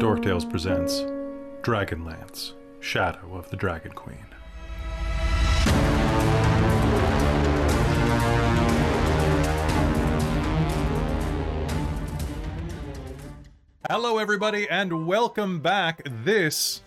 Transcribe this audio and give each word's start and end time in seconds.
Dork 0.00 0.22
Tales 0.22 0.46
presents 0.46 1.02
Dragonlance, 1.60 2.54
Shadow 2.80 3.36
of 3.36 3.50
the 3.50 3.56
Dragon 3.58 3.92
Queen. 3.92 4.24
Hello, 13.90 14.16
everybody, 14.16 14.66
and 14.70 15.06
welcome 15.06 15.60
back. 15.60 16.00
This 16.24 16.80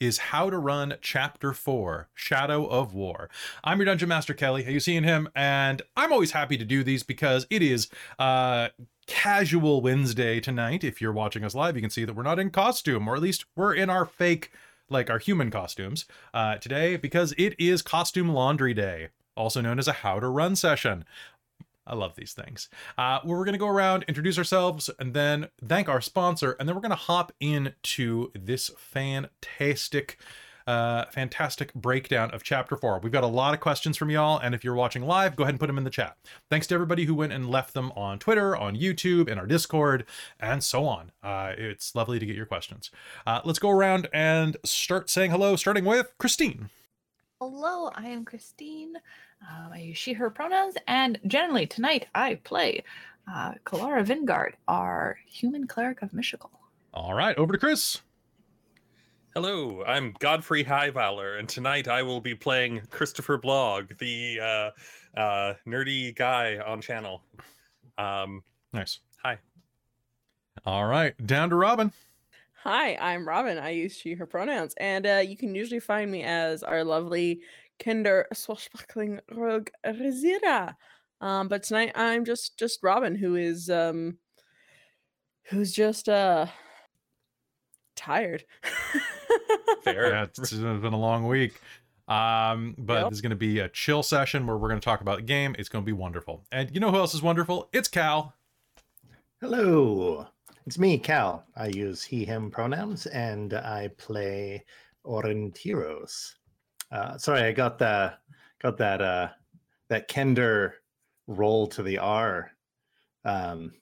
is 0.00 0.18
How 0.18 0.50
to 0.50 0.58
Run 0.58 0.96
Chapter 1.00 1.52
4 1.52 2.08
Shadow 2.14 2.66
of 2.66 2.94
War. 2.94 3.30
I'm 3.64 3.78
your 3.78 3.86
Dungeon 3.86 4.08
Master 4.08 4.34
Kelly. 4.34 4.62
Have 4.62 4.72
you 4.72 4.80
seen 4.80 5.04
him? 5.04 5.28
And 5.34 5.82
I'm 5.96 6.12
always 6.12 6.32
happy 6.32 6.56
to 6.58 6.64
do 6.64 6.84
these 6.84 7.02
because 7.02 7.46
it 7.50 7.62
is 7.62 7.88
uh, 8.18 8.68
casual 9.06 9.80
Wednesday 9.80 10.40
tonight. 10.40 10.84
If 10.84 11.00
you're 11.00 11.12
watching 11.12 11.44
us 11.44 11.54
live, 11.54 11.76
you 11.76 11.82
can 11.82 11.90
see 11.90 12.04
that 12.04 12.14
we're 12.14 12.22
not 12.22 12.38
in 12.38 12.50
costume, 12.50 13.08
or 13.08 13.16
at 13.16 13.22
least 13.22 13.46
we're 13.54 13.74
in 13.74 13.88
our 13.88 14.04
fake, 14.04 14.50
like 14.90 15.08
our 15.08 15.18
human 15.18 15.50
costumes 15.50 16.04
uh, 16.34 16.56
today 16.56 16.96
because 16.96 17.32
it 17.38 17.54
is 17.58 17.80
Costume 17.80 18.28
Laundry 18.28 18.74
Day, 18.74 19.08
also 19.36 19.60
known 19.60 19.78
as 19.78 19.88
a 19.88 19.92
How 19.92 20.20
to 20.20 20.28
Run 20.28 20.56
session. 20.56 21.04
I 21.86 21.94
love 21.94 22.16
these 22.16 22.32
things. 22.32 22.68
Uh, 22.98 23.20
where 23.22 23.38
we're 23.38 23.44
going 23.44 23.52
to 23.54 23.58
go 23.58 23.68
around, 23.68 24.04
introduce 24.08 24.38
ourselves, 24.38 24.90
and 24.98 25.14
then 25.14 25.48
thank 25.64 25.88
our 25.88 26.00
sponsor, 26.00 26.56
and 26.58 26.68
then 26.68 26.74
we're 26.74 26.82
going 26.82 26.90
to 26.90 26.96
hop 26.96 27.32
into 27.40 28.32
this 28.34 28.70
fantastic, 28.76 30.18
uh, 30.66 31.04
fantastic 31.06 31.72
breakdown 31.74 32.30
of 32.32 32.42
Chapter 32.42 32.76
Four. 32.76 32.98
We've 32.98 33.12
got 33.12 33.22
a 33.22 33.28
lot 33.28 33.54
of 33.54 33.60
questions 33.60 33.96
from 33.96 34.10
y'all, 34.10 34.38
and 34.38 34.54
if 34.54 34.64
you're 34.64 34.74
watching 34.74 35.02
live, 35.02 35.36
go 35.36 35.44
ahead 35.44 35.52
and 35.52 35.60
put 35.60 35.68
them 35.68 35.78
in 35.78 35.84
the 35.84 35.90
chat. 35.90 36.16
Thanks 36.50 36.66
to 36.66 36.74
everybody 36.74 37.04
who 37.04 37.14
went 37.14 37.32
and 37.32 37.48
left 37.48 37.72
them 37.72 37.92
on 37.94 38.18
Twitter, 38.18 38.56
on 38.56 38.76
YouTube, 38.76 39.28
in 39.28 39.38
our 39.38 39.46
Discord, 39.46 40.04
and 40.40 40.64
so 40.64 40.86
on. 40.86 41.12
Uh, 41.22 41.52
it's 41.56 41.94
lovely 41.94 42.18
to 42.18 42.26
get 42.26 42.34
your 42.34 42.46
questions. 42.46 42.90
Uh, 43.26 43.40
let's 43.44 43.60
go 43.60 43.70
around 43.70 44.08
and 44.12 44.56
start 44.64 45.08
saying 45.08 45.30
hello, 45.30 45.54
starting 45.54 45.84
with 45.84 46.12
Christine. 46.18 46.70
Hello, 47.40 47.90
I 47.94 48.08
am 48.08 48.24
Christine. 48.24 48.94
Um, 49.42 49.72
I 49.72 49.78
use 49.78 49.98
she, 49.98 50.12
her 50.14 50.30
pronouns, 50.30 50.76
and 50.86 51.18
generally 51.26 51.66
tonight 51.66 52.06
I 52.14 52.36
play 52.36 52.82
uh, 53.32 53.54
Kelara 53.64 54.04
Vingard, 54.04 54.52
our 54.68 55.18
human 55.26 55.66
cleric 55.66 56.02
of 56.02 56.10
Mishakal. 56.12 56.50
All 56.94 57.14
right, 57.14 57.36
over 57.36 57.52
to 57.52 57.58
Chris. 57.58 58.00
Hello, 59.34 59.84
I'm 59.84 60.14
Godfrey 60.18 60.64
Highvalor, 60.64 61.38
and 61.38 61.48
tonight 61.48 61.88
I 61.88 62.02
will 62.02 62.20
be 62.22 62.34
playing 62.34 62.80
Christopher 62.90 63.38
Blogg, 63.38 63.98
the 63.98 64.40
uh, 64.40 65.20
uh, 65.20 65.54
nerdy 65.66 66.16
guy 66.16 66.56
on 66.56 66.80
channel. 66.80 67.22
Um, 67.98 68.42
Nice. 68.72 69.00
hi. 69.22 69.38
All 70.64 70.86
right, 70.86 71.14
down 71.26 71.50
to 71.50 71.56
Robin. 71.56 71.92
Hi, 72.64 72.96
I'm 72.96 73.28
Robin. 73.28 73.58
I 73.58 73.70
use 73.70 73.96
she, 73.96 74.14
her 74.14 74.26
pronouns, 74.26 74.74
and 74.78 75.06
uh, 75.06 75.22
you 75.24 75.36
can 75.36 75.54
usually 75.54 75.80
find 75.80 76.10
me 76.10 76.24
as 76.24 76.62
our 76.62 76.82
lovely 76.82 77.40
Kender 77.78 78.24
swashbuckling 78.32 79.20
rogue 79.32 79.68
Rizira. 79.84 80.74
Um, 81.20 81.48
but 81.48 81.62
tonight 81.62 81.92
I'm 81.94 82.24
just 82.24 82.58
just 82.58 82.82
Robin, 82.82 83.14
who 83.14 83.36
is 83.36 83.70
um, 83.70 84.18
who's 85.44 85.72
just 85.72 86.08
uh 86.08 86.46
tired. 87.94 88.44
Fair. 89.82 90.10
Yeah, 90.12 90.22
it's 90.24 90.50
been 90.52 90.92
a 90.92 90.98
long 90.98 91.26
week. 91.26 91.60
Um, 92.08 92.74
but 92.78 92.94
Yep. 92.94 93.02
there's 93.04 93.20
going 93.20 93.30
to 93.30 93.36
be 93.36 93.58
a 93.60 93.68
chill 93.68 94.02
session 94.02 94.46
where 94.46 94.56
we're 94.56 94.68
going 94.68 94.80
to 94.80 94.84
talk 94.84 95.00
about 95.00 95.16
the 95.18 95.22
game. 95.24 95.56
It's 95.58 95.68
going 95.68 95.84
to 95.84 95.86
be 95.86 95.92
wonderful. 95.92 96.44
And 96.52 96.72
you 96.72 96.80
know 96.80 96.90
who 96.90 96.98
else 96.98 97.14
is 97.14 97.22
wonderful? 97.22 97.68
It's 97.72 97.88
Cal. 97.88 98.34
Hello, 99.40 100.26
it's 100.66 100.78
me, 100.78 100.98
Cal. 100.98 101.44
I 101.56 101.66
use 101.68 102.02
he, 102.02 102.24
him 102.24 102.50
pronouns, 102.50 103.06
and 103.06 103.54
I 103.54 103.88
play 103.98 104.64
Aurontiros. 105.04 106.34
Uh, 106.90 107.18
sorry, 107.18 107.42
I 107.42 107.52
got 107.52 107.78
the 107.78 108.14
got 108.62 108.76
that 108.78 109.02
uh, 109.02 109.28
that 109.88 110.08
Kender 110.08 110.72
roll 111.26 111.66
to 111.68 111.82
the 111.82 111.98
R. 111.98 112.50
Um, 113.24 113.72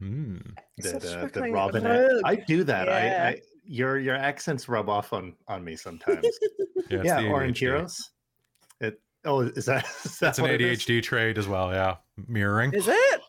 Hmm. 0.00 0.36
that, 0.78 1.04
uh, 1.04 1.26
that 1.26 1.50
Robin. 1.50 1.84
I, 1.84 2.06
I 2.24 2.34
do 2.36 2.62
that. 2.64 2.88
I, 2.88 3.04
Yeah. 3.06 3.28
I 3.34 3.40
your 3.64 3.98
your 3.98 4.14
accents 4.14 4.68
rub 4.68 4.88
off 4.88 5.12
on 5.12 5.34
on 5.48 5.64
me 5.64 5.76
sometimes. 5.76 6.26
Yeah, 6.90 6.98
it's 7.00 7.06
yeah, 7.06 7.20
the 7.20 7.26
ADHD. 7.28 7.32
Aurontiros. 7.68 8.00
It. 8.80 8.98
Oh, 9.26 9.40
is 9.40 9.66
that? 9.66 9.84
Is 10.04 10.18
that 10.18 10.20
That's 10.20 10.38
an 10.38 10.42
what 10.44 10.52
it 10.52 10.62
is? 10.62 10.78
ADHD 10.78 11.02
trait 11.02 11.36
as 11.36 11.46
well. 11.46 11.70
Yeah, 11.70 11.96
mirroring. 12.28 12.72
Is 12.72 12.88
it? 12.88 13.20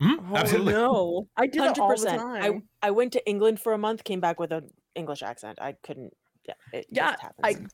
Mhm, 0.00 0.24
Oh, 0.30 0.36
absolutely. 0.36 0.74
No, 0.74 1.26
I 1.36 1.48
do 1.48 1.58
that 1.58 1.76
Hundred 1.76 1.80
all 1.82 1.88
the 1.88 1.94
percent. 1.96 2.22
I 2.22 2.40
time. 2.50 2.62
I 2.82 2.92
went 2.92 3.12
to 3.14 3.28
England 3.28 3.58
for 3.58 3.72
a 3.72 3.78
month, 3.78 4.04
came 4.04 4.20
back 4.20 4.38
with 4.38 4.52
an 4.52 4.68
English 4.94 5.22
accent. 5.24 5.58
I 5.60 5.72
couldn't. 5.82 6.12
Yeah, 6.46 6.54
it 6.72 6.86
Yeah, 6.90 7.10
just 7.12 7.24
I- 7.42 7.48
happens. 7.52 7.72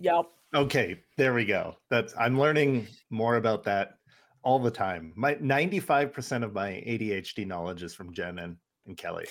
Yep. 0.00 0.26
Okay, 0.54 1.00
there 1.16 1.34
we 1.34 1.44
go. 1.44 1.76
That's 1.90 2.14
I'm 2.18 2.38
learning 2.38 2.86
more 3.10 3.36
about 3.36 3.64
that 3.64 3.98
all 4.42 4.58
the 4.58 4.70
time. 4.70 5.12
My 5.16 5.34
95% 5.34 6.42
of 6.44 6.52
my 6.54 6.70
ADHD 6.86 7.46
knowledge 7.46 7.82
is 7.82 7.94
from 7.94 8.12
Jen 8.14 8.38
and, 8.38 8.56
and 8.86 8.96
Kelly. 8.96 9.26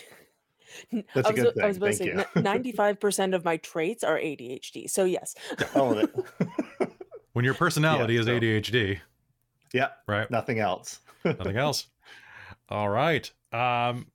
That's 1.16 1.28
I 1.28 1.30
a 1.30 1.34
was, 1.34 1.42
good 1.44 1.60
I 1.64 1.68
was 1.68 1.78
thing, 1.78 1.84
about 1.84 1.92
to 1.92 1.98
thank 1.98 2.20
say 2.20 2.26
you. 2.36 2.42
ninety-five 2.42 3.00
percent 3.00 3.34
of 3.34 3.46
my 3.46 3.56
traits 3.58 4.04
are 4.04 4.18
ADHD. 4.18 4.90
So 4.90 5.06
yes, 5.06 5.34
All 5.76 5.98
of 5.98 6.00
it. 6.00 6.90
When 7.34 7.46
your 7.46 7.54
personality 7.54 8.18
is 8.18 8.26
so- 8.26 8.40
ADHD, 8.40 9.00
yeah, 9.72 9.90
right? 10.08 10.30
nothing 10.32 10.58
else. 10.60 11.02
Nothing 11.24 11.56
else. 11.58 11.86
All 12.68 12.90
right. 12.90 13.30
Um, 13.54 14.08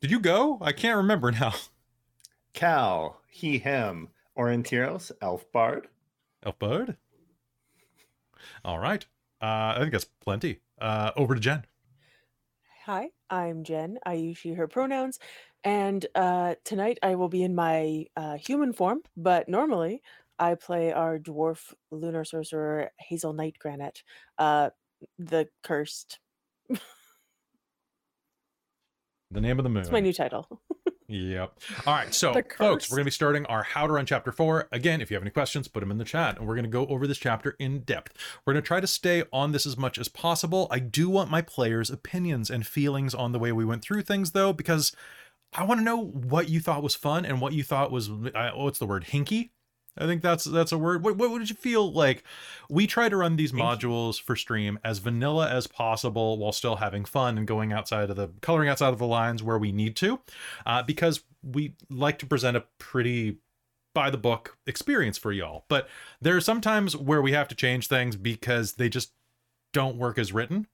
did 0.00 0.10
you 0.10 0.18
go? 0.18 0.58
I 0.60 0.72
can't 0.72 0.96
remember 0.96 1.30
now. 1.30 1.54
Cal, 2.54 3.20
he, 3.28 3.58
him, 3.58 4.08
Aurontiros, 4.38 5.10
Elf 5.20 5.50
Bard. 5.52 5.88
Elf 6.44 6.58
Bard. 6.58 6.96
All 8.64 8.78
right. 8.78 9.04
Uh, 9.42 9.74
I 9.74 9.76
think 9.80 9.92
that's 9.92 10.04
plenty. 10.04 10.60
Uh, 10.80 11.10
over 11.16 11.34
to 11.34 11.40
Jen. 11.40 11.64
hi, 12.86 13.08
I'm 13.30 13.64
Jen. 13.64 13.98
I 14.06 14.14
use 14.14 14.38
she/her 14.38 14.68
pronouns, 14.68 15.18
and 15.64 16.06
uh, 16.14 16.54
tonight 16.64 16.98
I 17.02 17.16
will 17.16 17.28
be 17.28 17.42
in 17.42 17.54
my 17.54 18.06
uh, 18.16 18.36
human 18.36 18.72
form. 18.72 19.00
But 19.16 19.48
normally 19.48 20.02
I 20.38 20.54
play 20.54 20.92
our 20.92 21.18
dwarf 21.18 21.74
lunar 21.90 22.24
sorcerer 22.24 22.90
Hazeal 23.10 23.34
Nightgranite, 23.34 24.02
uh, 24.38 24.70
the 25.18 25.48
cursed. 25.64 26.20
The 29.30 29.42
name 29.42 29.58
of 29.58 29.64
the 29.64 29.68
moon. 29.68 29.82
It's 29.82 29.90
my 29.90 30.00
new 30.00 30.12
title. 30.12 30.48
Yep. 31.08 31.58
All 31.86 31.94
right. 31.94 32.14
So, 32.14 32.34
folks, 32.58 32.90
we're 32.90 32.96
going 32.96 33.04
to 33.04 33.06
be 33.06 33.10
starting 33.10 33.46
our 33.46 33.62
How 33.62 33.86
to 33.86 33.92
Run 33.94 34.04
Chapter 34.04 34.30
4. 34.30 34.68
Again, 34.72 35.00
if 35.00 35.10
you 35.10 35.14
have 35.14 35.22
any 35.22 35.30
questions, 35.30 35.66
put 35.66 35.80
them 35.80 35.90
in 35.90 35.96
the 35.96 36.04
chat, 36.04 36.36
and 36.36 36.46
we're 36.46 36.54
going 36.54 36.64
to 36.64 36.70
go 36.70 36.86
over 36.86 37.06
this 37.06 37.16
chapter 37.16 37.56
in 37.58 37.80
depth. 37.80 38.12
We're 38.44 38.52
going 38.52 38.62
to 38.62 38.66
try 38.66 38.80
to 38.80 38.86
stay 38.86 39.24
on 39.32 39.52
this 39.52 39.64
as 39.64 39.78
much 39.78 39.96
as 39.96 40.08
possible. 40.08 40.68
I 40.70 40.80
do 40.80 41.08
want 41.08 41.30
my 41.30 41.40
players' 41.40 41.88
opinions 41.88 42.50
and 42.50 42.66
feelings 42.66 43.14
on 43.14 43.32
the 43.32 43.38
way 43.38 43.52
we 43.52 43.64
went 43.64 43.82
through 43.82 44.02
things, 44.02 44.32
though, 44.32 44.52
because 44.52 44.94
I 45.54 45.64
want 45.64 45.80
to 45.80 45.84
know 45.84 45.98
what 45.98 46.50
you 46.50 46.60
thought 46.60 46.82
was 46.82 46.94
fun 46.94 47.24
and 47.24 47.40
what 47.40 47.54
you 47.54 47.64
thought 47.64 47.90
was, 47.90 48.10
uh, 48.10 48.50
what's 48.54 48.78
the 48.78 48.86
word, 48.86 49.06
hinky? 49.06 49.50
I 49.98 50.06
think 50.06 50.22
that's 50.22 50.44
that's 50.44 50.72
a 50.72 50.78
word. 50.78 51.04
What, 51.04 51.16
what 51.16 51.38
did 51.38 51.50
you 51.50 51.56
feel 51.56 51.92
like? 51.92 52.24
We 52.70 52.86
try 52.86 53.08
to 53.08 53.16
run 53.16 53.36
these 53.36 53.52
modules 53.52 54.20
for 54.20 54.36
stream 54.36 54.78
as 54.84 54.98
vanilla 54.98 55.48
as 55.50 55.66
possible 55.66 56.38
while 56.38 56.52
still 56.52 56.76
having 56.76 57.04
fun 57.04 57.38
and 57.38 57.46
going 57.46 57.72
outside 57.72 58.10
of 58.10 58.16
the 58.16 58.30
coloring 58.40 58.68
outside 58.68 58.92
of 58.92 58.98
the 58.98 59.06
lines 59.06 59.42
where 59.42 59.58
we 59.58 59.72
need 59.72 59.96
to, 59.96 60.20
uh, 60.66 60.82
because 60.82 61.22
we 61.42 61.74
like 61.90 62.18
to 62.18 62.26
present 62.26 62.56
a 62.56 62.64
pretty 62.78 63.38
by 63.94 64.10
the 64.10 64.18
book 64.18 64.56
experience 64.66 65.18
for 65.18 65.32
y'all. 65.32 65.64
But 65.68 65.88
there 66.20 66.36
are 66.36 66.40
sometimes 66.40 66.96
where 66.96 67.22
we 67.22 67.32
have 67.32 67.48
to 67.48 67.54
change 67.54 67.88
things 67.88 68.16
because 68.16 68.74
they 68.74 68.88
just 68.88 69.12
don't 69.72 69.96
work 69.96 70.18
as 70.18 70.32
written. 70.32 70.66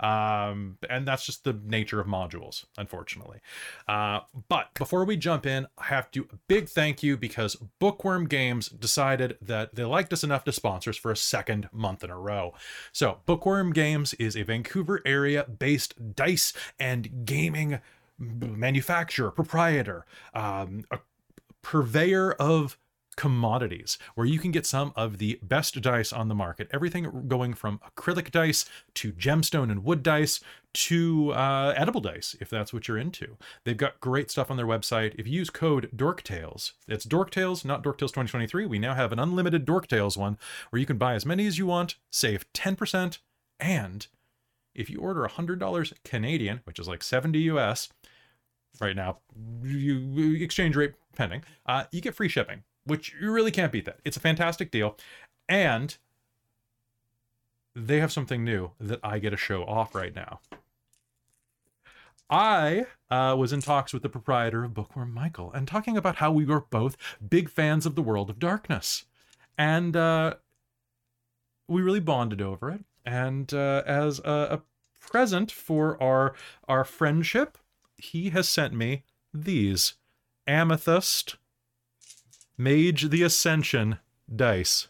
Um, 0.00 0.78
and 0.88 1.06
that's 1.06 1.24
just 1.24 1.44
the 1.44 1.58
nature 1.64 2.00
of 2.00 2.06
modules, 2.06 2.64
unfortunately. 2.78 3.40
Uh, 3.86 4.20
but 4.48 4.72
before 4.74 5.04
we 5.04 5.16
jump 5.16 5.46
in, 5.46 5.66
I 5.78 5.84
have 5.84 6.10
to 6.12 6.26
big 6.48 6.68
thank 6.68 7.02
you 7.02 7.16
because 7.16 7.56
Bookworm 7.78 8.26
Games 8.26 8.68
decided 8.68 9.36
that 9.42 9.74
they 9.74 9.84
liked 9.84 10.12
us 10.12 10.24
enough 10.24 10.44
to 10.44 10.52
sponsor 10.52 10.90
us 10.90 10.96
for 10.96 11.10
a 11.10 11.16
second 11.16 11.68
month 11.72 12.02
in 12.02 12.10
a 12.10 12.18
row. 12.18 12.54
So, 12.92 13.20
Bookworm 13.26 13.72
Games 13.72 14.14
is 14.14 14.36
a 14.36 14.42
Vancouver 14.42 15.02
area 15.04 15.44
based 15.44 16.14
dice 16.16 16.52
and 16.78 17.26
gaming 17.26 17.80
manufacturer, 18.18 19.30
proprietor, 19.30 20.06
um, 20.34 20.84
a 20.90 20.98
purveyor 21.62 22.32
of 22.32 22.78
commodities 23.20 23.98
where 24.14 24.26
you 24.26 24.38
can 24.38 24.50
get 24.50 24.64
some 24.64 24.94
of 24.96 25.18
the 25.18 25.38
best 25.42 25.78
dice 25.82 26.10
on 26.10 26.28
the 26.28 26.34
market. 26.34 26.70
Everything 26.72 27.28
going 27.28 27.52
from 27.52 27.78
acrylic 27.86 28.30
dice 28.30 28.64
to 28.94 29.12
gemstone 29.12 29.70
and 29.70 29.84
wood 29.84 30.02
dice 30.02 30.40
to 30.72 31.30
uh, 31.34 31.74
edible 31.76 32.00
dice 32.00 32.34
if 32.40 32.48
that's 32.48 32.72
what 32.72 32.88
you're 32.88 32.96
into. 32.96 33.36
They've 33.64 33.76
got 33.76 34.00
great 34.00 34.30
stuff 34.30 34.50
on 34.50 34.56
their 34.56 34.64
website. 34.64 35.14
If 35.18 35.26
you 35.26 35.34
use 35.34 35.50
code 35.50 35.90
dorktales 35.94 36.72
it's 36.88 37.04
dorktales 37.04 37.62
not 37.62 37.84
dorktales 37.84 38.08
2023 38.08 38.64
we 38.64 38.78
now 38.78 38.94
have 38.94 39.12
an 39.12 39.18
unlimited 39.18 39.66
dorktales 39.66 40.16
one 40.16 40.38
where 40.70 40.80
you 40.80 40.86
can 40.86 40.96
buy 40.96 41.12
as 41.12 41.26
many 41.26 41.46
as 41.46 41.58
you 41.58 41.66
want 41.66 41.96
save 42.10 42.50
10% 42.54 43.18
and 43.58 44.06
if 44.74 44.88
you 44.88 44.98
order 44.98 45.28
$100 45.28 45.92
canadian 46.04 46.60
which 46.64 46.78
is 46.78 46.88
like 46.88 47.02
70 47.02 47.38
us 47.50 47.90
right 48.80 48.96
now, 48.96 49.18
you, 49.62 50.34
exchange 50.34 50.76
rate 50.76 50.94
pending, 51.16 51.42
uh, 51.66 51.84
you 51.90 52.00
get 52.00 52.14
free 52.14 52.28
shipping, 52.28 52.62
which 52.90 53.14
you 53.20 53.30
really 53.30 53.50
can't 53.50 53.72
beat 53.72 53.84
that. 53.86 54.00
It's 54.04 54.16
a 54.16 54.20
fantastic 54.20 54.70
deal. 54.70 54.96
And 55.48 55.96
they 57.74 58.00
have 58.00 58.12
something 58.12 58.44
new 58.44 58.72
that 58.80 59.00
I 59.02 59.18
get 59.18 59.30
to 59.30 59.36
show 59.36 59.62
off 59.64 59.94
right 59.94 60.14
now. 60.14 60.40
I 62.28 62.86
uh, 63.10 63.34
was 63.38 63.52
in 63.52 63.60
talks 63.60 63.92
with 63.92 64.02
the 64.02 64.08
proprietor 64.08 64.64
of 64.64 64.74
Bookworm 64.74 65.12
Michael 65.12 65.50
and 65.52 65.66
talking 65.66 65.96
about 65.96 66.16
how 66.16 66.30
we 66.30 66.44
were 66.44 66.60
both 66.60 66.96
big 67.26 67.48
fans 67.48 67.86
of 67.86 67.94
the 67.94 68.02
World 68.02 68.30
of 68.30 68.38
Darkness. 68.38 69.04
And 69.58 69.96
uh, 69.96 70.34
we 71.66 71.82
really 71.82 72.00
bonded 72.00 72.42
over 72.42 72.70
it. 72.70 72.84
And 73.04 73.52
uh, 73.52 73.82
as 73.86 74.20
a, 74.20 74.30
a 74.58 74.62
present 75.00 75.50
for 75.50 76.00
our 76.02 76.34
our 76.68 76.84
friendship, 76.84 77.58
he 77.96 78.30
has 78.30 78.48
sent 78.48 78.74
me 78.74 79.04
these 79.34 79.94
amethyst 80.46 81.36
mage 82.60 83.08
the 83.10 83.22
ascension 83.22 83.98
dice 84.34 84.88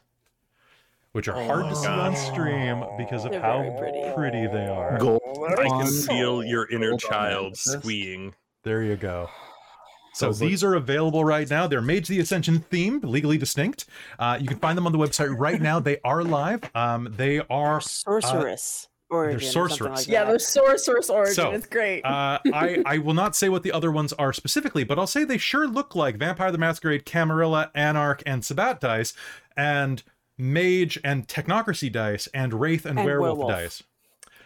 which 1.12 1.26
are 1.28 1.44
hard 1.44 1.68
to 1.68 1.74
see 1.74 1.86
on 1.88 2.14
stream 2.16 2.84
because 2.96 3.24
of 3.24 3.32
They're 3.32 3.40
how 3.40 3.62
very 3.62 3.78
pretty. 3.78 4.14
pretty 4.14 4.46
they 4.46 4.66
are 4.68 4.96
Gold. 4.98 5.20
I 5.58 5.68
can 5.68 5.86
feel 6.06 6.44
your 6.44 6.68
inner 6.70 6.90
gold 6.90 7.02
on 7.04 7.10
child 7.10 7.46
amethyst. 7.46 7.72
squeeing. 7.80 8.34
there 8.64 8.82
you 8.82 8.96
go 8.96 9.28
so 10.14 10.26
So 10.26 10.28
look- 10.30 10.38
these 10.50 10.62
are 10.64 10.74
available 10.74 11.24
right 11.24 11.48
now. 11.50 11.66
They're 11.66 11.80
Mage 11.82 12.06
the 12.08 12.20
Ascension 12.20 12.64
themed, 12.70 13.04
legally 13.04 13.38
distinct. 13.38 13.86
Uh, 14.18 14.36
you 14.40 14.46
can 14.48 14.58
find 14.58 14.76
them 14.78 14.86
on 14.86 14.92
the 14.92 14.98
website 14.98 15.36
right 15.38 15.60
now. 15.62 15.78
They 15.80 15.98
are 16.04 16.22
live. 16.24 16.62
Um, 16.76 17.12
they 17.16 17.40
are 17.50 17.80
Sorceress. 17.80 18.88
Origin. 19.10 19.36
or 19.36 19.40
something 19.40 19.76
sorceress. 19.76 19.98
Like 20.00 20.08
Yeah, 20.08 20.24
that. 20.24 20.32
the 20.32 20.40
sorceress 20.40 21.10
origin. 21.10 21.34
So, 21.34 21.50
it's 21.50 21.66
great. 21.66 22.04
Uh, 22.04 22.38
I, 22.54 22.82
I 22.86 22.98
will 22.98 23.14
not 23.14 23.34
say 23.36 23.48
what 23.48 23.62
the 23.62 23.72
other 23.72 23.90
ones 23.90 24.12
are 24.14 24.32
specifically, 24.32 24.84
but 24.84 24.98
I'll 24.98 25.06
say 25.06 25.24
they 25.24 25.38
sure 25.38 25.66
look 25.68 25.94
like 25.94 26.16
Vampire 26.16 26.50
the 26.52 26.58
Masquerade, 26.58 27.04
Camarilla, 27.04 27.70
Anarch, 27.74 28.22
and 28.24 28.44
Sabbat 28.44 28.80
dice, 28.80 29.12
and 29.56 30.02
Mage 30.38 30.98
and 31.04 31.28
Technocracy 31.28 31.92
dice, 31.92 32.26
and 32.32 32.54
Wraith 32.54 32.86
and, 32.86 32.98
And 32.98 33.06
Werewolf, 33.06 33.38
Werewolf. 33.38 33.52
dice. 33.60 33.82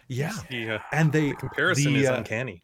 Yeah, 0.08 0.32
The, 0.50 0.70
uh, 0.70 0.78
and 0.92 1.12
they 1.12 1.30
the 1.30 1.36
comparison 1.36 1.92
the, 1.94 2.00
is 2.00 2.08
uh, 2.08 2.14
uncanny. 2.14 2.63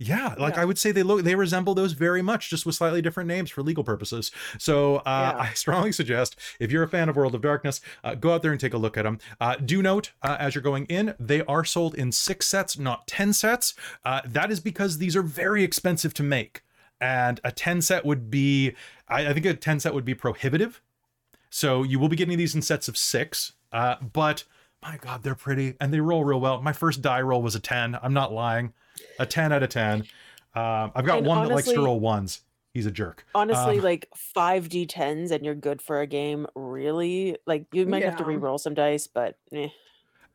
Yeah, 0.00 0.34
like 0.38 0.54
Yeah. 0.54 0.62
I 0.62 0.64
would 0.64 0.78
say 0.78 0.92
they 0.92 1.02
look 1.02 1.24
they 1.24 1.34
resemble 1.34 1.74
those 1.74 1.92
very 1.92 2.22
much, 2.22 2.50
just 2.50 2.64
with 2.64 2.76
slightly 2.76 3.02
different 3.02 3.26
names 3.26 3.50
for 3.50 3.62
legal 3.62 3.82
purposes. 3.82 4.30
So 4.58 4.96
uh, 4.98 5.34
Yeah. 5.34 5.42
I 5.42 5.52
strongly 5.54 5.90
suggest 5.92 6.36
if 6.60 6.70
you're 6.70 6.84
a 6.84 6.88
fan 6.88 7.08
of 7.08 7.16
World 7.16 7.34
of 7.34 7.40
Darkness, 7.40 7.80
uh, 8.04 8.14
go 8.14 8.32
out 8.32 8.42
there 8.42 8.52
and 8.52 8.60
take 8.60 8.74
a 8.74 8.78
look 8.78 8.96
at 8.96 9.02
them. 9.02 9.18
Uh, 9.40 9.56
do 9.56 9.82
note 9.82 10.12
uh, 10.22 10.36
as 10.38 10.54
you're 10.54 10.62
going 10.62 10.86
in, 10.86 11.14
they 11.18 11.42
are 11.46 11.64
sold 11.64 11.94
in 11.96 12.12
six 12.12 12.46
sets, 12.46 12.78
not 12.78 13.06
ten 13.08 13.32
sets. 13.32 13.74
Uh, 14.04 14.20
that 14.24 14.50
is 14.52 14.60
because 14.60 14.98
these 14.98 15.16
are 15.16 15.22
very 15.22 15.64
expensive 15.64 16.14
to 16.14 16.22
make, 16.22 16.62
and 17.00 17.40
a 17.42 17.50
ten 17.50 17.82
set 17.82 18.04
would 18.04 18.30
be, 18.30 18.74
I, 19.08 19.28
I 19.28 19.32
think 19.32 19.46
a 19.46 19.54
ten 19.54 19.80
set 19.80 19.94
would 19.94 20.04
be 20.04 20.14
prohibitive. 20.14 20.80
So 21.50 21.82
you 21.82 21.98
will 21.98 22.08
be 22.08 22.16
getting 22.16 22.38
these 22.38 22.54
in 22.54 22.62
sets 22.62 22.88
of 22.88 22.96
six, 22.96 23.54
uh, 23.72 23.96
but 24.12 24.44
my 24.80 24.96
God, 24.98 25.24
they're 25.24 25.34
pretty 25.34 25.74
and 25.80 25.92
they 25.92 26.00
roll 26.00 26.24
real 26.24 26.40
well. 26.40 26.62
My 26.62 26.72
first 26.72 27.02
die 27.02 27.20
roll 27.22 27.42
was 27.42 27.56
a 27.56 27.60
ten. 27.60 27.98
I'm 28.00 28.12
not 28.14 28.32
lying 28.32 28.74
a 29.18 29.26
10 29.26 29.52
out 29.52 29.62
of 29.62 29.68
10 29.70 30.00
um, 30.54 30.92
i've 30.94 31.04
got 31.04 31.18
And 31.18 31.26
one 31.26 31.46
that 31.46 31.54
likes 31.54 31.68
to 31.68 31.84
roll 31.84 32.00
ones. 32.00 32.40
He's 32.74 32.86
a 32.86 32.90
jerk. 32.92 33.24
Honestly, 33.34 33.78
Um, 33.78 33.84
like 33.84 34.08
five 34.14 34.68
d10s 34.68 35.30
and 35.32 35.44
you're 35.44 35.54
good 35.54 35.80
for 35.82 36.00
a 36.00 36.06
game. 36.06 36.46
Really, 36.54 37.36
like 37.46 37.66
you 37.72 37.86
might 37.86 38.04
have 38.04 38.16
to 38.18 38.24
re-roll 38.24 38.58
some 38.58 38.74
dice, 38.74 39.06
but 39.08 39.36
eh. 39.52 39.68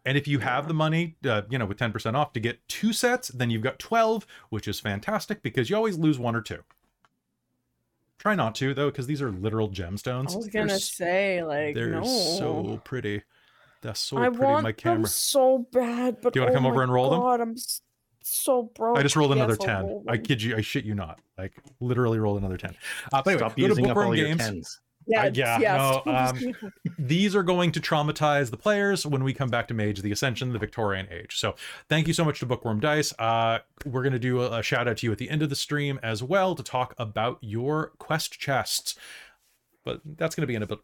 and 0.03 0.17
if 0.17 0.27
you 0.27 0.39
have 0.39 0.67
the 0.67 0.73
money 0.73 1.15
uh, 1.25 1.43
you 1.49 1.57
know 1.57 1.65
with 1.65 1.77
10% 1.77 2.15
off 2.15 2.33
to 2.33 2.39
get 2.41 2.67
two 2.67 2.91
sets 2.91 3.29
then 3.29 3.49
you've 3.49 3.61
got 3.61 3.79
12 3.79 4.25
which 4.49 4.67
is 4.67 4.79
fantastic 4.79 5.41
because 5.41 5.69
you 5.69 5.75
always 5.75 5.97
lose 5.97 6.19
one 6.19 6.35
or 6.35 6.41
two. 6.41 6.59
Try 8.17 8.35
not 8.35 8.55
to 8.55 8.73
though 8.73 8.89
because 8.89 9.07
these 9.07 9.21
are 9.21 9.31
literal 9.31 9.69
gemstones. 9.69 10.33
I 10.33 10.37
was 10.37 10.47
gonna 10.47 10.73
s- 10.73 10.91
say 10.91 11.43
like 11.43 11.75
they're 11.75 11.91
no. 11.91 12.03
so 12.03 12.81
pretty. 12.83 13.21
They're 13.81 13.95
so 13.95 14.17
I 14.17 14.29
pretty 14.29 14.43
want 14.45 14.63
my 14.63 14.71
them 14.71 14.75
camera. 14.77 15.07
so 15.07 15.67
bad, 15.71 16.19
but 16.21 16.33
Do 16.33 16.39
you 16.39 16.45
wanna 16.45 16.53
oh 16.53 16.55
come 16.55 16.65
over 16.65 16.81
and 16.83 16.91
roll 16.91 17.09
them? 17.11 17.21
I'm 17.41 17.51
s- 17.51 17.81
so 18.23 18.63
broke. 18.75 18.97
I 18.97 19.03
just 19.03 19.15
rolled 19.15 19.31
another 19.31 19.57
Yes, 19.59 19.65
10. 19.67 19.83
roll 19.83 20.03
I 20.07 20.17
kid 20.17 20.41
you, 20.41 20.55
I 20.57 20.61
shit 20.61 20.85
you 20.85 20.95
not. 20.95 21.19
Like 21.37 21.53
literally 21.79 22.19
rolled 22.19 22.37
another 22.39 22.57
10. 22.57 22.71
Uh, 22.71 22.75
but 23.23 23.27
anyway, 23.27 23.37
Stop 23.39 23.51
go 23.51 23.55
to 23.55 23.61
using 23.69 23.85
up 23.85 23.89
Bookworm 23.95 24.07
all 24.07 24.15
your 24.15 24.35
tens. 24.35 24.79
Yeah, 25.05 25.23
Uh, 25.23 25.31
yeah, 25.33 25.59
yeah. 25.59 26.01
no, 26.05 26.13
um, 26.15 26.55
these 26.97 27.35
are 27.35 27.43
going 27.43 27.73
to 27.73 27.81
traumatize 27.81 28.51
the 28.51 28.57
players 28.57 29.05
when 29.05 29.23
we 29.25 29.33
come 29.33 29.49
back 29.49 29.67
to 29.67 29.73
Mage 29.73 30.01
the 30.01 30.11
Ascension, 30.13 30.53
the 30.53 30.59
Victorian 30.59 31.07
Age. 31.11 31.37
So 31.37 31.55
thank 31.89 32.07
you 32.07 32.13
so 32.13 32.23
much 32.23 32.39
to 32.39 32.45
Bookworm 32.45 32.79
Dice. 32.79 33.13
Uh, 33.19 33.59
we're 33.85 34.01
going 34.03 34.13
to 34.13 34.19
do 34.19 34.41
a, 34.41 34.59
a 34.59 34.63
shout 34.63 34.87
out 34.87 34.97
to 34.97 35.05
you 35.05 35.11
at 35.11 35.17
the 35.17 35.29
end 35.29 35.41
of 35.41 35.49
the 35.49 35.57
stream 35.57 35.99
as 36.01 36.23
well 36.23 36.55
to 36.55 36.63
talk 36.63 36.93
about 36.97 37.37
your 37.41 37.91
quest 37.97 38.39
chests. 38.39 38.95
But 39.83 39.99
that's 40.05 40.35
going 40.35 40.43
to 40.43 40.47
be 40.47 40.55
in 40.55 40.63
a 40.63 40.67
bit. 40.67 40.79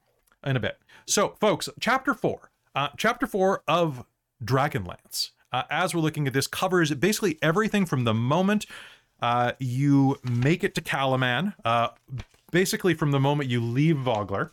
In 0.45 0.57
a 0.57 0.59
bit. 0.59 0.77
So, 1.05 1.35
folks, 1.39 1.69
chapter 1.79 2.13
four. 2.13 2.51
Uh, 2.75 2.89
chapter 2.97 3.25
four 3.25 3.63
of 3.67 4.05
Dragonlance. 4.43 5.31
Uh, 5.51 5.63
as 5.69 5.95
we're 5.95 6.01
looking 6.01 6.27
at 6.27 6.33
this, 6.33 6.47
covers 6.47 6.93
basically 6.93 7.37
everything 7.41 7.85
from 7.85 8.03
the 8.03 8.13
moment 8.13 8.65
uh, 9.21 9.53
you 9.59 10.17
make 10.23 10.63
it 10.63 10.75
to 10.75 10.81
Kalaman, 10.81 11.53
uh, 11.65 11.89
basically 12.51 12.93
from 12.93 13.11
the 13.11 13.19
moment 13.19 13.49
you 13.49 13.61
leave 13.61 13.97
Vogler 13.97 14.51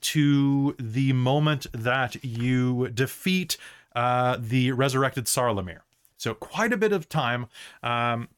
to 0.00 0.74
the 0.78 1.12
moment 1.12 1.66
that 1.72 2.24
you 2.24 2.88
defeat 2.88 3.56
uh, 3.94 4.36
the 4.38 4.72
resurrected 4.72 5.24
Sarlamir. 5.24 5.80
So 6.16 6.34
quite 6.34 6.72
a 6.72 6.76
bit 6.76 6.92
of 6.92 7.08
time. 7.08 7.46
Um, 7.82 8.28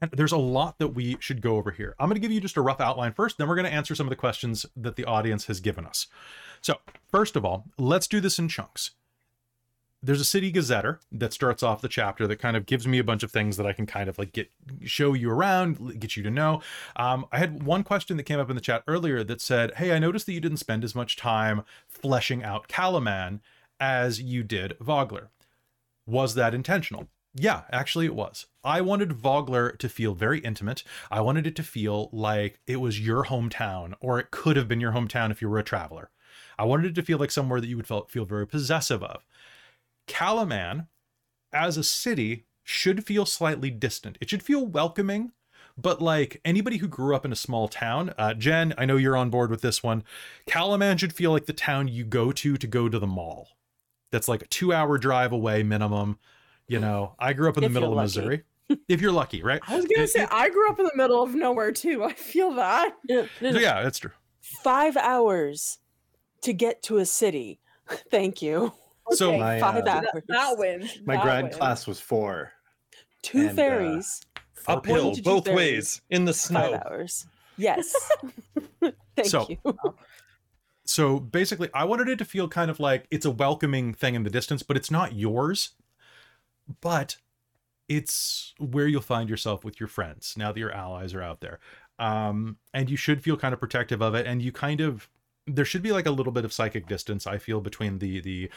and 0.00 0.10
there's 0.12 0.32
a 0.32 0.38
lot 0.38 0.78
that 0.78 0.88
we 0.88 1.16
should 1.20 1.40
go 1.40 1.56
over 1.56 1.70
here. 1.70 1.94
I'm 1.98 2.08
going 2.08 2.14
to 2.14 2.20
give 2.20 2.30
you 2.30 2.40
just 2.40 2.56
a 2.56 2.62
rough 2.62 2.80
outline 2.80 3.12
first, 3.12 3.36
then 3.36 3.48
we're 3.48 3.56
going 3.56 3.66
to 3.66 3.72
answer 3.72 3.94
some 3.94 4.06
of 4.06 4.10
the 4.10 4.16
questions 4.16 4.64
that 4.76 4.96
the 4.96 5.04
audience 5.04 5.46
has 5.46 5.60
given 5.60 5.84
us. 5.84 6.06
So, 6.60 6.76
first 7.10 7.36
of 7.36 7.44
all, 7.44 7.64
let's 7.78 8.06
do 8.06 8.20
this 8.20 8.38
in 8.38 8.48
chunks. 8.48 8.92
There's 10.00 10.20
a 10.20 10.24
city 10.24 10.52
gazetteer 10.52 11.00
that 11.10 11.32
starts 11.32 11.62
off 11.62 11.80
the 11.80 11.88
chapter 11.88 12.26
that 12.28 12.36
kind 12.36 12.56
of 12.56 12.66
gives 12.66 12.86
me 12.86 12.98
a 12.98 13.04
bunch 13.04 13.24
of 13.24 13.32
things 13.32 13.56
that 13.56 13.66
I 13.66 13.72
can 13.72 13.84
kind 13.84 14.08
of 14.08 14.16
like 14.16 14.32
get 14.32 14.50
show 14.84 15.12
you 15.12 15.30
around, 15.30 15.98
get 15.98 16.16
you 16.16 16.22
to 16.22 16.30
know. 16.30 16.62
Um, 16.94 17.26
I 17.32 17.38
had 17.38 17.64
one 17.64 17.82
question 17.82 18.16
that 18.16 18.22
came 18.22 18.38
up 18.38 18.48
in 18.48 18.54
the 18.54 18.62
chat 18.62 18.84
earlier 18.86 19.24
that 19.24 19.40
said, 19.40 19.74
"Hey, 19.74 19.92
I 19.92 19.98
noticed 19.98 20.26
that 20.26 20.34
you 20.34 20.40
didn't 20.40 20.58
spend 20.58 20.84
as 20.84 20.94
much 20.94 21.16
time 21.16 21.62
fleshing 21.88 22.44
out 22.44 22.68
Kalaman 22.68 23.40
as 23.80 24.22
you 24.22 24.44
did 24.44 24.76
Vogler. 24.80 25.30
Was 26.06 26.34
that 26.34 26.54
intentional?" 26.54 27.08
Yeah, 27.34 27.62
actually, 27.70 28.06
it 28.06 28.14
was. 28.14 28.46
I 28.64 28.80
wanted 28.80 29.12
Vogler 29.12 29.72
to 29.72 29.88
feel 29.88 30.14
very 30.14 30.40
intimate. 30.40 30.82
I 31.10 31.20
wanted 31.20 31.46
it 31.46 31.56
to 31.56 31.62
feel 31.62 32.08
like 32.12 32.60
it 32.66 32.76
was 32.76 33.00
your 33.00 33.24
hometown, 33.24 33.94
or 34.00 34.18
it 34.18 34.30
could 34.30 34.56
have 34.56 34.68
been 34.68 34.80
your 34.80 34.92
hometown 34.92 35.30
if 35.30 35.42
you 35.42 35.48
were 35.48 35.58
a 35.58 35.64
traveler. 35.64 36.10
I 36.58 36.64
wanted 36.64 36.86
it 36.86 36.94
to 36.96 37.02
feel 37.02 37.18
like 37.18 37.30
somewhere 37.30 37.60
that 37.60 37.68
you 37.68 37.76
would 37.76 37.86
feel, 37.86 38.06
feel 38.06 38.24
very 38.24 38.46
possessive 38.46 39.02
of. 39.02 39.24
Kalaman, 40.08 40.88
as 41.52 41.76
a 41.76 41.84
city, 41.84 42.46
should 42.64 43.04
feel 43.06 43.24
slightly 43.26 43.70
distant. 43.70 44.18
It 44.20 44.28
should 44.28 44.42
feel 44.42 44.66
welcoming, 44.66 45.32
but 45.76 46.02
like 46.02 46.40
anybody 46.44 46.78
who 46.78 46.88
grew 46.88 47.14
up 47.14 47.24
in 47.24 47.32
a 47.32 47.36
small 47.36 47.68
town, 47.68 48.12
uh, 48.18 48.34
Jen, 48.34 48.74
I 48.76 48.84
know 48.84 48.96
you're 48.96 49.16
on 49.16 49.30
board 49.30 49.50
with 49.50 49.60
this 49.62 49.82
one. 49.82 50.02
Kalaman 50.46 50.98
should 50.98 51.12
feel 51.12 51.30
like 51.30 51.46
the 51.46 51.52
town 51.52 51.88
you 51.88 52.04
go 52.04 52.32
to 52.32 52.56
to 52.56 52.66
go 52.66 52.88
to 52.88 52.98
the 52.98 53.06
mall. 53.06 53.48
That's 54.10 54.28
like 54.28 54.42
a 54.42 54.46
two 54.48 54.72
hour 54.72 54.98
drive 54.98 55.32
away 55.32 55.62
minimum. 55.62 56.18
You 56.66 56.80
know, 56.80 57.14
I 57.18 57.32
grew 57.32 57.48
up 57.48 57.56
in 57.56 57.62
the 57.62 57.66
If 57.68 57.72
middle 57.72 57.90
of 57.92 57.94
you're 57.96 58.02
Missouri. 58.02 58.42
if 58.88 59.00
you're 59.00 59.12
lucky, 59.12 59.42
right? 59.42 59.60
I 59.66 59.76
was 59.76 59.86
gonna 59.86 60.02
It- 60.04 60.10
say 60.10 60.22
it- 60.24 60.28
I 60.32 60.50
grew 60.50 60.68
up 60.68 60.78
in 60.78 60.84
the 60.84 60.92
middle 60.96 61.22
of 61.22 61.34
nowhere 61.34 61.72
too. 61.72 62.04
I 62.04 62.12
feel 62.12 62.52
that. 62.54 62.94
Yeah, 63.08 63.26
no, 63.40 63.50
no, 63.52 63.58
yeah, 63.58 63.82
that's 63.82 63.98
true. 63.98 64.10
five 64.40 64.96
hours 64.98 65.78
to 66.42 66.52
get 66.52 66.82
to 66.84 66.98
a 66.98 67.06
city. 67.06 67.60
Thank 68.10 68.42
you. 68.42 68.72
So 69.12 69.30
Okay, 69.30 69.38
My, 69.38 69.58
five 69.60 69.76
uh, 69.86 69.90
hours. 69.90 70.04
that, 70.12 70.22
that 70.28 70.58
wins. 70.58 70.98
My 71.04 71.14
that 71.16 71.22
grad 71.22 71.44
wins. 71.44 71.56
class 71.56 71.86
was 71.86 72.00
four. 72.00 72.52
Two 73.22 73.40
and, 73.40 73.50
uh, 73.50 73.54
ferries. 73.54 74.20
Uphill, 74.66 75.06
One 75.06 75.14
to 75.14 75.22
two 75.22 75.24
both 75.24 75.44
ferries, 75.46 75.56
ways, 75.56 76.00
in 76.10 76.24
the 76.24 76.32
Five 76.32 76.36
snow. 76.40 76.82
hours. 76.86 77.26
Yes. 77.56 77.92
Thank 79.16 79.26
So- 79.28 79.46
you. 79.48 79.74
so 80.84 81.18
basically 81.20 81.68
i 81.74 81.84
wanted 81.84 82.08
it 82.08 82.16
to 82.16 82.24
feel 82.24 82.48
kind 82.48 82.70
of 82.70 82.80
like 82.80 83.06
it's 83.10 83.26
a 83.26 83.30
welcoming 83.30 83.92
thing 83.92 84.14
in 84.14 84.22
the 84.22 84.30
distance 84.30 84.62
but 84.62 84.74
it's 84.76 84.90
not 84.90 85.12
yours 85.14 85.70
but 86.80 87.16
it's 87.88 88.54
where 88.58 88.86
you'll 88.86 89.02
find 89.02 89.28
yourself 89.28 89.64
with 89.64 89.78
your 89.80 89.88
friends 89.88 90.34
now 90.38 90.50
that 90.50 90.58
your 90.60 90.72
allies 90.72 91.12
are 91.12 91.20
out 91.22 91.40
there 91.40 91.58
um 91.98 92.56
and 92.72 92.88
you 92.88 92.96
should 92.96 93.22
feel 93.22 93.36
kind 93.36 93.52
of 93.52 93.60
protective 93.60 94.00
of 94.00 94.14
it 94.14 94.26
and 94.26 94.40
you 94.40 94.50
kind 94.50 94.80
of 94.80 95.10
there 95.46 95.64
should 95.64 95.82
be 95.82 95.92
like 95.92 96.06
a 96.06 96.10
little 96.10 96.32
bit 96.32 96.44
of 96.46 96.52
psychic 96.54 96.86
distance 96.86 97.26
i 97.26 97.36
feel 97.36 97.60
between 97.60 97.98
the 97.98 98.20
the 98.20 98.50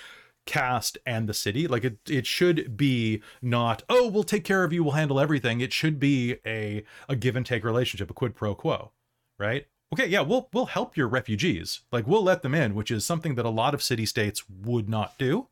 cast 0.46 0.98
and 1.06 1.28
the 1.28 1.34
city. 1.34 1.68
Like 1.68 1.84
it 1.84 1.98
it 2.10 2.26
should 2.26 2.76
be 2.78 3.22
not 3.42 3.84
oh 3.90 4.08
we'll 4.08 4.24
take 4.24 4.44
care 4.44 4.64
of 4.64 4.74
you 4.74 4.84
we'll 4.84 4.94
handle 4.94 5.20
everything. 5.20 5.62
It 5.62 5.74
should 5.74 6.00
be 6.00 6.38
a 6.46 6.84
a 7.08 7.16
give 7.16 7.36
and 7.36 7.46
take 7.46 7.64
relationship 7.64 8.10
a 8.10 8.14
quid 8.14 8.36
pro 8.36 8.56
quo 8.56 8.92
right? 9.40 9.68
Okay 9.94 10.08
yeah 10.08 10.22
we'll 10.22 10.50
we'll 10.54 10.68
help 10.68 10.98
your 10.98 11.08
refugees. 11.08 11.82
Like 11.92 12.08
we'll 12.08 12.24
let 12.24 12.42
them 12.42 12.56
in 12.56 12.76
which 12.76 12.92
is 12.92 13.06
something 13.06 13.36
that 13.36 13.46
a 13.46 13.50
lot 13.50 13.74
of 13.74 13.84
city 13.84 14.06
states 14.06 14.44
would 14.50 14.90
not 14.90 15.18
do. 15.18 15.48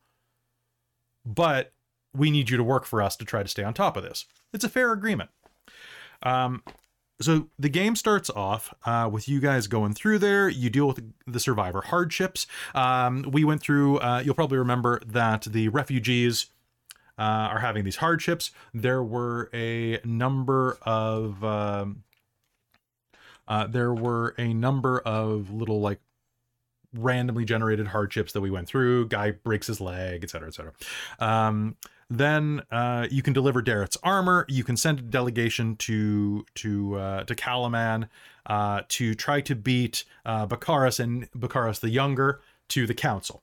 But 1.24 1.72
we 2.14 2.30
need 2.30 2.50
you 2.50 2.56
to 2.56 2.64
work 2.64 2.84
for 2.84 3.02
us 3.02 3.16
to 3.16 3.24
try 3.24 3.42
to 3.42 3.48
stay 3.48 3.62
on 3.62 3.74
top 3.74 3.96
of 3.96 4.02
this. 4.02 4.26
It's 4.52 4.64
a 4.64 4.68
fair 4.68 4.92
agreement. 4.92 5.30
Um, 6.22 6.62
so 7.20 7.48
the 7.58 7.68
game 7.68 7.96
starts 7.96 8.30
off 8.30 8.72
uh, 8.84 9.08
with 9.10 9.28
you 9.28 9.40
guys 9.40 9.66
going 9.66 9.92
through 9.92 10.18
there. 10.18 10.48
You 10.48 10.70
deal 10.70 10.86
with 10.86 11.02
the 11.26 11.40
survivor 11.40 11.82
hardships. 11.82 12.46
Um, 12.74 13.24
we 13.30 13.44
went 13.44 13.60
through. 13.60 13.98
Uh, 13.98 14.22
you'll 14.24 14.34
probably 14.34 14.58
remember 14.58 15.00
that 15.06 15.42
the 15.42 15.68
refugees 15.68 16.46
uh, 17.18 17.22
are 17.22 17.60
having 17.60 17.84
these 17.84 17.96
hardships. 17.96 18.50
There 18.72 19.02
were 19.02 19.50
a 19.52 20.00
number 20.04 20.78
of. 20.82 21.44
Um, 21.44 22.04
uh, 23.46 23.66
there 23.66 23.92
were 23.92 24.34
a 24.38 24.54
number 24.54 25.00
of 25.00 25.50
little 25.50 25.80
like 25.80 25.98
randomly 26.94 27.44
generated 27.44 27.88
hardships 27.88 28.32
that 28.32 28.40
we 28.40 28.50
went 28.50 28.68
through. 28.68 29.08
Guy 29.08 29.32
breaks 29.32 29.66
his 29.66 29.80
leg, 29.80 30.22
etc., 30.22 30.48
etc. 30.48 30.72
Um, 31.18 31.76
then 32.10 32.62
uh, 32.72 33.06
you 33.08 33.22
can 33.22 33.32
deliver 33.32 33.62
Darrett's 33.62 33.96
armor. 34.02 34.44
You 34.48 34.64
can 34.64 34.76
send 34.76 34.98
a 34.98 35.02
delegation 35.02 35.76
to 35.76 36.44
to 36.56 36.96
uh, 36.96 37.24
to 37.24 37.34
Kalaman 37.36 38.08
uh, 38.46 38.82
to 38.88 39.14
try 39.14 39.40
to 39.42 39.54
beat 39.54 40.04
uh, 40.26 40.46
and 40.46 41.30
Bakaris 41.32 41.80
the 41.80 41.88
Younger 41.88 42.40
to 42.68 42.86
the 42.86 42.94
council. 42.94 43.42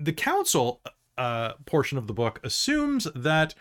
The 0.00 0.12
council 0.12 0.80
uh, 1.18 1.54
portion 1.66 1.98
of 1.98 2.06
the 2.06 2.14
book 2.14 2.40
assumes 2.42 3.06
that 3.14 3.54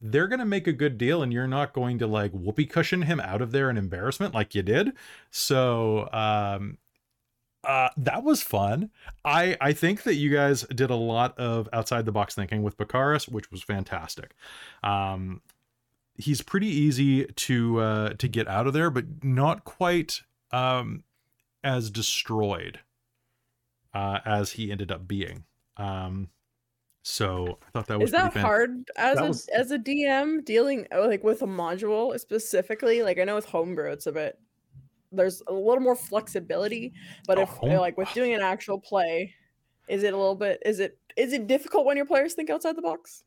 they're 0.00 0.28
going 0.28 0.40
to 0.40 0.44
make 0.44 0.66
a 0.66 0.72
good 0.72 0.98
deal 0.98 1.22
and 1.22 1.32
you're 1.32 1.46
not 1.46 1.72
going 1.72 1.98
to 1.98 2.06
like 2.06 2.30
whoopee 2.32 2.66
cushion 2.66 3.02
him 3.02 3.18
out 3.20 3.40
of 3.40 3.50
there 3.50 3.70
in 3.70 3.76
embarrassment 3.76 4.34
like 4.34 4.54
you 4.54 4.62
did. 4.62 4.92
So 5.30 6.08
um, 6.12 6.78
uh, 7.66 7.88
that 7.96 8.22
was 8.22 8.42
fun. 8.42 8.90
I 9.24 9.56
I 9.60 9.72
think 9.72 10.04
that 10.04 10.14
you 10.14 10.30
guys 10.32 10.62
did 10.74 10.90
a 10.90 10.94
lot 10.96 11.38
of 11.38 11.68
outside 11.72 12.04
the 12.06 12.12
box 12.12 12.34
thinking 12.34 12.62
with 12.62 12.76
Bakaris, 12.76 13.28
which 13.28 13.50
was 13.50 13.62
fantastic. 13.62 14.34
Um, 14.82 15.42
he's 16.14 16.42
pretty 16.42 16.68
easy 16.68 17.24
to 17.26 17.80
uh, 17.80 18.08
to 18.14 18.28
get 18.28 18.48
out 18.48 18.66
of 18.66 18.72
there, 18.72 18.90
but 18.90 19.24
not 19.24 19.64
quite 19.64 20.22
um, 20.52 21.02
as 21.64 21.90
destroyed 21.90 22.80
uh, 23.94 24.20
as 24.24 24.52
he 24.52 24.70
ended 24.70 24.90
up 24.92 25.06
being. 25.08 25.44
Um, 25.76 26.28
so 27.02 27.58
I 27.66 27.70
thought 27.70 27.86
that 27.86 27.98
was 28.00 28.08
Is 28.08 28.12
that 28.12 28.32
fan- 28.32 28.42
hard 28.42 28.90
as 28.96 29.16
That 29.16 29.24
a 29.24 29.28
was- 29.28 29.48
as 29.48 29.70
a 29.70 29.78
DM 29.78 30.44
dealing 30.44 30.86
like 30.96 31.22
with 31.22 31.42
a 31.42 31.46
module 31.46 32.18
specifically? 32.18 33.02
Like 33.02 33.18
I 33.18 33.24
know 33.24 33.34
with 33.36 33.46
homebrew 33.46 33.92
it's 33.92 34.06
a 34.06 34.12
bit 34.12 34.38
there's 35.16 35.42
a 35.48 35.52
little 35.52 35.80
more 35.80 35.96
flexibility, 35.96 36.92
but 37.26 37.38
Oh, 37.38 37.42
if 37.42 37.48
home- 37.48 37.70
like 37.80 37.96
with 37.96 38.12
doing 38.12 38.34
an 38.34 38.40
actual 38.42 38.78
play, 38.78 39.34
is 39.88 40.02
it 40.02 40.12
a 40.12 40.16
little 40.16 40.34
bit 40.34 40.62
is 40.64 40.80
it 40.80 40.98
is 41.16 41.32
it 41.32 41.46
difficult 41.46 41.86
when 41.86 41.96
your 41.96 42.06
players 42.06 42.34
think 42.34 42.50
outside 42.50 42.76
the 42.76 42.82
box? 42.82 43.24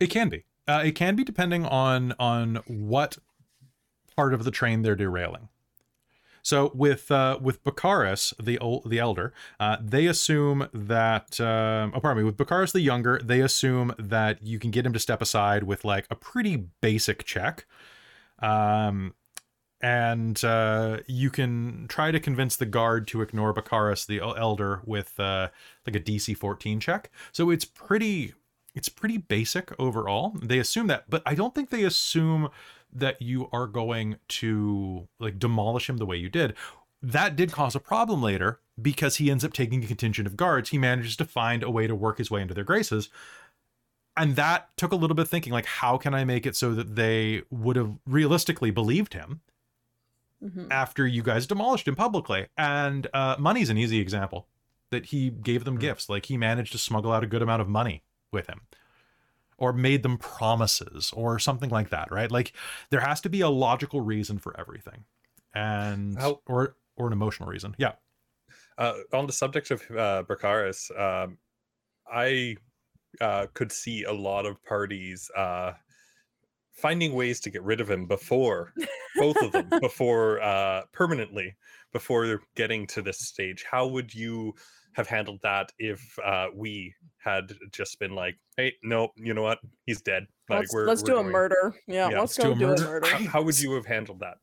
It 0.00 0.08
can 0.08 0.28
be. 0.28 0.44
Uh, 0.66 0.82
it 0.84 0.92
can 0.92 1.14
be 1.14 1.24
depending 1.24 1.64
on 1.64 2.14
on 2.18 2.56
what 2.66 3.18
part 4.16 4.34
of 4.34 4.44
the 4.44 4.50
train 4.50 4.82
they're 4.82 4.96
derailing. 4.96 5.48
So 6.42 6.72
with 6.74 7.10
uh, 7.10 7.38
with 7.40 7.64
Bakaris, 7.64 8.34
the 8.42 8.58
old, 8.58 8.90
the 8.90 8.98
elder, 8.98 9.32
uh, 9.58 9.78
they 9.80 10.06
assume 10.06 10.68
that. 10.74 11.40
Um, 11.40 11.92
oh, 11.94 12.00
pardon 12.00 12.22
me. 12.22 12.26
With 12.26 12.36
Bakaris 12.36 12.72
the 12.72 12.80
younger, 12.80 13.18
they 13.24 13.40
assume 13.40 13.94
that 13.98 14.42
you 14.42 14.58
can 14.58 14.70
get 14.70 14.84
him 14.84 14.92
to 14.92 14.98
step 14.98 15.22
aside 15.22 15.62
with 15.62 15.86
like 15.86 16.06
a 16.10 16.14
pretty 16.14 16.56
basic 16.82 17.24
check, 17.24 17.64
um, 18.40 19.14
and 19.84 20.42
uh, 20.46 21.00
you 21.06 21.28
can 21.28 21.84
try 21.88 22.10
to 22.10 22.18
convince 22.18 22.56
the 22.56 22.64
guard 22.64 23.06
to 23.08 23.20
ignore 23.20 23.52
Bakaris 23.52 24.06
the 24.06 24.18
elder 24.18 24.80
with 24.86 25.20
uh, 25.20 25.50
like 25.86 25.94
a 25.94 26.00
DC 26.00 26.34
14 26.34 26.80
check. 26.80 27.10
So 27.32 27.50
it's 27.50 27.66
pretty 27.66 28.32
it's 28.74 28.88
pretty 28.88 29.18
basic 29.18 29.78
overall. 29.78 30.32
They 30.42 30.58
assume 30.58 30.86
that, 30.86 31.10
but 31.10 31.22
I 31.26 31.34
don't 31.34 31.54
think 31.54 31.68
they 31.68 31.84
assume 31.84 32.48
that 32.94 33.20
you 33.20 33.50
are 33.52 33.66
going 33.66 34.16
to 34.28 35.06
like 35.20 35.38
demolish 35.38 35.90
him 35.90 35.98
the 35.98 36.06
way 36.06 36.16
you 36.16 36.30
did. 36.30 36.54
That 37.02 37.36
did 37.36 37.52
cause 37.52 37.74
a 37.74 37.80
problem 37.80 38.22
later 38.22 38.60
because 38.80 39.16
he 39.16 39.30
ends 39.30 39.44
up 39.44 39.52
taking 39.52 39.84
a 39.84 39.86
contingent 39.86 40.26
of 40.26 40.34
guards. 40.34 40.70
He 40.70 40.78
manages 40.78 41.14
to 41.16 41.26
find 41.26 41.62
a 41.62 41.70
way 41.70 41.86
to 41.86 41.94
work 41.94 42.16
his 42.16 42.30
way 42.30 42.40
into 42.40 42.54
their 42.54 42.64
graces. 42.64 43.10
And 44.16 44.34
that 44.36 44.74
took 44.78 44.92
a 44.92 44.96
little 44.96 45.14
bit 45.14 45.24
of 45.24 45.28
thinking 45.28 45.52
like, 45.52 45.66
how 45.66 45.98
can 45.98 46.14
I 46.14 46.24
make 46.24 46.46
it 46.46 46.56
so 46.56 46.74
that 46.74 46.96
they 46.96 47.42
would 47.50 47.76
have 47.76 47.98
realistically 48.06 48.70
believed 48.70 49.12
him 49.12 49.42
Mhm. 50.44 50.68
after 50.70 51.06
you 51.06 51.22
guys 51.22 51.46
demolished 51.46 51.88
him 51.88 51.96
publicly? 51.96 52.48
And 52.56 53.06
uh, 53.14 53.36
money's 53.38 53.70
an 53.70 53.78
easy 53.78 53.98
example 54.00 54.46
that 54.90 55.06
he 55.06 55.30
gave 55.30 55.64
them 55.64 55.76
Mhm. 55.76 55.80
gifts. 55.80 56.08
Like 56.08 56.26
he 56.26 56.36
managed 56.36 56.72
to 56.72 56.78
smuggle 56.78 57.12
out 57.12 57.24
a 57.24 57.26
good 57.26 57.42
amount 57.42 57.62
of 57.62 57.68
money 57.68 58.04
with 58.32 58.46
him 58.48 58.62
or 59.56 59.72
made 59.72 60.02
them 60.02 60.18
promises 60.18 61.12
or 61.14 61.38
something 61.38 61.70
like 61.70 61.88
that 61.90 62.10
right 62.10 62.32
like 62.32 62.52
there 62.90 62.98
has 62.98 63.20
to 63.20 63.28
be 63.28 63.40
a 63.40 63.48
logical 63.48 64.00
reason 64.00 64.36
for 64.36 64.58
everything 64.58 65.04
and 65.54 66.18
How- 66.18 66.42
or 66.46 66.76
or 66.96 67.06
an 67.06 67.12
emotional 67.12 67.48
reason 67.48 67.74
yeah 67.78 67.92
Uh, 68.76 68.94
on 69.12 69.28
the 69.28 69.32
subject 69.32 69.70
of 69.70 69.80
uh, 69.92 70.24
Bakaris, 70.28 70.90
um, 70.98 71.38
I 72.12 72.56
uh, 73.20 73.46
could 73.54 73.70
see 73.70 74.02
a 74.02 74.12
lot 74.12 74.44
of 74.46 74.60
parties 74.64 75.30
uh, 75.36 75.74
finding 76.74 77.14
ways 77.14 77.40
to 77.40 77.50
get 77.50 77.62
rid 77.62 77.80
of 77.80 77.90
him 77.90 78.06
before 78.06 78.72
both 79.16 79.36
of 79.42 79.52
them 79.52 79.68
before 79.80 80.42
uh, 80.42 80.82
permanently 80.92 81.54
before 81.92 82.40
getting 82.56 82.86
to 82.88 83.00
this 83.00 83.18
stage. 83.18 83.64
How 83.70 83.86
would 83.86 84.14
you 84.14 84.54
have 84.92 85.06
handled 85.08 85.40
that 85.42 85.72
if 85.78 86.18
uh, 86.24 86.48
we 86.54 86.94
had 87.18 87.52
just 87.72 87.98
been 87.98 88.14
like, 88.14 88.36
"Hey, 88.56 88.74
no, 88.82 89.08
you 89.16 89.34
know 89.34 89.42
what? 89.42 89.58
He's 89.86 90.02
dead." 90.02 90.26
Like, 90.48 90.60
let's 90.60 90.74
let's 90.74 91.02
do 91.02 91.16
a 91.18 91.24
murder. 91.24 91.74
Yeah, 91.86 92.10
Yeah, 92.10 92.20
let's 92.20 92.36
let's 92.36 92.36
do 92.36 92.42
go 92.42 92.52
a 92.52 92.54
do 92.54 92.66
murder. 92.66 92.84
a 92.84 92.86
murder. 92.86 93.06
How, 93.08 93.24
how 93.30 93.42
would 93.42 93.58
you 93.58 93.72
have 93.74 93.86
handled 93.86 94.20
that? 94.20 94.36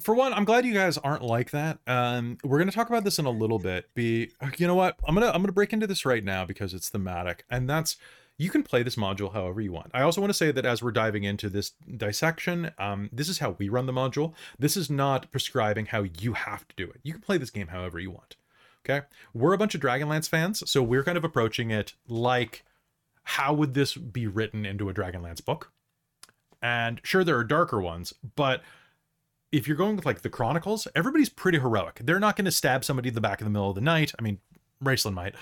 for 0.00 0.12
one 0.12 0.32
i'm 0.32 0.44
glad 0.44 0.66
you 0.66 0.74
guys 0.74 0.98
aren't 0.98 1.22
like 1.22 1.52
that 1.52 1.78
um 1.86 2.36
we're 2.42 2.58
gonna 2.58 2.72
talk 2.72 2.88
about 2.88 3.04
this 3.04 3.20
in 3.20 3.26
a 3.26 3.30
little 3.30 3.60
bit 3.60 3.88
be 3.94 4.28
you 4.56 4.66
know 4.66 4.74
what 4.74 4.96
i'm 5.06 5.14
gonna 5.14 5.28
i'm 5.28 5.40
gonna 5.40 5.52
break 5.52 5.72
into 5.72 5.86
this 5.86 6.04
right 6.04 6.24
now 6.24 6.44
because 6.44 6.74
it's 6.74 6.88
thematic 6.88 7.44
and 7.48 7.70
that's 7.70 7.96
you 8.36 8.50
can 8.50 8.62
play 8.62 8.82
this 8.82 8.96
module 8.96 9.32
however 9.32 9.60
you 9.60 9.72
want. 9.72 9.90
I 9.94 10.02
also 10.02 10.20
want 10.20 10.30
to 10.30 10.36
say 10.36 10.50
that 10.50 10.66
as 10.66 10.82
we're 10.82 10.90
diving 10.90 11.24
into 11.24 11.48
this 11.48 11.72
dissection 11.96 12.72
um 12.78 13.10
this 13.12 13.28
is 13.28 13.38
how 13.38 13.56
we 13.58 13.68
run 13.68 13.86
the 13.86 13.92
module. 13.92 14.34
This 14.58 14.76
is 14.76 14.90
not 14.90 15.30
prescribing 15.30 15.86
how 15.86 16.04
you 16.20 16.32
have 16.34 16.66
to 16.68 16.76
do 16.76 16.84
it. 16.84 17.00
You 17.02 17.12
can 17.12 17.22
play 17.22 17.38
this 17.38 17.50
game 17.50 17.68
however 17.68 17.98
you 17.98 18.10
want 18.10 18.36
okay? 18.86 19.06
We're 19.32 19.54
a 19.54 19.58
bunch 19.58 19.74
of 19.74 19.80
dragonlance 19.80 20.28
fans 20.28 20.68
so 20.70 20.82
we're 20.82 21.04
kind 21.04 21.18
of 21.18 21.24
approaching 21.24 21.70
it 21.70 21.94
like 22.08 22.64
how 23.24 23.54
would 23.54 23.74
this 23.74 23.94
be 23.94 24.26
written 24.26 24.66
into 24.66 24.88
a 24.88 24.94
dragonlance 24.94 25.44
book? 25.44 25.72
And 26.60 27.00
sure 27.04 27.24
there 27.24 27.38
are 27.38 27.44
darker 27.44 27.80
ones 27.80 28.14
but 28.36 28.62
if 29.54 29.68
you're 29.68 29.76
going 29.76 29.94
with 29.94 30.04
like 30.04 30.22
the 30.22 30.28
Chronicles, 30.28 30.88
everybody's 30.96 31.28
pretty 31.28 31.60
heroic. 31.60 32.00
They're 32.02 32.18
not 32.18 32.34
going 32.34 32.46
to 32.46 32.50
stab 32.50 32.84
somebody 32.84 33.10
in 33.10 33.14
the 33.14 33.20
back 33.20 33.40
in 33.40 33.44
the 33.44 33.50
middle 33.50 33.68
of 33.68 33.76
the 33.76 33.80
night. 33.80 34.12
I 34.18 34.22
mean, 34.22 34.40
Raistlin 34.82 35.14
might, 35.14 35.34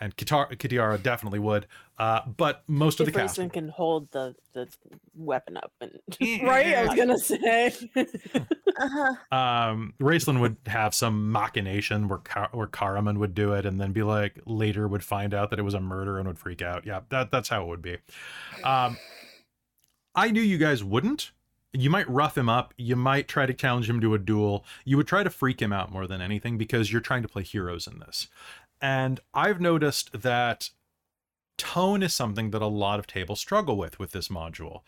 and 0.00 0.16
Kitar- 0.16 0.56
Kitiara 0.56 1.02
definitely 1.02 1.38
would. 1.38 1.66
Uh, 1.98 2.20
but 2.36 2.64
most 2.66 2.98
of 2.98 3.06
the 3.06 3.12
cast, 3.12 3.38
Raistlin 3.38 3.52
can 3.52 3.68
hold 3.68 4.10
the, 4.10 4.34
the 4.52 4.68
weapon 5.14 5.56
up 5.56 5.72
and 5.80 5.92
right? 6.42 6.74
I 6.74 6.86
was 6.86 6.94
gonna 6.96 7.18
say. 7.18 7.72
uh-huh. 7.96 9.36
um, 9.36 9.94
Raistlin 10.00 10.40
would 10.40 10.56
have 10.66 10.94
some 10.94 11.30
machination 11.30 12.08
where 12.08 12.18
Ka- 12.18 12.50
where 12.52 12.66
Caramon 12.66 13.18
would 13.18 13.34
do 13.34 13.52
it, 13.52 13.64
and 13.64 13.80
then 13.80 13.92
be 13.92 14.02
like 14.02 14.40
later 14.44 14.88
would 14.88 15.04
find 15.04 15.32
out 15.32 15.50
that 15.50 15.58
it 15.58 15.62
was 15.62 15.74
a 15.74 15.80
murder 15.80 16.18
and 16.18 16.26
would 16.26 16.38
freak 16.38 16.62
out. 16.62 16.84
Yeah, 16.84 17.00
that 17.10 17.30
that's 17.30 17.48
how 17.48 17.62
it 17.62 17.68
would 17.68 17.82
be. 17.82 17.98
Um, 18.64 18.96
I 20.14 20.30
knew 20.30 20.42
you 20.42 20.58
guys 20.58 20.82
wouldn't. 20.82 21.32
You 21.72 21.90
might 21.90 22.08
rough 22.08 22.38
him 22.38 22.48
up. 22.48 22.72
You 22.76 22.94
might 22.94 23.26
try 23.26 23.46
to 23.46 23.52
challenge 23.52 23.90
him 23.90 24.00
to 24.00 24.14
a 24.14 24.18
duel. 24.18 24.64
You 24.84 24.96
would 24.96 25.08
try 25.08 25.24
to 25.24 25.30
freak 25.30 25.60
him 25.60 25.72
out 25.72 25.90
more 25.90 26.06
than 26.06 26.20
anything 26.20 26.56
because 26.56 26.92
you're 26.92 27.00
trying 27.00 27.22
to 27.22 27.28
play 27.28 27.42
heroes 27.42 27.88
in 27.88 27.98
this. 27.98 28.28
And 28.84 29.18
I've 29.32 29.62
noticed 29.62 30.20
that 30.20 30.68
tone 31.56 32.02
is 32.02 32.12
something 32.12 32.50
that 32.50 32.60
a 32.60 32.66
lot 32.66 32.98
of 32.98 33.06
tables 33.06 33.40
struggle 33.40 33.78
with 33.78 33.98
with 33.98 34.12
this 34.12 34.28
module. 34.28 34.82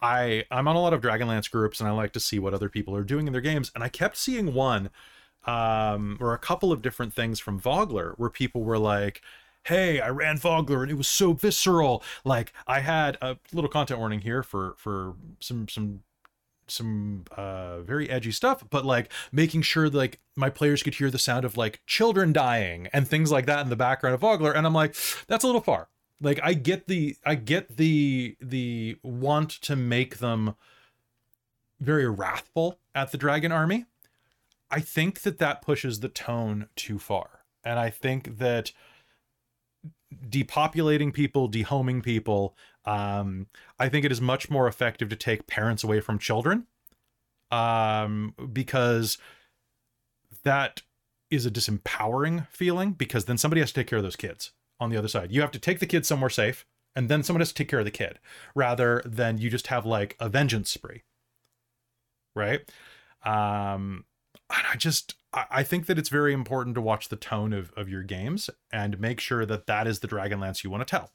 I 0.00 0.44
I'm 0.50 0.66
on 0.66 0.74
a 0.74 0.80
lot 0.80 0.92
of 0.92 1.00
Dragonlance 1.00 1.48
groups 1.48 1.78
and 1.78 1.88
I 1.88 1.92
like 1.92 2.12
to 2.14 2.20
see 2.20 2.40
what 2.40 2.54
other 2.54 2.68
people 2.68 2.96
are 2.96 3.04
doing 3.04 3.28
in 3.28 3.32
their 3.32 3.40
games 3.40 3.70
and 3.72 3.84
I 3.84 3.88
kept 3.88 4.16
seeing 4.16 4.52
one 4.52 4.90
um 5.44 6.18
or 6.20 6.34
a 6.34 6.38
couple 6.38 6.72
of 6.72 6.82
different 6.82 7.14
things 7.14 7.38
from 7.38 7.60
Vogler 7.60 8.14
where 8.16 8.30
people 8.30 8.64
were 8.64 8.78
like 8.78 9.22
hey 9.64 10.00
i 10.00 10.08
ran 10.08 10.38
vogler 10.38 10.82
and 10.82 10.92
it 10.92 10.96
was 10.96 11.08
so 11.08 11.32
visceral 11.32 12.02
like 12.24 12.52
i 12.68 12.78
had 12.80 13.18
a 13.20 13.36
little 13.52 13.70
content 13.70 13.98
warning 13.98 14.20
here 14.20 14.42
for 14.42 14.74
for 14.78 15.14
some 15.40 15.68
some 15.68 16.02
some 16.68 17.24
uh 17.36 17.80
very 17.82 18.10
edgy 18.10 18.32
stuff 18.32 18.64
but 18.70 18.84
like 18.84 19.12
making 19.30 19.62
sure 19.62 19.88
like 19.88 20.20
my 20.34 20.50
players 20.50 20.82
could 20.82 20.94
hear 20.94 21.10
the 21.10 21.18
sound 21.18 21.44
of 21.44 21.56
like 21.56 21.80
children 21.86 22.32
dying 22.32 22.88
and 22.92 23.06
things 23.06 23.30
like 23.30 23.46
that 23.46 23.60
in 23.60 23.70
the 23.70 23.76
background 23.76 24.14
of 24.14 24.20
vogler 24.20 24.52
and 24.52 24.66
i'm 24.66 24.74
like 24.74 24.94
that's 25.26 25.44
a 25.44 25.46
little 25.46 25.60
far. 25.60 25.88
Like 26.20 26.40
i 26.42 26.54
get 26.54 26.86
the 26.86 27.16
i 27.24 27.34
get 27.34 27.76
the 27.76 28.36
the 28.40 28.96
want 29.02 29.50
to 29.62 29.76
make 29.76 30.18
them 30.18 30.54
very 31.78 32.08
wrathful 32.08 32.78
at 32.94 33.12
the 33.12 33.18
dragon 33.18 33.52
army. 33.52 33.84
I 34.70 34.80
think 34.80 35.20
that 35.20 35.38
that 35.38 35.62
pushes 35.62 36.00
the 36.00 36.08
tone 36.08 36.68
too 36.74 36.98
far 36.98 37.36
and 37.66 37.78
i 37.78 37.90
think 37.90 38.38
that 38.38 38.72
depopulating 40.28 41.12
people, 41.12 41.50
dehoming 41.50 42.02
people. 42.02 42.56
Um, 42.84 43.46
I 43.78 43.88
think 43.88 44.04
it 44.04 44.12
is 44.12 44.20
much 44.20 44.48
more 44.48 44.68
effective 44.68 45.08
to 45.08 45.16
take 45.16 45.46
parents 45.46 45.82
away 45.82 46.00
from 46.00 46.18
children, 46.18 46.66
um, 47.50 48.34
because 48.52 49.18
that 50.44 50.82
is 51.30 51.44
a 51.44 51.50
disempowering 51.50 52.46
feeling. 52.48 52.92
Because 52.92 53.24
then 53.24 53.38
somebody 53.38 53.60
has 53.60 53.70
to 53.72 53.80
take 53.80 53.88
care 53.88 53.98
of 53.98 54.04
those 54.04 54.16
kids 54.16 54.52
on 54.78 54.90
the 54.90 54.96
other 54.96 55.08
side. 55.08 55.32
You 55.32 55.40
have 55.40 55.50
to 55.52 55.58
take 55.58 55.80
the 55.80 55.86
kid 55.86 56.06
somewhere 56.06 56.30
safe, 56.30 56.64
and 56.94 57.08
then 57.08 57.22
someone 57.22 57.40
has 57.40 57.48
to 57.48 57.54
take 57.54 57.68
care 57.68 57.80
of 57.80 57.84
the 57.84 57.90
kid, 57.90 58.20
rather 58.54 59.02
than 59.04 59.38
you 59.38 59.50
just 59.50 59.66
have 59.66 59.84
like 59.84 60.16
a 60.20 60.28
vengeance 60.28 60.70
spree, 60.70 61.02
right? 62.34 62.60
Um, 63.24 64.04
and 64.48 64.66
I 64.72 64.76
just 64.76 65.16
I 65.50 65.62
think 65.62 65.86
that 65.86 65.98
it's 65.98 66.08
very 66.08 66.32
important 66.32 66.74
to 66.76 66.80
watch 66.80 67.08
the 67.08 67.16
tone 67.16 67.52
of, 67.52 67.72
of 67.76 67.88
your 67.88 68.02
games 68.02 68.48
and 68.72 68.98
make 68.98 69.20
sure 69.20 69.44
that 69.44 69.66
that 69.66 69.86
is 69.86 70.00
the 70.00 70.08
Dragonlance 70.08 70.64
you 70.64 70.70
want 70.70 70.86
to 70.86 70.90
tell. 70.90 71.10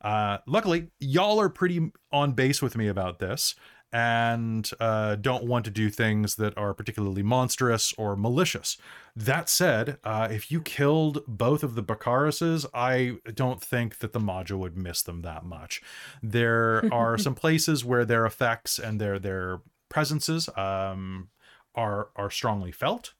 Uh, 0.00 0.38
luckily, 0.46 0.88
y'all 1.00 1.40
are 1.40 1.48
pretty 1.48 1.92
on 2.12 2.32
base 2.32 2.60
with 2.60 2.76
me 2.76 2.88
about 2.88 3.18
this 3.18 3.54
and 3.92 4.70
uh, 4.80 5.14
don't 5.16 5.44
want 5.44 5.64
to 5.64 5.70
do 5.70 5.88
things 5.88 6.34
that 6.36 6.56
are 6.58 6.74
particularly 6.74 7.22
monstrous 7.22 7.94
or 7.96 8.16
malicious. 8.16 8.76
That 9.14 9.48
said, 9.48 9.98
uh, 10.04 10.28
if 10.30 10.50
you 10.50 10.60
killed 10.60 11.22
both 11.26 11.62
of 11.62 11.76
the 11.76 11.82
Bakarises, 11.82 12.66
I 12.74 13.18
don't 13.32 13.62
think 13.62 13.98
that 13.98 14.12
the 14.12 14.20
module 14.20 14.58
would 14.58 14.76
miss 14.76 15.02
them 15.02 15.22
that 15.22 15.44
much. 15.44 15.80
There 16.22 16.84
are 16.92 17.16
some 17.16 17.34
places 17.34 17.84
where 17.84 18.04
their 18.04 18.26
effects 18.26 18.78
and 18.78 19.00
their 19.00 19.18
their 19.18 19.60
presences 19.88 20.48
um, 20.56 21.28
are 21.74 22.10
are 22.16 22.30
strongly 22.30 22.72
felt, 22.72 23.14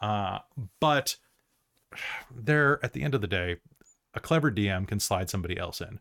uh, 0.00 0.38
but 0.80 1.16
they're 2.34 2.84
at 2.84 2.92
the 2.92 3.02
end 3.02 3.14
of 3.14 3.20
the 3.20 3.26
day, 3.26 3.56
a 4.14 4.20
clever 4.20 4.50
DM 4.50 4.86
can 4.86 5.00
slide 5.00 5.30
somebody 5.30 5.58
else 5.58 5.80
in. 5.80 6.00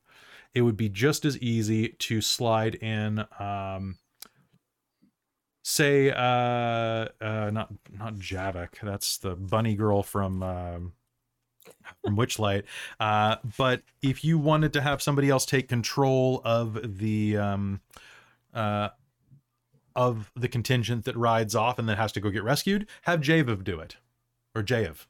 It 0.54 0.62
would 0.62 0.78
be 0.78 0.90
just 0.90 1.26
as 1.26 1.38
easy 1.40 1.90
to 1.90 2.22
slide 2.22 2.76
in, 2.76 3.26
um, 3.40 3.98
say, 5.64 6.12
uh, 6.12 6.16
uh, 7.22 7.52
not 7.52 7.74
not 7.92 8.16
Javik. 8.16 8.80
That's 8.82 9.18
the 9.18 9.36
bunny 9.36 9.76
girl 9.76 10.04
from 10.04 10.42
um, 10.42 10.94
from 12.04 12.18
Witchlight. 12.18 12.64
Uh, 13.00 13.38
but 13.58 13.84
if 14.02 14.24
you 14.24 14.38
wanted 14.38 14.74
to 14.74 14.82
have 14.82 15.02
somebody 15.02 15.30
else 15.30 15.46
take 15.46 15.68
control 15.68 16.42
of 16.44 16.98
the 16.98 17.38
um, 17.38 17.82
uh, 18.54 18.90
of 19.98 20.32
the 20.36 20.48
contingent 20.48 21.04
that 21.04 21.18
rides 21.18 21.56
off 21.56 21.78
and 21.78 21.90
then 21.90 21.98
has 21.98 22.14
to 22.14 22.22
go 22.22 22.30
get 22.30 22.44
rescued, 22.44 22.88
have 23.02 23.20
Javiv 23.20 23.66
do 23.66 23.80
it, 23.82 23.98
or 24.56 24.64
Jav 24.64 25.08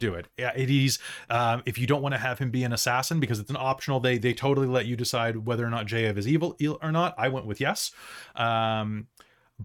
do 0.00 0.14
it. 0.14 0.26
Yeah, 0.36 0.52
it 0.56 0.70
is. 0.70 0.98
Um, 1.28 1.62
if 1.66 1.76
you 1.78 1.86
don't 1.86 2.02
want 2.02 2.14
to 2.14 2.18
have 2.20 2.38
him 2.38 2.50
be 2.50 2.64
an 2.64 2.72
assassin 2.72 3.20
because 3.20 3.38
it's 3.38 3.50
an 3.50 3.56
optional, 3.58 4.00
they 4.00 4.16
they 4.18 4.32
totally 4.32 4.66
let 4.66 4.86
you 4.86 4.96
decide 4.96 5.44
whether 5.46 5.64
or 5.66 5.70
not 5.70 5.86
Jav 5.86 6.16
is 6.18 6.26
evil 6.26 6.56
or 6.82 6.90
not. 6.90 7.14
I 7.18 7.28
went 7.28 7.46
with 7.46 7.60
yes. 7.60 7.92
Um, 8.34 9.08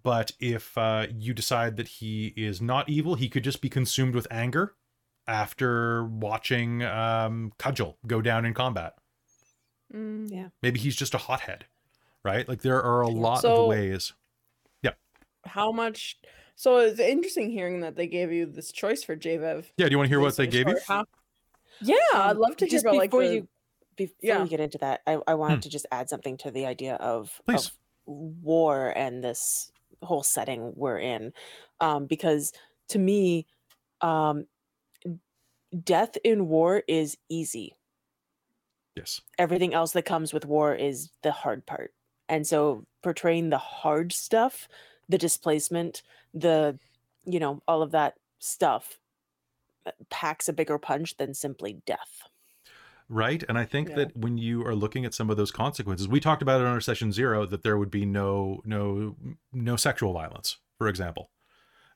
but 0.01 0.31
if 0.39 0.75
uh, 0.77 1.05
you 1.15 1.33
decide 1.35 1.77
that 1.77 1.87
he 1.87 2.33
is 2.35 2.61
not 2.61 2.89
evil, 2.89 3.13
he 3.15 3.29
could 3.29 3.43
just 3.43 3.61
be 3.61 3.69
consumed 3.69 4.15
with 4.15 4.27
anger 4.31 4.73
after 5.27 6.03
watching 6.05 6.81
um, 6.83 7.53
Cudgel 7.59 7.95
go 8.07 8.19
down 8.21 8.43
in 8.45 8.53
combat. 8.53 8.95
Mm, 9.95 10.31
Yeah. 10.31 10.47
Maybe 10.61 10.79
he's 10.79 10.95
just 10.95 11.13
a 11.13 11.19
hothead, 11.19 11.65
right? 12.25 12.49
Like 12.49 12.61
there 12.63 12.81
are 12.81 13.01
a 13.01 13.07
lot 13.07 13.41
So- 13.41 13.63
of 13.63 13.67
ways. 13.69 14.13
How 15.45 15.71
much? 15.71 16.17
So 16.55 16.77
it's 16.77 16.99
interesting 16.99 17.49
hearing 17.49 17.81
that 17.81 17.95
they 17.95 18.07
gave 18.07 18.31
you 18.31 18.45
this 18.45 18.71
choice 18.71 19.03
for 19.03 19.15
Jaev. 19.15 19.65
Yeah, 19.77 19.87
do 19.87 19.91
you 19.91 19.97
want 19.97 20.07
to 20.07 20.09
hear 20.09 20.19
what 20.19 20.35
they 20.37 20.45
Basically, 20.45 20.73
gave 20.73 20.77
you? 20.77 20.81
how- 20.87 21.05
Yeah, 21.81 21.95
I'd 22.13 22.31
Um, 22.31 22.37
love 22.39 22.55
to 22.57 22.65
hear 22.65 22.71
just 22.71 22.85
about 22.85 22.95
like 22.95 23.09
before 23.09 23.23
the, 23.27 23.33
you 23.35 23.47
before 23.95 24.15
Yeah. 24.21 24.43
we 24.43 24.49
get 24.49 24.59
into 24.59 24.77
that. 24.79 25.01
I, 25.05 25.19
I 25.27 25.33
wanted 25.35 25.55
Hmm. 25.55 25.61
to 25.61 25.69
just 25.69 25.85
add 25.91 26.09
something 26.09 26.37
to 26.37 26.51
the 26.51 26.65
idea 26.65 26.95
of, 26.95 27.39
of 27.47 27.71
war 28.05 28.89
and 28.95 29.23
this 29.23 29.71
whole 30.01 30.23
setting 30.23 30.73
we're 30.75 30.99
in, 30.99 31.33
um, 31.79 32.05
because 32.07 32.53
to 32.89 32.99
me, 32.99 33.45
um, 34.01 34.47
death 35.83 36.17
in 36.23 36.47
war 36.47 36.83
is 36.87 37.17
easy. 37.29 37.75
Yes. 38.95 39.21
Everything 39.39 39.73
else 39.73 39.91
that 39.93 40.03
comes 40.05 40.33
with 40.33 40.45
war 40.45 40.75
is 40.75 41.09
the 41.23 41.31
hard 41.31 41.65
part, 41.65 41.93
and 42.29 42.45
so 42.45 42.85
portraying 43.01 43.49
the 43.49 43.57
hard 43.57 44.11
stuff, 44.11 44.67
the 45.09 45.17
displacement, 45.17 46.01
the 46.33 46.77
you 47.25 47.39
know 47.39 47.61
all 47.67 47.81
of 47.81 47.91
that 47.91 48.15
stuff 48.39 48.97
uh, 49.85 49.91
packs 50.09 50.49
a 50.49 50.53
bigger 50.53 50.77
punch 50.77 51.15
than 51.17 51.33
simply 51.33 51.81
death. 51.85 52.23
right 53.09 53.43
and 53.47 53.57
i 53.57 53.63
think 53.65 53.89
Yeah. 53.89 53.95
that 53.95 54.17
when 54.17 54.37
you 54.37 54.65
are 54.65 54.75
looking 54.75 55.05
at 55.05 55.13
some 55.13 55.29
of 55.29 55.37
those 55.37 55.51
consequences 55.51 56.07
we 56.07 56.19
talked 56.19 56.41
about 56.41 56.59
it 56.61 56.65
on 56.67 56.73
our 56.73 56.81
session 56.81 57.11
zero 57.11 57.45
that 57.45 57.63
there 57.63 57.77
would 57.77 57.91
be 57.91 58.05
no 58.05 58.61
no 58.65 59.15
no 59.53 59.75
sexual 59.77 60.13
violence 60.13 60.57
for 60.77 60.87
example 60.87 61.29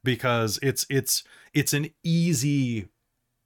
because 0.04 0.60
it's 0.62 0.86
it's 0.89 1.24
it's 1.54 1.74
an 1.74 1.89
easy 2.04 2.88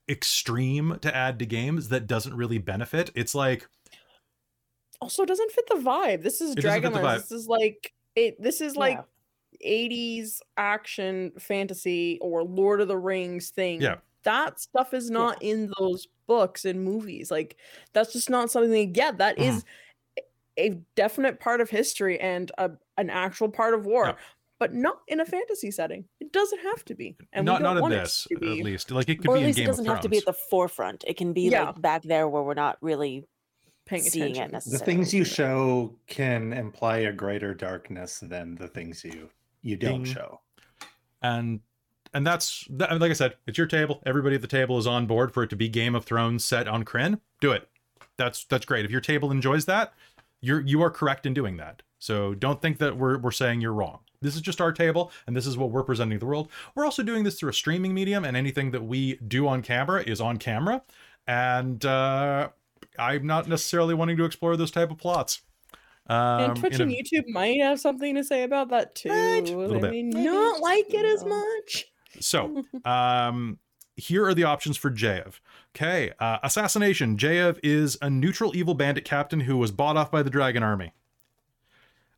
extreme 0.09 0.97
to 1.01 1.15
add 1.15 1.39
to 1.39 1.45
games 1.45 1.89
that 1.89 2.05
doesn't 2.07 2.35
really 2.35 2.57
benefit 2.59 3.09
it's 3.15 3.33
like 3.33 3.67
also 4.99 5.25
doesn't 5.25 5.51
fit 5.51 5.65
the 5.67 5.75
vibe. 5.75 6.21
This 6.21 6.41
is 6.41 6.51
It 6.51 6.61
doesn't 6.61 6.81
fit 6.83 6.93
the 6.93 6.99
Dragonlance. 6.99 7.21
This 7.27 7.31
is 7.31 7.47
like 7.47 7.91
it. 8.15 8.39
This 8.39 8.61
is 8.61 8.75
like 8.75 8.97
Yeah. 8.97 9.03
80s 9.65 10.39
action 10.57 11.31
fantasy 11.39 12.17
or 12.21 12.43
Lord 12.43 12.81
of 12.81 12.87
the 12.87 12.97
Rings 12.97 13.49
thing. 13.49 13.81
Yeah. 13.81 13.95
That 14.23 14.59
stuff 14.59 14.93
is 14.93 15.09
not 15.09 15.41
in 15.41 15.71
those 15.79 16.07
books 16.27 16.65
and 16.65 16.83
movies. 16.83 17.31
Like 17.31 17.57
that's 17.93 18.13
just 18.13 18.29
not 18.29 18.51
something 18.51 18.71
they 18.71 18.85
get. 18.85 19.17
That 19.17 19.37
Mm-hmm. 19.37 19.57
is 19.57 19.65
a 20.57 20.69
definite 20.95 21.39
part 21.39 21.61
of 21.61 21.69
history 21.69 22.19
and 22.19 22.51
a, 22.57 22.71
an 22.97 23.09
actual 23.09 23.49
part 23.49 23.73
of 23.73 23.85
war. 23.85 24.05
Yeah. 24.07 24.15
But 24.59 24.75
not 24.75 24.99
in 25.07 25.19
a 25.21 25.25
fantasy 25.25 25.71
setting. 25.71 26.05
It 26.19 26.31
doesn't 26.31 26.59
have 26.59 26.85
to 26.85 26.93
be. 26.93 27.17
And 27.33 27.47
not 27.47 27.63
don't 27.63 27.77
in 27.83 27.89
this 27.89 28.27
at 28.31 28.41
least 28.43 28.91
like 28.91 29.09
it 29.09 29.15
could 29.17 29.29
or 29.29 29.33
be 29.33 29.39
at 29.39 29.41
in 29.41 29.47
least 29.47 29.57
game 29.57 29.63
it 29.65 29.67
doesn't 29.67 29.85
have 29.85 30.01
to 30.01 30.09
be 30.09 30.17
at 30.17 30.25
the 30.25 30.33
forefront. 30.33 31.03
It 31.07 31.17
can 31.17 31.33
be 31.33 31.49
Yeah. 31.49 31.63
like 31.67 31.81
back 31.81 32.03
there 32.03 32.27
where 32.29 32.43
we're 32.43 32.53
not 32.53 32.77
really 32.79 33.25
paying 33.87 34.03
seeing 34.03 34.33
attention. 34.33 34.55
it 34.55 34.63
The 34.65 34.77
things 34.77 35.15
you 35.15 35.23
show 35.25 35.95
can 36.05 36.53
imply 36.53 36.97
a 36.99 37.11
greater 37.11 37.55
darkness 37.55 38.19
than 38.19 38.53
the 38.53 38.67
things 38.67 39.03
you 39.03 39.31
you 39.61 39.75
don't 39.75 40.03
Ding. 40.03 40.13
show. 40.13 40.41
and 41.21 41.61
and 42.13 42.27
that's 42.27 42.65
that, 42.71 42.99
like 42.99 43.11
I 43.11 43.13
said, 43.13 43.35
it's 43.47 43.57
your 43.57 43.67
table. 43.67 44.01
Everybody 44.05 44.35
at 44.35 44.41
the 44.41 44.47
table 44.47 44.77
is 44.77 44.87
on 44.87 45.05
board 45.05 45.33
for 45.33 45.43
it 45.43 45.49
to 45.51 45.55
be 45.55 45.69
Game 45.69 45.95
of 45.95 46.03
Thrones 46.03 46.43
set 46.43 46.67
on 46.67 46.83
Krynn. 46.83 47.19
Do 47.39 47.51
it. 47.51 47.69
That's 48.17 48.43
that's 48.45 48.65
great. 48.65 48.85
If 48.85 48.91
your 48.91 49.01
table 49.01 49.31
enjoys 49.31 49.65
that, 49.65 49.93
you're 50.41 50.61
you 50.61 50.81
are 50.81 50.89
correct 50.89 51.25
in 51.25 51.33
doing 51.33 51.57
that. 51.57 51.83
So 51.99 52.33
don't 52.33 52.61
think 52.61 52.79
that 52.79 52.97
we're 52.97 53.17
we're 53.17 53.31
saying 53.31 53.61
you're 53.61 53.73
wrong. 53.73 53.99
This 54.21 54.35
is 54.35 54.41
just 54.41 54.61
our 54.61 54.71
table, 54.71 55.11
and 55.25 55.35
this 55.35 55.47
is 55.47 55.57
what 55.57 55.71
we're 55.71 55.83
presenting 55.83 56.17
to 56.17 56.19
the 56.19 56.27
world. 56.27 56.49
We're 56.75 56.85
also 56.85 57.01
doing 57.01 57.23
this 57.23 57.39
through 57.39 57.49
a 57.49 57.53
streaming 57.53 57.93
medium, 57.93 58.23
and 58.23 58.37
anything 58.37 58.71
that 58.71 58.83
we 58.83 59.15
do 59.15 59.47
on 59.47 59.61
camera 59.61 60.03
is 60.03 60.21
on 60.21 60.37
camera. 60.37 60.83
And 61.25 61.83
uh, 61.85 62.49
I'm 62.99 63.25
not 63.25 63.47
necessarily 63.47 63.93
wanting 63.93 64.17
to 64.17 64.25
explore 64.25 64.55
those 64.57 64.71
type 64.71 64.91
of 64.91 64.97
plots. 64.97 65.41
Um, 66.11 66.41
and 66.51 66.55
Twitch 66.57 66.73
in 66.75 66.81
a- 66.81 66.83
and 66.83 66.91
YouTube 66.93 67.27
might 67.29 67.59
have 67.61 67.79
something 67.79 68.15
to 68.15 68.23
say 68.23 68.43
about 68.43 68.69
that 68.69 68.95
too. 68.95 69.09
Right, 69.09 69.47
a 69.49 69.57
little 69.57 69.75
They 69.75 69.81
bit. 69.81 69.91
may 69.91 70.03
Maybe, 70.03 70.25
not 70.25 70.59
like 70.59 70.93
it 70.93 71.05
as 71.05 71.23
much. 71.23 71.85
So, 72.19 72.65
um, 72.85 73.59
here 73.95 74.25
are 74.25 74.33
the 74.33 74.43
options 74.43 74.75
for 74.77 74.91
Jaev. 74.91 75.39
Okay, 75.75 76.11
uh, 76.19 76.39
assassination. 76.43 77.15
Jaev 77.17 77.59
is 77.63 77.97
a 78.01 78.09
neutral 78.09 78.55
evil 78.55 78.73
bandit 78.73 79.05
captain 79.05 79.41
who 79.41 79.57
was 79.57 79.71
bought 79.71 79.95
off 79.95 80.11
by 80.11 80.21
the 80.21 80.29
Dragon 80.29 80.63
Army. 80.63 80.93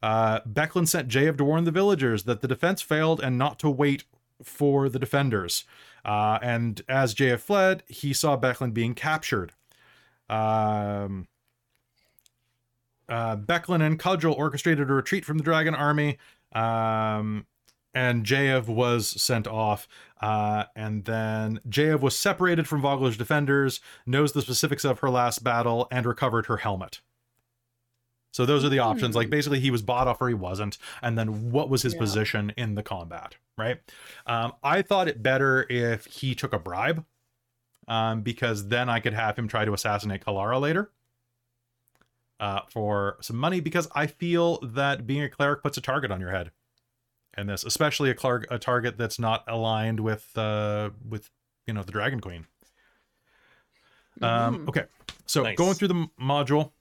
Uh, 0.02 0.40
Becklin 0.42 0.88
sent 0.88 1.08
Jaev 1.08 1.38
to 1.38 1.44
warn 1.46 1.64
the 1.64 1.72
villagers 1.72 2.24
that 2.24 2.42
the 2.42 2.48
defense 2.48 2.82
failed 2.82 3.22
and 3.22 3.38
not 3.38 3.60
to 3.60 3.70
wait 3.70 4.04
for 4.44 4.90
the 4.90 5.00
defenders. 5.00 5.64
Uh, 6.04 6.40
and 6.42 6.82
as 6.90 7.14
Jaev 7.16 7.40
fled, 7.40 7.84
he 7.88 8.12
saw 8.12 8.36
Becklin 8.38 8.74
being 8.74 8.96
captured. 8.96 9.54
Um, 10.30 11.28
uh, 13.10 13.36
Becklin 13.36 13.86
and 13.86 14.00
Cudgel 14.00 14.34
orchestrated 14.34 14.90
a 14.90 14.94
retreat 14.94 15.26
from 15.26 15.38
the 15.38 15.44
Dragon 15.44 15.76
Army. 15.76 16.18
Um, 16.54 17.46
and 17.96 18.26
Jaev 18.26 18.68
was 18.68 19.08
sent 19.22 19.48
off. 19.48 19.88
Uh, 20.22 20.66
and 20.76 21.06
then 21.06 21.60
Jaev 21.68 22.02
was 22.02 22.16
separated 22.18 22.68
from 22.68 22.82
Vogler's 22.82 23.18
defenders, 23.18 23.82
knows 24.06 24.32
the 24.34 24.42
specifics 24.42 24.84
of 24.84 25.00
her 25.00 25.10
last 25.10 25.44
battle, 25.44 25.88
and 25.92 26.06
recovered 26.06 26.48
her 26.48 26.58
helmet. 26.58 27.02
So 28.32 28.48
those 28.48 28.66
are 28.66 28.70
the 28.70 28.80
options. 28.80 29.16
Like 29.16 29.30
basically, 29.30 29.60
he 29.60 29.70
was 29.70 29.84
bought 29.84 30.08
off 30.08 30.20
or 30.20 30.28
he 30.28 30.34
wasn't, 30.34 30.80
and 31.04 31.16
then 31.16 31.52
what 31.52 31.70
was 31.70 31.84
his 31.84 31.94
Yeah. 31.94 32.00
position 32.00 32.52
in 32.58 32.74
the 32.74 32.82
combat, 32.82 33.36
right? 33.60 33.80
Um, 34.26 34.54
I 34.64 34.82
thought 34.82 35.08
it 35.08 35.22
better 35.22 35.68
if 35.70 36.06
he 36.06 36.34
took 36.34 36.52
a 36.52 36.58
bribe, 36.58 37.06
um, 37.88 38.22
because 38.22 38.70
then 38.70 38.90
I 38.90 39.02
could 39.02 39.14
have 39.14 39.38
him 39.38 39.48
try 39.48 39.66
to 39.66 39.74
assassinate 39.74 40.26
Kelara 40.26 40.60
later. 40.60 40.90
Uh, 42.44 42.60
for 42.70 43.18
some 43.22 43.38
money, 43.38 43.62
because 43.62 43.88
I 43.96 44.06
feel 44.08 44.60
that 44.82 45.08
being 45.08 45.24
a 45.24 45.30
cleric 45.30 45.64
puts 45.64 45.78
a 45.78 45.82
target 45.82 46.12
on 46.12 46.20
your 46.20 46.32
head 46.32 46.52
And 47.36 47.48
this, 47.50 47.64
especially 47.64 48.10
a 48.10 48.14
clerk, 48.14 48.46
a 48.52 48.60
target 48.60 48.98
that's 48.98 49.18
not 49.18 49.44
aligned 49.48 50.00
with 50.02 50.26
uh 50.38 50.90
with 51.14 51.30
you 51.68 51.74
know 51.74 51.84
the 51.84 51.92
Dragon 51.92 52.20
Queen. 52.20 52.46
Um, 54.22 54.66
Mhm. 54.66 54.68
okay, 54.70 54.86
so 55.26 55.44
Nice. 55.44 55.58
going 55.58 55.74
through 55.74 55.88
the 55.90 55.96
m- 55.96 56.12
module. 56.20 56.72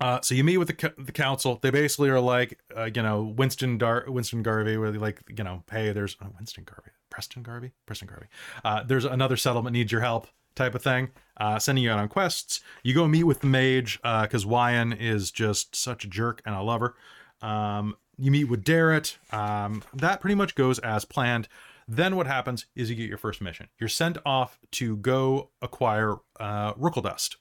Uh, 0.00 0.20
so 0.22 0.34
you 0.34 0.42
meet 0.44 0.56
with 0.58 0.68
the 0.68 0.74
co- 0.74 0.94
the 0.98 1.12
council. 1.12 1.58
They 1.62 1.70
basically 1.70 2.08
are 2.10 2.20
like, 2.20 2.58
uh, 2.76 2.90
you 2.94 3.02
know, 3.02 3.22
Winston 3.22 3.78
Dar- 3.78 4.04
Winston 4.08 4.42
Garvey, 4.42 4.76
where 4.76 4.90
they 4.90 4.98
like, 4.98 5.22
you 5.28 5.44
know, 5.44 5.62
hey, 5.70 5.92
there's 5.92 6.16
oh, 6.22 6.28
Winston 6.38 6.64
Garvey, 6.64 6.90
Preston 7.10 7.42
Garvey, 7.42 7.72
Preston 7.86 8.08
Garvey. 8.08 8.26
Uh, 8.64 8.82
there's 8.82 9.04
another 9.04 9.36
settlement 9.36 9.72
needs 9.74 9.92
your 9.92 10.00
help, 10.00 10.26
type 10.60 10.74
of 10.74 10.82
thing. 10.82 11.10
Uh, 11.36 11.58
sending 11.58 11.82
you 11.82 11.90
out 11.90 11.98
on 11.98 12.08
quests. 12.08 12.60
You 12.82 12.92
go 12.94 13.08
meet 13.08 13.24
with 13.24 13.40
the 13.40 13.46
mage 13.46 13.98
uh, 14.04 14.22
because 14.22 14.44
Wyan 14.44 14.94
is 14.98 15.30
just 15.30 15.74
such 15.74 16.04
a 16.04 16.08
jerk, 16.08 16.42
and 16.44 16.54
I 16.54 16.60
love 16.60 16.82
her. 16.82 16.94
Um, 17.40 17.96
you 18.18 18.30
meet 18.30 18.44
with 18.44 18.62
Darrett. 18.62 19.16
Um, 19.32 19.82
that 19.94 20.20
pretty 20.20 20.34
much 20.34 20.54
goes 20.54 20.78
as 20.80 21.06
planned. 21.06 21.48
Then 21.88 22.14
what 22.14 22.26
happens 22.26 22.66
is 22.76 22.90
you 22.90 22.96
get 22.96 23.08
your 23.08 23.18
first 23.18 23.40
mission. 23.40 23.68
You're 23.78 23.88
sent 23.88 24.18
off 24.26 24.58
to 24.72 24.96
go 24.98 25.50
acquire 25.62 26.16
uh, 26.38 26.74
Rookle 26.74 27.02
Dust. 27.02 27.36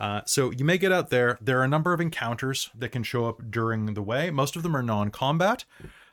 Uh, 0.00 0.22
so 0.26 0.50
you 0.50 0.64
may 0.64 0.76
get 0.76 0.90
out 0.90 1.10
there. 1.10 1.38
There 1.40 1.60
are 1.60 1.64
a 1.64 1.68
number 1.68 1.92
of 1.92 2.00
encounters 2.00 2.70
that 2.74 2.88
can 2.90 3.04
show 3.04 3.26
up 3.26 3.50
during 3.50 3.94
the 3.94 4.02
way. 4.02 4.30
Most 4.30 4.56
of 4.56 4.62
them 4.64 4.76
are 4.76 4.82
non-combat. 4.82 5.64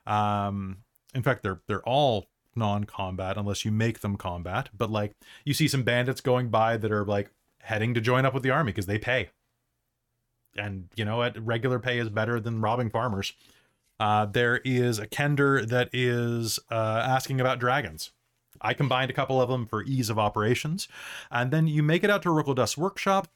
Um, 0.05 0.83
in 1.15 1.23
fact, 1.23 1.41
they're 1.41 1.61
they're 1.67 1.83
all 1.83 2.27
non-combat 2.57 3.37
unless 3.37 3.63
you 3.63 3.71
make 3.71 3.99
them 3.99 4.17
combat. 4.17 4.69
But 4.75 4.91
like 4.91 5.13
you 5.45 5.53
see 5.53 5.67
some 5.67 5.83
bandits 5.83 6.21
going 6.21 6.49
by 6.49 6.77
that 6.77 6.91
are 6.91 7.05
like 7.05 7.31
heading 7.61 7.93
to 7.93 8.01
join 8.01 8.25
up 8.25 8.33
with 8.33 8.43
the 8.43 8.49
army 8.49 8.71
because 8.71 8.85
they 8.87 8.97
pay. 8.97 9.29
And 10.57 10.89
you 10.95 11.05
know, 11.05 11.23
at 11.23 11.41
regular 11.41 11.79
pay 11.79 11.99
is 11.99 12.09
better 12.09 12.39
than 12.39 12.61
robbing 12.61 12.89
farmers. 12.89 13.33
Uh, 13.99 14.25
there 14.25 14.57
is 14.63 14.99
a 14.99 15.07
Kender 15.07 15.67
that 15.67 15.89
is 15.91 16.59
uh, 16.69 17.03
asking 17.05 17.41
about 17.41 17.59
dragons. 17.59 18.11
I 18.61 18.73
combined 18.73 19.11
a 19.11 19.13
couple 19.13 19.41
of 19.41 19.49
them 19.49 19.65
for 19.65 19.83
ease 19.83 20.09
of 20.09 20.19
operations. 20.19 20.87
And 21.31 21.51
then 21.51 21.67
you 21.67 21.83
make 21.83 22.03
it 22.03 22.09
out 22.09 22.21
to 22.23 22.29
Rookle 22.29 22.55
Dust 22.55 22.77
Workshop, 22.77 23.27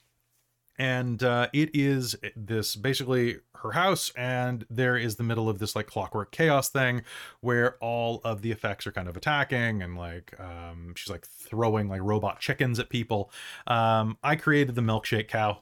and 0.82 1.22
uh, 1.22 1.48
it 1.54 1.70
is 1.76 2.16
this 2.36 2.76
basically 2.76 3.38
her 3.58 3.74
house, 3.74 4.12
and 4.18 4.66
there 4.68 4.98
is 4.98 5.16
the 5.16 5.24
middle 5.24 5.48
of 5.48 5.60
this 5.60 5.76
like 5.76 5.86
clockwork 5.86 6.32
chaos 6.32 6.70
thing 6.70 7.04
where 7.40 7.76
all 7.82 8.20
of 8.24 8.42
the 8.42 8.52
effects 8.52 8.88
are 8.88 8.92
kind 8.92 9.08
of 9.08 9.16
attacking, 9.16 9.84
and 9.84 9.96
like 9.96 10.34
um, 10.40 10.96
she's 10.96 11.12
like 11.12 11.24
throwing 11.24 11.88
like 11.88 12.02
robot 12.02 12.40
chickens 12.40 12.80
at 12.80 12.90
people. 12.90 13.32
Um, 13.68 14.18
I 14.24 14.36
created 14.36 14.74
the 14.74 14.82
milkshake 14.82 15.28
cow. 15.28 15.60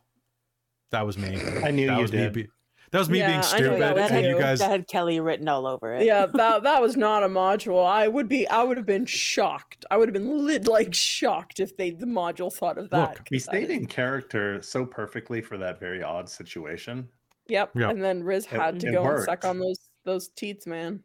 That 0.92 1.06
was 1.06 1.18
me. 1.18 1.38
I 1.66 1.72
knew 1.72 1.88
that 1.88 1.98
you 1.98 2.02
was 2.02 2.12
did. 2.12 2.34
Me 2.34 2.48
that 2.92 3.00
was 3.00 3.10
me 3.10 3.20
Yeah, 3.20 3.28
being 3.28 3.40
I 3.40 3.42
knew 3.60 3.66
stupid, 3.78 3.82
that 3.98 4.12
and 4.12 4.26
you 4.26 4.32
you. 4.36 4.40
guys 4.40 4.60
that 4.60 4.70
had 4.72 4.88
Kelly 4.88 5.20
written 5.20 5.48
all 5.48 5.66
over 5.68 5.94
it. 5.94 6.06
yeah, 6.06 6.26
that 6.26 6.64
that 6.64 6.82
was 6.82 6.98
not 6.98 7.24
a 7.24 7.28
module. 7.28 7.86
I 7.86 8.08
would 8.08 8.28
be 8.28 8.48
I 8.48 8.64
would 8.64 8.78
have 8.78 8.86
been 8.86 9.06
shocked. 9.06 9.86
I 9.92 9.98
would 9.98 10.08
have 10.10 10.14
been 10.14 10.46
lit 10.46 10.68
like 10.68 10.94
shocked 10.94 11.60
if 11.60 11.76
they 11.78 11.92
the 11.92 12.06
module 12.06 12.52
thought 12.52 12.78
of 12.78 12.90
that. 12.90 13.10
Look, 13.10 13.18
'cause 13.18 13.26
We 13.32 13.40
stayed 13.40 13.64
is- 13.70 13.78
in 13.78 13.86
character 13.86 14.62
so 14.62 14.86
perfectly 14.86 15.42
for 15.42 15.58
that 15.58 15.80
very 15.80 16.02
odd 16.04 16.28
situation. 16.30 17.08
Yep. 17.48 17.72
Yeah. 17.76 17.90
And 17.90 18.04
then 18.04 18.24
Riz 18.24 18.46
It- 18.46 18.50
had 18.52 18.80
to 18.82 18.88
it 18.88 18.92
go 18.94 19.04
and 19.04 19.24
suck 19.24 19.46
on 19.46 19.60
those 19.60 19.80
those 20.06 20.30
teats, 20.30 20.66
man. 20.68 21.04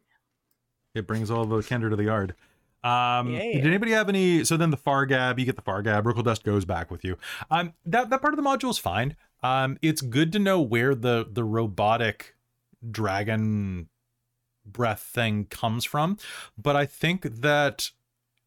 It 0.93 1.05
brings 1.07 1.29
all 1.29 1.45
the 1.45 1.57
Kender 1.57 1.89
to 1.89 1.95
the 1.95 2.05
yard. 2.05 2.35
Um, 2.83 3.31
Yeah. 3.33 3.39
Did 3.53 3.65
anybody 3.65 3.91
have 3.91 4.09
any? 4.09 4.43
So 4.45 4.57
then 4.57 4.69
the 4.69 4.77
Fargab, 4.77 5.39
you 5.39 5.45
get 5.45 5.55
the 5.55 5.61
Fargab. 5.61 6.03
Rookle 6.03 6.23
Dust 6.23 6.43
goes 6.43 6.65
back 6.65 6.91
with 6.91 7.03
you. 7.03 7.17
Um, 7.51 7.73
that 7.85 8.09
that 8.11 8.21
part 8.21 8.33
of 8.33 8.37
the 8.37 8.47
module 8.47 8.69
is 8.69 8.77
fine. 8.77 9.15
Um, 9.45 9.77
it's 9.83 10.01
good 10.01 10.31
to 10.33 10.39
know 10.39 10.59
where 10.59 10.95
the 10.95 11.27
the 11.31 11.43
robotic 11.43 12.35
dragon 12.89 13.89
breath 14.65 15.01
thing 15.01 15.45
comes 15.45 15.85
from, 15.85 16.17
but 16.57 16.75
I 16.75 16.87
think 16.87 17.41
that 17.41 17.91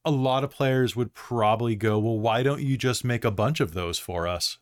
a 0.04 0.10
lot 0.10 0.42
of 0.42 0.50
players 0.50 0.96
would 0.96 1.14
probably 1.14 1.76
go, 1.76 2.00
well, 2.00 2.18
why 2.18 2.42
don't 2.42 2.62
you 2.62 2.76
just 2.76 3.04
make 3.04 3.24
a 3.24 3.30
bunch 3.30 3.60
of 3.60 3.74
those 3.74 3.98
for 4.00 4.26
us? 4.26 4.58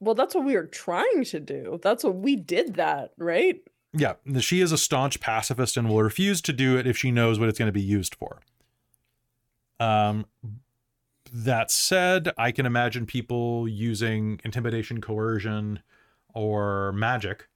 Well, 0.00 0.16
that's 0.16 0.34
what 0.34 0.44
we 0.44 0.56
were 0.56 0.66
trying 0.66 1.24
to 1.24 1.38
do. 1.38 1.78
That's 1.82 2.02
what 2.02 2.16
we 2.16 2.34
did 2.34 2.74
that, 2.74 3.12
right? 3.16 3.60
Yeah, 3.92 4.14
she 4.40 4.60
is 4.60 4.72
a 4.72 4.78
staunch 4.78 5.20
pacifist 5.20 5.76
and 5.76 5.88
will 5.88 6.02
refuse 6.02 6.40
to 6.42 6.52
do 6.52 6.76
it 6.76 6.86
if 6.86 6.98
she 6.98 7.12
knows 7.12 7.38
what 7.38 7.48
it's 7.48 7.58
going 7.58 7.68
to 7.68 7.72
be 7.72 7.80
used 7.80 8.14
for. 8.16 8.40
Um, 9.78 10.26
that 11.32 11.70
said, 11.70 12.30
I 12.36 12.52
can 12.52 12.66
imagine 12.66 13.06
people 13.06 13.66
using 13.66 14.40
intimidation, 14.44 15.00
coercion, 15.00 15.80
or 16.34 16.92
magic 16.92 17.48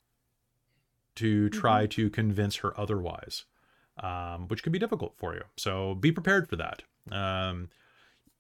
to 1.17 1.49
try 1.51 1.87
to 1.87 2.11
convince 2.11 2.57
her 2.57 2.79
otherwise, 2.79 3.45
um, 4.03 4.49
which 4.49 4.63
can 4.63 4.73
be 4.73 4.79
difficult 4.79 5.15
for 5.17 5.35
you. 5.35 5.43
So 5.57 5.95
be 5.95 6.11
prepared 6.11 6.49
for 6.49 6.57
that. 6.57 6.83
Um, 7.11 7.69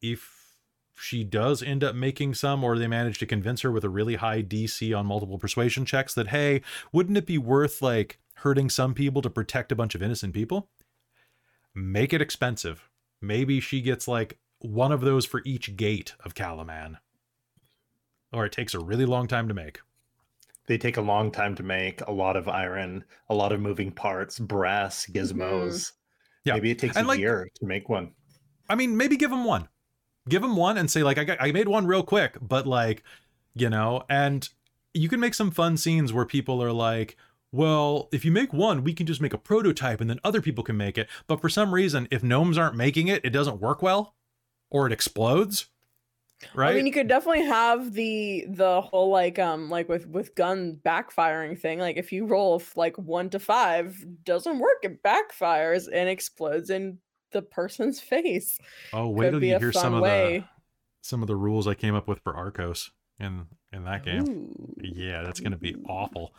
if 0.01 0.57
she 0.99 1.25
does 1.25 1.63
end 1.63 1.85
up 1.85 1.95
making 1.95 2.35
some, 2.35 2.65
or 2.65 2.79
they 2.79 2.87
manage 2.87 3.19
to 3.19 3.27
convince 3.27 3.61
her 3.61 3.71
with 3.71 3.85
a 3.85 3.89
really 3.91 4.17
high 4.17 4.43
DC 4.43 4.97
on 4.97 5.07
multiple 5.07 5.39
persuasion 5.39 5.85
checks 5.85 6.15
that, 6.15 6.29
hey, 6.29 6.63
wouldn't 6.93 7.19
it 7.19 7.27
be 7.27 7.39
worth 7.39 7.83
like 7.83 8.19
hurting 8.37 8.71
some 8.71 8.95
people 8.95 9.21
to 9.23 9.31
protect 9.31 9.73
a 9.73 9.77
bunch 9.77 9.95
of 9.95 10.03
innocent 10.03 10.33
people? 10.33 10.69
Make 11.75 12.15
it 12.15 12.23
expensive. 12.23 12.89
Maybe 13.21 13.61
she 13.61 13.83
gets 13.83 14.09
like 14.09 14.39
one 14.61 14.93
of 14.93 15.01
those 15.01 15.27
for 15.27 15.43
each 15.45 15.77
gate 15.77 16.15
of 16.25 16.35
Kalaman. 16.35 16.97
Or 18.33 18.45
it 18.45 18.53
takes 18.53 18.75
a 18.75 18.81
really 18.81 19.07
long 19.07 19.27
time 19.29 19.49
to 19.49 19.55
make. 19.55 19.81
They 20.67 20.79
take 20.79 20.97
a 20.97 21.03
long 21.03 21.31
time 21.31 21.55
to 21.57 21.63
make, 21.63 22.01
a 22.03 22.13
lot 22.13 22.37
of 22.37 22.49
iron, 22.49 23.05
a 23.29 23.35
lot 23.35 23.53
of 23.53 23.61
moving 23.61 23.93
parts, 23.93 24.39
brass, 24.39 25.07
gizmos. 25.07 25.33
Mm-hmm. 25.33 25.97
Yeah. 26.45 26.55
Maybe 26.55 26.71
it 26.73 26.79
takes 26.79 26.97
And, 26.97 27.07
a 27.07 27.09
like- 27.09 27.21
year 27.21 27.49
to 27.61 27.67
make 27.67 27.89
one. 27.89 28.13
I 28.69 28.75
mean, 28.75 28.97
maybe 28.97 29.17
give 29.17 29.31
them 29.31 29.45
one. 29.45 29.69
Give 30.29 30.43
them 30.43 30.57
one 30.57 30.77
and 30.77 30.91
say 30.91 31.05
like 31.05 31.19
I 31.19 31.25
got 31.25 31.39
I 31.41 31.53
made 31.53 31.69
one 31.69 31.87
real 31.87 32.03
quick, 32.03 32.37
but 32.41 32.67
like, 32.67 33.05
you 33.55 33.71
know, 33.71 34.03
and 34.11 34.49
you 34.93 35.09
can 35.09 35.21
make 35.21 35.35
some 35.35 35.53
fun 35.53 35.77
scenes 35.77 36.13
where 36.13 36.25
people 36.25 36.61
are 36.61 36.73
like, 36.73 37.17
well, 37.53 38.09
if 38.11 38.25
you 38.25 38.33
make 38.33 38.53
one, 38.53 38.83
we 38.83 38.93
can 38.93 39.07
just 39.07 39.21
make 39.21 39.33
a 39.33 39.39
prototype 39.39 40.01
and 40.01 40.11
then 40.11 40.19
other 40.25 40.41
people 40.43 40.65
can 40.65 40.77
make 40.77 40.99
it. 40.99 41.09
But 41.29 41.41
for 41.41 41.49
some 41.49 41.73
reason, 41.73 42.09
if 42.11 42.25
gnomes 42.25 42.59
aren't 42.59 42.75
making 42.75 43.07
it, 43.07 43.25
it 43.25 43.31
doesn't 43.31 43.61
work 43.61 43.83
well 43.83 44.16
or 44.71 44.87
it 44.87 44.93
explodes. 44.93 45.67
Right? 46.55 46.73
I 46.73 46.75
mean, 46.75 46.87
you 46.87 46.93
could 46.93 47.09
definitely 47.09 47.47
have 47.47 47.95
the 47.95 48.45
the 48.49 48.83
whole 48.83 49.11
like 49.11 49.39
um 49.39 49.71
like 49.71 49.89
with 49.89 50.07
with 50.07 50.35
gun 50.35 50.79
backfiring 50.85 51.59
thing. 51.59 51.79
Like 51.79 51.97
if 51.97 52.13
you 52.13 52.27
roll 52.27 52.57
f- 52.61 52.77
like 52.77 52.99
one 52.99 53.31
to 53.31 53.39
five, 53.39 54.05
doesn't 54.25 54.59
work. 54.59 54.79
It 54.83 55.03
backfires 55.03 55.89
and 55.91 56.09
explodes 56.09 56.69
in 56.69 56.99
the 57.33 57.43
person's 57.43 58.01
face. 58.01 58.59
oh, 58.93 59.09
wait 59.09 59.27
Could 59.27 59.41
till 59.41 59.45
you 59.45 59.59
hear 59.59 59.73
some 59.73 59.93
fun 59.93 59.95
of 59.95 60.03
the 60.03 60.45
some 61.01 61.23
of 61.23 61.29
the 61.29 61.37
rules 61.37 61.67
I 61.67 61.75
came 61.75 61.95
up 61.95 62.07
with 62.07 62.21
for 62.21 62.37
Arcos 62.37 62.91
in 63.19 63.47
in 63.73 63.85
that 63.85 64.05
game. 64.05 64.29
Ooh. 64.29 64.75
Yeah, 64.83 65.23
that's 65.23 65.41
going 65.41 65.53
to 65.53 65.59
be 65.59 65.77
awful. 65.89 66.35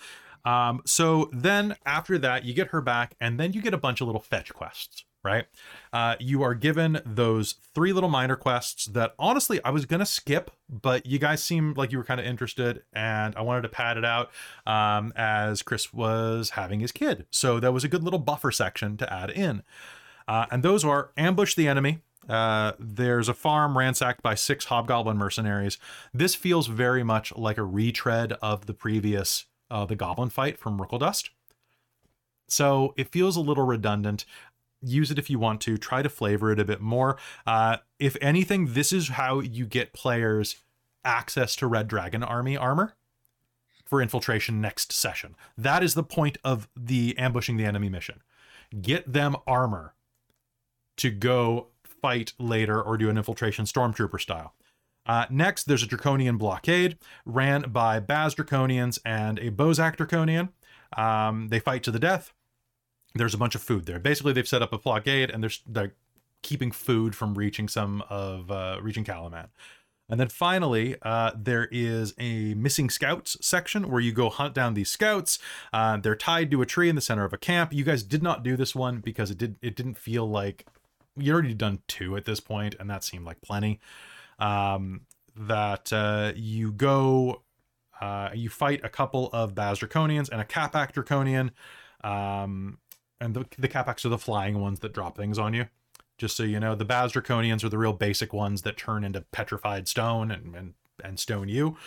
Um, 0.45 0.81
so 0.85 1.29
then 1.33 1.75
after 1.85 2.17
that, 2.19 2.45
you 2.45 2.53
get 2.53 2.67
her 2.67 2.81
back, 2.81 3.15
and 3.19 3.39
then 3.39 3.53
you 3.53 3.61
get 3.61 3.73
a 3.73 3.77
bunch 3.77 4.01
of 4.01 4.07
little 4.07 4.21
fetch 4.21 4.53
quests, 4.53 5.03
right? 5.27 5.45
Uh, 5.91 6.15
you 6.19 6.41
are 6.41 6.53
given 6.53 7.01
those 7.05 7.55
three 7.75 7.91
little 7.91 8.09
minor 8.09 8.37
quests 8.37 8.85
that 8.85 9.13
honestly 9.19 9.61
I 9.63 9.71
was 9.71 9.85
going 9.85 9.99
to 9.99 10.05
skip, 10.05 10.51
but 10.69 11.05
you 11.05 11.19
guys 11.19 11.43
seemed 11.43 11.75
like 11.75 11.91
you 11.91 11.97
were 11.97 12.05
kind 12.05 12.19
of 12.19 12.25
interested, 12.25 12.83
and 12.93 13.35
I 13.35 13.41
wanted 13.41 13.63
to 13.63 13.69
pad 13.69 13.97
it 13.97 14.05
out 14.05 14.31
um, 14.65 15.11
as 15.17 15.61
Chris 15.61 15.93
was 15.93 16.51
having 16.51 16.79
his 16.79 16.93
kid. 16.93 17.25
So 17.29 17.59
that 17.59 17.73
was 17.73 17.83
a 17.83 17.89
good 17.89 18.03
little 18.03 18.19
buffer 18.19 18.51
section 18.51 18.95
to 18.97 19.13
add 19.13 19.29
in. 19.29 19.63
Uh, 20.27 20.45
and 20.49 20.63
those 20.63 20.85
are 20.85 21.11
ambush 21.17 21.55
the 21.55 21.67
enemy. 21.67 21.99
Uh, 22.29 22.71
there's 22.79 23.29
a 23.29 23.33
farm 23.33 23.77
ransacked 23.77 24.21
by 24.21 24.35
six 24.35 24.65
hobgoblin 24.65 25.17
mercenaries. 25.17 25.77
This 26.13 26.35
feels 26.35 26.67
very 26.67 27.03
much 27.03 27.35
like 27.35 27.57
a 27.57 27.63
retread 27.63 28.33
of 28.41 28.65
the 28.65 28.73
previous 28.73 29.45
uh, 29.69 29.85
the 29.85 29.95
goblin 29.95 30.29
fight 30.29 30.57
from 30.57 30.79
Rookle 30.79 30.99
Dust. 30.99 31.31
So 32.49 32.93
it 32.95 33.11
feels 33.11 33.35
a 33.35 33.41
little 33.41 33.65
redundant. 33.65 34.25
Use 34.87 35.11
it 35.11 35.19
if 35.19 35.29
you 35.29 35.39
want 35.39 35.61
to. 35.61 35.77
Try 35.77 36.01
to 36.01 36.09
flavor 36.09 36.51
it 36.51 36.59
a 36.59 36.65
bit 36.65 36.81
more. 36.81 37.17
Uh, 37.45 37.77
if 37.99 38.15
anything, 38.21 38.73
this 38.73 38.91
is 38.91 39.09
how 39.09 39.39
you 39.39 39.65
get 39.65 39.93
players 39.93 40.57
access 41.03 41.55
to 41.57 41.67
Red 41.67 41.87
Dragon 41.87 42.23
Army 42.23 42.57
armor 42.57 42.95
for 43.85 44.01
infiltration 44.01 44.59
next 44.61 44.91
session. 44.91 45.35
That 45.57 45.83
is 45.83 45.93
the 45.93 46.03
point 46.03 46.37
of 46.43 46.67
the 46.75 47.17
ambushing 47.17 47.57
the 47.57 47.65
enemy 47.65 47.89
mission. 47.89 48.21
Get 48.81 49.11
them 49.11 49.35
armor 49.45 49.93
to 50.97 51.09
go 51.09 51.67
fight 51.83 52.33
later 52.37 52.81
or 52.81 52.97
do 52.97 53.09
an 53.09 53.17
infiltration 53.17 53.65
stormtrooper 53.65 54.19
style. 54.19 54.53
Uh, 55.05 55.25
next, 55.29 55.63
there's 55.63 55.83
a 55.83 55.87
Draconian 55.87 56.37
blockade 56.37 56.97
ran 57.25 57.61
by 57.69 57.99
Baaz 57.99 58.35
Draconians 58.35 58.99
and 59.05 59.39
a 59.39 59.49
Bozak 59.49 59.95
Draconian. 59.95 60.49
Um, 60.95 61.47
they 61.47 61.59
fight 61.59 61.83
to 61.83 61.91
the 61.91 61.99
death. 61.99 62.33
There's 63.15 63.33
a 63.33 63.37
bunch 63.37 63.55
of 63.55 63.61
food 63.61 63.85
there. 63.85 63.99
Basically, 63.99 64.33
they've 64.33 64.47
set 64.47 64.61
up 64.61 64.73
a 64.73 64.77
blockade 64.77 65.29
and 65.29 65.43
they're, 65.43 65.51
they're 65.65 65.93
keeping 66.43 66.71
food 66.71 67.15
from 67.15 67.33
reaching 67.35 67.67
some 67.67 68.03
of 68.09 68.51
uh, 68.51 68.77
reaching 68.81 69.03
Kalaman. 69.03 69.47
And 70.09 70.19
then 70.19 70.29
finally, 70.29 70.95
uh, 71.01 71.31
there 71.35 71.67
is 71.69 72.13
a 72.17 72.53
missing 72.53 72.89
scouts 72.89 73.35
section 73.45 73.89
where 73.89 73.99
you 73.99 74.13
go 74.13 74.29
hunt 74.29 74.53
down 74.53 74.73
these 74.73 74.89
scouts. 74.89 75.37
Uh, 75.73 75.97
they're 75.97 76.15
tied 76.15 76.49
to 76.51 76.61
a 76.61 76.65
tree 76.65 76.87
in 76.87 76.95
the 76.95 77.01
center 77.01 77.25
of 77.25 77.33
a 77.33 77.37
camp. 77.37 77.73
You 77.73 77.83
guys 77.83 78.03
did 78.03 78.23
not 78.23 78.41
do 78.43 78.55
this 78.55 78.73
one 78.73 78.99
because 78.99 79.29
it 79.29 79.37
did 79.37 79.57
it 79.61 79.75
didn't 79.75 79.97
feel 79.97 80.27
like 80.29 80.65
you 81.17 81.33
already 81.33 81.53
done 81.53 81.79
two 81.87 82.15
at 82.15 82.25
this 82.25 82.39
point, 82.39 82.75
and 82.79 82.89
that 82.89 83.03
seemed 83.03 83.25
like 83.25 83.41
plenty. 83.41 83.79
Um, 84.39 85.01
that 85.35 85.91
uh, 85.91 86.31
you 86.35 86.71
go, 86.71 87.43
uh, 87.99 88.29
you 88.33 88.49
fight 88.49 88.81
a 88.83 88.89
couple 88.89 89.29
of 89.33 89.53
Baaz 89.53 89.85
Draconians 89.85 90.29
and 90.29 90.39
a 90.39 90.45
Kapak 90.45 90.93
Draconian. 90.93 91.51
Um, 92.03 92.77
and 93.19 93.33
the, 93.33 93.45
the 93.57 93.67
Kapaks 93.67 94.05
are 94.05 94.09
the 94.09 94.17
flying 94.17 94.59
ones 94.59 94.79
that 94.79 94.93
drop 94.93 95.17
things 95.17 95.37
on 95.39 95.53
you. 95.53 95.67
Just 96.17 96.35
so 96.35 96.43
you 96.43 96.59
know, 96.59 96.73
the 96.75 96.85
Baaz 96.85 97.11
Draconians 97.11 97.63
are 97.63 97.69
the 97.69 97.77
real 97.77 97.93
basic 97.93 98.33
ones 98.33 98.63
that 98.63 98.75
turn 98.77 99.03
into 99.03 99.21
petrified 99.21 99.87
stone 99.87 100.31
and, 100.31 100.55
and, 100.55 100.73
and 101.03 101.19
stone 101.19 101.47
you. 101.47 101.77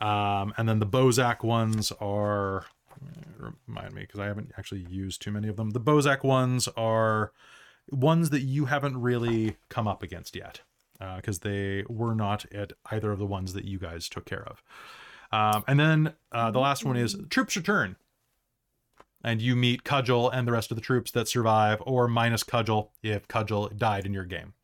Um, 0.00 0.52
and 0.58 0.68
then 0.68 0.78
the 0.78 0.86
Bozak 0.86 1.42
ones 1.42 1.90
are, 2.00 2.66
remind 3.66 3.94
me, 3.94 4.02
because 4.02 4.20
I 4.20 4.26
haven't 4.26 4.52
actually 4.58 4.86
used 4.90 5.22
too 5.22 5.30
many 5.30 5.48
of 5.48 5.56
them. 5.56 5.70
The 5.70 5.80
Bozak 5.80 6.22
ones 6.22 6.68
are 6.76 7.32
ones 7.90 8.28
that 8.30 8.42
you 8.42 8.66
haven't 8.66 9.00
really 9.00 9.56
come 9.70 9.88
up 9.88 10.02
against 10.02 10.36
yet 10.36 10.60
because 11.16 11.38
uh, 11.38 11.48
they 11.48 11.84
were 11.88 12.14
not 12.14 12.44
at 12.52 12.72
either 12.90 13.12
of 13.12 13.18
the 13.18 13.26
ones 13.26 13.54
that 13.54 13.64
you 13.64 13.78
guys 13.78 14.08
took 14.08 14.26
care 14.26 14.46
of. 14.46 14.62
Um, 15.30 15.64
and 15.66 15.78
then 15.80 16.12
uh, 16.32 16.50
the 16.50 16.58
last 16.58 16.84
one 16.84 16.96
is 16.96 17.16
troops 17.30 17.56
return. 17.56 17.96
And 19.24 19.42
you 19.42 19.56
meet 19.56 19.84
Cudgel 19.84 20.30
and 20.30 20.46
the 20.46 20.52
rest 20.52 20.70
of 20.70 20.76
the 20.76 20.80
troops 20.82 21.10
that 21.10 21.28
survive, 21.28 21.82
or 21.84 22.06
minus 22.06 22.44
Cudgel 22.44 22.90
if 23.02 23.26
Cudgel 23.26 23.68
died 23.76 24.06
in 24.06 24.12
your 24.12 24.24
game. 24.24 24.54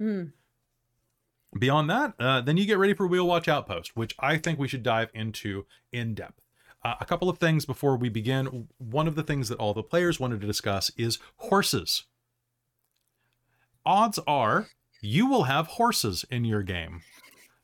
Mm. 0.00 0.32
Beyond 1.58 1.90
that, 1.90 2.14
uh, 2.20 2.40
then 2.40 2.56
you 2.56 2.64
get 2.64 2.78
ready 2.78 2.94
for 2.94 3.06
Wheel 3.06 3.26
Watch 3.26 3.48
Outpost, 3.48 3.96
which 3.96 4.14
I 4.20 4.36
think 4.36 4.58
we 4.58 4.68
should 4.68 4.84
dive 4.84 5.10
into 5.12 5.66
in 5.92 6.14
depth. 6.14 6.40
Uh, 6.84 6.94
a 7.00 7.04
couple 7.04 7.28
of 7.28 7.38
things 7.38 7.66
before 7.66 7.96
we 7.96 8.08
begin. 8.08 8.68
One 8.78 9.08
of 9.08 9.16
the 9.16 9.24
things 9.24 9.48
that 9.48 9.58
all 9.58 9.74
the 9.74 9.82
players 9.82 10.20
wanted 10.20 10.40
to 10.40 10.46
discuss 10.46 10.90
is 10.96 11.18
horses. 11.36 12.04
Odds 13.84 14.18
are 14.26 14.68
you 15.02 15.26
will 15.26 15.44
have 15.44 15.66
horses 15.66 16.24
in 16.30 16.44
your 16.44 16.62
game. 16.62 17.02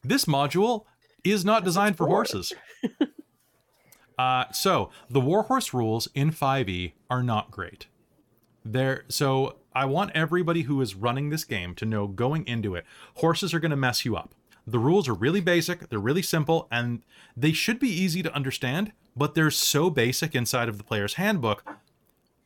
This 0.03 0.25
module 0.25 0.85
is 1.25 1.45
not 1.45 1.65
designed 1.65 1.97
for 1.97 2.07
horses. 2.07 2.53
uh, 4.19 4.45
so 4.51 4.91
the 5.11 5.21
Warhorse 5.21 5.75
rules 5.75 6.09
in 6.15 6.31
5e 6.31 6.93
are 7.11 7.23
not 7.23 7.51
great. 7.51 7.87
There, 8.65 9.05
so 9.09 9.57
I 9.75 9.85
want 9.85 10.13
everybody 10.15 10.63
who 10.63 10.81
is 10.81 10.95
running 10.95 11.31
this 11.31 11.45
game 11.45 11.75
to 11.77 11.85
know 11.85 12.07
going 12.07 12.47
into 12.47 12.75
it, 12.75 12.85
horses 13.17 13.53
are 13.53 13.61
going 13.61 13.71
to 13.71 13.77
mess 13.77 14.05
you 14.05 14.17
up. 14.17 14.35
The 14.67 14.79
rules 14.79 15.07
are 15.07 15.15
really 15.15 15.41
basic, 15.41 15.89
they're 15.89 15.99
really 15.99 16.23
simple, 16.23 16.67
and 16.73 17.03
they 17.37 17.53
should 17.53 17.79
be 17.79 17.89
easy 17.89 18.23
to 18.23 18.35
understand, 18.35 18.93
but 19.15 19.35
they're 19.35 19.51
so 19.51 19.91
basic 19.91 20.35
inside 20.35 20.69
of 20.69 20.79
the 20.79 20.85
player's 20.85 21.15
handbook. 21.15 21.65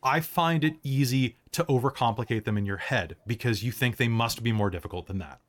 I 0.03 0.21
find 0.21 0.65
it 0.65 0.77
easy 0.83 1.37
to 1.53 1.65
overcomplicate 1.65 2.45
them 2.45 2.59
in 2.59 2.67
your 2.67 2.79
head 2.79 3.17
because 3.27 3.63
you 3.63 3.73
think 3.73 3.97
they 3.97 4.09
must 4.09 4.43
be 4.43 4.53
more 4.53 4.71
difficult 4.71 5.07
than 5.07 5.19
that. 5.19 5.41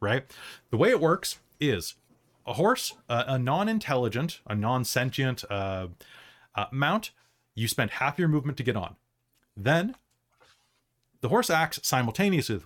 Right? 0.00 0.24
The 0.70 0.76
way 0.76 0.90
it 0.90 1.00
works 1.00 1.40
is 1.58 1.94
a 2.46 2.54
horse, 2.54 2.94
uh, 3.08 3.24
a 3.26 3.38
non 3.38 3.68
intelligent, 3.68 4.40
a 4.46 4.54
non 4.54 4.84
sentient 4.84 5.44
uh, 5.50 5.88
uh, 6.54 6.66
mount, 6.72 7.10
you 7.54 7.68
spend 7.68 7.92
half 7.92 8.18
your 8.18 8.28
movement 8.28 8.56
to 8.58 8.64
get 8.64 8.76
on. 8.76 8.96
Then 9.56 9.94
the 11.20 11.28
horse 11.28 11.50
acts 11.50 11.80
simultaneously, 11.82 12.60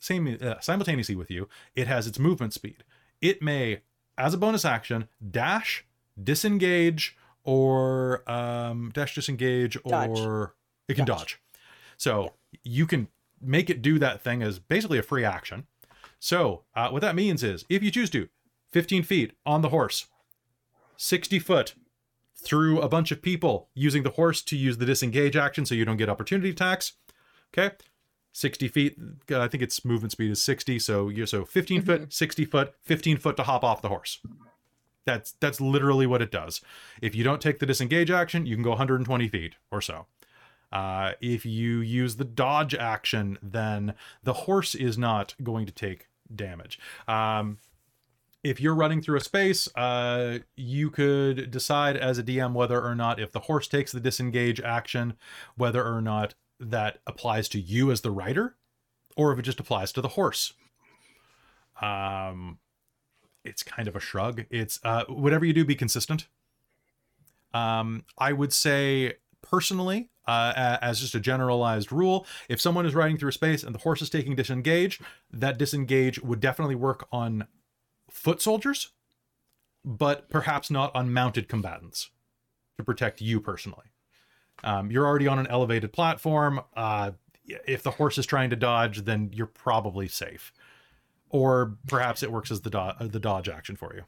same, 0.00 0.38
uh, 0.40 0.60
simultaneously 0.60 1.14
with 1.14 1.30
you. 1.30 1.48
It 1.74 1.86
has 1.86 2.06
its 2.06 2.18
movement 2.18 2.52
speed. 2.52 2.84
It 3.20 3.42
may, 3.42 3.82
as 4.18 4.34
a 4.34 4.38
bonus 4.38 4.64
action, 4.64 5.08
dash, 5.30 5.84
disengage, 6.22 7.16
or 7.44 8.28
um, 8.30 8.90
dash, 8.92 9.14
disengage, 9.14 9.78
Dodge. 9.86 10.18
or 10.18 10.54
it 10.88 10.94
can 10.94 11.04
Dodge. 11.04 11.18
dodge. 11.18 11.40
So 11.96 12.32
you 12.64 12.86
can 12.86 13.08
make 13.40 13.70
it 13.70 13.80
do 13.80 13.98
that 13.98 14.22
thing 14.22 14.42
as 14.42 14.58
basically 14.58 14.98
a 14.98 15.02
free 15.02 15.24
action. 15.24 15.66
So 16.18 16.64
uh, 16.74 16.90
what 16.90 17.02
that 17.02 17.14
means 17.14 17.42
is, 17.42 17.64
if 17.68 17.82
you 17.82 17.90
choose 17.90 18.10
to, 18.10 18.28
15 18.72 19.02
feet 19.02 19.32
on 19.44 19.62
the 19.62 19.70
horse, 19.70 20.06
60 20.96 21.38
foot 21.38 21.74
through 22.36 22.80
a 22.80 22.88
bunch 22.88 23.10
of 23.10 23.22
people 23.22 23.68
using 23.74 24.02
the 24.02 24.10
horse 24.10 24.42
to 24.42 24.56
use 24.56 24.78
the 24.78 24.86
disengage 24.86 25.36
action 25.36 25.66
so 25.66 25.74
you 25.74 25.84
don't 25.84 25.96
get 25.96 26.08
opportunity 26.08 26.50
attacks. 26.50 26.94
Okay. 27.52 27.74
60 28.32 28.68
feet. 28.68 28.96
uh, 29.30 29.40
I 29.40 29.48
think 29.48 29.62
its 29.62 29.84
movement 29.84 30.12
speed 30.12 30.30
is 30.30 30.42
60. 30.42 30.78
So 30.78 31.08
you're 31.08 31.26
so 31.26 31.44
15 31.44 31.82
foot, 31.82 32.12
60 32.12 32.44
foot, 32.44 32.74
15 32.82 33.16
foot 33.16 33.36
to 33.36 33.42
hop 33.42 33.64
off 33.64 33.82
the 33.82 33.88
horse. 33.88 34.20
That's 35.04 35.32
that's 35.40 35.60
literally 35.60 36.06
what 36.06 36.22
it 36.22 36.30
does. 36.30 36.60
If 37.02 37.14
you 37.14 37.24
don't 37.24 37.40
take 37.40 37.58
the 37.58 37.66
disengage 37.66 38.10
action, 38.10 38.46
you 38.46 38.54
can 38.54 38.62
go 38.62 38.70
120 38.70 39.28
feet 39.28 39.54
or 39.70 39.80
so. 39.80 40.06
Uh, 40.70 41.12
if 41.20 41.44
you 41.44 41.80
use 41.80 42.16
the 42.16 42.24
dodge 42.24 42.74
action, 42.74 43.38
then 43.42 43.94
the 44.22 44.32
horse 44.32 44.74
is 44.74 44.96
not 44.96 45.34
going 45.42 45.66
to 45.66 45.72
take 45.72 46.06
damage. 46.32 46.78
Um, 47.08 47.58
if 48.42 48.60
you're 48.60 48.74
running 48.74 49.02
through 49.02 49.18
a 49.18 49.20
space, 49.20 49.68
uh, 49.76 50.38
you 50.56 50.90
could 50.90 51.50
decide 51.50 51.96
as 51.96 52.18
a 52.18 52.22
DM 52.22 52.52
whether 52.52 52.82
or 52.82 52.94
not, 52.94 53.20
if 53.20 53.32
the 53.32 53.40
horse 53.40 53.68
takes 53.68 53.92
the 53.92 54.00
disengage 54.00 54.60
action, 54.60 55.14
whether 55.56 55.84
or 55.84 56.00
not 56.00 56.34
that 56.58 56.98
applies 57.06 57.48
to 57.50 57.60
you 57.60 57.90
as 57.90 58.00
the 58.00 58.10
rider, 58.10 58.56
or 59.16 59.32
if 59.32 59.38
it 59.38 59.42
just 59.42 59.60
applies 59.60 59.92
to 59.92 60.00
the 60.00 60.08
horse. 60.08 60.54
Um, 61.82 62.58
it's 63.44 63.62
kind 63.62 63.88
of 63.88 63.96
a 63.96 64.00
shrug. 64.00 64.44
It's 64.50 64.80
uh, 64.84 65.04
whatever 65.08 65.44
you 65.44 65.52
do, 65.52 65.64
be 65.64 65.74
consistent. 65.74 66.28
Um, 67.52 68.04
I 68.18 68.32
would 68.32 68.52
say 68.52 69.14
personally, 69.42 70.10
uh, 70.26 70.78
as 70.80 71.00
just 71.00 71.14
a 71.14 71.20
generalized 71.20 71.90
rule, 71.90 72.26
if 72.48 72.60
someone 72.60 72.86
is 72.86 72.94
riding 72.94 73.18
through 73.18 73.32
space 73.32 73.62
and 73.62 73.74
the 73.74 73.80
horse 73.80 74.00
is 74.00 74.10
taking 74.10 74.36
disengage, 74.36 75.00
that 75.32 75.58
disengage 75.58 76.20
would 76.20 76.40
definitely 76.40 76.74
work 76.74 77.08
on 77.10 77.46
foot 78.10 78.42
soldiers, 78.42 78.92
but 79.84 80.28
perhaps 80.28 80.70
not 80.70 80.94
on 80.94 81.12
mounted 81.12 81.48
combatants 81.48 82.10
to 82.78 82.84
protect 82.84 83.20
you 83.20 83.40
personally. 83.40 83.86
Um, 84.62 84.90
you're 84.90 85.06
already 85.06 85.26
on 85.26 85.38
an 85.38 85.46
elevated 85.46 85.92
platform. 85.92 86.60
Uh, 86.76 87.12
if 87.66 87.82
the 87.82 87.90
horse 87.90 88.18
is 88.18 88.26
trying 88.26 88.50
to 88.50 88.56
dodge, 88.56 89.04
then 89.04 89.30
you're 89.32 89.46
probably 89.46 90.08
safe. 90.08 90.52
Or 91.30 91.76
perhaps 91.88 92.22
it 92.22 92.30
works 92.30 92.50
as 92.50 92.60
the, 92.60 92.70
do- 92.70 93.08
the 93.08 93.20
dodge 93.20 93.48
action 93.48 93.76
for 93.76 93.94
you. 93.94 94.02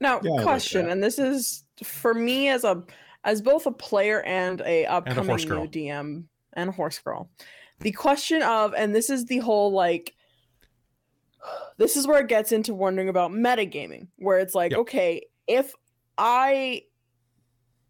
Now, 0.00 0.20
Yeah, 0.22 0.32
I 0.32 0.34
like 0.34 0.42
question, 0.44 0.88
and 0.90 1.02
this 1.02 1.18
is 1.18 1.64
for 1.82 2.12
me 2.14 2.48
as 2.48 2.64
a 2.64 2.84
as 3.24 3.40
both 3.40 3.64
a 3.66 3.72
player 3.72 4.20
and 4.22 4.60
a 4.60 4.84
upcoming 4.84 5.24
horse 5.24 5.46
new. 5.46 5.66
DM 5.66 6.24
and 6.52 6.68
a 6.68 6.72
horse 6.72 6.98
girl. 6.98 7.30
The 7.80 7.92
question 7.92 8.42
of, 8.42 8.74
and 8.74 8.94
this 8.94 9.10
is 9.10 9.24
the 9.26 9.38
whole 9.38 9.72
like, 9.72 10.14
this 11.76 11.96
is 11.96 12.06
where 12.06 12.20
it 12.20 12.28
gets 12.28 12.52
into 12.52 12.74
wondering 12.74 13.08
about 13.08 13.30
metagaming, 13.30 14.08
where 14.16 14.38
it's 14.38 14.54
like, 14.54 14.72
Yep. 14.72 14.80
okay, 14.80 15.26
if 15.46 15.72
I 16.18 16.82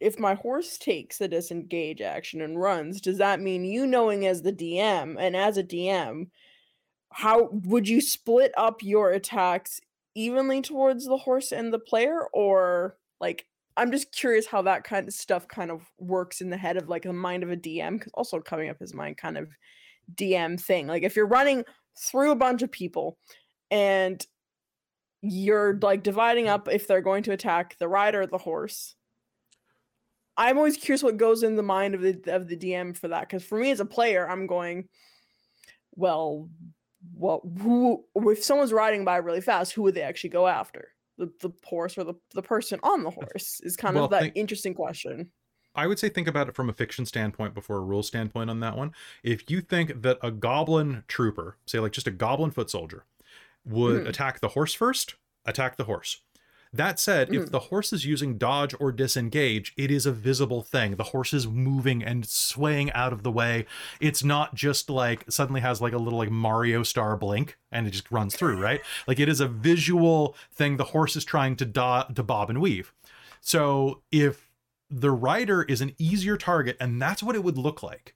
if 0.00 0.18
my 0.18 0.34
horse 0.34 0.76
takes 0.76 1.18
the 1.18 1.28
disengage 1.28 2.00
action 2.00 2.42
and 2.42 2.60
runs, 2.60 3.00
does 3.00 3.18
that 3.18 3.40
mean 3.40 3.64
you 3.64 3.86
knowing 3.86 4.26
as 4.26 4.42
the 4.42 4.52
DM 4.52 5.16
and 5.18 5.34
as 5.36 5.56
a 5.56 5.62
DM, 5.62 6.26
how 7.10 7.48
would 7.52 7.88
you 7.88 8.00
split 8.00 8.52
up 8.56 8.82
your 8.82 9.10
attacks 9.12 9.80
evenly 10.14 10.60
towards 10.60 11.06
the 11.06 11.16
horse 11.16 11.52
and 11.52 11.72
the 11.72 11.78
player 11.78 12.26
or 12.32 12.96
like 13.20 13.46
i'm 13.76 13.90
just 13.90 14.12
curious 14.12 14.46
how 14.46 14.62
that 14.62 14.84
kind 14.84 15.08
of 15.08 15.14
stuff 15.14 15.46
kind 15.48 15.70
of 15.70 15.82
works 15.98 16.40
in 16.40 16.50
the 16.50 16.56
head 16.56 16.76
of 16.76 16.88
like 16.88 17.02
the 17.02 17.12
mind 17.12 17.42
of 17.42 17.50
a 17.50 17.56
dm 17.56 17.98
because 17.98 18.12
also 18.14 18.40
coming 18.40 18.70
up 18.70 18.76
as 18.80 18.94
my 18.94 19.12
kind 19.12 19.36
of 19.36 19.48
dm 20.14 20.60
thing 20.60 20.86
like 20.86 21.02
if 21.02 21.16
you're 21.16 21.26
running 21.26 21.64
through 21.96 22.30
a 22.30 22.36
bunch 22.36 22.62
of 22.62 22.70
people 22.70 23.18
and 23.74 24.24
you're 25.20 25.78
like 25.82 26.02
dividing 26.02 26.48
up 26.48 26.68
if 26.70 26.86
they're 26.86 27.00
going 27.00 27.24
to 27.24 27.32
attack 27.32 27.76
the 27.78 27.88
rider 27.88 28.22
or 28.22 28.26
the 28.26 28.38
horse. 28.38 28.94
I'm 30.36 30.58
always 30.58 30.76
curious 30.76 31.02
what 31.02 31.16
goes 31.16 31.42
in 31.42 31.56
the 31.56 31.62
mind 31.62 31.94
of 31.94 32.00
the 32.02 32.34
of 32.34 32.48
the 32.48 32.56
dm 32.56 32.96
for 32.96 33.08
that 33.08 33.22
because 33.28 33.44
for 33.44 33.58
me 33.58 33.70
as 33.70 33.78
a 33.80 33.84
player 33.84 34.28
i'm 34.28 34.46
going 34.48 34.88
well 35.94 36.48
well 37.14 37.40
who 37.60 38.04
if 38.16 38.42
someone's 38.42 38.72
riding 38.72 39.04
by 39.04 39.16
really 39.16 39.40
fast 39.40 39.72
who 39.72 39.82
would 39.82 39.94
they 39.94 40.02
actually 40.02 40.30
go 40.30 40.46
after? 40.46 40.88
The, 41.16 41.30
the 41.40 41.50
horse 41.64 41.96
or 41.96 42.02
the, 42.02 42.14
the 42.34 42.42
person 42.42 42.80
on 42.82 43.04
the 43.04 43.10
horse 43.10 43.60
is 43.62 43.76
kind 43.76 43.94
Well, 43.94 44.06
of 44.06 44.10
that 44.10 44.22
think- 44.22 44.36
interesting 44.36 44.74
question. 44.74 45.30
I 45.76 45.86
would 45.88 45.98
say 45.98 46.08
think 46.08 46.26
about 46.28 46.48
it 46.48 46.54
from 46.56 46.68
a 46.68 46.72
fiction 46.72 47.04
standpoint 47.06 47.54
before 47.54 47.76
a 47.78 47.80
rule 47.82 48.02
standpoint 48.04 48.48
on 48.50 48.60
that 48.60 48.76
one. 48.76 48.92
If 49.22 49.48
you 49.50 49.60
think 49.60 50.02
that 50.02 50.18
a 50.22 50.30
goblin 50.32 51.04
trooper, 51.08 51.56
say 51.66 51.78
like 51.80 51.92
just 51.92 52.06
a 52.08 52.12
goblin 52.12 52.50
foot 52.52 52.70
soldier, 52.70 53.04
would 53.64 54.04
Mhm. 54.04 54.08
attack 54.08 54.40
the 54.40 54.48
horse 54.48 54.74
first, 54.74 55.14
attack 55.44 55.76
the 55.76 55.84
horse. 55.84 56.20
That 56.72 56.98
said, 56.98 57.32
if 57.32 57.42
Mhm. 57.44 57.50
the 57.52 57.60
horse 57.60 57.92
is 57.92 58.04
using 58.04 58.36
dodge 58.36 58.74
or 58.80 58.90
disengage, 58.90 59.72
it 59.76 59.92
is 59.92 60.06
a 60.06 60.12
visible 60.12 60.60
thing. 60.62 60.96
The 60.96 61.04
horse 61.04 61.32
is 61.32 61.46
moving 61.46 62.02
and 62.02 62.26
swaying 62.26 62.90
out 62.92 63.12
of 63.12 63.22
the 63.22 63.30
way. 63.30 63.66
It's 64.00 64.24
not 64.24 64.56
just 64.56 64.90
like 64.90 65.24
suddenly 65.30 65.60
has 65.60 65.80
like 65.80 65.92
a 65.92 65.98
little 65.98 66.18
like 66.18 66.32
Mario 66.32 66.82
star 66.82 67.16
blink 67.16 67.56
and 67.70 67.86
it 67.86 67.90
just 67.92 68.10
runs 68.10 68.34
through, 68.34 68.60
right? 68.60 68.80
Like 69.06 69.20
it 69.20 69.28
is 69.28 69.38
a 69.40 69.46
visual 69.46 70.36
thing 70.52 70.76
the 70.76 70.84
horse 70.86 71.14
is 71.14 71.24
trying 71.24 71.54
to 71.56 71.64
do- 71.64 72.12
to 72.14 72.22
bob 72.24 72.50
and 72.50 72.60
weave. 72.60 72.92
So 73.40 74.02
if 74.10 74.50
the 74.90 75.12
rider 75.12 75.62
is 75.62 75.80
an 75.80 75.94
easier 75.96 76.36
target 76.36 76.76
and 76.80 77.00
that's 77.00 77.22
what 77.22 77.36
it 77.36 77.44
would 77.44 77.56
look 77.56 77.84
like 77.84 78.14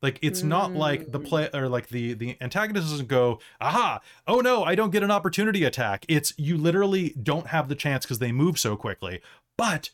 Like 0.00 0.18
it's 0.22 0.42
not 0.44 0.72
like 0.72 1.10
the 1.10 1.18
Mm. 1.18 1.26
play 1.26 1.50
or 1.52 1.68
like 1.68 1.88
the 1.88 2.14
the 2.14 2.36
antagonist 2.40 2.88
doesn't 2.88 3.08
go, 3.08 3.40
aha, 3.60 4.00
oh 4.26 4.40
no, 4.40 4.62
I 4.62 4.74
don't 4.76 4.90
get 4.90 5.02
an 5.02 5.10
opportunity 5.10 5.64
attack. 5.64 6.04
It's 6.08 6.32
you 6.38 6.56
literally 6.56 7.14
don't 7.20 7.48
have 7.48 7.68
the 7.68 7.74
chance 7.74 8.04
because 8.04 8.20
they 8.20 8.30
move 8.30 8.58
so 8.60 8.76
quickly. 8.76 9.20
But 9.56 9.90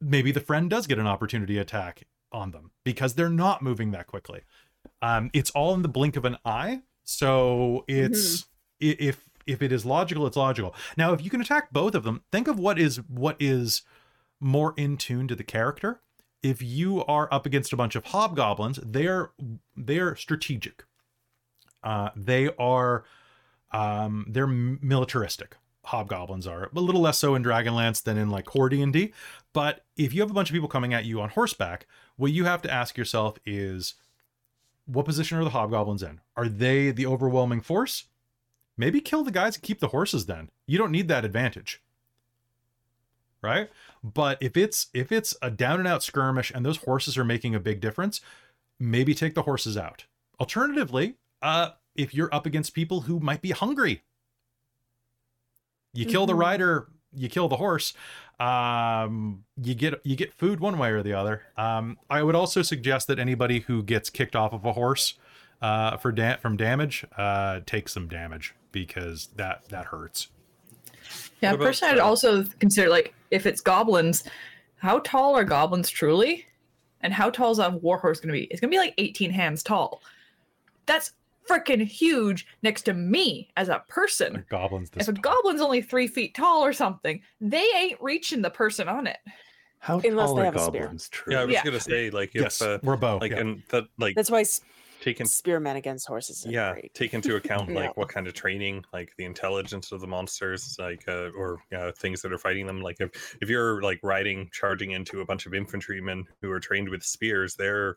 maybe 0.00 0.32
the 0.32 0.40
friend 0.40 0.70
does 0.70 0.86
get 0.86 0.98
an 0.98 1.06
opportunity 1.06 1.58
attack 1.58 2.04
on 2.32 2.50
them 2.52 2.70
because 2.84 3.14
they're 3.14 3.28
not 3.28 3.62
moving 3.62 3.90
that 3.90 4.06
quickly. 4.06 4.40
Um, 5.02 5.30
it's 5.32 5.50
all 5.50 5.74
in 5.74 5.82
the 5.82 5.88
blink 5.88 6.16
of 6.16 6.24
an 6.24 6.38
eye. 6.44 6.82
So 7.04 7.84
it's 7.88 8.46
i 8.82 8.96
if 8.98 9.28
if 9.46 9.62
it 9.62 9.72
is 9.72 9.84
logical, 9.86 10.26
it's 10.26 10.36
logical. 10.36 10.74
Now, 10.96 11.12
if 11.12 11.22
you 11.22 11.30
can 11.30 11.40
attack 11.40 11.72
both 11.72 11.94
of 11.94 12.02
them, 12.02 12.22
think 12.32 12.48
of 12.48 12.58
what 12.58 12.78
is 12.78 12.96
what 13.08 13.36
is 13.38 13.82
more 14.40 14.74
in 14.76 14.96
tune 14.96 15.28
to 15.28 15.34
the 15.36 15.44
character. 15.44 16.00
If 16.42 16.62
you 16.62 17.04
are 17.06 17.28
up 17.32 17.46
against 17.46 17.72
a 17.72 17.76
bunch 17.76 17.96
of 17.96 18.06
hobgoblins, 18.06 18.78
they're 18.82 19.30
they're 19.76 20.16
strategic. 20.16 20.84
Uh, 21.82 22.10
they 22.14 22.50
are 22.58 23.04
um, 23.72 24.26
they're 24.28 24.46
militaristic. 24.46 25.56
Hobgoblins 25.84 26.46
are 26.46 26.64
a 26.74 26.80
little 26.80 27.00
less 27.00 27.18
so 27.18 27.34
in 27.36 27.44
Dragonlance 27.44 28.02
than 28.02 28.18
in 28.18 28.28
like 28.28 28.44
core 28.44 28.68
D 28.68 28.82
and 28.82 28.92
D. 28.92 29.12
But 29.52 29.84
if 29.96 30.12
you 30.12 30.20
have 30.20 30.30
a 30.30 30.34
bunch 30.34 30.50
of 30.50 30.54
people 30.54 30.68
coming 30.68 30.92
at 30.92 31.04
you 31.04 31.20
on 31.20 31.30
horseback, 31.30 31.86
what 32.16 32.32
you 32.32 32.44
have 32.44 32.62
to 32.62 32.72
ask 32.72 32.96
yourself 32.96 33.38
is, 33.46 33.94
what 34.86 35.04
position 35.04 35.38
are 35.38 35.44
the 35.44 35.50
hobgoblins 35.50 36.02
in? 36.02 36.20
Are 36.36 36.48
they 36.48 36.90
the 36.90 37.06
overwhelming 37.06 37.60
force? 37.60 38.04
Maybe 38.76 39.00
kill 39.00 39.22
the 39.22 39.30
guys 39.30 39.56
and 39.56 39.62
keep 39.62 39.80
the 39.80 39.88
horses. 39.88 40.26
Then 40.26 40.50
you 40.66 40.76
don't 40.76 40.90
need 40.90 41.08
that 41.08 41.24
advantage 41.24 41.80
right? 43.42 43.70
But 44.02 44.38
if 44.42 44.56
it's 44.56 44.88
if 44.94 45.12
it's 45.12 45.36
a 45.42 45.50
down 45.50 45.78
and 45.78 45.88
out 45.88 46.02
skirmish 46.02 46.50
and 46.54 46.64
those 46.64 46.78
horses 46.78 47.16
are 47.18 47.24
making 47.24 47.54
a 47.54 47.60
big 47.60 47.80
difference 47.80 48.20
maybe 48.78 49.14
take 49.14 49.34
the 49.34 49.42
horses 49.42 49.76
out. 49.76 50.04
Alternatively 50.40 51.14
uh 51.42 51.70
if 51.94 52.14
you're 52.14 52.34
up 52.34 52.44
against 52.46 52.74
people 52.74 53.02
who 53.02 53.18
might 53.20 53.40
be 53.42 53.50
hungry 53.52 54.02
you 55.92 56.04
kill 56.06 56.26
the 56.26 56.32
Mhm. 56.34 56.38
rider 56.38 56.88
you 57.14 57.28
kill 57.28 57.48
the 57.48 57.56
horse 57.56 57.94
um 58.38 59.44
you 59.62 59.74
get 59.74 59.98
you 60.04 60.14
get 60.16 60.34
food 60.34 60.60
one 60.60 60.76
way 60.78 60.90
or 60.90 61.02
the 61.02 61.12
other. 61.14 61.42
Um 61.56 61.98
i 62.10 62.22
would 62.22 62.34
also 62.34 62.62
suggest 62.62 63.06
that 63.08 63.18
anybody 63.18 63.60
who 63.60 63.82
gets 63.82 64.10
kicked 64.10 64.36
off 64.36 64.52
of 64.52 64.64
a 64.64 64.72
horse 64.74 65.14
uh 65.62 65.96
for 65.96 66.12
da- 66.12 66.36
from 66.36 66.56
damage 66.56 67.04
uh 67.16 67.60
take 67.64 67.88
some 67.88 68.08
damage 68.08 68.54
because 68.72 69.28
that 69.36 69.68
that 69.70 69.86
hurts 69.86 70.28
Yeah, 71.40 71.50
What 71.50 71.56
about, 71.56 71.64
personally, 71.66 71.94
I'd 71.94 72.00
uh, 72.00 72.06
also 72.06 72.44
consider 72.60 72.88
like 72.88 73.14
if 73.30 73.46
it's 73.46 73.60
goblins, 73.60 74.24
how 74.76 75.00
tall 75.00 75.34
are 75.34 75.44
goblins 75.44 75.88
truly, 75.90 76.46
and 77.00 77.12
how 77.12 77.30
tall 77.30 77.50
is 77.50 77.58
a 77.58 77.70
warhorse 77.70 78.20
going 78.20 78.28
to 78.28 78.32
be? 78.40 78.44
It's 78.44 78.60
going 78.60 78.70
to 78.70 78.74
be 78.74 78.78
like 78.78 78.94
18 78.98 79.30
hands 79.30 79.62
tall. 79.62 80.02
That's 80.86 81.12
freaking 81.48 81.84
huge 81.86 82.46
next 82.62 82.82
to 82.82 82.94
me 82.94 83.48
as 83.56 83.68
a 83.68 83.82
person. 83.88 84.44
goblins 84.48 84.90
this 84.90 85.08
If 85.08 85.16
a 85.16 85.20
goblin's 85.20 85.60
only 85.60 85.80
three 85.82 86.08
feet 86.08 86.34
tall 86.34 86.62
or 86.64 86.72
something, 86.72 87.20
they 87.40 87.64
ain't 87.76 88.00
reaching 88.00 88.42
the 88.42 88.50
person 88.50 88.88
on 88.88 89.06
it. 89.06 89.18
How 89.78 90.00
Unless 90.00 90.26
tall 90.30 90.34
they 90.36 90.42
are 90.42 90.44
have 90.46 90.56
a 90.56 90.58
spear. 90.58 90.82
goblins? 90.82 91.08
True. 91.08 91.32
Yeah, 91.34 91.42
I 91.42 91.44
was 91.44 91.52
Yeah. 91.54 91.64
gonna 91.64 91.80
say 91.80 92.10
like 92.10 92.34
if 92.34 92.42
yes 92.42 92.60
uh, 92.62 92.78
we're 92.82 92.94
a 92.94 92.98
bow 92.98 93.18
like 93.18 93.30
yeah. 93.30 93.38
and 93.38 93.62
that 93.68 93.84
like 93.98 94.16
That's 94.16 94.30
why 94.30 94.40
s- 94.40 94.60
taken 95.06 95.26
spearmen 95.26 95.76
against 95.76 96.08
horses. 96.08 96.38
Is 96.44 96.46
yeah 96.50 96.72
great. 96.72 96.92
take 96.92 97.14
into 97.14 97.36
account 97.40 97.70
Yeah. 97.70 97.80
like 97.80 97.96
what 97.96 98.08
kind 98.08 98.26
of 98.26 98.34
training 98.34 98.84
like 98.92 99.12
the 99.18 99.24
intelligence 99.24 99.92
of 99.92 100.00
the 100.00 100.06
monsters 100.06 100.76
like 100.80 101.04
uh, 101.06 101.30
or 101.38 101.58
uh, 101.76 101.92
things 101.92 102.20
that 102.22 102.32
are 102.32 102.38
fighting 102.38 102.66
them 102.66 102.80
like 102.82 102.96
if 102.98 103.36
if 103.40 103.48
you're 103.48 103.80
like 103.82 104.00
riding 104.02 104.50
charging 104.52 104.90
into 104.90 105.20
a 105.20 105.24
bunch 105.24 105.46
of 105.46 105.54
infantrymen 105.54 106.24
who 106.42 106.50
are 106.50 106.58
trained 106.58 106.88
with 106.88 107.02
spears 107.04 107.54
they're 107.54 107.94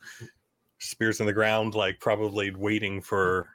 spears 0.78 1.20
in 1.20 1.26
the 1.26 1.34
ground 1.34 1.74
like 1.74 2.00
probably 2.00 2.52
waiting 2.52 3.02
for 3.02 3.50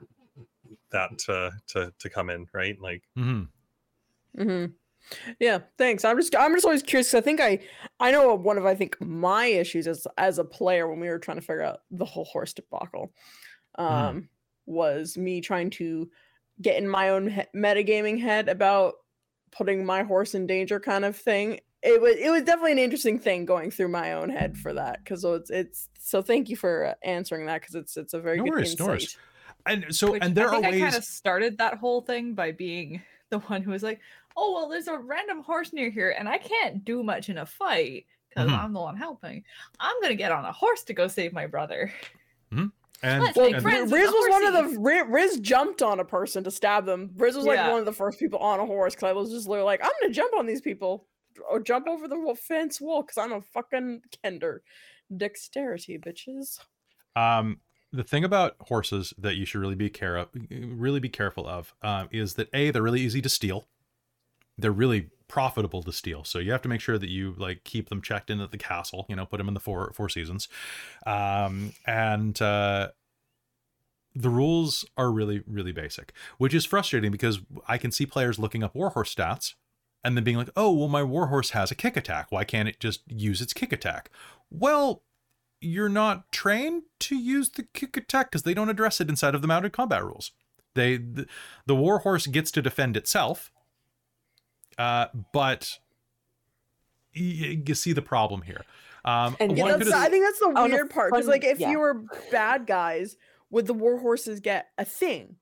that 0.90 1.16
to 1.18 1.52
to, 1.68 1.92
to 2.00 2.10
come 2.10 2.30
in 2.30 2.46
right 2.52 2.76
like 2.80 3.02
Mm-hmm. 3.16 4.42
hmm 4.42 4.64
Yeah, 5.38 5.58
thanks. 5.78 6.04
I'm 6.04 6.16
just 6.16 6.34
I'm 6.36 6.54
just 6.54 6.64
always 6.64 6.82
curious. 6.82 7.10
'cause 7.10 7.18
I 7.18 7.20
think 7.20 7.40
I 7.40 7.60
I 8.00 8.10
know 8.10 8.34
one 8.34 8.58
of 8.58 8.66
I 8.66 8.74
think 8.74 9.00
my 9.00 9.46
issues 9.46 9.86
as 9.86 10.06
as 10.18 10.38
a 10.38 10.44
player 10.44 10.88
when 10.88 11.00
we 11.00 11.08
were 11.08 11.18
trying 11.18 11.36
to 11.38 11.42
figure 11.42 11.62
out 11.62 11.82
the 11.90 12.04
whole 12.04 12.24
horse 12.24 12.52
debacle, 12.54 13.12
um, 13.76 14.28
was 14.66 15.16
me 15.16 15.40
trying 15.40 15.70
to 15.70 16.10
get 16.62 16.76
in 16.76 16.88
my 16.88 17.10
own 17.10 17.28
he- 17.28 17.42
metagaming 17.54 18.20
head 18.20 18.48
about 18.48 18.94
putting 19.50 19.84
my 19.84 20.02
horse 20.02 20.34
in 20.34 20.46
danger 20.46 20.80
kind 20.80 21.04
of 21.04 21.16
thing. 21.16 21.60
It 21.82 22.00
was 22.00 22.16
it 22.16 22.30
was 22.30 22.42
definitely 22.42 22.72
an 22.72 22.78
interesting 22.78 23.18
thing 23.18 23.44
going 23.44 23.70
through 23.70 23.88
my 23.88 24.12
own 24.14 24.30
head 24.30 24.56
for 24.56 24.72
that 24.72 24.98
because 25.04 25.22
it's 25.24 25.50
it's 25.50 25.88
so 26.00 26.22
thank 26.22 26.48
you 26.48 26.56
for 26.56 26.86
uh, 26.86 26.94
answering 27.02 27.44
that 27.46 27.60
because 27.60 27.74
it's 27.74 27.96
it's 27.98 28.14
a 28.14 28.20
very 28.20 28.38
No 28.38 28.44
good 28.44 28.50
worries, 28.54 28.70
insight. 28.72 28.78
no 28.80 28.86
worries. 28.86 29.18
and 29.66 29.94
so 29.94 30.12
Which 30.12 30.22
and 30.24 30.34
there 30.34 30.50
I 30.50 30.56
are 30.56 30.62
ways 30.62 30.74
I 30.76 30.84
kind 30.86 30.94
of 30.96 31.04
started 31.04 31.58
that 31.58 31.74
whole 31.78 32.00
thing 32.00 32.34
by 32.34 32.52
being 32.52 33.02
the 33.30 33.38
one 33.40 33.62
who 33.62 33.70
was 33.72 33.82
like, 33.82 34.00
"Oh 34.36 34.52
well, 34.52 34.68
there's 34.68 34.88
a 34.88 34.98
random 34.98 35.42
horse 35.42 35.72
near 35.72 35.90
here, 35.90 36.14
and 36.18 36.28
I 36.28 36.38
can't 36.38 36.84
do 36.84 37.02
much 37.02 37.28
in 37.28 37.38
a 37.38 37.46
fight 37.46 38.06
because 38.28 38.50
Mhm. 38.50 38.58
I'm 38.58 38.72
the 38.72 38.80
one 38.80 38.96
helping. 38.96 39.44
I'm 39.80 40.00
gonna 40.02 40.14
get 40.14 40.32
on 40.32 40.44
a 40.44 40.52
horse 40.52 40.82
to 40.84 40.94
go 40.94 41.06
save 41.08 41.32
my 41.32 41.46
brother." 41.46 41.92
and, 42.50 42.70
Let's 43.22 43.36
Well, 43.36 43.46
make 43.50 43.56
and- 43.56 43.64
Riz 43.92 44.10
was 44.10 44.30
one 44.30 44.44
of 44.46 44.52
the 44.72 44.78
Riz, 44.80 45.04
Riz 45.08 45.40
jumped 45.40 45.82
on 45.82 46.00
a 46.00 46.04
person 46.04 46.42
to 46.44 46.50
stab 46.50 46.86
them. 46.86 47.10
Riz 47.16 47.36
was 47.36 47.44
like 47.44 47.56
Yeah. 47.56 47.70
one 47.70 47.80
of 47.80 47.84
the 47.86 47.92
first 47.92 48.18
people 48.18 48.38
on 48.38 48.60
a 48.60 48.66
horse 48.66 48.94
because 48.94 49.08
I 49.08 49.12
was 49.12 49.30
just 49.30 49.46
literally 49.48 49.66
like, 49.66 49.80
I'm 49.84 49.90
gonna 50.00 50.12
jump 50.12 50.32
on 50.38 50.46
these 50.46 50.60
people 50.62 51.06
or 51.50 51.60
jump 51.60 51.86
over 51.88 52.08
the 52.08 52.34
fence 52.40 52.80
wall 52.80 53.02
because 53.02 53.18
I'm 53.18 53.32
a 53.32 53.42
fucking 53.42 54.02
kender. 54.24 54.60
Dexterity, 55.14 55.98
bitches. 55.98 56.60
Um, 57.16 57.60
the 57.92 58.04
thing 58.04 58.24
about 58.24 58.56
horses 58.60 59.12
that 59.18 59.36
you 59.36 59.44
should 59.44 59.60
really 59.60 59.74
be 59.74 59.90
care 59.90 60.16
of, 60.16 60.28
really 60.50 61.00
be 61.00 61.08
careful 61.10 61.46
of, 61.46 61.74
um, 61.82 62.08
is 62.10 62.34
that 62.34 62.48
a 62.54 62.70
they're 62.70 62.82
really 62.82 63.00
easy 63.02 63.20
to 63.20 63.28
steal. 63.28 63.68
They're 64.56 64.72
really 64.72 65.10
profitable 65.28 65.82
to 65.82 65.92
steal, 65.92 66.24
so 66.24 66.38
you 66.38 66.52
have 66.52 66.62
to 66.62 66.68
make 66.68 66.80
sure 66.80 66.98
that 66.98 67.08
you 67.08 67.34
like 67.38 67.64
keep 67.64 67.88
them 67.88 68.00
checked 68.00 68.30
in 68.30 68.40
at 68.40 68.50
the 68.50 68.58
castle. 68.58 69.06
You 69.08 69.16
know, 69.16 69.26
put 69.26 69.38
them 69.38 69.48
in 69.48 69.54
the 69.54 69.60
four 69.60 69.92
four 69.94 70.08
seasons, 70.08 70.48
um, 71.06 71.72
and 71.86 72.40
uh, 72.40 72.88
the 74.14 74.30
rules 74.30 74.84
are 74.96 75.10
really 75.10 75.42
really 75.46 75.72
basic, 75.72 76.12
which 76.38 76.54
is 76.54 76.64
frustrating 76.64 77.10
because 77.10 77.40
I 77.68 77.78
can 77.78 77.90
see 77.90 78.06
players 78.06 78.38
looking 78.38 78.62
up 78.62 78.74
warhorse 78.74 79.14
stats 79.14 79.54
and 80.04 80.16
then 80.16 80.24
being 80.24 80.36
like, 80.36 80.50
"Oh, 80.56 80.72
well, 80.72 80.88
my 80.88 81.02
warhorse 81.02 81.50
has 81.50 81.70
a 81.70 81.74
kick 81.74 81.96
attack. 81.96 82.30
Why 82.30 82.44
can't 82.44 82.68
it 82.68 82.78
just 82.78 83.00
use 83.08 83.40
its 83.40 83.52
kick 83.52 83.72
attack?" 83.72 84.10
Well, 84.50 85.02
you're 85.60 85.88
not 85.88 86.30
trained 86.30 86.82
to 87.00 87.16
use 87.16 87.50
the 87.50 87.64
kick 87.74 87.96
attack 87.96 88.30
because 88.30 88.42
they 88.42 88.54
don't 88.54 88.68
address 88.68 89.00
it 89.00 89.08
inside 89.08 89.34
of 89.34 89.42
the 89.42 89.48
mounted 89.48 89.72
combat 89.72 90.04
rules. 90.04 90.30
They 90.74 90.96
the, 90.98 91.26
the 91.66 91.74
warhorse 91.74 92.26
gets 92.26 92.50
to 92.52 92.62
defend 92.62 92.96
itself, 92.96 93.50
uh, 94.78 95.06
but 95.32 95.78
y- 97.16 97.62
you 97.66 97.74
see 97.74 97.92
the 97.92 98.02
problem 98.02 98.42
here. 98.42 98.64
Um, 99.04 99.36
And 99.40 99.56
Yeah, 99.56 99.64
one 99.64 99.78
that's, 99.78 99.92
I 99.92 100.08
think 100.08 100.24
that's 100.24 100.38
the 100.38 100.46
on 100.46 100.70
a 100.70 100.74
weird 100.74 100.90
part 100.90 101.12
because 101.12 101.26
like 101.26 101.44
if 101.44 101.60
yeah. 101.60 101.70
you 101.70 101.78
were 101.78 102.04
bad 102.30 102.66
guys, 102.66 103.16
would 103.50 103.66
the 103.66 103.74
war 103.74 103.98
horses 103.98 104.40
get 104.40 104.68
a 104.78 104.84
thing, 104.84 105.36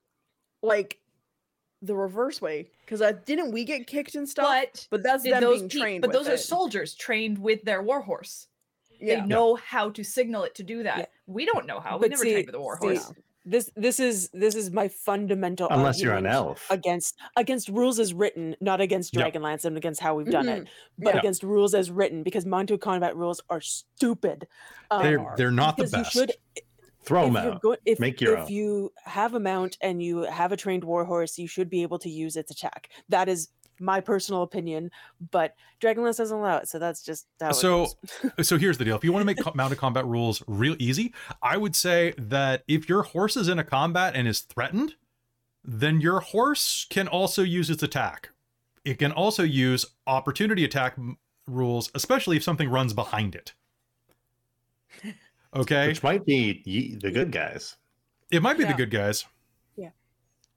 like 0.63 0.99
the 1.81 1.95
reverse 1.95 2.41
way? 2.43 2.71
Because 2.85 3.01
I 3.01 3.13
didn't 3.13 3.53
we 3.53 3.65
get 3.65 3.87
kicked 3.87 4.15
and 4.17 4.29
stuff, 4.29 4.47
But 4.47 4.87
but 4.91 5.03
that's 5.05 5.23
did 5.23 5.35
them 5.35 5.43
those 5.43 5.59
being 5.61 5.69
pe- 5.71 5.79
trained. 5.79 6.01
but 6.03 6.09
with 6.09 6.17
those 6.17 6.29
are 6.29 6.37
soldiers 6.37 6.95
trained 6.95 7.39
with 7.39 7.63
their 7.63 7.83
warhorse. 7.83 8.49
Yeah. 9.01 9.21
They 9.21 9.27
know 9.27 9.55
how 9.57 9.91
to 9.91 10.05
signal 10.05 10.45
it 10.45 10.55
to 10.57 10.63
do 10.65 10.83
that. 10.85 10.99
Yeah. 10.99 11.07
We 11.27 11.45
don't 11.47 11.67
know 11.67 11.81
how. 11.81 11.99
We 11.99 12.09
never 12.09 12.23
see- 12.25 12.33
trained 12.33 12.47
with 12.47 12.55
a 12.55 12.59
see, 12.59 12.63
warhorse. 12.63 13.13
This 13.45 13.71
this 13.75 13.99
is 13.99 14.31
this 14.33 14.55
is 14.55 14.71
my 14.71 14.87
fundamental 14.87 15.67
Unless 15.71 16.01
you're 16.01 16.15
an 16.15 16.27
elf. 16.27 16.65
against 16.71 17.19
against 17.37 17.69
rules 17.69 17.99
as 17.99 18.15
written, 18.15 18.55
not 18.61 18.81
against 18.81 19.17
Yeah. 19.17 19.29
Dragonlance 19.29 19.65
and 19.65 19.77
against 19.77 20.01
how 20.01 20.15
we've 20.15 20.31
done 20.31 20.49
it, 20.49 20.63
Mhm. 20.65 20.69
but 20.99 21.15
Yeah. 21.15 21.21
against 21.21 21.43
rules 21.43 21.75
as 21.75 21.91
written 21.91 22.23
because 22.23 22.45
Monto 22.45 22.81
combat 22.81 23.17
rules 23.17 23.41
are 23.51 23.61
stupid. 23.61 24.47
Um, 24.93 25.03
they're 25.03 25.35
they're 25.37 25.51
not 25.51 25.77
the 25.77 25.89
best. 25.89 26.15
you 26.15 26.21
should 26.21 26.33
Throw 27.05 27.25
them 27.27 27.37
if 27.37 27.45
out. 27.55 27.63
go- 27.63 27.77
if, 27.85 27.99
Make 27.99 28.21
your 28.21 28.35
if 28.35 28.41
own. 28.43 28.49
you 28.49 28.93
have 29.07 29.35
a 29.35 29.41
mount 29.41 29.77
and 29.81 30.01
you 30.01 30.19
have 30.19 30.53
a 30.53 30.57
trained 30.57 30.85
warhorse, 30.85 31.37
you 31.37 31.49
should 31.49 31.69
be 31.69 31.83
able 31.83 31.99
to 31.99 32.09
use 32.09 32.37
its 32.37 32.53
attack. 32.53 32.91
That 33.09 33.29
is 33.29 33.49
my 33.81 34.01
personal 34.01 34.43
opinion, 34.43 34.91
but 35.31 35.55
Dragonlance 35.81 36.19
doesn't 36.19 36.37
allow 36.37 36.59
it, 36.59 36.69
so 36.69 36.79
that's 36.79 37.03
just 37.05 37.27
how 37.41 37.53
So- 37.53 37.87
goes. 38.23 38.33
so 38.49 38.59
here's 38.59 38.79
the 38.79 38.85
deal: 38.85 38.97
if 38.97 39.05
you 39.05 39.13
want 39.13 39.23
to 39.23 39.27
make 39.27 39.55
mounted 39.57 39.79
combat 39.79 40.07
rules 40.07 40.43
real 40.47 40.77
easy, 40.79 41.13
I 41.43 41.57
would 41.57 41.75
say 41.77 42.15
that 42.19 42.63
if 42.69 42.89
your 42.89 43.03
horse 43.03 43.37
is 43.37 43.49
in 43.49 43.59
a 43.59 43.65
combat 43.65 44.15
and 44.15 44.29
is 44.29 44.41
threatened, 44.41 44.95
then 45.65 46.01
your 46.01 46.21
horse 46.21 46.87
can 46.91 47.09
also 47.09 47.43
use 47.43 47.71
its 47.71 47.83
attack. 47.83 48.31
It 48.85 48.99
can 48.99 49.13
also 49.13 49.43
use 49.45 49.87
opportunity 50.07 50.65
attack 50.65 50.95
m- 50.99 51.17
rules, 51.47 51.91
especially 51.95 52.37
if 52.37 52.43
something 52.43 52.69
runs 52.69 52.93
behind 52.93 53.35
it. 53.35 53.55
Okay, 55.55 55.89
Which 55.89 56.03
might 56.03 56.25
be 56.25 56.63
ye- 56.65 56.95
the 56.97 57.11
good 57.11 57.31
guys. 57.31 57.77
it 58.31 58.43
might 58.43 58.57
be 58.57 58.65
the 58.65 58.73
good 58.73 58.91
guys. 58.91 59.25
Yeah, 59.77 59.91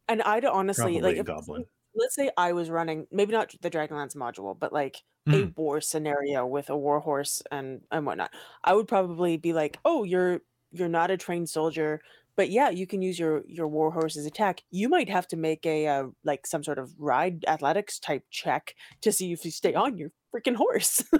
and 0.07 0.21
I'd 0.21 0.45
honestly 0.45 0.83
Probably 0.99 1.01
like 1.01 1.17
a 1.17 1.19
if, 1.19 1.25
goblin. 1.25 1.65
Let's 1.95 2.15
say 2.15 2.31
I 2.37 2.53
was 2.53 2.69
running 2.69 3.07
maybe 3.11 3.31
not 3.33 3.53
the 3.61 3.69
Dragonlance 3.71 4.15
module, 4.15 4.57
but 4.57 4.73
like 4.73 5.03
Mhm. 5.25 5.45
a 5.45 5.51
war 5.55 5.81
scenario 5.81 6.45
with 6.45 6.69
a 6.69 6.77
warhorse 6.77 7.41
and 7.51 7.81
and 7.91 8.05
whatnot. 8.05 8.33
I 8.63 8.73
would 8.75 8.87
probably 8.87 9.37
be 9.37 9.53
like, 9.53 9.79
oh, 9.85 10.03
you're 10.03 10.41
you're 10.71 10.89
not 10.89 11.11
a 11.11 11.17
trained 11.17 11.49
soldier, 11.49 12.01
but 12.37 12.49
yeah, 12.49 12.69
you 12.69 12.85
can 12.87 13.01
use 13.01 13.17
your 13.19 13.43
your 13.47 13.67
war 13.67 13.91
horse's 13.91 14.25
attack. 14.25 14.61
You 14.71 14.89
might 14.89 15.09
have 15.09 15.27
to 15.29 15.37
make 15.37 15.65
a 15.65 15.87
uh, 15.87 16.03
like 16.23 16.45
some 16.47 16.63
sort 16.63 16.77
of 16.79 16.91
ride 16.97 17.43
athletics 17.47 17.99
type 17.99 18.23
check 18.29 18.75
to 19.01 19.11
see 19.11 19.31
if 19.31 19.45
you 19.45 19.51
stay 19.51 19.73
on 19.73 19.97
your 19.97 20.09
freaking 20.35 20.55
horse. 20.55 21.03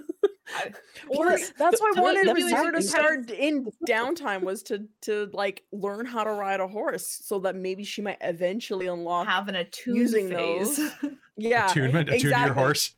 Or 1.10 1.32
that's 1.58 1.82
why 1.82 1.92
the- 1.96 2.00
I 2.00 2.02
wanted 2.02 2.28
the 2.28 2.34
Razor 2.36 2.72
to 2.72 2.72
fact 2.74 2.84
start 2.84 3.32
in 3.32 3.66
downtime 3.90 4.42
was 4.44 4.62
to 4.64 4.86
to 5.02 5.28
like 5.34 5.64
learn 5.72 6.06
how 6.06 6.24
to 6.24 6.32
ride 6.32 6.60
a 6.60 6.68
horse 6.68 7.20
so 7.24 7.40
that 7.40 7.56
maybe 7.56 7.84
she 7.84 8.04
might 8.04 8.18
eventually 8.22 8.86
unlock. 8.86 9.28
Have 9.28 9.48
an 9.48 9.56
attune 9.56 9.96
using 9.96 10.30
phase. 10.30 10.78
those. 10.78 10.92
yeah, 11.38 11.70
Attunement, 11.72 12.10
attune 12.10 12.20
to 12.22 12.28
your 12.28 12.32
exactly. 12.38 12.62
horse. 12.64 12.96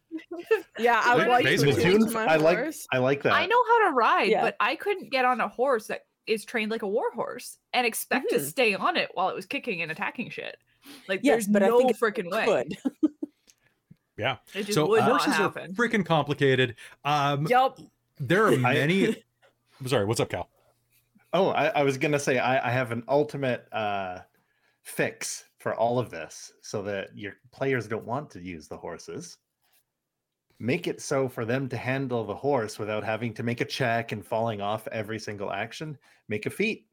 Yeah, 0.77 1.01
I 1.03 1.15
would 1.15 1.27
like 1.29 1.45
to 1.45 1.53
attune 1.53 1.65
to 1.73 1.79
Attuned- 1.79 2.11
my 2.11 2.25
I 2.25 2.35
like 2.35 2.57
horse. 2.57 2.85
I 2.91 2.97
like 2.97 3.23
that. 3.23 3.31
I 3.33 3.45
know 3.45 3.63
how 3.67 3.87
to 3.89 3.93
ride, 3.95 4.29
Yeah. 4.29 4.41
but 4.41 4.57
I 4.59 4.75
couldn't 4.75 5.09
get 5.09 5.23
on 5.23 5.39
a 5.39 5.47
horse 5.47 5.87
that 5.87 6.01
is 6.27 6.45
trained 6.45 6.71
like 6.71 6.81
a 6.81 6.87
war 6.87 7.11
horse 7.13 7.57
and 7.73 7.85
expect 7.87 8.29
to 8.29 8.37
Mhm. 8.37 8.45
stay 8.45 8.73
on 8.75 8.97
it 8.97 9.09
while 9.13 9.29
it 9.29 9.35
was 9.35 9.45
kicking 9.45 9.81
and 9.81 9.91
attacking 9.91 10.29
shit. 10.29 10.57
Like 11.07 11.21
Yes, 11.23 11.45
there's 11.45 11.47
but 11.47 11.63
I 11.63 11.67
no 11.67 11.79
think 11.79 11.97
freaking 11.97 12.29
way. 12.31 12.67
Yeah. 14.17 14.37
It 14.55 14.63
just 14.63 14.73
So 14.73 14.87
would 14.87 15.01
not 15.01 15.21
horses 15.21 15.39
are 15.39 15.51
freaking 15.73 16.03
complicated. 16.05 16.75
Um, 17.05 17.45
Yup. 17.47 17.79
there 18.19 18.47
are 18.47 18.57
many 18.57 18.65
I- 18.65 18.73
many. 19.09 19.23
Sorry, 19.85 20.05
what's 20.05 20.19
up, 20.19 20.29
Cal? 20.29 20.49
Oh, 21.33 21.49
I, 21.49 21.67
I 21.67 21.83
was 21.83 21.99
gonna 21.99 22.17
say 22.17 22.39
I, 22.39 22.67
I 22.67 22.71
have 22.71 22.91
an 22.91 23.03
ultimate 23.07 23.67
uh, 23.71 24.19
fix 24.81 25.45
for 25.59 25.75
all 25.75 25.99
of 25.99 26.09
this, 26.09 26.51
so 26.61 26.81
that 26.83 27.15
your 27.15 27.33
players 27.51 27.87
don't 27.87 28.05
want 28.05 28.31
to 28.31 28.41
use 28.41 28.67
the 28.67 28.77
horses. 28.77 29.37
Make 30.59 30.87
it 30.87 31.01
so 31.01 31.29
for 31.29 31.45
them 31.45 31.69
to 31.69 31.77
handle 31.77 32.23
the 32.23 32.33
horse 32.33 32.79
without 32.79 33.03
having 33.03 33.33
to 33.35 33.43
make 33.43 33.61
a 33.61 33.65
check 33.65 34.11
and 34.11 34.25
falling 34.25 34.59
off 34.59 34.87
every 34.91 35.19
single 35.19 35.51
action. 35.51 35.97
Make 36.29 36.47
a 36.47 36.49
feat. 36.49 36.87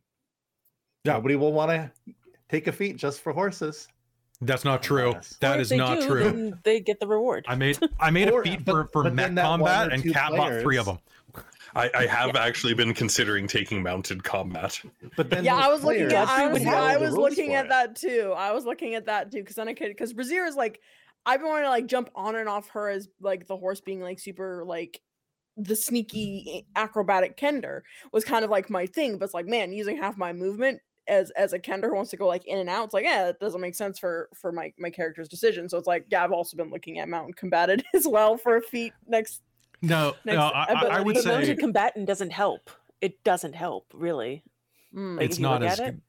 Yeah. 1.04 1.14
Nobody 1.14 1.36
will 1.36 1.52
want 1.52 1.70
to 1.70 1.90
take 2.50 2.66
a 2.66 2.72
feat 2.72 2.96
just 2.96 3.20
for 3.22 3.32
horses. 3.32 3.88
That's 4.42 4.64
not 4.64 4.82
true. 4.82 5.12
Yes. 5.12 5.36
That 5.40 5.56
Or 5.56 5.60
is 5.62 5.68
if 5.72 5.78
they 5.78 5.78
not 5.78 6.00
do, 6.00 6.06
true. 6.08 6.52
they 6.62 6.80
get 6.80 7.00
the 7.00 7.06
reward. 7.06 7.46
I 7.48 7.54
made 7.54 7.78
I 7.98 8.10
made 8.10 8.30
Or- 8.30 8.42
a 8.42 8.44
feat 8.44 8.64
but- 8.66 8.72
for 8.72 8.88
for 8.92 9.02
but 9.04 9.14
mech 9.14 9.26
then 9.26 9.34
that 9.36 9.48
one 9.48 9.60
combat, 9.60 9.92
and 9.92 10.02
two 10.02 10.12
Cat 10.12 10.32
bought 10.32 10.60
three 10.60 10.76
of 10.76 10.84
them. 10.86 10.98
I, 11.76 11.90
I 11.94 12.06
have 12.06 12.36
actually 12.36 12.74
been 12.74 12.94
considering 12.94 13.48
taking 13.48 13.82
mounted 13.82 14.22
combat. 14.22 14.80
But 15.16 15.30
then 15.30 15.42
Yeah, 15.44 15.56
I 15.56 15.68
was 15.68 15.82
looking 15.82 16.02
at. 16.12 16.28
I 16.28 16.46
was, 16.48 16.64
I 16.64 16.96
was 16.98 17.14
looking 17.14 17.54
at 17.54 17.64
it. 17.66 17.68
that 17.70 17.96
too. 17.96 18.32
I 18.36 18.52
was 18.52 18.64
looking 18.64 18.94
at 18.94 19.06
that 19.06 19.32
too 19.32 19.38
because 19.38 19.56
then 19.56 19.68
I 19.68 19.74
could 19.74 19.88
because 19.88 20.12
Brazier 20.12 20.44
is 20.44 20.54
like, 20.54 20.80
I've 21.26 21.40
been 21.40 21.48
wanting 21.48 21.64
to 21.64 21.70
like 21.70 21.86
jump 21.86 22.10
on 22.14 22.36
and 22.36 22.48
off 22.48 22.68
her 22.70 22.88
as 22.88 23.08
like 23.20 23.46
the 23.46 23.56
horse 23.56 23.80
being 23.80 24.00
like 24.00 24.18
super 24.18 24.64
like 24.66 25.00
the 25.56 25.76
sneaky 25.76 26.66
acrobatic 26.76 27.36
kender 27.36 27.82
was 28.12 28.24
kind 28.24 28.44
of 28.44 28.50
like 28.50 28.70
my 28.70 28.86
thing. 28.86 29.18
But 29.18 29.26
it's 29.26 29.34
like, 29.34 29.46
man, 29.46 29.72
using 29.72 29.96
half 29.96 30.16
my 30.16 30.32
movement 30.32 30.80
as 31.06 31.30
as 31.32 31.52
a 31.52 31.58
kender 31.58 31.84
who 31.84 31.94
wants 31.94 32.10
to 32.10 32.16
go 32.16 32.26
like 32.26 32.46
in 32.46 32.58
and 32.58 32.68
out, 32.68 32.84
it's 32.86 32.94
like, 32.94 33.04
yeah, 33.04 33.26
that 33.26 33.40
doesn't 33.40 33.60
make 33.60 33.74
sense 33.74 33.98
for 33.98 34.28
for 34.34 34.52
my 34.52 34.72
my 34.78 34.90
character's 34.90 35.28
decision. 35.28 35.68
So 35.68 35.78
it's 35.78 35.86
like, 35.86 36.06
yeah, 36.10 36.24
I've 36.24 36.32
also 36.32 36.56
been 36.56 36.70
looking 36.70 36.98
at 36.98 37.08
mounted 37.08 37.36
combatant 37.36 37.84
as 37.94 38.06
well 38.08 38.36
for 38.36 38.56
a 38.56 38.62
feat 38.62 38.92
next. 39.06 39.42
No, 39.82 40.14
Next 40.24 40.36
no, 40.36 40.42
I, 40.44 40.64
I- 40.72 40.86
I 40.86 41.00
would 41.00 41.16
the 41.16 41.22
say 41.22 41.28
mounted 41.28 41.58
combatant 41.58 42.06
doesn't 42.06 42.30
help. 42.30 42.70
It 43.02 43.22
doesn't 43.22 43.54
help, 43.54 43.86
really. 43.92 44.42
Mm. 44.94 45.18
Like, 45.18 45.26
it's 45.26 45.38
not 45.38 45.62
as 45.62 45.78
it, 45.78 45.84
good. 45.84 46.00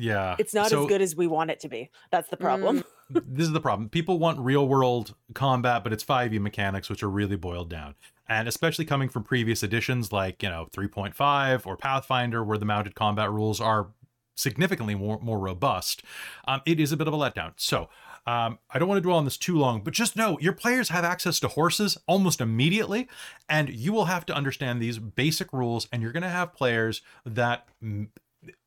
Yeah, 0.00 0.36
It's 0.38 0.54
not 0.54 0.70
so 0.70 0.82
as 0.82 0.88
good 0.88 1.02
as 1.02 1.14
we 1.14 1.26
want 1.26 1.50
it 1.50 1.60
to 1.60 1.68
be. 1.68 1.90
That's 2.10 2.28
the 2.28 2.36
problem. 2.36 2.84
this 3.10 3.46
is 3.46 3.52
the 3.52 3.60
problem. 3.60 3.88
People 3.88 4.18
want 4.18 4.38
real 4.38 4.66
world 4.66 5.14
combat, 5.34 5.84
but 5.84 5.92
it's 5.92 6.04
5e 6.04 6.40
mechanics, 6.40 6.88
which 6.88 7.02
are 7.02 7.10
really 7.10 7.36
boiled 7.36 7.68
down. 7.68 7.94
And 8.28 8.48
especially 8.48 8.84
coming 8.84 9.08
from 9.08 9.24
previous 9.24 9.62
editions 9.62 10.12
like, 10.12 10.42
you 10.42 10.48
know, 10.48 10.68
3.5 10.72 11.66
or 11.66 11.76
Pathfinder, 11.76 12.44
where 12.44 12.58
the 12.58 12.64
mounted 12.64 12.94
combat 12.94 13.30
rules 13.30 13.60
are 13.60 13.88
significantly 14.36 14.94
more, 14.94 15.18
more 15.20 15.38
robust, 15.38 16.02
um, 16.46 16.62
it 16.64 16.80
is 16.80 16.92
a 16.92 16.96
bit 16.96 17.06
of 17.06 17.14
a 17.14 17.16
letdown. 17.16 17.52
So 17.56 17.88
um, 18.26 18.58
I 18.70 18.78
don't 18.78 18.88
want 18.88 18.98
to 18.98 19.02
dwell 19.02 19.18
on 19.18 19.24
this 19.24 19.36
too 19.36 19.58
long, 19.58 19.82
but 19.82 19.92
just 19.92 20.16
know 20.16 20.38
your 20.40 20.52
players 20.52 20.88
have 20.90 21.04
access 21.04 21.40
to 21.40 21.48
horses 21.48 21.98
almost 22.06 22.40
immediately, 22.40 23.08
and 23.48 23.68
you 23.68 23.92
will 23.92 24.06
have 24.06 24.24
to 24.26 24.34
understand 24.34 24.80
these 24.80 24.98
basic 24.98 25.52
rules. 25.52 25.88
And 25.92 26.02
you're 26.02 26.12
going 26.12 26.22
to 26.22 26.28
have 26.28 26.54
players 26.54 27.02
that, 27.26 27.66
mm, 27.82 28.08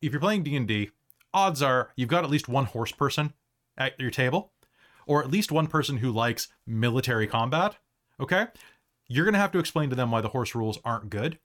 if 0.02 0.12
you're 0.12 0.22
playing 0.22 0.44
D&D, 0.44 0.92
odds 1.34 1.62
are 1.62 1.92
you've 1.96 2.10
got 2.10 2.24
at 2.24 2.30
least 2.30 2.48
one 2.48 2.66
horse 2.66 2.92
person 2.92 3.34
at 3.78 4.00
your 4.00 4.12
table, 4.12 4.52
or 5.06 5.24
at 5.24 5.32
least 5.32 5.52
one 5.52 5.68
person 5.68 5.98
who 5.98 6.12
likes 6.12 6.48
military 6.66 7.28
combat. 7.28 7.78
Okay? 8.20 8.48
You're 9.08 9.26
going 9.26 9.34
to 9.34 9.40
have 9.40 9.52
to 9.52 9.60
explain 9.60 9.90
to 9.90 9.96
them 9.96 10.12
why 10.12 10.22
the 10.22 10.30
horse 10.30 10.56
rules 10.56 10.80
aren't 10.86 11.10
good. 11.10 11.40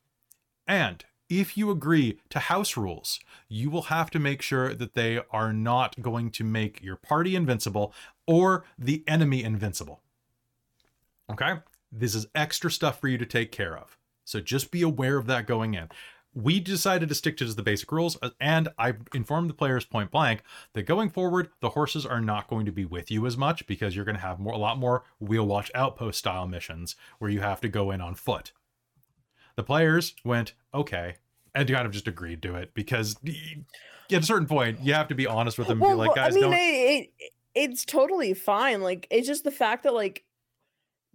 And 0.66 1.04
if 1.28 1.56
you 1.56 1.70
agree 1.70 2.20
to 2.30 2.38
house 2.38 2.76
rules, 2.76 3.20
you 3.48 3.70
will 3.70 3.82
have 3.82 4.10
to 4.10 4.18
make 4.18 4.42
sure 4.42 4.74
that 4.74 4.94
they 4.94 5.20
are 5.30 5.52
not 5.52 6.00
going 6.00 6.30
to 6.32 6.44
make 6.44 6.82
your 6.82 6.96
party 6.96 7.36
invincible 7.36 7.92
or 8.26 8.64
the 8.78 9.04
enemy 9.06 9.42
invincible. 9.42 10.00
Okay? 11.30 11.54
This 11.90 12.14
is 12.14 12.26
extra 12.34 12.70
stuff 12.70 13.00
for 13.00 13.08
you 13.08 13.18
to 13.18 13.26
take 13.26 13.52
care 13.52 13.76
of. 13.76 13.98
So 14.24 14.40
just 14.40 14.70
be 14.70 14.82
aware 14.82 15.16
of 15.16 15.26
that 15.26 15.46
going 15.46 15.74
in. 15.74 15.88
We 16.34 16.60
decided 16.60 17.08
to 17.08 17.14
stick 17.14 17.36
to 17.38 17.44
just 17.44 17.56
the 17.56 17.62
basic 17.62 17.90
rules, 17.90 18.16
uh, 18.22 18.30
and 18.40 18.68
I 18.78 18.94
informed 19.14 19.50
the 19.50 19.54
players 19.54 19.84
point 19.84 20.10
blank 20.10 20.42
that 20.74 20.82
going 20.82 21.10
forward, 21.10 21.48
the 21.60 21.70
horses 21.70 22.06
are 22.06 22.20
not 22.20 22.48
going 22.48 22.66
to 22.66 22.72
be 22.72 22.84
with 22.84 23.10
you 23.10 23.26
as 23.26 23.36
much 23.36 23.66
because 23.66 23.96
you're 23.96 24.04
going 24.04 24.16
to 24.16 24.22
have 24.22 24.38
more, 24.38 24.52
a 24.52 24.58
lot 24.58 24.78
more 24.78 25.04
wheel 25.18 25.46
watch 25.46 25.70
outpost 25.74 26.18
style 26.18 26.46
missions 26.46 26.96
where 27.18 27.30
you 27.30 27.40
have 27.40 27.60
to 27.62 27.68
go 27.68 27.90
in 27.90 28.00
on 28.00 28.14
foot. 28.14 28.52
The 29.56 29.64
players 29.64 30.14
went 30.24 30.54
okay, 30.72 31.16
and 31.54 31.68
kind 31.68 31.86
of 31.86 31.92
just 31.92 32.06
agreed 32.06 32.42
to 32.42 32.54
it 32.54 32.72
because 32.74 33.16
at 34.12 34.22
a 34.22 34.26
certain 34.26 34.46
point, 34.46 34.80
you 34.80 34.94
have 34.94 35.08
to 35.08 35.14
be 35.14 35.26
honest 35.26 35.58
with 35.58 35.68
them. 35.68 35.82
and 35.82 35.90
be 35.90 35.94
like, 35.94 36.14
guys, 36.14 36.36
I 36.36 36.40
mean, 36.40 36.50
don't. 36.50 36.54
it, 36.54 37.10
it, 37.18 37.32
it's 37.54 37.84
totally 37.84 38.34
fine. 38.34 38.82
Like, 38.82 39.06
it's 39.10 39.26
just 39.26 39.44
the 39.44 39.50
fact 39.50 39.82
that 39.82 39.94
like 39.94 40.24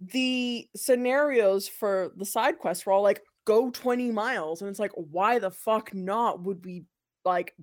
the 0.00 0.68
scenarios 0.76 1.68
for 1.68 2.12
the 2.16 2.24
side 2.24 2.58
quests 2.58 2.84
were 2.84 2.92
all 2.92 3.02
like 3.02 3.22
go 3.44 3.70
20 3.70 4.10
miles, 4.10 4.60
and 4.60 4.70
it's 4.70 4.78
like, 4.78 4.92
why 4.94 5.38
the 5.38 5.50
fuck 5.50 5.94
not? 5.94 6.42
Would 6.42 6.64
we 6.64 6.84
like 7.24 7.54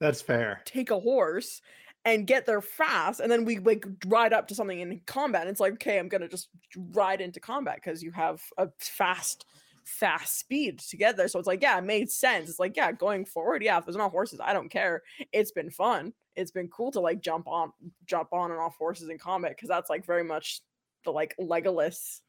That's 0.00 0.22
fair. 0.22 0.62
take 0.64 0.90
a 0.90 0.98
horse 0.98 1.60
and 2.04 2.26
get 2.26 2.46
there 2.46 2.60
fast, 2.60 3.20
and 3.20 3.30
then 3.30 3.44
we 3.44 3.58
like 3.58 3.86
ride 4.06 4.32
up 4.32 4.48
to 4.48 4.54
something 4.54 4.80
in 4.80 5.00
combat? 5.06 5.42
And 5.42 5.50
it's 5.50 5.60
like, 5.60 5.74
okay, 5.74 5.98
I'm 5.98 6.08
gonna 6.08 6.28
just 6.28 6.48
ride 6.76 7.20
into 7.20 7.40
combat 7.40 7.76
because 7.76 8.02
you 8.02 8.12
have 8.12 8.42
a 8.58 8.68
fast 8.78 9.46
fast 9.84 10.38
speed 10.38 10.78
to 10.78 10.96
get 10.96 11.16
there. 11.16 11.28
So 11.28 11.38
it's 11.38 11.46
like, 11.46 11.62
yeah, 11.62 11.78
it 11.78 11.84
made 11.84 12.10
sense. 12.10 12.48
It's 12.48 12.58
like, 12.58 12.76
yeah, 12.76 12.90
going 12.92 13.24
forward, 13.24 13.62
yeah, 13.62 13.78
if 13.78 13.84
there's 13.84 13.96
not 13.96 14.10
horses, 14.10 14.40
I 14.42 14.52
don't 14.52 14.70
care. 14.70 15.02
It's 15.32 15.52
been 15.52 15.70
fun. 15.70 16.12
It's 16.36 16.50
been 16.50 16.68
cool 16.68 16.90
to 16.92 17.00
like 17.00 17.20
jump 17.20 17.46
on, 17.46 17.72
jump 18.06 18.32
on 18.32 18.50
and 18.50 18.58
off 18.58 18.76
horses 18.76 19.08
in 19.08 19.18
combat 19.18 19.52
because 19.52 19.68
that's 19.68 19.90
like 19.90 20.04
very 20.04 20.24
much 20.24 20.62
the 21.04 21.12
like 21.12 21.34
Legolas, 21.38 22.20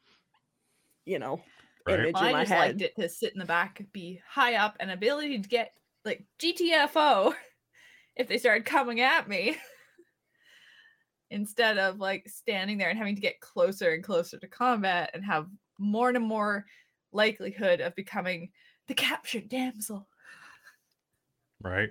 you 1.05 1.17
know, 1.17 1.41
Right. 1.87 1.99
image 1.99 2.15
I 2.17 2.27
in 2.27 2.33
my 2.33 2.41
just 2.41 2.51
head. 2.51 2.67
liked 2.67 2.81
it 2.81 2.95
to 2.95 3.09
sit 3.09 3.33
in 3.33 3.39
the 3.39 3.45
back, 3.45 3.83
be 3.91 4.19
high 4.27 4.55
up, 4.55 4.75
and 4.79 4.89
ability 4.89 5.39
to 5.39 5.49
get 5.49 5.73
like 6.03 6.23
GTFO 6.39 7.33
if 8.15 8.27
they 8.27 8.37
started 8.37 8.65
coming 8.65 9.01
at 9.01 9.27
me. 9.27 9.57
Instead 11.31 11.77
of 11.77 11.99
like 11.99 12.27
standing 12.29 12.77
there 12.77 12.89
and 12.89 12.97
having 12.97 13.15
to 13.15 13.21
get 13.21 13.39
closer 13.39 13.93
and 13.93 14.03
closer 14.03 14.37
to 14.37 14.47
combat 14.47 15.09
and 15.13 15.25
have 15.25 15.47
more 15.79 16.09
and 16.09 16.23
more 16.23 16.65
likelihood 17.11 17.81
of 17.81 17.95
becoming 17.95 18.51
the 18.87 18.93
captured 18.93 19.49
damsel. 19.49 20.07
Right. 21.61 21.89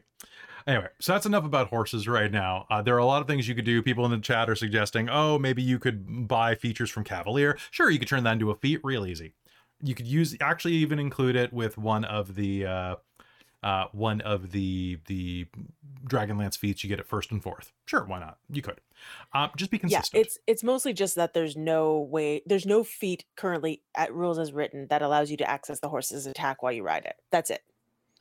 Anyway, 0.66 0.88
so 1.00 1.12
that's 1.12 1.26
enough 1.26 1.44
about 1.44 1.68
horses 1.68 2.08
right 2.08 2.30
now. 2.30 2.66
Uh, 2.70 2.80
there 2.80 2.94
are 2.94 2.98
a 2.98 3.04
lot 3.04 3.20
of 3.20 3.26
things 3.28 3.46
you 3.46 3.54
could 3.54 3.64
do. 3.64 3.82
People 3.82 4.04
in 4.06 4.10
the 4.12 4.18
chat 4.18 4.48
are 4.48 4.54
suggesting, 4.54 5.10
oh, 5.10 5.38
maybe 5.38 5.62
you 5.62 5.78
could 5.78 6.26
buy 6.26 6.54
features 6.54 6.90
from 6.90 7.04
Cavalier. 7.04 7.58
Sure, 7.70 7.90
you 7.90 7.98
could 7.98 8.08
turn 8.08 8.24
that 8.24 8.32
into 8.32 8.50
a 8.50 8.54
feat 8.56 8.80
real 8.82 9.04
easy. 9.04 9.34
You 9.82 9.94
could 9.94 10.06
use 10.06 10.36
actually 10.40 10.74
even 10.74 10.98
include 10.98 11.36
it 11.36 11.52
with 11.52 11.76
one 11.76 12.04
of 12.04 12.34
the 12.34 12.66
uh, 12.66 12.96
uh, 13.62 13.86
one 13.92 14.20
of 14.22 14.50
the 14.52 14.98
the 15.06 15.46
Dragonlance 16.06 16.56
feats 16.58 16.84
you 16.84 16.88
get 16.88 17.00
at 17.00 17.06
first 17.06 17.30
and 17.30 17.42
fourth. 17.42 17.72
Sure, 17.86 18.04
why 18.04 18.20
not? 18.20 18.38
You 18.50 18.62
could. 18.62 18.80
Um, 19.32 19.50
just 19.56 19.70
be 19.70 19.78
consistent. 19.78 20.14
Yeah, 20.14 20.20
it's 20.20 20.38
it's 20.46 20.62
mostly 20.62 20.92
just 20.92 21.16
that 21.16 21.34
there's 21.34 21.56
no 21.56 22.00
way, 22.00 22.42
there's 22.46 22.66
no 22.66 22.84
feat 22.84 23.24
currently 23.36 23.82
at 23.94 24.12
rules 24.14 24.38
as 24.38 24.52
written 24.52 24.86
that 24.90 25.02
allows 25.02 25.30
you 25.30 25.36
to 25.38 25.50
access 25.50 25.80
the 25.80 25.88
horse's 25.88 26.26
attack 26.26 26.62
while 26.62 26.72
you 26.72 26.82
ride 26.82 27.04
it. 27.04 27.16
That's 27.30 27.50
it. 27.50 27.62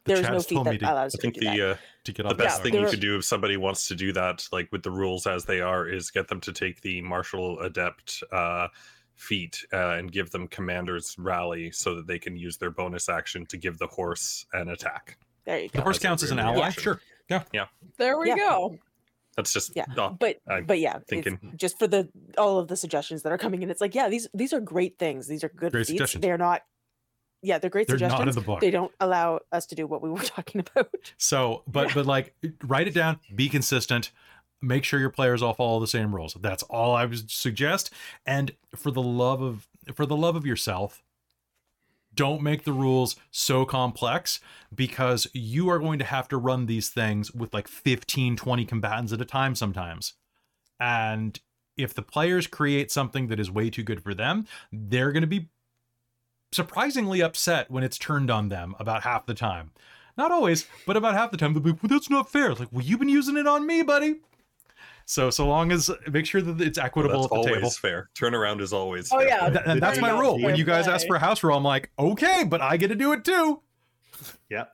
The 0.05 0.15
There's 0.15 0.29
no 0.29 0.41
feat 0.41 0.63
that 0.65 0.79
to- 0.81 0.91
allows 0.91 1.15
I 1.15 1.17
you 1.17 1.21
think 1.21 1.33
to 1.35 1.39
do 1.39 1.45
that. 1.45 1.51
I 1.51 1.55
think 1.55 1.59
the 1.59 1.71
uh, 1.71 1.75
to 2.03 2.11
get 2.11 2.27
the 2.27 2.35
best 2.35 2.57
that 2.57 2.63
thing 2.63 2.73
you 2.73 2.81
there- 2.81 2.89
could 2.89 2.99
do 2.99 3.15
if 3.17 3.23
somebody 3.23 3.55
wants 3.55 3.87
to 3.87 3.95
do 3.95 4.11
that, 4.13 4.45
like 4.51 4.69
with 4.73 4.83
the 4.83 4.91
rules 4.91 5.25
as 5.27 5.45
they 5.45 5.61
are, 5.61 5.87
is 5.87 6.11
get 6.11 6.27
them 6.27 6.41
to 6.41 6.51
take 6.51 6.81
the 6.81 7.01
martial 7.01 7.59
adept 7.61 8.21
uh, 8.33 8.67
feat 9.15 9.65
uh, 9.71 9.91
and 9.91 10.11
give 10.11 10.31
them 10.31 10.47
commander's 10.47 11.15
rally 11.17 11.71
so 11.71 11.95
that 11.95 12.07
they 12.07 12.19
can 12.19 12.35
use 12.35 12.57
their 12.57 12.71
bonus 12.71 13.09
action 13.09 13.45
to 13.47 13.57
give 13.57 13.77
the 13.77 13.87
horse 13.87 14.45
an 14.53 14.69
attack. 14.69 15.17
There 15.45 15.59
you 15.59 15.69
The 15.69 15.81
horse 15.81 15.97
That's 15.97 16.03
counts 16.05 16.23
as 16.23 16.31
an 16.31 16.39
ally. 16.39 16.67
action. 16.67 16.83
Sure. 16.83 17.01
Yeah. 17.29 17.43
Yeah. 17.53 17.65
There 17.97 18.17
we 18.17 18.29
Yeah. 18.29 18.35
go. 18.37 18.77
That's 19.35 19.51
just 19.51 19.75
Yeah, 19.75 19.85
oh, 19.97 20.15
But 20.19 20.39
I- 20.47 20.61
but 20.61 20.79
yeah, 20.79 20.99
thinking- 21.07 21.53
just 21.55 21.79
for 21.79 21.87
the 21.87 22.07
all 22.37 22.59
of 22.59 22.67
the 22.67 22.75
suggestions 22.75 23.23
that 23.23 23.31
are 23.31 23.37
coming 23.37 23.61
in, 23.63 23.71
it's 23.71 23.81
like 23.81 23.95
yeah, 23.95 24.07
these 24.09 24.27
these 24.33 24.53
are 24.53 24.59
great 24.59 24.99
things. 24.99 25.27
These 25.27 25.43
are 25.43 25.49
good 25.49 25.71
Great 25.71 25.81
feats. 25.87 25.89
suggestions. 25.89 26.21
They're 26.21 26.37
not 26.37 26.61
yeah, 27.41 27.57
they're 27.57 27.69
great 27.69 27.87
They're 27.87 27.97
not 27.97 28.05
in 28.05 28.09
suggestions. 28.11 28.35
the 28.35 28.41
book. 28.41 28.61
They 28.61 28.71
don't 28.71 28.91
allow 29.01 29.39
us 29.51 29.65
to 29.65 29.75
do 29.75 29.85
what 29.87 30.01
we 30.01 30.09
were 30.09 30.17
talking 30.23 30.61
about. 30.61 30.93
So, 31.17 31.63
but 31.67 31.93
but 31.93 32.05
like 32.05 32.35
write 32.63 32.87
it 32.87 32.93
down, 32.93 33.19
be 33.35 33.49
consistent, 33.49 34.11
make 34.63 34.83
sure 34.83 34.99
your 34.99 35.09
players 35.09 35.41
all 35.41 35.53
follow 35.53 35.79
the 35.79 35.87
same 35.87 36.15
rules. 36.15 36.35
That's 36.39 36.63
all 36.63 36.95
I 36.95 37.05
would 37.05 37.29
suggest. 37.29 37.91
And 38.25 38.55
for 38.75 38.91
the 38.91 39.01
love 39.01 39.41
of 39.41 39.67
for 39.93 40.05
the 40.05 40.15
love 40.15 40.35
of 40.35 40.45
yourself, 40.45 41.03
don't 42.15 42.41
make 42.41 42.63
the 42.63 42.73
rules 42.73 43.15
so 43.31 43.65
complex 43.65 44.39
because 44.73 45.27
you 45.33 45.69
are 45.69 45.79
going 45.79 45.99
to 45.99 46.05
have 46.05 46.27
to 46.29 46.37
run 46.37 46.65
these 46.65 46.89
things 46.89 47.31
with 47.33 47.53
like 47.53 47.67
15 47.67 48.35
20 48.35 48.65
combatants 48.65 49.13
at 49.13 49.21
a 49.21 49.25
time 49.25 49.55
sometimes. 49.55 50.13
And 50.79 51.39
if 51.77 51.93
the 51.93 52.01
players 52.01 52.47
create 52.47 52.91
something 52.91 53.27
that 53.27 53.39
is 53.39 53.51
way 53.51 53.69
too 53.69 53.83
good 53.83 54.03
for 54.03 54.13
them, 54.13 54.47
they're 54.71 55.11
going 55.11 55.21
to 55.21 55.27
be 55.27 55.49
surprisingly 56.51 57.21
upset 57.21 57.69
when 57.71 57.83
it's 57.83 57.97
turned 57.97 58.29
on 58.29 58.49
them 58.49 58.75
about 58.79 59.03
half 59.03 59.25
the 59.25 59.33
time. 59.33 59.71
Not 60.15 60.31
always, 60.31 60.67
but 60.85 60.95
about 60.95 61.15
half 61.15 61.31
the 61.31 61.37
time 61.37 61.53
they'll 61.53 61.63
be, 61.63 61.71
well, 61.71 61.89
that's 61.89 62.09
not 62.09 62.31
fair. 62.31 62.53
Like, 62.53 62.67
well, 62.71 62.85
you've 62.85 62.99
been 62.99 63.09
using 63.09 63.37
it 63.37 63.47
on 63.47 63.65
me, 63.65 63.81
buddy. 63.81 64.17
So 65.05 65.29
so 65.29 65.47
long 65.47 65.71
as 65.71 65.89
make 66.11 66.25
sure 66.25 66.41
that 66.41 66.61
it's 66.61 66.77
equitable 66.77 67.23
That's 67.23 67.25
at 67.25 67.29
the 67.31 67.35
always 67.37 67.55
table. 67.55 67.69
fair. 67.71 68.09
Turnaround 68.15 68.61
is 68.61 68.71
always. 68.73 69.11
Oh 69.11 69.19
fair. 69.19 69.27
yeah, 69.27 69.49
Th- 69.49 69.61
and 69.65 69.81
that's 69.81 69.99
my 69.99 70.11
rule. 70.17 70.41
When 70.41 70.55
you 70.55 70.63
guys 70.63 70.85
fair 70.85 70.93
ask 70.95 71.07
for 71.07 71.15
a 71.15 71.19
house 71.19 71.43
rule, 71.43 71.57
I'm 71.57 71.63
like, 71.63 71.91
okay, 71.99 72.43
but 72.47 72.61
I 72.61 72.77
get 72.77 72.87
to 72.89 72.95
do 72.95 73.11
it 73.13 73.23
too. 73.25 73.61
Yep. 74.49 74.71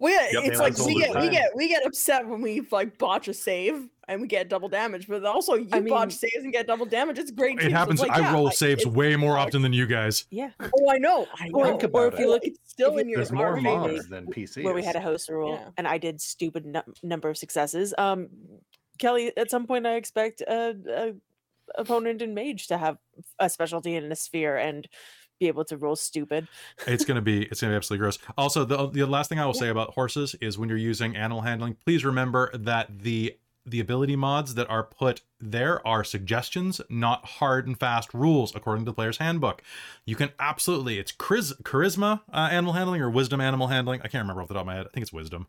We 0.00 0.12
Yep, 0.12 0.28
it's 0.32 0.58
that's 0.58 0.78
like 0.78 0.86
we 0.86 0.94
the 0.94 1.00
get 1.12 1.20
we 1.20 1.28
get 1.28 1.50
we 1.56 1.68
get 1.68 1.84
upset 1.84 2.26
when 2.26 2.40
we 2.40 2.60
like 2.70 2.98
botch 2.98 3.26
a 3.28 3.34
save 3.34 3.88
and 4.08 4.20
we 4.20 4.28
get 4.28 4.48
double 4.48 4.68
damage, 4.68 5.08
but 5.08 5.24
also 5.24 5.54
you 5.54 5.68
I 5.72 5.80
mean- 5.80 5.88
botch 5.92 6.12
saves 6.12 6.36
and 6.44 6.52
get 6.52 6.66
double 6.68 6.86
damage. 6.86 7.18
It's 7.18 7.30
great. 7.32 7.58
It 7.58 7.64
So 7.64 7.70
happens. 7.70 8.00
it's 8.00 8.08
like, 8.08 8.16
I 8.16 8.22
yeah, 8.22 8.32
roll 8.32 8.44
like, 8.44 8.54
saves 8.56 8.86
way 8.86 9.16
more 9.16 9.38
often 9.38 9.60
than 9.62 9.72
you 9.72 9.86
guys. 9.86 10.24
Yeah. 10.30 10.50
Oh, 10.60 10.90
I 10.90 10.98
know. 10.98 11.26
I 11.38 11.48
know. 11.48 11.58
Or, 11.58 11.66
Think 11.66 11.82
or 11.82 11.86
about 11.86 12.14
if 12.14 12.18
you 12.20 12.26
it. 12.26 12.28
look 12.30 12.44
it's 12.44 12.58
still 12.66 12.94
if 12.96 13.00
in 13.02 13.08
your 13.08 13.18
There's 13.18 13.32
more 13.32 13.56
RP 13.56 14.08
than 14.08 14.26
PCs. 14.26 14.62
where 14.64 14.74
we 14.74 14.84
had 14.84 14.94
a 14.96 15.00
host 15.00 15.28
rule 15.28 15.54
Yeah. 15.54 15.68
and 15.76 15.86
I 15.88 15.98
did 15.98 16.20
stupid 16.20 16.64
nu- 16.64 16.80
number 17.02 17.28
of 17.28 17.36
successes. 17.36 17.92
Um, 17.98 18.28
Kelly, 18.98 19.36
at 19.36 19.50
some 19.50 19.66
point, 19.66 19.86
I 19.86 19.94
expect 19.94 20.40
a, 20.42 20.76
a 20.88 21.80
opponent 21.80 22.22
in 22.22 22.34
Mage 22.34 22.66
to 22.68 22.78
have 22.78 22.98
a 23.38 23.48
specialty 23.48 23.94
in 23.96 24.10
a 24.10 24.16
sphere 24.16 24.56
and 24.56 24.88
be 25.40 25.48
able 25.48 25.64
to 25.64 25.76
roll 25.76 25.96
stupid. 25.96 26.46
it's 26.86 27.04
gonna 27.04 27.20
be 27.20 27.44
it's 27.44 27.60
gonna 27.60 27.72
be 27.72 27.76
absolutely 27.76 28.02
gross. 28.02 28.18
Also, 28.38 28.64
the 28.64 28.88
the 28.88 29.06
last 29.06 29.28
thing 29.28 29.38
I 29.38 29.46
will 29.46 29.54
say 29.54 29.68
about 29.68 29.94
horses 29.94 30.34
is 30.40 30.58
when 30.58 30.68
you're 30.68 30.78
using 30.78 31.16
animal 31.16 31.42
handling, 31.42 31.76
please 31.84 32.04
remember 32.04 32.50
that 32.54 33.00
the 33.00 33.36
the 33.64 33.80
ability 33.80 34.16
mods 34.16 34.54
that 34.54 34.68
are 34.68 34.82
put 34.82 35.20
there 35.40 35.86
are 35.86 36.02
suggestions, 36.02 36.80
not 36.88 37.24
hard 37.24 37.66
and 37.66 37.78
fast 37.78 38.12
rules, 38.12 38.54
according 38.54 38.84
to 38.84 38.90
the 38.90 38.94
player's 38.94 39.18
handbook. 39.18 39.62
You 40.04 40.16
can 40.16 40.30
absolutely 40.38 40.98
it's 40.98 41.12
chris, 41.12 41.52
charisma 41.62 42.20
uh, 42.32 42.48
animal 42.50 42.74
handling 42.74 43.00
or 43.00 43.10
wisdom 43.10 43.40
animal 43.40 43.68
handling. 43.68 44.00
I 44.00 44.08
can't 44.08 44.22
remember 44.22 44.42
off 44.42 44.48
the 44.48 44.54
top 44.54 44.62
of 44.62 44.66
my 44.66 44.74
head. 44.74 44.86
I 44.86 44.90
think 44.90 45.02
it's 45.02 45.12
wisdom. 45.12 45.48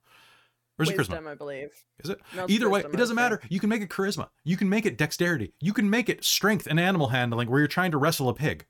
Or 0.79 0.83
is 0.83 0.89
it 0.89 0.93
charisma? 0.93 0.97
Wisdom, 0.97 1.27
I 1.27 1.35
believe. 1.35 1.69
Is 2.03 2.09
it? 2.09 2.19
No, 2.35 2.43
it's 2.43 2.53
Either 2.53 2.69
way, 2.69 2.79
it 2.79 2.91
doesn't 2.93 3.15
matter. 3.15 3.39
You 3.49 3.59
can 3.59 3.69
make 3.69 3.81
it 3.81 3.89
charisma. 3.89 4.29
You 4.43 4.57
can 4.57 4.69
make 4.69 4.85
it 4.85 4.97
dexterity. 4.97 5.53
You 5.59 5.73
can 5.73 5.89
make 5.89 6.09
it 6.09 6.23
strength 6.23 6.67
and 6.67 6.79
animal 6.79 7.09
handling 7.09 7.49
where 7.49 7.59
you're 7.59 7.67
trying 7.67 7.91
to 7.91 7.97
wrestle 7.97 8.27
a 8.29 8.33
pig. 8.33 8.65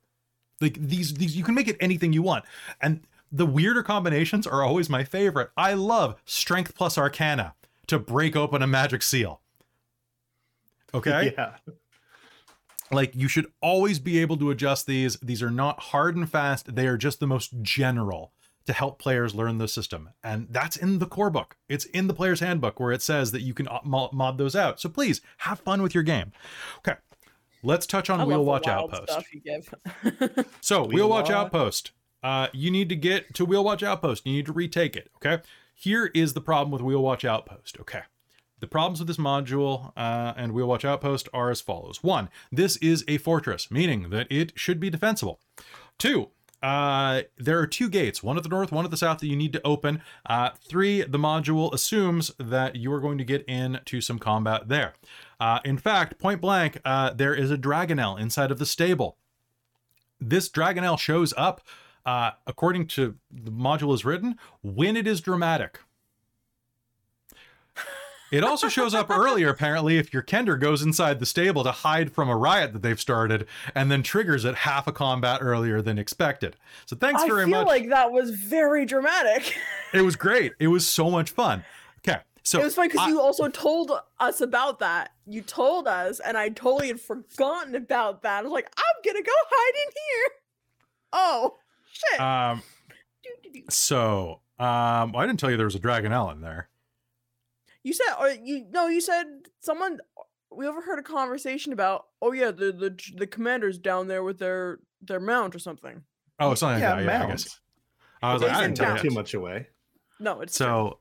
Like 0.60 0.78
these 0.80 1.14
these 1.14 1.36
you 1.36 1.44
can 1.44 1.56
make 1.56 1.68
it 1.68 1.78
anything 1.80 2.14
you 2.14 2.22
want. 2.22 2.46
And 2.82 3.02
the 3.32 3.46
weirder 3.46 3.84
combinations 3.84 4.46
are 4.46 4.64
always 4.64 4.90
my 4.90 5.04
favorite. 5.04 5.50
I 5.58 5.74
love 5.74 6.16
strength 6.26 6.76
plus 6.76 6.98
arcana 6.98 7.56
to 7.88 8.00
break 8.00 8.36
open 8.36 8.62
a 8.62 8.68
magic 8.68 9.02
seal. 9.02 9.42
Okay? 10.94 11.34
Yeah. 11.38 11.56
Like 12.92 13.16
you 13.16 13.28
should 13.28 13.48
always 13.60 13.98
be 13.98 14.20
able 14.20 14.38
to 14.38 14.52
adjust 14.52 14.86
these. 14.86 15.18
These 15.18 15.42
are 15.42 15.50
not 15.50 15.80
hard 15.80 16.16
and 16.16 16.30
fast. 16.30 16.76
They 16.76 16.86
are 16.86 16.98
just 16.98 17.20
the 17.20 17.26
most 17.26 17.62
general 17.64 18.33
to 18.66 18.74
help 18.74 19.00
players 19.00 19.36
learn 19.36 19.58
the 19.58 19.68
system. 19.68 20.10
And 20.24 20.48
that's 20.50 20.78
in 20.78 21.00
the 21.00 21.06
core 21.06 21.30
book. 21.30 21.58
It's 21.68 21.86
in 21.86 22.08
the 22.08 22.14
player's 22.14 22.40
handbook 22.40 22.80
where 22.80 22.92
it 22.92 23.02
says 23.02 23.32
that 23.32 23.42
you 23.42 23.54
can 23.54 23.68
uh, 23.68 23.80
mod 23.84 24.38
those 24.38 24.56
out. 24.56 24.80
So 24.80 24.90
please 24.90 25.22
have 25.40 25.60
fun 25.60 25.82
with 25.82 25.94
your 25.94 26.04
game. 26.04 26.32
Okay. 26.80 26.96
Let's 27.62 27.86
touch 27.86 28.10
on 28.10 28.20
I 28.20 28.26
Wheel 28.26 28.44
Watch 28.44 28.68
Outpost. 28.68 29.12
Stuff 29.12 29.34
you 29.34 29.40
give. 29.40 29.74
So, 30.62 30.82
Wheel 30.82 30.90
Wheel 30.90 31.10
Watch 31.10 31.26
Watch. 31.26 31.32
Outpost. 31.32 31.92
Uh, 32.22 32.48
you 32.54 32.70
need 32.70 32.90
to 32.90 32.96
get 32.96 33.34
to 33.36 33.46
Wheel 33.46 33.64
Watch 33.64 33.84
Outpost. 33.84 34.26
You 34.26 34.34
need 34.34 34.46
to 34.48 34.54
retake 34.54 34.96
it. 34.96 35.10
Okay. 35.18 35.42
Here 35.74 36.12
is 36.14 36.34
the 36.34 36.42
problem 36.42 36.72
with 36.72 36.82
Wheel 36.82 37.02
Watch 37.02 37.26
Outpost. 37.26 37.78
Okay. 37.80 38.02
The 38.60 38.68
problems 38.68 39.00
with 39.00 39.08
this 39.08 39.18
module 39.18 39.92
uh, 39.98 40.34
and 40.38 40.54
Wheel 40.54 40.68
Watch 40.68 40.86
Outpost 40.86 41.28
are 41.34 41.50
as 41.50 41.60
follows. 41.60 42.02
One, 42.02 42.30
this 42.52 42.78
is 42.78 43.04
a 43.08 43.18
fortress, 43.18 43.70
meaning 43.70 44.10
that 44.12 44.28
it 44.30 44.54
should 44.56 44.80
be 44.80 44.90
defensible. 44.90 45.40
Two, 45.98 46.30
uh, 46.64 47.22
there 47.38 47.60
are 47.60 47.68
two 47.68 47.90
gates, 47.90 48.24
one 48.24 48.38
at 48.38 48.44
the 48.44 48.50
north, 48.50 48.72
one 48.72 48.86
at 48.86 48.92
the 48.92 48.98
south 48.98 49.20
that 49.20 49.28
you 49.28 49.36
need 49.36 49.54
to 49.54 49.62
open. 49.64 50.02
Uh, 50.26 50.50
three, 50.68 51.04
the 51.04 51.20
module 51.20 51.72
assumes 51.74 52.32
that 52.40 52.76
you 52.76 52.92
are 52.92 53.00
going 53.00 53.20
to 53.20 53.24
get 53.24 53.44
into 53.46 54.02
some 54.02 54.18
combat 54.18 54.70
there. 54.70 54.94
Uh, 55.40 55.60
in 55.64 55.78
fact, 55.78 56.18
point 56.18 56.42
blank, 56.42 56.80
uh, 56.86 57.12
there 57.14 57.36
is 57.36 57.52
a 57.52 57.58
Dragonnel 57.58 58.20
inside 58.20 58.50
of 58.50 58.58
the 58.58 58.66
stable 58.66 59.18
this 60.30 60.50
Dragonnel 60.50 60.98
shows 60.98 61.34
up, 61.38 61.62
uh, 62.06 62.32
according 62.48 62.88
to 62.88 63.16
the 63.32 63.52
module 63.52 63.94
is 63.94 64.06
written, 64.06 64.38
when 64.62 64.96
it 64.98 65.08
is 65.08 65.22
dramatic. 65.22 65.80
It 68.34 68.44
also 68.44 68.68
shows 68.68 68.96
up 68.96 69.12
earlier, 69.12 69.50
apparently, 69.50 70.00
if 70.00 70.12
your 70.12 70.24
Kender 70.24 70.60
goes 70.60 70.82
inside 70.82 71.20
the 71.20 71.26
stable 71.28 71.64
to 71.64 71.72
hide 71.72 72.12
from 72.12 72.30
a 72.30 72.36
riot 72.36 72.74
that 72.74 72.82
they've 72.82 73.00
started 73.00 73.46
and 73.76 73.92
then 73.92 74.02
triggers 74.02 74.44
it 74.44 74.56
half 74.56 74.88
a 74.88 74.92
combat 74.92 75.38
earlier 75.40 75.84
than 75.84 76.00
expected. 76.00 76.56
So 76.88 76.96
thanks 76.96 77.22
I 77.22 77.28
very 77.28 77.46
much. 77.46 77.54
I 77.54 77.60
feel 77.60 77.68
like 77.68 77.90
that 77.90 78.12
was 78.12 78.32
very 78.32 78.86
dramatic. 78.86 79.56
It 79.94 80.02
was 80.02 80.16
great. 80.16 80.54
It 80.58 80.70
was 80.70 80.88
so 80.88 81.12
much 81.12 81.30
fun. 81.30 81.64
Okay. 82.00 82.20
So 82.42 82.60
it 82.60 82.64
was 82.64 82.74
funny 82.74 82.88
because 82.88 83.08
you 83.10 83.22
also 83.22 83.48
told 83.48 83.92
us 84.20 84.42
about 84.42 84.80
that. 84.80 85.12
You 85.28 85.44
told 85.44 85.88
us, 85.88 86.20
and 86.20 86.36
I 86.36 86.50
totally 86.50 86.88
had 86.88 87.00
forgotten 87.00 87.76
about 87.76 88.24
that. 88.24 88.40
I 88.40 88.42
was 88.42 88.52
like, 88.52 88.74
I'm 88.76 89.02
gonna 89.06 89.22
go 89.22 89.32
hide 89.32 89.76
in 89.76 89.92
here. 89.94 90.32
Oh 91.14 91.58
shit! 91.92 92.20
um 92.20 92.64
so 93.70 94.40
um 94.58 95.16
I 95.16 95.28
didn't 95.28 95.40
tell 95.40 95.52
you 95.52 95.58
there 95.58 95.68
was 95.68 95.76
a 95.76 95.80
dragon 95.80 96.12
Dragonnel 96.12 96.32
in 96.32 96.42
there. 96.42 96.70
You 97.84 97.94
said, 97.94 98.14
or 98.20 98.30
you 98.30 98.66
no, 98.72 98.88
you 98.88 99.02
said 99.02 99.26
someone. 99.60 100.00
We 100.56 100.68
overheard 100.68 101.00
a 101.00 101.04
conversation 101.04 101.74
about, 101.74 102.06
oh 102.22 102.32
yeah, 102.32 102.52
the 102.52 102.72
the 102.72 103.00
the 103.18 103.28
commanders 103.28 103.78
down 103.80 104.08
there 104.08 104.24
with 104.24 104.40
their 104.40 104.80
their 105.02 105.20
mount 105.20 105.56
or 105.56 105.60
something. 105.60 106.04
Oh, 106.40 106.54
something 106.54 106.82
yeah, 106.82 106.96
like 106.96 107.06
that. 107.06 107.12
Yeah, 107.12 107.16
I 107.16 107.20
mount. 107.20 107.32
guess. 107.32 107.60
I 108.22 108.34
was 108.34 108.42
like, 108.42 108.52
I 108.52 108.56
said 108.56 108.62
didn't 108.62 108.78
tell 108.78 108.86
Don't 108.88 108.96
you. 108.98 109.04
give 109.04 109.14
mount. 109.14 109.14
too 109.14 109.16
much 109.16 109.34
away. 109.34 109.68
No, 110.20 110.42
it's 110.42 110.56
true. 110.58 110.66
So, 110.66 111.00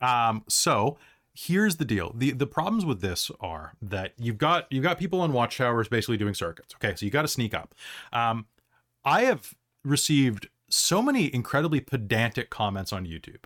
um, 0.00 0.44
so 0.48 0.96
here's 1.34 1.76
the 1.76 1.84
deal. 1.84 2.12
the 2.14 2.30
The 2.30 2.46
problems 2.46 2.84
with 2.86 3.00
this 3.00 3.30
are 3.40 3.74
that 3.82 4.12
you've 4.16 4.38
got 4.38 4.70
you've 4.70 4.84
got 4.84 4.98
people 4.98 5.20
on 5.20 5.32
watchtowers 5.32 5.88
basically 5.88 6.16
doing 6.16 6.34
circuits. 6.34 6.74
Okay, 6.76 6.94
so 6.94 7.04
you 7.04 7.10
got 7.10 7.22
to 7.22 7.28
sneak 7.28 7.52
up. 7.52 7.74
Um, 8.12 8.46
I 9.04 9.22
have 9.22 9.54
received 9.84 10.48
so 10.70 11.02
many 11.02 11.32
incredibly 11.34 11.80
pedantic 11.80 12.48
comments 12.50 12.92
on 12.92 13.04
YouTube, 13.06 13.44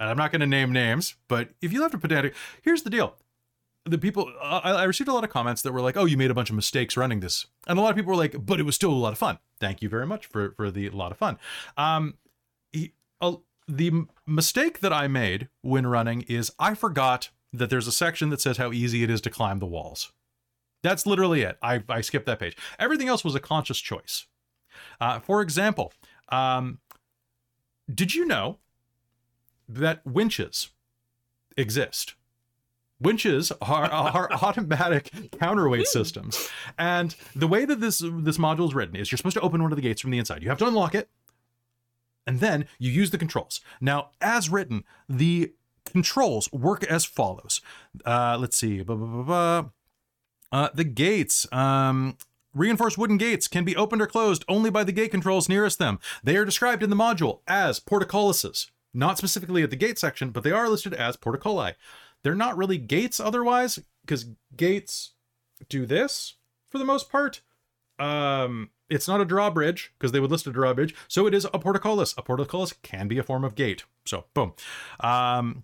and 0.00 0.08
I'm 0.10 0.16
not 0.16 0.32
going 0.32 0.40
to 0.40 0.46
name 0.46 0.72
names, 0.72 1.14
but 1.28 1.50
if 1.62 1.72
you 1.72 1.80
left 1.80 1.94
a 1.94 1.98
pedantic, 1.98 2.34
here's 2.62 2.82
the 2.82 2.90
deal. 2.90 3.14
The 3.84 3.98
people 3.98 4.30
I, 4.42 4.58
I 4.72 4.84
received 4.84 5.08
a 5.08 5.12
lot 5.12 5.22
of 5.24 5.30
comments 5.30 5.62
that 5.62 5.72
were 5.72 5.80
like, 5.80 5.96
"Oh, 5.96 6.04
you 6.04 6.16
made 6.16 6.30
a 6.30 6.34
bunch 6.34 6.50
of 6.50 6.56
mistakes 6.56 6.96
running 6.96 7.20
this," 7.20 7.46
and 7.68 7.78
a 7.78 7.82
lot 7.82 7.90
of 7.90 7.96
people 7.96 8.10
were 8.10 8.16
like, 8.16 8.44
"But 8.44 8.58
it 8.60 8.64
was 8.64 8.74
still 8.74 8.90
a 8.90 8.94
lot 8.94 9.12
of 9.12 9.18
fun." 9.18 9.38
Thank 9.60 9.80
you 9.82 9.88
very 9.88 10.06
much 10.06 10.26
for 10.26 10.52
for 10.56 10.70
the 10.70 10.90
lot 10.90 11.12
of 11.12 11.18
fun. 11.18 11.38
Um, 11.76 12.14
he- 12.72 12.92
a- 13.20 13.36
the 13.68 14.06
mistake 14.26 14.80
that 14.80 14.92
I 14.92 15.06
made 15.08 15.48
when 15.62 15.86
running 15.86 16.22
is 16.22 16.52
I 16.58 16.74
forgot 16.74 17.30
that 17.52 17.70
there's 17.70 17.86
a 17.86 17.92
section 17.92 18.28
that 18.30 18.40
says 18.40 18.56
how 18.58 18.72
easy 18.72 19.02
it 19.02 19.10
is 19.10 19.20
to 19.22 19.30
climb 19.30 19.60
the 19.60 19.66
walls. 19.66 20.12
That's 20.82 21.06
literally 21.06 21.42
it. 21.42 21.58
I, 21.62 21.82
I 21.88 22.00
skipped 22.00 22.26
that 22.26 22.38
page. 22.38 22.56
Everything 22.78 23.08
else 23.08 23.22
was 23.24 23.34
a 23.34 23.40
conscious 23.40 23.78
choice. 23.80 24.26
Uh, 25.00 25.20
for 25.20 25.42
example, 25.42 25.92
um, 26.30 26.78
did 27.92 28.14
you 28.14 28.24
know 28.24 28.58
that 29.74 30.04
winches 30.06 30.70
exist? 31.56 32.14
Winches 33.00 33.50
are, 33.62 33.86
are 33.86 34.32
automatic 34.42 35.10
counterweight 35.38 35.86
systems, 35.86 36.50
and 36.78 37.16
the 37.34 37.48
way 37.48 37.64
that 37.64 37.80
this 37.80 37.98
this 37.98 38.36
module 38.36 38.68
is 38.68 38.74
written 38.74 38.96
is 38.96 39.10
you're 39.10 39.16
supposed 39.16 39.36
to 39.36 39.40
open 39.40 39.62
one 39.62 39.72
of 39.72 39.76
the 39.76 39.82
gates 39.82 40.02
from 40.02 40.10
the 40.10 40.18
inside. 40.18 40.42
You 40.42 40.50
have 40.50 40.58
to 40.58 40.66
unlock 40.66 40.94
it, 40.94 41.08
and 42.26 42.40
then 42.40 42.66
you 42.78 42.90
use 42.90 43.10
the 43.10 43.18
controls. 43.18 43.60
Now, 43.80 44.10
as 44.20 44.50
written, 44.50 44.84
the 45.08 45.52
controls 45.84 46.52
work 46.52 46.84
as 46.84 47.04
follows. 47.04 47.60
Uh, 48.04 48.36
let's 48.38 48.56
see. 48.56 48.82
Blah, 48.82 48.96
blah, 48.96 49.22
blah. 49.22 49.64
Uh, 50.52 50.68
the 50.74 50.84
gates. 50.84 51.50
Um, 51.52 52.16
reinforced 52.54 52.98
wooden 52.98 53.16
gates 53.16 53.48
can 53.48 53.64
be 53.64 53.76
opened 53.76 54.02
or 54.02 54.06
closed 54.06 54.44
only 54.48 54.70
by 54.70 54.84
the 54.84 54.92
gate 54.92 55.10
controls 55.10 55.48
nearest 55.48 55.78
them. 55.78 55.98
They 56.22 56.36
are 56.36 56.44
described 56.44 56.82
in 56.82 56.90
the 56.90 56.96
module 56.96 57.40
as 57.46 57.80
portcullises, 57.80 58.70
not 58.92 59.18
specifically 59.18 59.62
at 59.62 59.70
the 59.70 59.76
gate 59.76 59.98
section, 59.98 60.30
but 60.30 60.42
they 60.42 60.52
are 60.52 60.68
listed 60.68 60.94
as 60.94 61.16
portculli. 61.16 61.74
They're 62.22 62.34
not 62.34 62.56
really 62.56 62.78
gates 62.78 63.20
otherwise, 63.20 63.78
because 64.02 64.26
gates 64.56 65.12
do 65.68 65.86
this 65.86 66.34
for 66.68 66.78
the 66.78 66.84
most 66.84 67.10
part. 67.10 67.40
Um, 67.98 68.70
it's 68.88 69.06
not 69.06 69.20
a 69.20 69.24
drawbridge 69.24 69.92
because 69.98 70.12
they 70.12 70.20
would 70.20 70.30
list 70.30 70.46
a 70.46 70.52
drawbridge. 70.52 70.94
So 71.06 71.26
it 71.26 71.34
is 71.34 71.46
a 71.52 71.58
portcullis. 71.58 72.14
A 72.18 72.22
portcullis 72.22 72.72
can 72.82 73.08
be 73.08 73.18
a 73.18 73.22
form 73.22 73.44
of 73.44 73.54
gate. 73.54 73.84
So 74.04 74.24
boom. 74.34 74.54
Um, 75.00 75.62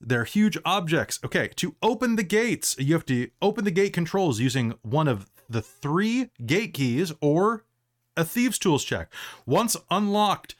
they're 0.00 0.24
huge 0.24 0.56
objects. 0.64 1.18
Okay, 1.24 1.48
to 1.56 1.74
open 1.82 2.16
the 2.16 2.22
gates, 2.22 2.76
you 2.78 2.94
have 2.94 3.06
to 3.06 3.30
open 3.42 3.64
the 3.64 3.70
gate 3.70 3.92
controls 3.92 4.40
using 4.40 4.74
one 4.82 5.08
of 5.08 5.28
the 5.50 5.62
three 5.62 6.30
gate 6.44 6.74
keys 6.74 7.12
or 7.20 7.64
a 8.16 8.24
thieves 8.24 8.58
tools 8.58 8.84
check. 8.84 9.12
Once 9.44 9.76
unlocked, 9.90 10.54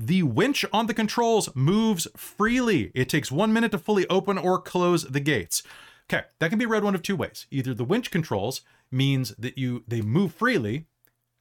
the 0.00 0.22
winch 0.22 0.64
on 0.72 0.86
the 0.86 0.94
controls 0.94 1.54
moves 1.54 2.08
freely. 2.16 2.90
It 2.94 3.10
takes 3.10 3.30
one 3.30 3.52
minute 3.52 3.70
to 3.72 3.78
fully 3.78 4.08
open 4.08 4.38
or 4.38 4.58
close 4.58 5.04
the 5.04 5.20
gates. 5.20 5.62
Okay, 6.10 6.24
that 6.38 6.48
can 6.48 6.58
be 6.58 6.64
read 6.64 6.82
one 6.82 6.94
of 6.94 7.02
two 7.02 7.16
ways. 7.16 7.46
Either 7.50 7.74
the 7.74 7.84
winch 7.84 8.10
controls 8.10 8.62
means 8.90 9.34
that 9.36 9.58
you 9.58 9.84
they 9.86 10.00
move 10.00 10.32
freely, 10.32 10.86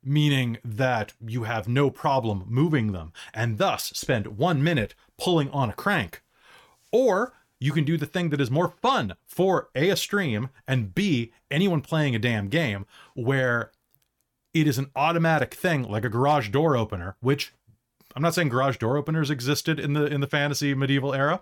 meaning 0.04 0.58
that 0.64 1.14
you 1.26 1.44
have 1.44 1.70
no 1.70 1.90
problem 1.90 2.44
moving 2.48 2.92
them, 2.92 3.14
and 3.34 3.60
thus 3.60 3.86
spend 3.96 4.38
one 4.38 4.62
minute 4.62 4.94
pulling 5.18 5.50
on 5.52 5.70
a 5.70 5.74
crank. 5.74 6.22
Or 6.92 7.34
you 7.62 7.72
can 7.72 7.86
do 7.86 7.98
the 7.98 8.06
thing 8.06 8.30
that 8.30 8.42
is 8.42 8.52
more 8.52 8.74
fun 8.82 9.16
for 9.26 9.70
A, 9.74 9.90
a 9.90 9.96
stream, 9.96 10.50
and 10.68 10.94
B, 10.94 11.32
anyone 11.50 11.82
playing 11.82 12.14
a 12.14 12.20
damn 12.20 12.50
game, 12.50 12.86
where 13.14 13.72
it 14.54 14.68
is 14.68 14.78
an 14.78 14.92
automatic 14.98 15.54
thing 15.54 15.84
like 15.84 16.04
a 16.04 16.10
garage 16.10 16.50
door 16.50 16.76
opener, 16.76 17.16
which 17.22 17.54
I'm 18.20 18.24
not 18.24 18.34
saying 18.36 18.50
garage 18.50 18.76
door 18.76 18.98
openers 18.98 19.30
existed 19.30 19.80
in 19.80 19.94
the 19.94 20.06
in 20.06 20.20
the 20.20 20.28
fantasy 20.28 20.74
medieval 20.76 21.14
era, 21.14 21.42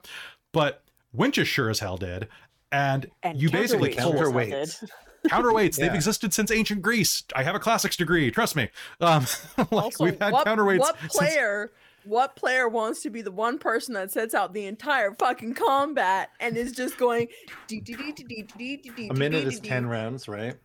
but 0.53 0.84
winches 1.11 1.47
sure 1.47 1.71
as 1.71 1.80
hell 1.80 1.97
did. 1.97 2.28
And, 2.71 3.09
And 3.23 3.41
you 3.41 3.49
basically 3.49 3.95
counterweights 3.95 3.97
pull 4.03 4.11
also 4.19 4.32
counterweights. 4.32 4.80
did. 4.82 4.89
counterweights. 5.32 5.75
They've 5.78 5.93
existed 5.95 6.36
since 6.36 6.51
ancient 6.51 6.84
Greece. 6.84 7.23
I 7.36 7.41
have 7.41 7.55
a 7.55 7.59
classics 7.59 7.97
degree. 7.97 8.30
Trust 8.30 8.55
me. 8.55 8.69
Um, 9.01 9.25
like 9.57 9.71
Also, 9.71 10.03
we've 10.03 10.19
had 10.21 10.34
what, 10.34 10.45
counterweights. 10.45 10.78
what 10.80 10.99
since- 10.99 11.15
player 11.17 11.71
what 12.03 12.36
player 12.36 12.69
wants 12.69 13.01
to 13.01 13.09
be 13.09 13.21
the 13.23 13.32
one 13.32 13.57
person 13.57 13.95
that 13.95 14.11
sets 14.11 14.36
out 14.36 14.53
the 14.53 14.65
entire 14.67 15.13
fucking 15.15 15.55
combat 15.55 16.30
and 16.39 16.55
is 16.55 16.71
just 16.73 16.97
going 16.97 17.28
A 17.69 19.13
minute 19.13 19.43
is 19.45 19.59
10 19.59 19.88
rounds, 19.88 20.28
right? 20.28 20.55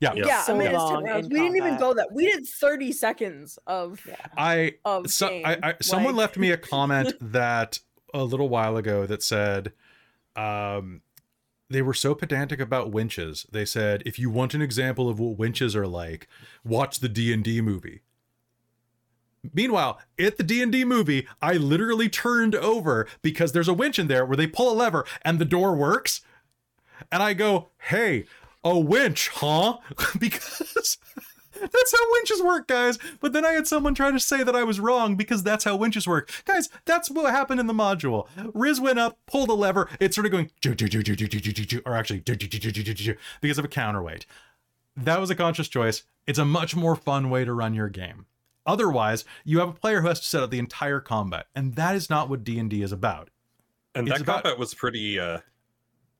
Yeah, 0.00 0.12
Yeah. 0.14 0.26
yeah, 0.26 0.42
So 0.42 0.54
a 0.54 0.58
minute 0.58 0.76
is 0.76 0.90
10 0.90 1.02
rounds. 1.04 1.26
in 1.26 1.32
We 1.32 1.38
didn't 1.40 1.56
even 1.56 1.78
go 1.78 1.94
that. 1.94 2.12
We 2.12 2.26
did 2.30 2.46
30 2.46 2.92
seconds 2.92 3.58
of 3.66 4.00
Yeah. 4.06 4.16
I 4.36 4.74
of 4.84 5.10
so, 5.10 5.28
game. 5.28 5.44
I, 5.46 5.58
I 5.62 5.74
someone 5.82 6.14
Like- 6.14 6.20
left 6.26 6.36
me 6.38 6.50
a 6.50 6.56
comment 6.74 7.14
that 7.20 7.80
a 8.14 8.24
little 8.24 8.48
while 8.48 8.76
ago 8.76 9.06
that 9.06 9.22
said 9.22 9.72
um 10.36 11.02
they 11.70 11.82
were 11.82 11.92
so 11.92 12.14
pedantic 12.14 12.58
about 12.60 12.90
winches 12.90 13.44
they 13.52 13.64
said 13.66 14.02
if 14.06 14.18
you 14.18 14.30
want 14.30 14.54
an 14.54 14.62
example 14.62 15.08
of 15.10 15.18
what 15.20 15.36
winches 15.36 15.76
are 15.76 15.86
like 15.86 16.26
watch 16.64 17.00
the 17.00 17.08
d&d 17.08 17.60
movie 17.60 18.00
meanwhile 19.52 19.98
at 20.18 20.36
the 20.38 20.42
d&d 20.42 20.84
movie 20.84 21.26
i 21.42 21.52
literally 21.54 22.08
turned 22.08 22.54
over 22.54 23.06
because 23.22 23.52
there's 23.52 23.68
a 23.68 23.74
winch 23.74 23.98
in 23.98 24.08
there 24.08 24.24
where 24.24 24.36
they 24.36 24.46
pull 24.46 24.72
a 24.72 24.74
lever 24.74 25.04
and 25.22 25.38
the 25.38 25.44
door 25.44 25.74
works 25.74 26.20
and 27.12 27.22
i 27.22 27.34
go 27.34 27.68
hey 27.90 28.24
a 28.70 28.78
winch, 28.78 29.28
huh? 29.28 29.78
because 30.18 30.98
that's 31.60 31.92
how 31.92 32.12
winches 32.12 32.42
work, 32.42 32.68
guys. 32.68 32.98
But 33.20 33.32
then 33.32 33.44
I 33.44 33.52
had 33.52 33.66
someone 33.66 33.94
try 33.94 34.10
to 34.10 34.20
say 34.20 34.42
that 34.42 34.56
I 34.56 34.64
was 34.64 34.80
wrong 34.80 35.16
because 35.16 35.42
that's 35.42 35.64
how 35.64 35.76
winches 35.76 36.06
work. 36.06 36.30
Guys, 36.44 36.68
that's 36.84 37.10
what 37.10 37.30
happened 37.30 37.60
in 37.60 37.66
the 37.66 37.72
module. 37.74 38.28
Riz 38.54 38.80
went 38.80 38.98
up, 38.98 39.18
pulled 39.26 39.48
a 39.48 39.54
lever, 39.54 39.88
it 40.00 40.12
started 40.12 40.30
going, 40.30 40.50
or 41.84 41.94
actually, 41.94 42.22
because 43.40 43.58
of 43.58 43.64
a 43.64 43.68
counterweight. 43.68 44.26
That 44.96 45.20
was 45.20 45.30
a 45.30 45.34
conscious 45.34 45.68
choice. 45.68 46.02
It's 46.26 46.38
a 46.38 46.44
much 46.44 46.74
more 46.74 46.96
fun 46.96 47.30
way 47.30 47.44
to 47.44 47.52
run 47.52 47.74
your 47.74 47.88
game. 47.88 48.26
Otherwise, 48.66 49.24
you 49.44 49.60
have 49.60 49.68
a 49.70 49.72
player 49.72 50.02
who 50.02 50.08
has 50.08 50.20
to 50.20 50.26
set 50.26 50.42
up 50.42 50.50
the 50.50 50.58
entire 50.58 51.00
combat, 51.00 51.46
and 51.54 51.74
that 51.76 51.96
is 51.96 52.10
not 52.10 52.28
what 52.28 52.44
D&D 52.44 52.82
is 52.82 52.92
about. 52.92 53.30
And 53.94 54.06
it's 54.06 54.18
that 54.18 54.22
about- 54.24 54.42
combat 54.42 54.58
was 54.58 54.74
pretty 54.74 55.18
uh, 55.18 55.38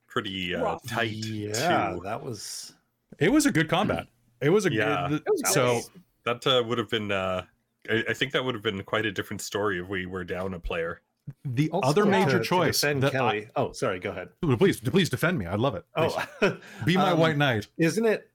pretty 0.08 0.54
uh 0.54 0.62
Rough. 0.62 0.86
tight 0.86 1.10
Yeah, 1.12 1.92
too. 1.94 2.00
that 2.04 2.22
was. 2.22 2.74
It 3.18 3.30
was 3.30 3.46
a 3.46 3.52
good 3.52 3.68
combat. 3.68 4.06
It 4.40 4.50
was 4.50 4.66
a 4.66 4.72
Yeah. 4.72 5.06
good. 5.10 5.22
Was 5.26 5.42
So 5.52 5.74
nice. 5.74 5.90
That 6.24 6.46
uh, 6.46 6.62
would 6.66 6.78
have 6.78 6.90
been 6.90 7.12
uh 7.12 7.42
I, 7.88 8.04
I 8.08 8.12
think 8.14 8.32
that 8.32 8.44
would 8.44 8.54
have 8.54 8.62
been 8.64 8.82
quite 8.82 9.06
a 9.06 9.12
different 9.12 9.40
story 9.40 9.80
if 9.80 9.88
we 9.88 10.06
were 10.06 10.24
down 10.24 10.54
a 10.54 10.60
player. 10.60 11.00
the 11.44 11.70
Also, 11.70 11.88
other 11.88 12.04
major 12.06 12.38
to 12.38 12.44
choice 12.44 12.80
defend 12.80 13.02
that 13.04 13.14
I- 13.14 13.48
oh, 13.56 13.72
sorry. 13.72 13.98
Go 14.00 14.10
ahead. 14.10 14.28
please, 14.58 14.80
please 14.80 15.08
defend 15.08 15.38
me. 15.38 15.46
I 15.46 15.54
love 15.54 15.74
it. 15.74 15.84
Please. 15.96 16.12
Oh, 16.42 16.56
be 16.84 16.96
my 16.96 17.10
um, 17.12 17.18
white 17.18 17.36
knight. 17.36 17.66
Isn't 17.78 18.04
it? 18.06 18.30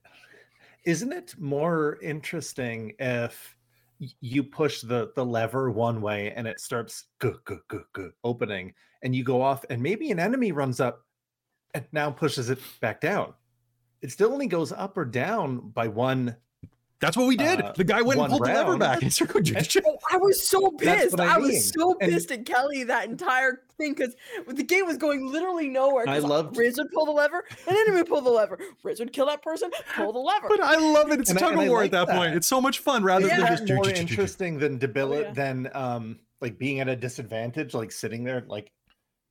Isn't 0.84 1.12
it 1.12 1.34
more 1.38 1.98
interesting 2.02 2.94
if 2.98 3.56
you 4.20 4.42
push 4.42 4.80
the 4.82 5.12
the 5.14 5.24
lever 5.24 5.70
one 5.70 6.00
way 6.02 6.32
and 6.36 6.46
it 6.46 6.60
starts 6.60 7.04
go 7.20 7.36
go 7.44 7.58
go 7.68 7.82
go 7.92 8.10
opening, 8.22 8.74
and 9.02 9.14
you 9.14 9.24
go 9.24 9.40
off, 9.40 9.64
and 9.70 9.80
maybe 9.82 10.10
an 10.10 10.18
enemy 10.18 10.52
runs 10.52 10.80
up 10.80 11.03
and 11.74 11.84
now 11.92 12.10
pushes 12.10 12.50
it 12.50 12.58
back 12.80 13.00
down. 13.00 13.34
It 14.00 14.10
still 14.12 14.32
only 14.32 14.46
goes 14.46 14.70
up 14.72 14.96
or 14.96 15.04
down 15.04 15.58
by 15.70 15.88
one. 15.88 16.36
That's 17.00 17.16
what 17.18 17.26
we 17.26 17.36
did. 17.36 17.60
uh, 17.60 17.72
the 17.76 17.84
guy 17.84 18.00
went 18.00 18.12
and 18.20 18.20
one 18.20 18.30
pulled 18.30 18.44
the 18.48 18.54
lever 18.54 18.78
back. 18.78 19.02
And 19.02 19.12
started 19.12 19.32
going, 19.52 19.62
"Ch- 19.64 19.68
ch- 19.68 19.76
Oh, 19.86 19.98
I 20.10 20.16
was 20.16 20.46
so 20.46 20.70
pissed. 20.70 21.10
what 21.10 21.20
I, 21.20 21.34
I 21.34 21.38
was 21.38 21.50
mean. 21.50 21.60
so 21.60 21.96
And- 22.00 22.10
pissed 22.12 22.30
at 22.30 22.46
Kelly 22.46 22.84
that 22.84 23.08
entire 23.08 23.60
thing 23.76 23.92
because 23.94 24.14
the 24.46 24.62
game 24.62 24.86
was 24.86 24.96
going 24.96 25.30
literally 25.30 25.68
nowhere. 25.68 26.08
I 26.08 26.14
'cause 26.20 26.24
loved- 26.24 26.56
Riz 26.56 26.78
would 26.78 26.90
pull 26.92 27.04
the 27.04 27.12
lever, 27.12 27.44
and 27.66 27.76
enemy 27.76 27.98
would 27.98 28.06
pull 28.06 28.22
the 28.22 28.30
lever. 28.30 28.58
Riz 28.82 29.00
would 29.00 29.12
kill 29.12 29.26
that 29.26 29.42
person, 29.42 29.70
pull 29.96 30.12
the 30.12 30.18
lever. 30.18 30.46
But 30.48 30.60
I 30.62 30.76
love 30.76 31.10
it. 31.10 31.20
It's 31.20 31.30
And 31.30 31.38
a 31.40 31.44
I- 31.44 31.50
tug 31.50 31.58
of 31.62 31.68
war 31.68 31.78
like 31.78 31.86
at 31.86 31.90
that, 31.92 32.06
that. 32.06 32.16
point. 32.16 32.34
It's 32.36 32.46
so 32.46 32.60
much 32.60 32.78
fun 32.78 33.02
rather 33.02 33.26
Isn't 33.26 33.38
than 33.40 33.48
just 33.48 33.68
more 33.68 33.88
interesting 33.90 34.58
than 34.58 34.78
debil- 34.78 35.20
yeah. 35.22 35.30
than 35.32 35.70
um 35.74 36.20
like 36.40 36.58
being 36.58 36.80
at 36.80 36.88
a 36.88 36.96
disadvantage, 36.96 37.74
like 37.74 37.90
sitting 37.92 38.24
there 38.24 38.44
like 38.48 38.70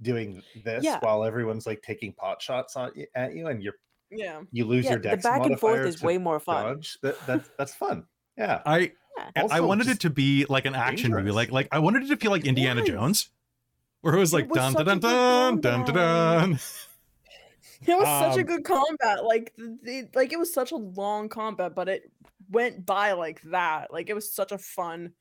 doing 0.03 0.43
this 0.63 0.83
Yeah. 0.83 0.99
while 1.01 1.23
everyone's 1.23 1.65
like 1.65 1.81
taking 1.81 2.13
pot 2.13 2.41
shots 2.41 2.75
on 2.75 2.91
at 3.15 3.33
you, 3.35 3.47
and 3.47 3.63
you're 3.63 3.75
yeah, 4.11 4.41
you 4.51 4.65
lose 4.65 4.85
Yeah, 4.85 4.91
your 4.91 4.99
the 4.99 5.09
dex 5.09 5.23
back 5.23 5.43
and 5.45 5.59
forth 5.59 5.85
is 5.87 6.03
way 6.03 6.17
more 6.19 6.39
fun. 6.39 6.65
dodge. 6.75 6.97
That, 7.01 7.25
that 7.25 7.57
that's 7.57 7.73
fun. 7.73 8.05
Yeah. 8.37 8.61
I 8.65 8.91
Yeah. 9.35 9.47
I 9.49 9.61
wanted 9.61 9.87
it 9.87 9.99
to 10.01 10.09
be 10.09 10.45
like 10.49 10.65
an 10.65 10.75
action 10.75 11.11
movie. 11.11 11.31
Like 11.31 11.51
like 11.51 11.67
I 11.71 11.79
wanted 11.79 12.03
it 12.03 12.07
to 12.09 12.17
feel 12.17 12.29
like 12.31 12.45
Indiana 12.45 12.81
was. 12.81 12.89
Jones. 12.89 13.29
Where 14.01 14.15
it 14.15 14.19
was 14.19 14.33
like 14.33 14.49
was 14.49 14.57
dun 14.57 14.73
such 14.73 14.85
dun 14.85 14.99
dun 14.99 15.61
dun 15.61 15.83
dun 15.85 15.95
dun. 15.95 16.51
it 17.87 17.97
was 17.97 18.07
such 18.07 18.37
a 18.37 18.41
Um, 18.41 18.45
good 18.45 18.63
combat. 18.65 19.23
Like 19.23 19.53
the, 19.57 19.77
the, 19.81 20.09
like 20.13 20.31
it 20.33 20.39
was 20.39 20.53
such 20.53 20.71
a 20.71 20.75
long 20.75 21.29
combat, 21.29 21.73
but 21.73 21.87
it 21.89 22.11
went 22.49 22.85
by 22.85 23.13
like 23.13 23.41
that. 23.43 23.91
Like 23.93 24.09
it 24.09 24.13
was 24.13 24.31
such 24.31 24.51
a 24.51 24.57
fun 24.57 25.13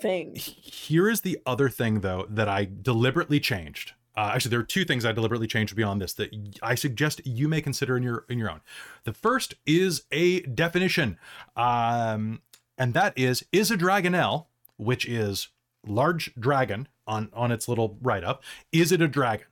thing. 0.00 0.34
Here 0.36 1.08
is 1.08 1.22
the 1.22 1.38
other 1.46 1.68
thing 1.68 2.00
though 2.00 2.26
that 2.28 2.48
I 2.48 2.68
deliberately 2.82 3.40
changed. 3.40 3.92
Uh, 4.16 4.30
actually, 4.34 4.50
there 4.50 4.60
are 4.60 4.64
two 4.64 4.84
things 4.84 5.04
I 5.04 5.12
deliberately 5.12 5.48
changed 5.48 5.74
beyond 5.74 6.00
this 6.00 6.12
that 6.14 6.30
I 6.62 6.76
suggest 6.76 7.20
you 7.24 7.48
may 7.48 7.60
consider 7.60 7.96
in 7.96 8.02
your 8.02 8.24
in 8.28 8.38
your 8.38 8.50
own. 8.50 8.60
The 9.02 9.12
first 9.12 9.54
is 9.66 10.04
a 10.12 10.40
definition, 10.42 11.18
um, 11.56 12.40
and 12.78 12.94
that 12.94 13.12
is 13.18 13.44
is 13.50 13.72
a 13.72 13.76
dragonnel, 13.76 14.46
which 14.76 15.04
is 15.04 15.48
large 15.84 16.32
dragon 16.38 16.86
on 17.06 17.28
on 17.32 17.50
its 17.50 17.66
little 17.66 17.98
write 18.00 18.22
up. 18.22 18.44
Is 18.70 18.92
it 18.92 19.02
a 19.02 19.08
dragon? 19.08 19.46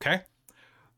Okay. 0.00 0.22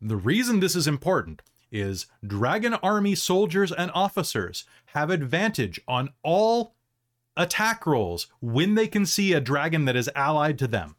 The 0.03 0.17
reason 0.17 0.61
this 0.61 0.77
is 0.77 0.87
important 0.87 1.41
is 1.73 2.07
dragon 2.25 2.75
army 2.75 3.15
soldiers 3.15 3.73
and 3.73 3.91
officers 3.95 4.65
have 4.87 5.11
advantage 5.11 5.81
on 5.89 6.11
all 6.23 6.75
attack 7.37 7.87
rolls 7.87 8.27
when 8.41 8.75
they 8.75 8.87
can 8.87 9.07
see 9.07 9.33
a 9.33 9.41
dragon 9.41 9.85
that 9.85 9.97
is 9.97 10.11
allied 10.15 10.59
to 10.61 10.67
them. 10.67 10.97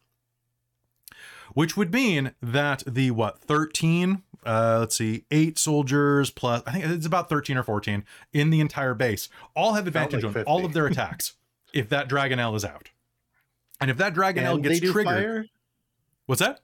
Which 1.54 1.78
would 1.78 1.94
mean 1.94 2.34
that 2.42 2.84
the 2.86 3.12
what 3.12 3.40
13 3.40 4.24
uh 4.46 4.78
let's 4.80 4.96
see 4.96 5.26
8 5.32 5.58
soldiers 5.58 6.30
plus 6.30 6.62
I 6.68 6.72
think 6.72 6.86
it's 6.86 7.06
about 7.06 7.30
13 7.30 7.58
or 7.58 7.64
14 7.64 8.04
in 8.32 8.52
the 8.52 8.60
entire 8.60 8.94
base 8.94 9.28
all 9.56 9.74
have 9.74 9.88
advantage 9.88 10.24
like 10.24 10.36
on 10.36 10.44
all 10.44 10.66
of 10.66 10.74
their 10.74 10.86
attacks 10.86 11.34
if 11.74 11.90
that 11.90 12.08
dragonnel 12.08 12.56
is 12.56 12.64
out. 12.64 12.90
And 13.82 13.92
if 13.92 13.98
that 13.98 14.14
dragon 14.14 14.46
and 14.46 14.64
gets 14.64 14.80
triggered, 14.80 15.06
fire, 15.06 15.46
what's 16.26 16.40
that? 16.40 16.62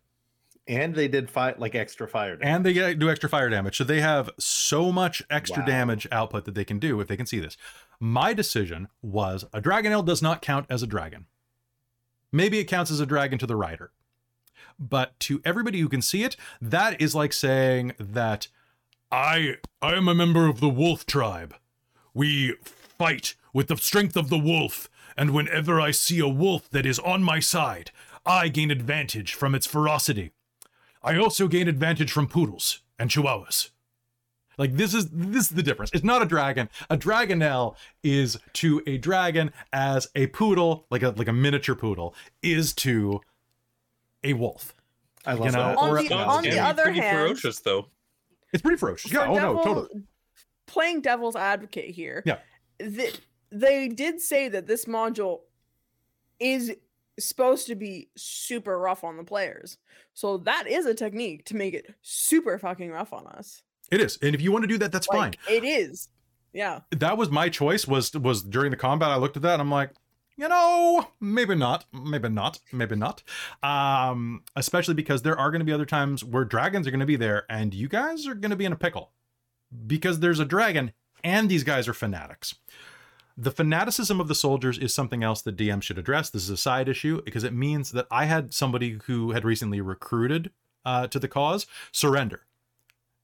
And 0.67 0.93
they 0.95 1.07
did 1.07 1.29
fight 1.29 1.59
like 1.59 1.73
extra 1.75 2.07
fire. 2.07 2.35
damage. 2.37 2.47
and 2.55 2.65
they 2.65 2.93
do 2.95 3.09
extra 3.09 3.27
fire 3.29 3.49
damage. 3.49 3.77
So 3.77 3.83
they 3.83 3.99
have 4.01 4.29
so 4.37 4.91
much 4.91 5.23
extra 5.29 5.61
Wow. 5.61 5.65
damage 5.67 6.07
output 6.11 6.45
that 6.45 6.53
they 6.55 6.63
can 6.65 6.79
do 6.79 7.01
if 7.01 7.07
they 7.07 7.17
can 7.17 7.25
see 7.25 7.39
this. 7.39 7.57
My 7.99 8.33
decision 8.33 8.87
was 9.01 9.43
a 9.53 9.61
dragonnel 9.61 10.05
does 10.05 10.21
not 10.21 10.41
count 10.41 10.65
as 10.69 10.83
a 10.83 10.87
dragon. 10.87 11.25
Maybe 12.31 12.59
it 12.59 12.65
counts 12.65 12.91
as 12.91 12.99
a 12.99 13.05
dragon 13.05 13.37
to 13.39 13.45
the 13.47 13.55
rider. 13.55 13.91
But 14.79 15.19
to 15.21 15.41
everybody 15.43 15.79
who 15.79 15.89
can 15.89 16.01
see 16.01 16.23
it, 16.23 16.35
that 16.61 17.01
is 17.01 17.13
like 17.15 17.33
saying 17.33 17.93
that 17.99 18.47
I 19.11 19.57
I 19.81 19.95
am 19.95 20.07
a 20.07 20.15
member 20.15 20.47
of 20.47 20.59
the 20.59 20.69
wolf 20.69 21.05
tribe. 21.05 21.55
We 22.13 22.53
fight 22.63 23.35
with 23.53 23.67
the 23.67 23.77
strength 23.77 24.15
of 24.15 24.29
the 24.29 24.37
wolf, 24.39 24.89
and 25.17 25.31
whenever 25.33 25.81
I 25.81 25.91
see 25.91 26.19
a 26.19 26.27
wolf 26.27 26.69
that 26.69 26.85
is 26.85 26.99
on 26.99 27.23
my 27.23 27.39
side, 27.39 27.91
I 28.25 28.47
gain 28.47 28.71
advantage 28.71 29.33
from 29.33 29.53
its 29.55 29.65
ferocity. 29.65 30.31
I 31.03 31.17
also 31.17 31.47
gain 31.47 31.67
advantage 31.67 32.11
from 32.11 32.27
poodles 32.27 32.81
and 32.99 33.09
chihuahuas. 33.09 33.69
Like 34.57 34.75
this 34.75 34.93
is 34.93 35.09
this 35.09 35.43
is 35.45 35.49
the 35.49 35.63
difference. 35.63 35.91
It's 35.93 36.03
not 36.03 36.21
a 36.21 36.25
dragon. 36.25 36.69
A 36.89 36.97
dragonnel 36.97 37.75
is 38.03 38.37
to 38.53 38.81
a 38.85 38.97
dragon 38.97 39.51
as 39.73 40.07
a 40.15 40.27
poodle, 40.27 40.85
like 40.91 41.01
a 41.03 41.09
like 41.09 41.27
a 41.27 41.33
miniature 41.33 41.73
poodle, 41.75 42.13
is 42.43 42.73
to 42.75 43.21
a 44.23 44.33
wolf. 44.33 44.75
I 45.25 45.33
love 45.33 45.45
You 45.45 45.51
know, 45.53 45.57
that. 45.69 45.77
On 45.77 45.89
or 45.89 45.97
the- 45.99 46.05
a- 46.05 46.09
Dogs 46.09 46.35
on 46.37 46.43
can 46.43 46.49
the 46.51 46.55
be 46.57 46.59
other 46.59 46.83
pretty 46.83 46.99
hand- 46.99 47.17
ferocious 47.17 47.59
though. 47.61 47.87
It's 48.53 48.61
pretty 48.61 48.77
ferocious. 48.77 49.11
Yeah. 49.11 49.25
for 49.25 49.31
Oh 49.31 49.35
no, 49.35 49.63
totally. 49.63 50.03
Playing 50.67 51.01
devil's 51.01 51.35
advocate 51.35 51.89
here. 51.95 52.21
Yeah. 52.25 52.37
th- 52.79 53.19
they 53.51 53.87
did 53.87 54.21
say 54.21 54.47
that 54.49 54.67
this 54.67 54.85
module 54.85 55.41
is 56.39 56.75
supposed 57.19 57.67
to 57.67 57.75
be 57.75 58.09
super 58.15 58.77
rough 58.79 59.03
on 59.03 59.17
the 59.17 59.23
players. 59.23 59.77
So 60.13 60.37
that 60.37 60.67
is 60.67 60.85
a 60.85 60.93
technique 60.93 61.45
to 61.45 61.55
make 61.55 61.73
it 61.73 61.93
super 62.01 62.57
fucking 62.57 62.89
rough 62.91 63.13
on 63.13 63.27
us. 63.27 63.61
It 63.91 64.01
is. 64.01 64.17
And 64.21 64.33
if 64.33 64.41
you 64.41 64.51
want 64.51 64.63
to 64.63 64.67
do 64.67 64.77
that, 64.79 64.91
that's 64.91 65.07
fine. 65.07 65.33
It 65.49 65.63
is. 65.63 66.09
Yeah. 66.53 66.81
that 66.91 67.17
was 67.17 67.29
my 67.29 67.47
choice 67.47 67.87
was 67.87 68.13
was 68.13 68.43
during 68.43 68.71
the 68.71 68.75
combat 68.77 69.09
i 69.09 69.15
looked 69.15 69.37
at 69.37 69.43
that 69.43 69.53
and 69.53 69.61
i'm 69.61 69.71
like 69.71 69.91
you 70.35 70.49
know 70.49 71.07
maybe 71.21 71.55
not 71.55 71.85
maybe 71.93 72.27
not 72.27 72.59
maybe 72.73 72.97
not 72.97 73.23
um 73.63 74.43
especially 74.57 74.93
because 74.93 75.21
there 75.21 75.39
are 75.39 75.49
going 75.49 75.61
to 75.61 75.65
be 75.65 75.71
other 75.71 75.85
times 75.85 76.25
where 76.25 76.43
dragons 76.43 76.85
are 76.85 76.91
going 76.91 76.99
to 76.99 77.05
be 77.05 77.15
there 77.15 77.45
and 77.49 77.73
you 77.73 77.87
guys 77.87 78.27
are 78.27 78.35
going 78.35 78.49
to 78.49 78.57
be 78.57 78.65
in 78.65 78.73
a 78.73 78.75
pickle 78.77 79.11
because 79.87 80.19
there's 80.19 80.41
a 80.41 80.45
dragon 80.45 80.91
and 81.23 81.47
these 81.49 81.63
guys 81.63 81.87
are 81.87 81.93
fanatics 81.93 82.55
the 83.43 83.51
fanaticism 83.51 84.19
of 84.21 84.27
the 84.27 84.35
soldiers 84.35 84.77
is 84.77 84.93
something 84.93 85.23
else 85.23 85.41
that 85.41 85.55
dm 85.57 85.81
should 85.81 85.97
address 85.97 86.29
this 86.29 86.43
is 86.43 86.49
a 86.49 86.57
side 86.57 86.87
issue 86.87 87.21
because 87.23 87.43
it 87.43 87.53
means 87.53 87.91
that 87.91 88.05
i 88.11 88.25
had 88.25 88.53
somebody 88.53 88.99
who 89.05 89.31
had 89.31 89.43
recently 89.43 89.81
recruited 89.81 90.51
uh, 90.85 91.07
to 91.07 91.17
the 91.19 91.27
cause 91.27 91.65
surrender 91.91 92.41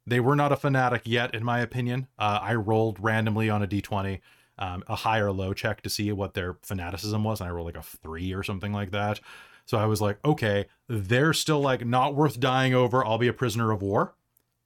they 0.06 0.20
were 0.22 0.38
not 0.38 0.54
a 0.54 0.56
fanatic 0.56 1.02
yet, 1.04 1.36
in 1.36 1.44
my 1.44 1.60
opinion. 1.60 2.08
Uh, 2.18 2.40
I 2.42 2.54
rolled 2.56 2.98
randomly 2.98 3.50
on 3.50 3.62
a 3.62 3.68
d20, 3.68 4.22
um, 4.58 4.82
a 4.88 4.96
high 4.96 5.20
or 5.20 5.34
low 5.34 5.54
check 5.54 5.82
to 5.82 5.90
see 5.90 6.10
what 6.14 6.34
their 6.34 6.56
fanaticism 6.62 7.26
was, 7.26 7.42
and 7.42 7.50
I 7.50 7.52
rolled 7.52 7.66
like 7.66 7.76
a 7.76 7.82
three 7.84 8.32
or 8.34 8.42
something 8.42 8.72
like 8.72 8.92
that. 8.92 9.20
So 9.66 9.78
I 9.78 9.86
was 9.86 10.00
like, 10.00 10.18
okay, 10.24 10.68
they're 10.88 11.34
still 11.34 11.60
like 11.60 11.86
not 11.86 12.16
worth 12.16 12.40
dying 12.40 12.74
over. 12.74 13.06
I'll 13.06 13.18
be 13.18 13.28
a 13.28 13.34
prisoner 13.34 13.72
of 13.74 13.82
war. 13.82 14.14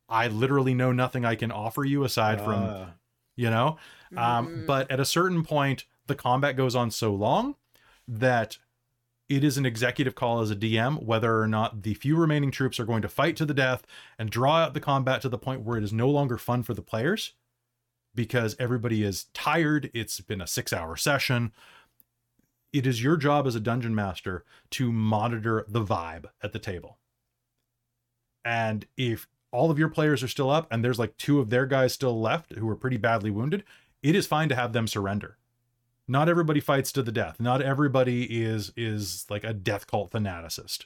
I 0.07 0.27
literally 0.27 0.75
know 0.75 0.91
nothing 0.91 1.25
I 1.25 1.33
can 1.33 1.51
offer 1.51 1.83
you 1.83 2.03
aside 2.03 2.39
from, 2.39 2.63
Ah. 2.63 2.85
you 3.35 3.49
know. 3.49 3.77
Um, 4.17 4.47
Mhm. 4.47 4.65
but 4.65 4.89
at 4.91 4.99
a 4.99 5.05
certain 5.05 5.43
point, 5.43 5.85
the 6.07 6.15
combat 6.15 6.55
goes 6.57 6.75
on 6.75 6.91
so 6.91 7.13
long 7.13 7.55
that 8.07 8.57
it 9.29 9.43
is 9.43 9.57
an 9.57 9.65
executive 9.65 10.13
call 10.15 10.41
as 10.41 10.49
a 10.51 10.55
DM 10.55 10.97
whether 11.05 11.39
or 11.39 11.47
not 11.47 11.83
the 11.83 11.93
few 11.93 12.17
remaining 12.17 12.51
troops 12.51 12.79
are 12.79 12.85
going 12.85 13.01
to 13.01 13.07
fight 13.07 13.37
to 13.37 13.45
the 13.45 13.53
death 13.53 13.85
and 14.19 14.29
draw 14.29 14.57
out 14.57 14.73
the 14.73 14.81
combat 14.81 15.21
to 15.21 15.29
the 15.29 15.37
point 15.37 15.61
where 15.61 15.77
it 15.77 15.83
is 15.83 15.93
no 15.93 16.09
longer 16.09 16.37
fun 16.37 16.63
for 16.63 16.73
the 16.73 16.81
players 16.81 17.33
because 18.13 18.57
everybody 18.59 19.03
is 19.03 19.25
tired. 19.33 19.89
It's 19.93 20.19
been 20.19 20.41
a 20.41 20.47
six 20.47 20.73
hour 20.73 20.97
session. 20.97 21.53
It 22.73 22.85
is 22.85 23.01
your 23.01 23.15
job 23.15 23.47
as 23.47 23.55
a 23.55 23.59
dungeon 23.61 23.95
master 23.95 24.43
to 24.71 24.91
monitor 24.91 25.65
the 25.69 25.83
vibe 25.83 26.25
at 26.41 26.51
the 26.51 26.59
table. 26.59 26.97
And 28.43 28.85
if 28.97 29.27
all 29.51 29.69
of 29.71 29.77
your 29.79 29.89
players 29.89 30.23
are 30.23 30.27
still 30.27 30.49
up 30.49 30.67
and 30.71 30.83
there's 30.83 30.99
like 30.99 31.15
two 31.17 31.39
of 31.39 31.49
their 31.49 31.65
guys 31.65 31.93
still 31.93 32.19
left 32.19 32.53
who 32.53 32.67
are 32.69 32.75
pretty 32.75 32.97
badly 32.97 33.29
wounded, 33.29 33.63
it 34.03 34.15
is 34.15 34.27
fine 34.27 34.49
to 34.49 34.55
have 34.55 34.73
them 34.73 34.87
surrender. 34.87 35.37
Not 36.07 36.27
everybody 36.27 36.59
fights 36.59 36.91
to 36.93 37.03
the 37.03 37.11
death. 37.11 37.39
Not 37.39 37.61
everybody 37.61 38.43
is 38.43 38.73
is 38.75 39.25
like 39.29 39.43
a 39.43 39.53
death 39.53 39.87
cult 39.87 40.11
fanaticist. 40.11 40.85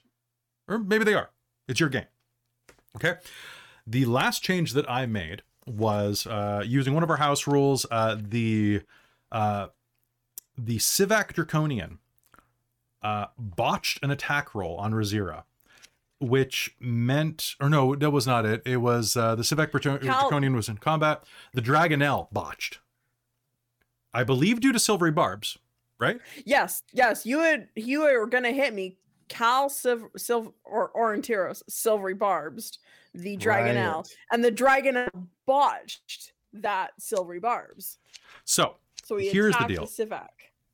Or 0.68 0.78
maybe 0.78 1.04
they 1.04 1.14
are. 1.14 1.30
It's 1.68 1.80
your 1.80 1.90
game. 1.90 2.06
Okay. 2.96 3.16
The 3.88 4.06
last 4.06 4.44
change 4.44 4.74
that 4.74 4.90
I 4.90 5.06
made 5.06 5.44
was 5.66 6.28
uh, 6.28 6.64
using 6.66 6.94
one 6.94 7.04
of 7.04 7.10
our 7.10 7.18
house 7.18 7.48
rules, 7.48 7.86
uh, 7.90 8.18
the 8.20 8.82
uh, 9.32 9.68
the 10.58 10.78
Sivak 10.78 11.34
Draconian 11.34 12.00
uh, 13.02 13.28
botched 13.38 14.00
an 14.04 14.12
attack 14.12 14.56
roll 14.56 14.78
on 14.78 14.94
Rizira, 14.94 15.44
which 16.20 16.76
meant, 16.80 17.56
or 17.60 17.70
no, 17.70 17.96
that 17.96 18.12
was 18.12 18.26
not 18.26 18.46
it. 18.46 18.62
It 18.66 18.78
was 18.78 19.18
uh, 19.18 19.36
the 19.36 19.44
Sivak 19.44 19.72
Draconian 19.72 20.56
was 20.56 20.70
in 20.70 20.78
combat. 20.78 21.24
The 21.54 21.62
Dragonnel 21.62 22.32
botched. 22.32 22.80
I 24.16 24.24
believe 24.24 24.60
due 24.62 24.72
to 24.72 24.80
silvery 24.80 25.12
barbs, 25.12 25.58
right? 26.00 26.20
Yes, 26.46 26.82
yes. 26.94 27.26
You 27.26 27.38
would 27.40 27.68
you 27.76 28.02
were 28.02 28.28
gonna 28.28 28.52
hit 28.52 28.74
me. 28.74 28.98
Cal 29.28 29.70
Silver 29.70 30.10
Silver 30.18 30.52
or 30.64 30.92
Aurontiros, 30.96 31.64
Silvery 31.68 32.14
Barbs, 32.14 32.78
the 33.14 33.36
Dragonnel. 33.38 33.96
Right. 33.96 34.16
And 34.32 34.44
the 34.44 34.52
Dragonnel 34.52 35.10
botched 35.48 36.34
that 36.54 36.92
Silvery 37.00 37.40
Barbs. 37.40 37.98
So 38.44 38.76
So 39.04 39.18
he 39.18 39.30
Here's 39.30 39.58
the 39.58 39.66
deal. 39.66 39.86
Sivak. 39.86 40.30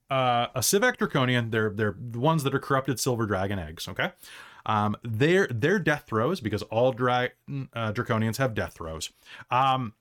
uh, 0.09 0.47
a 0.53 0.59
Sivak 0.59 0.97
Draconian. 0.97 1.49
They're 1.49 1.69
they're 1.69 1.95
the 1.97 2.19
ones 2.19 2.43
that 2.43 2.53
are 2.53 2.59
corrupted 2.59 2.99
silver 2.99 3.25
dragon 3.25 3.57
eggs. 3.57 3.87
Okay, 3.87 4.11
um, 4.65 4.97
their 5.03 5.47
their 5.47 5.79
death 5.79 6.03
throes 6.07 6.41
because 6.41 6.61
all 6.63 6.91
dra- 6.91 7.29
uh, 7.73 7.93
Draconians 7.93 8.35
have 8.37 8.53
death 8.53 8.73
throes. 8.73 9.11
Um, 9.49 9.93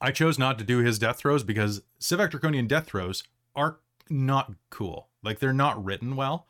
I 0.00 0.10
chose 0.10 0.38
not 0.38 0.58
to 0.58 0.64
do 0.64 0.78
his 0.78 0.98
death 0.98 1.18
throes 1.18 1.44
because 1.44 1.82
Sivak 2.00 2.30
Draconian 2.30 2.66
death 2.66 2.86
throes 2.86 3.24
are 3.54 3.78
not 4.10 4.52
cool. 4.70 5.08
Like 5.22 5.38
they're 5.38 5.52
not 5.52 5.82
written 5.82 6.16
well, 6.16 6.46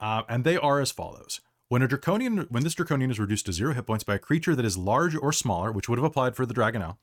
uh, 0.00 0.22
and 0.28 0.44
they 0.44 0.56
are 0.56 0.80
as 0.80 0.90
follows. 0.90 1.40
When 1.68 1.82
a 1.82 1.88
draconian, 1.88 2.46
when 2.48 2.62
this 2.62 2.74
draconian 2.74 3.10
is 3.10 3.18
reduced 3.18 3.46
to 3.46 3.52
zero 3.52 3.74
hit 3.74 3.86
points 3.86 4.04
by 4.04 4.14
a 4.14 4.20
creature 4.20 4.54
that 4.54 4.64
is 4.64 4.78
large 4.78 5.16
or 5.16 5.32
smaller, 5.32 5.72
which 5.72 5.88
would 5.88 5.98
have 5.98 6.04
applied 6.04 6.36
for 6.36 6.46
the 6.46 6.54
Dragonnel, 6.54 6.96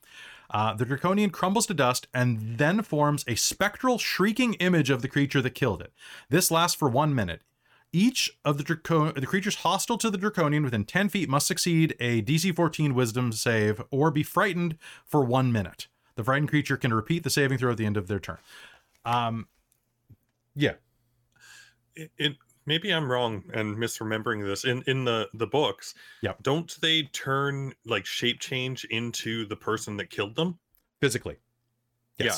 uh, 0.50 0.74
the 0.74 0.86
draconian 0.86 1.32
crumbles 1.32 1.66
to 1.66 1.74
dust 1.74 2.08
and 2.14 2.58
then 2.58 2.82
forms 2.82 3.26
a 3.28 3.36
spectral, 3.36 3.98
shrieking 3.98 4.54
image 4.56 4.90
of 4.90 5.02
the 5.02 5.10
creature 5.10 5.42
that 5.42 5.50
killed 5.52 5.82
it. 5.82 5.92
This 6.30 6.50
lasts 6.50 6.78
for 6.78 6.88
one 6.88 7.14
minute. 7.14 7.42
Each 7.94 8.30
of 8.44 8.58
the, 8.58 8.64
draco- 8.64 9.12
the 9.12 9.26
creatures 9.28 9.58
hostile 9.58 9.98
to 10.00 10.10
the 10.10 10.18
draconian 10.18 10.64
within 10.64 10.84
10 10.84 11.10
feet 11.10 11.30
must 11.30 11.48
succeed 11.48 11.96
a 12.00 12.22
DC 12.24 12.56
14 12.56 12.94
wisdom 12.96 13.32
save 13.32 13.82
or 13.92 14.10
be 14.12 14.24
frightened 14.24 14.78
for 15.06 15.24
one 15.24 15.52
minute. 15.52 15.88
The 16.16 16.24
frightened 16.24 16.50
creature 16.50 16.76
can 16.76 16.94
repeat 16.94 17.24
the 17.24 17.30
saving 17.30 17.60
throw 17.60 17.72
at 17.72 17.78
the 17.78 17.86
end 17.86 17.98
of 17.98 18.08
their 18.08 18.20
turn. 18.20 18.40
Um, 19.06 19.48
yeah, 20.56 20.74
it, 21.96 22.12
it 22.18 22.36
maybe 22.66 22.92
I'm 22.92 23.12
wrong 23.12 23.44
and 23.54 23.76
misremembering 23.78 24.44
this. 24.46 24.64
In 24.64 24.84
in 24.86 25.06
the 25.06 25.30
the 25.34 25.48
books, 25.48 25.96
yeah, 26.22 26.34
don't 26.44 26.80
they 26.82 27.04
turn 27.04 27.74
like 27.86 28.06
shape 28.06 28.40
change 28.40 28.86
into 28.86 29.46
the 29.46 29.56
person 29.56 29.98
that 29.98 30.12
killed 30.12 30.36
them? 30.36 30.60
physically. 31.04 31.36
Yeah. 32.18 32.32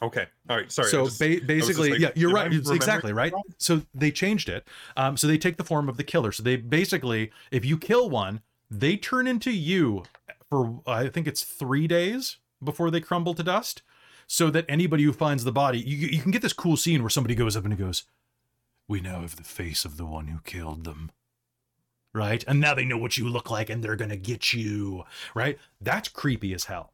Okay, 0.00 0.26
all 0.48 0.56
right. 0.56 0.70
Sorry. 0.70 0.88
So 0.90 1.06
just- 1.06 1.18
ba- 1.18 1.40
basically, 1.44 1.90
like, 1.90 2.00
yeah, 2.00 2.10
you're 2.14 2.30
right. 2.32 2.52
Exactly 2.52 3.12
right. 3.12 3.32
So 3.58 3.82
they 3.94 4.10
changed 4.12 4.48
it. 4.48 4.66
Um, 4.96 5.16
so 5.16 5.26
they 5.26 5.38
take 5.38 5.56
the 5.56 5.64
form 5.64 5.88
of 5.88 5.96
the 5.96 6.04
killer. 6.04 6.30
So 6.30 6.42
they 6.44 6.56
basically, 6.56 7.32
if 7.50 7.64
you 7.64 7.76
kill 7.78 8.08
one, 8.08 8.42
they 8.70 8.96
turn 8.96 9.26
into 9.26 9.50
you 9.50 10.04
for 10.48 10.80
I 10.86 11.08
think 11.08 11.26
it's 11.26 11.42
three 11.42 11.86
days 11.88 12.36
before 12.62 12.90
they 12.90 13.00
crumble 13.00 13.34
to 13.34 13.42
dust. 13.42 13.82
So 14.30 14.50
that 14.50 14.66
anybody 14.68 15.04
who 15.04 15.12
finds 15.12 15.42
the 15.44 15.52
body, 15.52 15.78
you 15.80 15.96
you 16.08 16.20
can 16.22 16.30
get 16.30 16.42
this 16.42 16.52
cool 16.52 16.76
scene 16.76 17.02
where 17.02 17.10
somebody 17.10 17.34
goes 17.34 17.56
up 17.56 17.64
and 17.64 17.76
goes, 17.76 18.04
"We 18.86 19.00
now 19.00 19.22
have 19.22 19.36
the 19.36 19.42
face 19.42 19.84
of 19.84 19.96
the 19.96 20.04
one 20.06 20.28
who 20.28 20.38
killed 20.44 20.84
them." 20.84 21.10
Right? 22.14 22.44
And 22.46 22.60
now 22.60 22.74
they 22.74 22.84
know 22.84 22.98
what 22.98 23.16
you 23.16 23.28
look 23.28 23.50
like 23.50 23.68
and 23.70 23.82
they're 23.82 23.96
going 23.96 24.10
to 24.10 24.16
get 24.16 24.52
you. 24.52 25.04
Right? 25.34 25.58
That's 25.80 26.08
creepy 26.08 26.52
as 26.54 26.64
hell. 26.64 26.92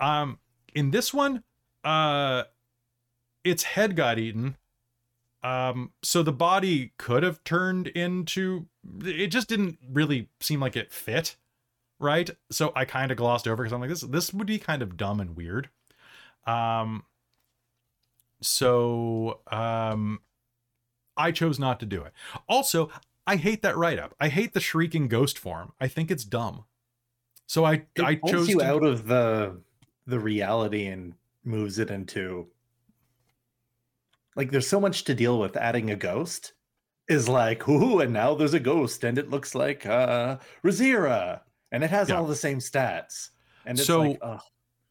Um 0.00 0.38
in 0.74 0.90
this 0.90 1.12
one, 1.14 1.42
uh 1.86 2.44
its 3.44 3.62
head 3.62 3.94
got 3.94 4.18
eaten. 4.18 4.56
Um, 5.42 5.92
so 6.02 6.24
the 6.24 6.32
body 6.32 6.92
could 6.98 7.22
have 7.22 7.44
turned 7.44 7.86
into 7.88 8.66
it 9.04 9.28
just 9.28 9.48
didn't 9.48 9.78
really 9.92 10.28
seem 10.40 10.58
like 10.58 10.74
it 10.74 10.92
fit, 10.92 11.36
right? 12.00 12.28
So 12.50 12.72
I 12.74 12.84
kind 12.84 13.12
of 13.12 13.16
glossed 13.16 13.46
over 13.46 13.62
because 13.62 13.72
I'm 13.72 13.80
like, 13.80 13.90
this 13.90 14.00
this 14.00 14.34
would 14.34 14.48
be 14.48 14.58
kind 14.58 14.82
of 14.82 14.96
dumb 14.96 15.20
and 15.20 15.36
weird. 15.36 15.70
Um 16.46 17.04
so 18.40 19.40
um 19.50 20.20
I 21.16 21.30
chose 21.30 21.58
not 21.58 21.78
to 21.80 21.86
do 21.86 22.02
it. 22.02 22.12
Also, 22.48 22.90
I 23.26 23.36
hate 23.36 23.62
that 23.62 23.76
write-up. 23.76 24.14
I 24.20 24.28
hate 24.28 24.52
the 24.52 24.60
shrieking 24.60 25.08
ghost 25.08 25.38
form. 25.38 25.72
I 25.80 25.88
think 25.88 26.10
it's 26.10 26.24
dumb. 26.24 26.64
So 27.46 27.64
I 27.64 27.86
It 27.94 28.02
I 28.04 28.16
chose 28.16 28.48
you 28.48 28.58
to, 28.58 28.64
out 28.64 28.84
of 28.84 29.06
the 29.06 29.60
the 30.06 30.18
reality 30.18 30.86
and 30.86 31.14
moves 31.46 31.78
it 31.78 31.90
into 31.90 32.48
like 34.34 34.50
there's 34.50 34.68
so 34.68 34.80
much 34.80 35.04
to 35.04 35.14
deal 35.14 35.38
with 35.38 35.56
adding 35.56 35.90
a 35.90 35.96
ghost 35.96 36.52
is 37.08 37.28
like 37.28 37.68
ooh 37.68 38.00
and 38.00 38.12
now 38.12 38.34
there's 38.34 38.54
a 38.54 38.60
ghost 38.60 39.04
and 39.04 39.16
it 39.18 39.30
looks 39.30 39.54
like 39.54 39.86
uh 39.86 40.36
Rizira 40.64 41.40
and 41.72 41.82
it 41.84 41.90
has 41.90 42.08
Yeah. 42.08 42.16
all 42.16 42.26
the 42.26 42.36
same 42.36 42.58
stats 42.58 43.30
and 43.64 43.78
it's 43.78 43.86
So- 43.86 44.00
like 44.00 44.18
oh 44.22 44.40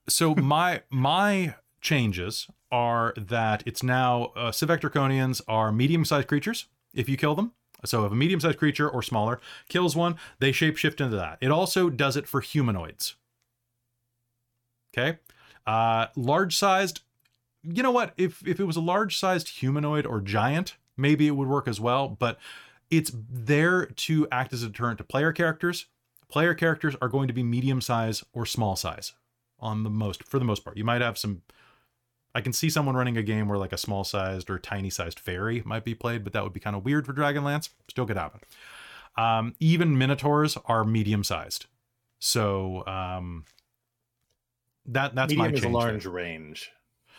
so 0.07 0.35
my 0.35 0.81
my 0.89 1.55
changes 1.81 2.47
are 2.71 3.13
that 3.17 3.63
it's 3.65 3.81
now 3.83 4.31
uh, 4.35 4.51
Sivak 4.51 4.81
Draconians 4.81 5.41
are 5.47 5.71
medium-sized 5.71 6.27
creatures 6.27 6.67
if 6.93 7.07
you 7.09 7.15
kill 7.17 7.35
them. 7.35 7.53
So 7.85 8.05
if 8.05 8.11
a 8.11 8.15
medium-sized 8.15 8.57
creature 8.57 8.89
or 8.89 9.01
smaller 9.03 9.39
kills 9.69 9.95
one, 9.95 10.15
they 10.39 10.51
shapeshift 10.51 10.99
into 11.01 11.15
that. 11.17 11.37
It 11.41 11.51
also 11.51 11.89
does 11.89 12.15
it 12.17 12.27
for 12.27 12.41
humanoids. 12.41 13.15
Okay. 14.97 15.19
Uh, 15.65 16.07
large 16.15 16.55
sized, 16.55 17.01
you 17.63 17.81
know 17.81 17.91
what? 17.91 18.13
If 18.17 18.45
if 18.47 18.59
it 18.59 18.65
was 18.65 18.75
a 18.75 18.81
large 18.81 19.17
sized 19.17 19.49
humanoid 19.59 20.05
or 20.05 20.21
giant, 20.21 20.75
maybe 20.95 21.27
it 21.27 21.31
would 21.31 21.47
work 21.47 21.67
as 21.67 21.79
well. 21.79 22.07
But 22.07 22.37
it's 22.89 23.11
there 23.13 23.87
to 23.87 24.27
act 24.31 24.53
as 24.53 24.63
a 24.63 24.67
deterrent 24.67 24.99
to 24.99 25.03
player 25.03 25.31
characters. 25.31 25.87
Player 26.27 26.53
characters 26.53 26.95
are 27.01 27.09
going 27.09 27.27
to 27.27 27.33
be 27.33 27.43
medium 27.43 27.81
size 27.81 28.23
or 28.33 28.45
small 28.45 28.75
size 28.75 29.13
on 29.59 29.83
the 29.83 29.89
most 29.89 30.23
for 30.23 30.39
the 30.39 30.45
most 30.45 30.63
part. 30.63 30.77
You 30.77 30.83
might 30.83 31.01
have 31.01 31.17
some 31.17 31.41
I 32.35 32.41
can 32.41 32.51
see 32.51 32.69
someone 32.69 32.95
running 32.95 33.15
a 33.15 33.23
game 33.23 33.47
where 33.47 33.57
like 33.57 33.71
a 33.71 33.77
small 33.77 34.03
sized 34.03 34.49
or 34.49 34.59
tiny 34.59 34.89
sized 34.89 35.19
fairy 35.19 35.63
might 35.65 35.85
be 35.85 35.95
played, 35.95 36.25
but 36.25 36.33
that 36.33 36.43
would 36.43 36.51
be 36.51 36.59
kind 36.59 36.75
of 36.75 36.83
weird 36.83 37.05
for 37.05 37.13
Dragonlance. 37.13 37.69
Still 37.89 38.05
could 38.05 38.17
happen. 38.17 38.41
Um, 39.17 39.55
even 39.61 39.97
minotaurs 39.97 40.57
are 40.65 40.83
medium 40.83 41.23
sized. 41.23 41.67
So 42.19 42.85
um, 42.85 43.45
that 44.87 45.15
that's 45.15 45.31
Medium 45.31 45.51
my 45.51 45.57
is 45.57 45.63
a 45.63 45.69
large 45.69 46.03
there. 46.03 46.11
range. 46.11 46.71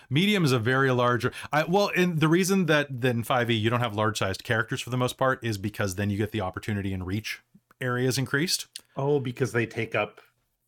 Medium 0.09 0.45
is 0.45 0.53
a 0.53 0.59
very 0.59 0.91
large. 0.93 1.27
I, 1.53 1.65
well, 1.65 1.91
and 1.97 2.21
the 2.21 2.29
reason 2.29 2.67
that 2.67 2.87
then 2.91 3.25
5e 3.25 3.59
you 3.61 3.71
don't 3.71 3.81
have 3.81 3.95
large 3.97 4.19
sized 4.19 4.45
characters 4.45 4.81
for 4.81 4.91
the 4.91 4.97
most 4.97 5.17
part 5.19 5.43
is 5.45 5.59
because 5.59 5.97
then 5.97 6.11
you 6.11 6.17
get 6.17 6.31
the 6.33 6.41
opportunity 6.41 6.93
and 6.93 7.05
reach 7.07 7.41
areas 7.81 8.17
increased. 8.17 8.67
Oh, 8.97 9.19
because 9.19 9.53
they 9.53 9.67
take 9.67 9.95
up 9.95 10.21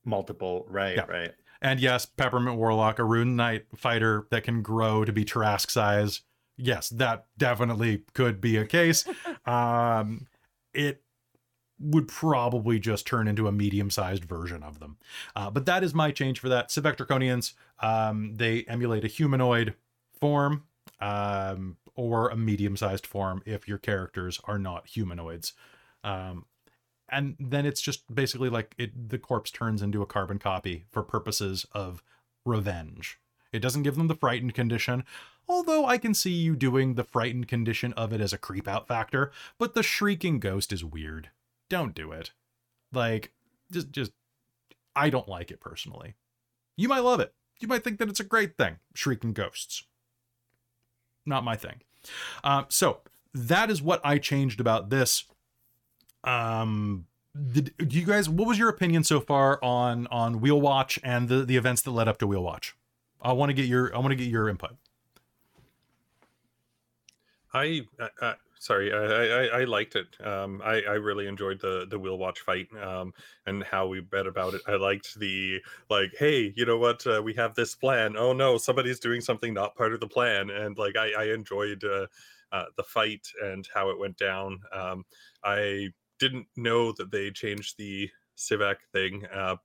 multiple. 0.05 0.66
Right, 0.68 0.96
Yeah. 0.96 1.07
right. 1.07 1.32
And 1.61 1.80
yes, 1.80 2.07
Peppermint 2.07 2.57
Warlock, 2.57 2.99
a 2.99 3.05
Rune 3.05 3.34
Knight 3.36 3.66
fighter 3.76 4.26
that 4.30 4.44
can 4.44 4.62
grow 4.62 5.05
to 5.05 5.12
be 5.12 5.24
Tarrasque 5.24 5.70
size. 5.70 6.22
Yes, 6.57 6.88
that 6.90 7.26
definitely 7.36 8.03
could 8.14 8.40
be 8.40 8.57
a 8.57 8.64
case. 8.66 9.05
um, 9.46 10.26
it 10.74 11.03
would 11.81 12.09
probably 12.09 12.79
just 12.79 13.07
turn 13.07 13.29
into 13.29 13.47
a 13.47 13.53
medium-sized 13.53 14.24
version 14.24 14.62
of 14.62 14.81
them. 14.81 14.97
Uh, 15.37 15.51
but 15.51 15.66
that 15.66 15.85
is 15.85 15.95
my 15.95 16.11
change 16.11 16.41
for 16.41 16.49
that. 16.49 16.68
Sivak 16.68 16.97
Draconians, 16.97 17.53
um, 17.81 18.37
they 18.37 18.64
emulate 18.64 19.05
a 19.05 19.09
humanoid 19.09 19.74
form 20.20 20.64
um, 21.01 21.76
or 21.95 22.29
a 22.29 22.37
medium-sized 22.37 23.07
form 23.07 23.43
if 23.47 23.68
your 23.68 23.79
characters 23.79 24.41
are 24.45 24.59
not 24.59 24.89
humanoids. 24.89 25.53
Um, 26.03 26.47
and 27.09 27.37
then 27.41 27.64
it's 27.64 27.81
just 27.81 28.12
basically 28.14 28.51
like 28.51 28.74
it 28.79 29.09
the 29.09 29.18
corpse 29.18 29.51
turns 29.51 29.83
into 29.83 30.03
a 30.03 30.07
carbon 30.07 30.39
copy 30.39 30.85
for 30.91 31.03
purposes 31.03 31.66
of 31.72 32.03
revenge. 32.45 33.18
It 33.53 33.61
doesn't 33.61 33.83
give 33.83 33.97
them 33.97 34.09
the 34.09 34.14
frightened 34.14 34.55
condition, 34.55 35.05
although 35.49 35.87
I 35.87 35.97
can 35.97 36.12
see 36.12 36.33
you 36.33 36.55
doing 36.55 36.95
the 36.95 37.05
frightened 37.05 37.49
condition 37.49 37.95
of 37.95 38.12
it 38.12 38.20
as 38.20 38.35
a 38.35 38.39
creep 38.39 38.68
out 38.68 38.87
factor, 38.87 39.33
but 39.59 39.74
the 39.74 39.83
shrieking 39.83 40.39
ghost 40.39 40.72
is 40.72 40.85
weird. 40.85 41.31
Don't 41.69 41.95
do 41.95 42.12
it. 42.12 42.33
Like 42.93 43.33
just 43.71 43.91
just 43.91 44.12
I 44.97 45.11
don't 45.11 45.29
like 45.29 45.51
it 45.51 45.61
personally. 45.61 46.14
You 46.77 46.89
might 46.89 47.01
love 47.01 47.21
it. 47.21 47.33
You 47.61 47.69
might 47.69 47.85
think 47.85 47.99
that 47.99 48.09
it's 48.09 48.21
a 48.21 48.25
great 48.25 48.57
thing, 48.57 48.79
shrieking 48.95 49.33
ghosts. 49.33 49.85
Not 51.27 51.45
my 51.45 51.57
thing. 51.57 51.83
Uh, 52.43 52.64
so 52.69 53.01
that 53.35 53.71
is 53.71 53.83
what 53.83 54.01
I 54.05 54.19
changed 54.19 54.61
about 54.61 54.91
this 54.91 55.25
um 56.25 57.07
did, 57.53 57.73
do 57.77 57.99
you 57.99 58.05
guys 58.05 58.29
what 58.29 58.49
was 58.49 58.59
your 58.59 58.69
opinion 58.69 59.05
so 59.05 59.21
far 59.21 59.62
on 59.62 60.07
on 60.09 60.41
wheel 60.41 60.61
watch 60.61 60.99
and 61.05 61.29
the 61.29 61.45
the 61.45 61.57
events 61.57 61.83
that 61.83 61.93
led 61.93 62.09
up 62.09 62.19
to 62.19 62.27
wheel 62.27 62.43
watch 62.43 62.75
i 63.23 63.33
want 63.33 63.51
to 63.51 63.55
get 63.55 63.66
your 63.66 63.95
i 63.95 63.99
want 63.99 64.11
to 64.11 64.16
get 64.16 64.27
your 64.27 64.49
input 64.49 64.73
I, 67.55 67.87
uh, 68.21 68.35
sorry, 68.59 68.93
I, 68.93 69.59
I, 69.59 69.61
I- 69.61 69.65
liked 69.65 69.97
it. 69.97 70.09
Um, 70.25 70.61
I, 70.65 70.83
I 70.83 70.95
really 70.95 71.27
enjoyed 71.27 71.61
the 71.61 71.87
the 71.89 71.99
wheel 71.99 72.19
watch 72.19 72.41
fight 72.41 72.69
um, 72.83 73.13
and 73.47 73.63
how 73.65 73.87
we 73.87 74.01
bet 74.01 74.27
about 74.27 74.55
it. 74.55 74.63
I 74.67 74.77
liked 74.77 75.19
the 75.19 75.61
like, 75.91 76.13
hey, 76.19 76.53
you 76.57 76.65
know 76.67 76.79
what? 76.79 77.07
Uh, 77.07 77.23
we 77.23 77.35
have 77.35 77.55
this 77.55 77.75
plan. 77.75 78.17
Oh 78.17 78.33
no, 78.33 78.59
somebody's 78.59 79.01
doing 79.01 79.21
something 79.21 79.55
not 79.55 79.77
part 79.77 79.93
of 79.95 80.01
the 80.01 80.09
plan, 80.09 80.51
and 80.51 80.77
like 80.79 80.97
I, 80.97 81.13
I 81.13 81.25
enjoyed 81.35 81.85
uh, 81.85 82.07
uh, 82.53 82.67
the 82.77 82.85
fight 82.85 83.29
and 83.43 83.69
how 83.73 83.91
it 83.91 83.99
went 83.99 84.17
down. 84.17 84.61
Um, 84.73 85.05
I 85.45 85.89
didn't 86.19 86.47
know 86.57 86.93
that 86.93 87.11
they 87.11 87.31
changed 87.31 87.77
the 87.79 88.11
Sivak 88.37 88.77
thing. 88.93 89.27
Uh, 89.27 89.57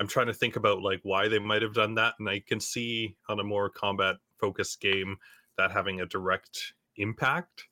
I'm 0.00 0.08
trying 0.08 0.26
to 0.26 0.34
think 0.34 0.56
about 0.56 0.82
like 0.82 1.00
why 1.02 1.28
they 1.28 1.38
might 1.38 1.62
have 1.62 1.74
done 1.74 1.94
that, 1.94 2.14
and 2.18 2.28
I 2.28 2.40
can 2.40 2.60
see 2.60 3.16
on 3.28 3.40
a 3.40 3.44
more 3.44 3.70
combat 3.70 4.16
focused 4.38 4.80
game 4.80 5.16
that 5.56 5.70
having 5.70 6.00
a 6.00 6.06
direct 6.06 6.74
impact 6.96 7.64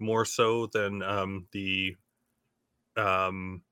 more 0.00 0.24
so 0.24 0.66
than 0.66 1.02
um 1.02 1.46
the 1.52 1.96
um 2.96 3.62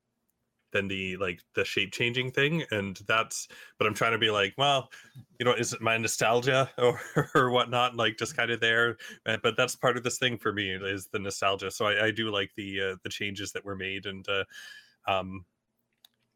than 0.72 0.86
the 0.88 1.16
like 1.16 1.40
the 1.54 1.64
shape 1.64 1.92
changing 1.92 2.30
thing 2.30 2.62
and 2.70 3.00
that's 3.06 3.48
but 3.78 3.86
i'm 3.86 3.94
trying 3.94 4.12
to 4.12 4.18
be 4.18 4.30
like 4.30 4.52
well 4.58 4.90
you 5.38 5.44
know 5.44 5.52
is 5.52 5.72
it 5.72 5.80
my 5.80 5.96
nostalgia 5.96 6.70
or 6.78 7.00
or 7.34 7.50
whatnot 7.50 7.96
like 7.96 8.18
just 8.18 8.36
kind 8.36 8.50
of 8.50 8.60
there 8.60 8.96
Uh, 9.26 9.38
but 9.42 9.56
that's 9.56 9.74
part 9.74 9.96
of 9.96 10.02
this 10.02 10.18
thing 10.18 10.36
for 10.36 10.52
me 10.52 10.70
is 10.70 11.06
the 11.08 11.18
nostalgia 11.18 11.70
so 11.70 11.86
i, 11.86 12.06
I 12.06 12.10
do 12.10 12.30
like 12.30 12.50
the 12.56 12.80
uh, 12.80 12.96
the 13.02 13.08
changes 13.08 13.52
that 13.52 13.64
were 13.64 13.76
made 13.76 14.06
and 14.06 14.26
uh 14.28 14.44
um 15.06 15.44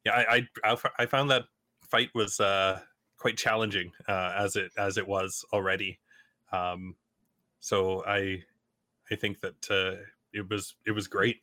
yeah 0.05 0.25
I, 0.29 0.49
I 0.65 0.77
i 0.99 1.07
found 1.07 1.31
that 1.31 1.45
fight 1.83 2.11
was 2.15 2.41
uh 2.41 2.81
quite 3.19 3.37
challenging 3.37 3.93
uh 4.09 4.33
as 4.37 4.57
it 4.57 4.73
as 4.79 4.97
it 4.97 5.07
was 5.07 5.45
already 5.53 5.99
um 6.53 6.97
so 7.61 8.03
i 8.07 8.43
i 9.13 9.17
think 9.17 9.41
that 9.41 9.71
uh 9.71 10.03
it 10.33 10.49
was 10.49 10.75
it 10.87 10.93
was 10.93 11.09
great. 11.09 11.43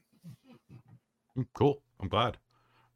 Mm, 1.38 1.46
cool. 1.54 1.82
I'm 2.00 2.10
glad. 2.10 2.38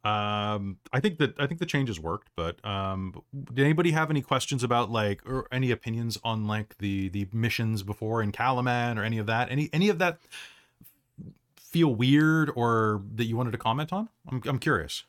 Um 0.04 0.78
i 0.92 1.00
think 1.00 1.18
that 1.18 1.34
i 1.38 1.46
think 1.46 1.60
the 1.60 1.66
changes 1.66 1.98
worked 1.98 2.28
but 2.36 2.62
um 2.64 3.22
did 3.54 3.64
anybody 3.64 3.92
have 3.92 4.10
any 4.10 4.20
questions 4.20 4.62
about 4.62 4.90
like 4.90 5.22
or 5.24 5.46
any 5.50 5.70
opinions 5.70 6.18
on 6.22 6.46
like 6.46 6.76
the 6.78 7.08
the 7.08 7.26
missions 7.32 7.82
before 7.82 8.22
in 8.22 8.32
Kalaman 8.32 8.98
or 8.98 9.04
any 9.04 9.18
of 9.18 9.26
that? 9.26 9.50
Any 9.50 9.70
any 9.72 9.88
of 9.88 9.98
that 10.00 10.18
feel 11.58 11.94
weird 11.94 12.52
or 12.54 13.02
that 13.14 13.24
you 13.24 13.36
wanted 13.36 13.50
to 13.52 13.58
comment 13.58 13.92
on? 13.92 14.08
I'm, 14.30 14.42
I'm 14.46 14.58
curious. 14.58 15.04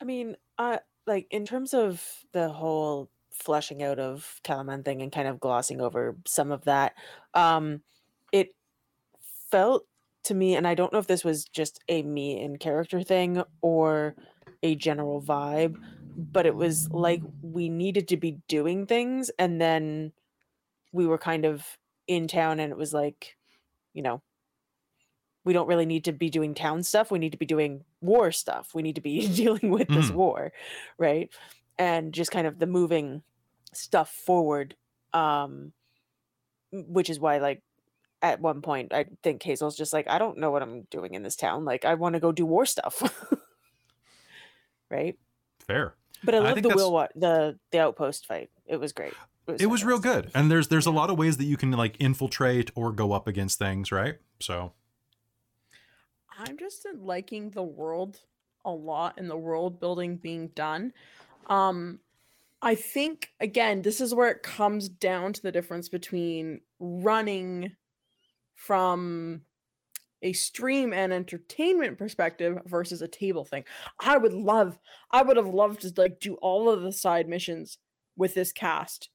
I 0.00 0.04
mean, 0.04 0.36
uh, 0.58 0.78
like 1.06 1.26
in 1.30 1.44
terms 1.44 1.74
of 1.74 2.02
the 2.32 2.48
whole 2.48 3.10
fleshing 3.32 3.82
out 3.82 3.98
of 3.98 4.40
Kalaman 4.42 4.84
thing 4.84 5.02
and 5.02 5.12
kind 5.12 5.28
of 5.28 5.38
glossing 5.38 5.80
over 5.80 6.16
some 6.26 6.50
of 6.50 6.64
that, 6.64 6.94
um, 7.34 7.74
it 7.74 7.80
felt 9.50 9.86
to 10.24 10.34
me, 10.34 10.54
and 10.56 10.66
I 10.66 10.74
don't 10.74 10.92
know 10.92 10.98
if 10.98 11.06
this 11.06 11.24
was 11.24 11.44
just 11.44 11.80
a 11.88 12.02
me 12.02 12.40
in 12.40 12.58
character 12.58 13.02
thing 13.02 13.42
or 13.62 14.16
a 14.62 14.74
general 14.76 15.22
vibe, 15.22 15.76
but 16.16 16.46
it 16.46 16.54
was 16.54 16.88
like 16.92 17.22
we 17.42 17.68
needed 17.68 18.08
to 18.08 18.16
be 18.16 18.40
doing 18.48 18.86
things, 18.86 19.30
and 19.38 19.60
then 19.60 20.12
we 20.92 21.06
were 21.06 21.18
kind 21.18 21.44
of 21.46 21.78
in 22.08 22.28
town, 22.28 22.60
and 22.60 22.72
it 22.72 22.78
was 22.78 22.94
like, 22.94 23.36
you 23.94 24.02
know, 24.02 24.22
we 25.44 25.52
don't 25.52 25.66
really 25.68 25.86
need 25.86 26.04
to 26.04 26.12
be 26.12 26.28
doing 26.28 26.54
town 26.54 26.82
stuff. 26.82 27.10
We 27.10 27.18
need 27.18 27.32
to 27.32 27.38
be 27.38 27.46
doing 27.46 27.84
war 28.00 28.30
stuff. 28.30 28.74
We 28.74 28.82
need 28.82 28.96
to 28.96 29.00
be 29.00 29.26
dealing 29.34 29.70
with 29.70 29.92
this 29.92 30.10
Mhm. 30.10 30.12
war, 30.12 30.52
right? 30.98 31.32
And 31.78 32.12
just 32.12 32.30
kind 32.30 32.46
of 32.46 32.58
the 32.58 32.66
moving 32.66 33.22
stuff 33.72 34.10
forward. 34.10 34.76
Um, 35.12 35.72
which 36.72 37.10
is 37.10 37.18
why, 37.20 37.38
like, 37.38 37.62
at 38.22 38.40
one 38.40 38.60
point, 38.62 38.92
I 38.92 39.06
think 39.22 39.42
Hazeal's 39.42 39.76
just 39.76 39.92
like, 39.92 40.08
I 40.08 40.18
don't 40.18 40.38
know 40.38 40.50
what 40.50 40.62
I'm 40.62 40.82
doing 40.90 41.14
in 41.14 41.22
this 41.22 41.36
town. 41.36 41.64
Like, 41.64 41.84
I 41.84 41.94
want 41.94 42.14
to 42.14 42.20
go 42.20 42.32
do 42.32 42.44
war 42.46 42.66
stuff, 42.66 43.02
right? 44.90 45.18
fair 45.66 45.94
But 46.24 46.34
I 46.34 46.38
I 46.38 46.40
love 46.40 46.54
think 46.54 46.62
the 46.64 46.68
that's- 46.70 46.76
wheel 46.76 46.92
wa- 46.92 47.08
the 47.14 47.58
the 47.70 47.78
outpost 47.78 48.26
fight. 48.26 48.50
It 48.66 48.78
was 48.78 48.92
great. 48.92 49.12
it 49.58 49.66
was 49.66 49.84
real 49.84 49.98
good 49.98 50.30
and 50.34 50.50
there's 50.50 50.68
there's 50.68 50.86
a 50.86 50.90
lot 50.90 51.10
of 51.10 51.18
ways 51.18 51.36
that 51.38 51.44
you 51.44 51.56
can 51.56 51.70
like 51.72 51.96
infiltrate 52.00 52.70
or 52.76 52.92
go 52.92 53.12
up 53.12 53.26
against 53.26 53.58
things 53.58 53.90
right 53.90 54.18
so 54.38 54.72
I'm 56.38 56.56
just 56.56 56.86
liking 56.98 57.50
the 57.50 57.62
world 57.62 58.20
a 58.64 58.70
lot 58.70 59.14
and 59.18 59.28
the 59.28 59.36
world 59.36 59.80
building 59.80 60.16
being 60.16 60.48
done. 60.48 60.92
Um 61.46 61.98
I 62.62 62.74
think 62.74 63.32
again, 63.40 63.82
this 63.82 64.00
is 64.00 64.14
where 64.14 64.28
it 64.30 64.42
comes 64.42 64.88
down 64.88 65.32
to 65.32 65.42
the 65.42 65.50
difference 65.52 65.88
between 65.88 66.60
running 66.78 67.72
from 68.60 69.40
a 70.22 70.34
stream 70.34 70.92
and 70.92 71.14
entertainment 71.14 71.96
perspective 71.96 72.58
versus 72.66 73.00
a 73.00 73.08
table 73.08 73.44
thing. 73.44 73.64
I 73.98 74.18
would 74.18 74.34
love 74.34 74.78
I 75.10 75.22
would 75.22 75.38
have 75.38 75.48
loved 75.48 75.80
to 75.80 75.92
like 75.96 76.20
do 76.20 76.34
all 76.34 76.68
of 76.68 76.82
the 76.82 76.92
side 76.92 77.26
missions 77.26 77.78
with 78.16 78.34
this 78.34 78.52
cast 78.52 79.08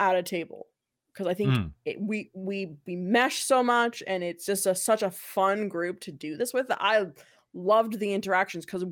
at 0.00 0.16
a 0.16 0.22
table 0.22 0.68
because 1.12 1.26
I 1.26 1.34
think 1.34 1.50
Mm. 1.50 1.72
it, 1.84 2.00
we 2.00 2.30
we 2.34 2.78
we 2.86 2.96
mesh 2.96 3.42
so 3.42 3.62
much 3.62 4.02
and 4.06 4.24
it's 4.24 4.46
just 4.46 4.64
a, 4.64 4.74
such 4.74 5.02
a 5.02 5.10
fun 5.10 5.68
group 5.68 6.00
to 6.00 6.12
do 6.12 6.38
this 6.38 6.54
with. 6.54 6.66
I 6.70 7.04
loved 7.52 7.98
the 7.98 8.14
interactions 8.14 8.64
because 8.64 8.84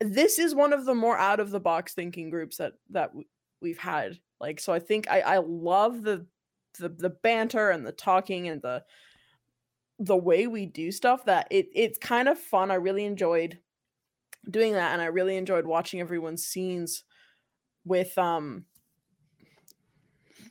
this 0.00 0.38
is 0.38 0.54
one 0.54 0.72
of 0.72 0.84
the 0.84 0.94
more 0.94 1.18
out 1.18 1.40
of 1.40 1.50
the 1.50 1.60
box 1.60 1.94
thinking 1.94 2.30
groups 2.30 2.58
that 2.58 2.74
that 2.90 3.10
we've 3.60 3.78
had. 3.78 4.20
Like 4.40 4.60
so, 4.60 4.72
I 4.72 4.78
think 4.78 5.10
I 5.10 5.20
I 5.20 5.38
love 5.38 6.02
the 6.02 6.26
the 6.78 6.88
the 6.88 7.10
banter 7.10 7.70
and 7.70 7.86
the 7.86 7.92
talking 7.92 8.48
and 8.48 8.62
the 8.62 8.84
the 9.98 10.16
way 10.16 10.46
we 10.46 10.64
do 10.66 10.90
stuff 10.92 11.24
that 11.26 11.46
it 11.50 11.68
it's 11.74 11.98
kind 11.98 12.28
of 12.28 12.38
fun. 12.38 12.70
I 12.70 12.74
really 12.76 13.04
enjoyed 13.04 13.58
doing 14.50 14.72
that 14.72 14.92
and 14.92 15.02
I 15.02 15.06
really 15.06 15.36
enjoyed 15.36 15.66
watching 15.66 16.00
everyone's 16.00 16.44
scenes 16.46 17.04
with 17.84 18.16
um 18.16 18.64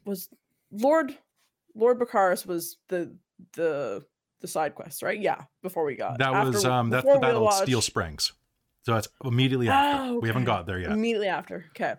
was 0.06 0.30
Lord 0.72 1.18
Lord 1.76 2.00
Bakaris 2.00 2.46
was 2.46 2.78
the 2.88 3.16
the 3.54 4.04
the 4.42 4.48
side 4.48 4.76
quest, 4.76 5.02
right? 5.04 5.20
Yeah, 5.20 5.42
before 5.62 5.84
we 5.84 5.96
got 5.96 6.20
That 6.20 6.32
was 6.46 6.58
after- 6.58 6.72
um 6.72 6.90
that's 6.90 7.06
the 7.06 7.20
Battle 7.20 7.48
of 7.48 7.54
Steel 7.54 7.82
Springs. 7.82 8.34
So 8.84 8.94
that's 8.94 9.10
immediately 9.26 9.68
after. 9.70 10.04
Oh, 10.04 10.20
We 10.20 10.30
haven't 10.30 10.46
got 10.46 10.66
there 10.66 10.80
yet. 10.80 10.92
Immediately 10.92 11.28
after. 11.28 11.66
Okay. 11.72 11.96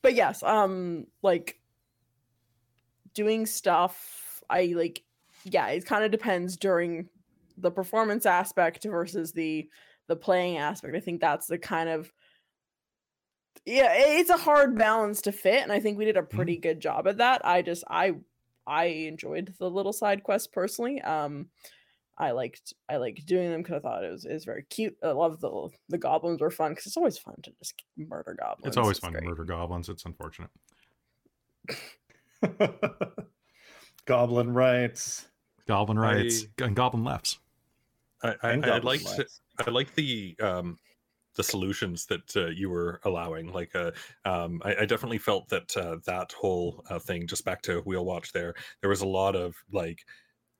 But 0.00 0.14
yes, 0.14 0.42
um 0.42 1.06
like 1.22 1.58
doing 3.14 3.46
stuff 3.46 4.42
I 4.48 4.72
like 4.76 5.02
yeah, 5.44 5.68
it 5.68 5.86
kind 5.86 6.04
of 6.04 6.10
depends 6.10 6.56
during 6.56 7.08
the 7.58 7.70
performance 7.70 8.26
aspect 8.26 8.84
versus 8.84 9.32
the 9.32 9.68
the 10.08 10.16
playing 10.16 10.58
aspect. 10.58 10.96
I 10.96 11.00
think 11.00 11.20
that's 11.20 11.46
the 11.46 11.58
kind 11.58 11.88
of 11.88 12.12
yeah, 13.64 13.92
it's 13.94 14.30
a 14.30 14.36
hard 14.36 14.76
balance 14.76 15.22
to 15.22 15.32
fit 15.32 15.62
and 15.62 15.72
I 15.72 15.80
think 15.80 15.98
we 15.98 16.04
did 16.04 16.16
a 16.16 16.22
pretty 16.22 16.56
good 16.56 16.80
job 16.80 17.06
at 17.06 17.18
that. 17.18 17.44
I 17.44 17.62
just 17.62 17.84
I 17.88 18.14
I 18.66 18.84
enjoyed 18.84 19.54
the 19.58 19.70
little 19.70 19.92
side 19.92 20.22
quests 20.22 20.48
personally. 20.48 21.00
Um 21.00 21.48
I 22.18 22.32
liked 22.32 22.74
I 22.88 22.96
liked 22.98 23.24
doing 23.26 23.50
them 23.50 23.62
because 23.62 23.76
I 23.76 23.80
thought 23.80 24.04
it 24.04 24.12
was 24.12 24.24
is 24.24 24.44
very 24.44 24.64
cute. 24.68 24.96
I 25.02 25.08
love 25.08 25.40
the 25.40 25.70
the 25.88 25.98
goblins 25.98 26.40
were 26.40 26.50
fun 26.50 26.72
because 26.72 26.86
it's 26.86 26.96
always 26.96 27.18
fun 27.18 27.36
to 27.42 27.52
just 27.58 27.82
murder 27.96 28.36
goblins. 28.38 28.66
It's 28.66 28.76
always 28.76 28.98
fun 28.98 29.12
great. 29.12 29.22
to 29.22 29.28
murder 29.28 29.44
goblins. 29.44 29.88
It's 29.88 30.04
unfortunate. 30.04 30.50
Goblin 34.06 34.52
rights. 34.52 35.26
Goblin 35.68 35.98
rights 35.98 36.46
and 36.58 36.74
goblin 36.74 37.04
lefts. 37.04 37.38
I, 38.22 38.34
I, 38.42 38.50
and 38.50 38.64
I 38.64 38.68
goblin 38.68 38.84
liked 38.84 39.18
rights. 39.18 39.40
I 39.64 39.70
like 39.70 39.94
the 39.94 40.34
um 40.40 40.76
the 41.34 41.42
solutions 41.42 42.06
that 42.06 42.36
uh, 42.36 42.48
you 42.48 42.68
were 42.68 43.00
allowing. 43.04 43.52
Like, 43.52 43.74
uh, 43.74 43.92
um, 44.24 44.60
I, 44.64 44.76
I 44.80 44.84
definitely 44.84 45.18
felt 45.18 45.48
that 45.48 45.76
uh, 45.76 45.96
that 46.06 46.32
whole 46.32 46.84
uh, 46.90 46.98
thing. 46.98 47.26
Just 47.26 47.44
back 47.44 47.62
to 47.62 47.80
wheel 47.80 48.04
watch. 48.04 48.32
There, 48.32 48.54
there 48.80 48.90
was 48.90 49.00
a 49.00 49.06
lot 49.06 49.34
of 49.34 49.54
like, 49.72 50.00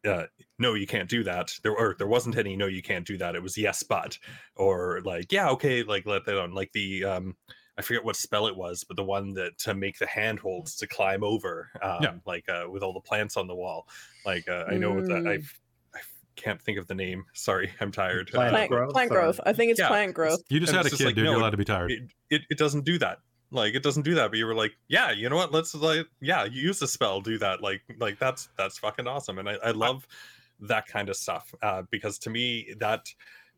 uh, 0.06 0.24
no, 0.58 0.74
you 0.74 0.86
can't 0.86 1.08
do 1.08 1.24
that. 1.24 1.52
There, 1.62 1.76
or 1.76 1.94
there 1.98 2.06
wasn't 2.06 2.36
any. 2.36 2.56
No, 2.56 2.66
you 2.66 2.82
can't 2.82 3.06
do 3.06 3.18
that. 3.18 3.34
It 3.34 3.42
was 3.42 3.58
yes, 3.58 3.82
but, 3.82 4.18
or 4.56 5.00
like, 5.04 5.30
yeah, 5.32 5.50
okay, 5.50 5.82
like 5.82 6.06
let 6.06 6.24
that 6.24 6.38
on. 6.38 6.52
Like 6.52 6.72
the, 6.72 7.04
um, 7.04 7.36
I 7.78 7.82
forget 7.82 8.04
what 8.04 8.16
spell 8.16 8.46
it 8.46 8.56
was, 8.56 8.84
but 8.84 8.96
the 8.96 9.04
one 9.04 9.32
that 9.34 9.58
to 9.60 9.74
make 9.74 9.98
the 9.98 10.06
handholds 10.06 10.76
to 10.76 10.86
climb 10.86 11.24
over, 11.24 11.70
um, 11.82 11.98
Yeah. 12.02 12.12
like 12.26 12.48
uh, 12.48 12.66
with 12.70 12.82
all 12.82 12.92
the 12.92 13.00
plants 13.00 13.36
on 13.36 13.46
the 13.46 13.54
wall. 13.54 13.88
Like, 14.26 14.46
uh, 14.48 14.64
I 14.68 14.76
know 14.76 15.00
that 15.00 15.24
Mm. 15.24 15.28
I've. 15.28 15.60
I 15.94 16.00
can't 16.36 16.60
think 16.60 16.78
of 16.78 16.86
the 16.86 16.94
name. 16.94 17.24
Sorry, 17.34 17.70
I'm 17.80 17.90
tired. 17.92 18.30
Plant 18.30 18.48
Uh, 18.48 18.56
Plant, 18.56 18.70
growth 18.70 18.92
plant 18.92 19.10
growth. 19.10 19.40
I 19.46 19.52
think 19.52 19.70
it's 19.70 19.80
Yeah, 19.80 19.88
plant 19.88 20.14
growth. 20.14 20.40
You 20.48 20.60
just 20.60 20.70
And 20.72 20.76
had 20.78 20.86
a 20.86 20.90
kid, 20.96 21.04
like, 21.06 21.14
dude. 21.14 21.24
no, 21.24 21.30
You're 21.32 21.40
allowed 21.40 21.50
to 21.50 21.56
be 21.56 21.64
tired. 21.64 21.90
it, 21.90 22.02
it, 22.30 22.42
it 22.50 22.58
doesn't 22.58 22.84
do 22.84 22.98
that 22.98 23.18
like 23.54 23.74
it 23.74 23.82
doesn't 23.82 24.02
do 24.04 24.14
that 24.14 24.30
but 24.30 24.38
you 24.38 24.46
were 24.46 24.54
like 24.54 24.72
yeah 24.88 25.10
you 25.10 25.28
know 25.28 25.36
what 25.36 25.52
let's 25.52 25.74
like 25.74 26.06
yeah 26.22 26.44
you 26.44 26.62
use 26.62 26.78
the 26.78 26.88
spell 26.88 27.20
do 27.20 27.36
that 27.36 27.60
like 27.60 27.82
like 27.98 28.18
that's 28.18 28.48
that's 28.56 28.78
fucking 28.78 29.06
awesome 29.06 29.38
and 29.38 29.46
i, 29.46 29.56
I 29.62 29.72
love 29.72 30.06
that 30.60 30.86
kind 30.86 31.10
of 31.10 31.16
stuff 31.16 31.54
uh 31.62 31.82
because 31.90 32.18
to 32.20 32.30
me 32.30 32.72
that 32.78 33.04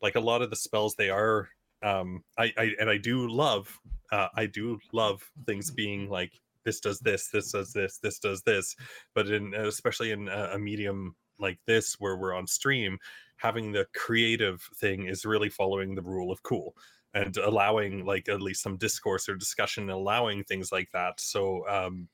like 0.03 0.17
a 0.17 0.21
lot 0.21 0.43
of 0.43 0.51
the 0.51 0.57
spells 0.57 0.97
they 0.97 1.11
are 1.11 1.49
um 1.85 2.25
i, 2.37 2.53
I 2.59 2.73
and 2.81 2.91
i 2.91 2.97
do 2.97 3.29
love 3.29 3.79
uh 4.15 4.29
i 4.37 4.45
do 4.47 4.79
love 4.93 5.19
things 5.47 5.71
being 5.71 6.09
like 6.09 6.33
this 6.65 6.81
does 6.81 6.99
this 7.01 7.29
this 7.29 7.53
does 7.53 7.73
this 7.73 7.99
this 7.99 8.19
does 8.19 8.43
this. 8.43 8.75
But 9.15 9.29
in 9.29 9.55
especially 9.55 10.11
in 10.11 10.29
a, 10.29 10.53
a 10.55 10.59
medium 10.59 11.15
like 11.39 11.59
this 11.67 11.97
where 11.99 12.17
we're 12.17 12.35
on 12.35 12.47
stream 12.47 12.99
having 13.37 13.73
the 13.73 13.87
creative 13.95 14.63
thing 14.77 15.07
is 15.07 15.25
really 15.25 15.49
following 15.49 15.95
the 15.95 16.03
rule 16.03 16.31
of 16.31 16.43
cool 16.43 16.75
and 17.13 17.37
allowing 17.37 18.05
like 18.05 18.29
at 18.29 18.41
least 18.41 18.63
some 18.63 18.77
discourse 18.77 19.29
or 19.29 19.37
discussion 19.37 19.91
allowing 19.91 20.45
things 20.45 20.73
like 20.73 20.89
that. 20.93 21.21
So 21.21 21.69
um 21.69 22.09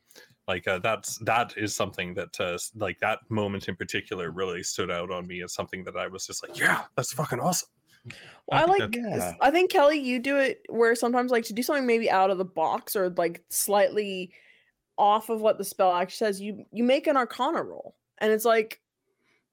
like 0.49 0.67
uh, 0.67 0.81
that's 0.81 1.19
that 1.19 1.55
is 1.57 1.75
something 1.75 2.15
that 2.15 2.41
uh, 2.41 2.59
like 2.75 2.99
that 2.99 3.21
moment 3.29 3.69
in 3.69 3.77
particular 3.77 4.31
really 4.31 4.63
stood 4.65 4.91
out 4.91 5.11
on 5.11 5.27
me 5.27 5.43
as 5.43 5.55
something 5.55 5.85
that 5.85 5.97
i 5.97 6.09
was 6.09 6.27
just 6.27 6.43
like 6.43 6.59
yeah 6.59 6.83
that's 6.97 7.13
fucking 7.13 7.39
awesome 7.39 7.69
Well, 8.05 8.61
I, 8.61 8.63
I 8.63 8.65
like. 8.65 8.95
Yeah. 8.95 9.35
I 9.41 9.51
think 9.51 9.71
Kelly, 9.71 9.99
you 9.99 10.19
do 10.19 10.39
it 10.39 10.63
where 10.69 10.95
sometimes 10.95 11.31
like 11.31 11.45
to 11.45 11.53
do 11.53 11.63
something 11.63 11.87
maybe 11.87 12.11
out 12.11 12.31
of 12.31 12.39
the 12.39 12.45
box 12.45 12.97
or 12.97 13.11
like 13.11 13.45
slightly 13.49 14.33
off 14.99 15.29
of 15.29 15.41
what 15.41 15.59
the 15.59 15.65
spell 15.65 15.93
actually 15.93 16.17
says. 16.17 16.41
You 16.41 16.65
you 16.73 16.85
make 16.85 17.07
an 17.07 17.17
Arcana 17.17 17.63
roll, 17.63 17.95
and 18.19 18.33
it's 18.33 18.45
like, 18.45 18.81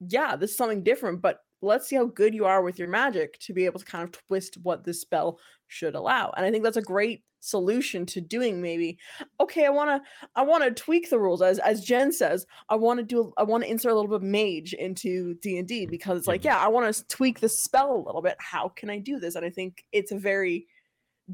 yeah, 0.00 0.36
this 0.36 0.50
is 0.50 0.56
something 0.56 0.82
different, 0.82 1.20
but 1.22 1.44
let's 1.62 1.88
see 1.88 1.96
how 1.96 2.06
good 2.06 2.34
you 2.34 2.44
are 2.44 2.62
with 2.62 2.78
your 2.78 2.88
magic 2.88 3.38
to 3.40 3.52
be 3.52 3.64
able 3.64 3.80
to 3.80 3.84
kind 3.84 4.04
of 4.04 4.12
twist 4.12 4.58
what 4.62 4.84
this 4.84 5.00
spell 5.00 5.38
should 5.66 5.94
allow. 5.94 6.32
And 6.36 6.44
I 6.44 6.50
think 6.50 6.64
that's 6.64 6.76
a 6.76 6.82
great 6.82 7.22
solution 7.40 8.04
to 8.04 8.20
doing 8.20 8.60
maybe 8.60 8.98
okay 9.38 9.64
i 9.64 9.68
want 9.68 9.88
to 9.88 10.28
i 10.34 10.42
want 10.42 10.64
to 10.64 10.72
tweak 10.72 11.08
the 11.08 11.18
rules 11.18 11.40
as 11.40 11.60
as 11.60 11.84
jen 11.84 12.10
says 12.10 12.44
i 12.68 12.74
want 12.74 12.98
to 12.98 13.04
do 13.04 13.32
i 13.38 13.44
want 13.44 13.62
to 13.62 13.70
insert 13.70 13.92
a 13.92 13.94
little 13.94 14.08
bit 14.08 14.16
of 14.16 14.22
mage 14.24 14.72
into 14.72 15.34
d&d 15.34 15.86
because 15.86 16.18
it's 16.18 16.26
like 16.26 16.40
mm-hmm. 16.40 16.48
yeah 16.48 16.58
i 16.58 16.66
want 16.66 16.92
to 16.92 17.06
tweak 17.06 17.38
the 17.38 17.48
spell 17.48 17.94
a 17.94 18.04
little 18.04 18.22
bit 18.22 18.34
how 18.40 18.68
can 18.68 18.90
i 18.90 18.98
do 18.98 19.20
this 19.20 19.36
and 19.36 19.46
i 19.46 19.50
think 19.50 19.84
it's 19.92 20.10
a 20.10 20.18
very 20.18 20.66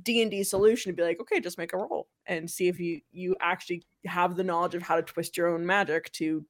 d&d 0.02 0.44
solution 0.44 0.92
to 0.92 0.96
be 0.96 1.02
like 1.02 1.20
okay 1.20 1.40
just 1.40 1.56
make 1.56 1.72
a 1.72 1.78
roll 1.78 2.06
and 2.26 2.50
see 2.50 2.68
if 2.68 2.78
you 2.78 3.00
you 3.10 3.34
actually 3.40 3.82
have 4.04 4.36
the 4.36 4.44
knowledge 4.44 4.74
of 4.74 4.82
how 4.82 4.96
to 4.96 5.02
twist 5.02 5.38
your 5.38 5.48
own 5.48 5.64
magic 5.64 6.12
to 6.12 6.44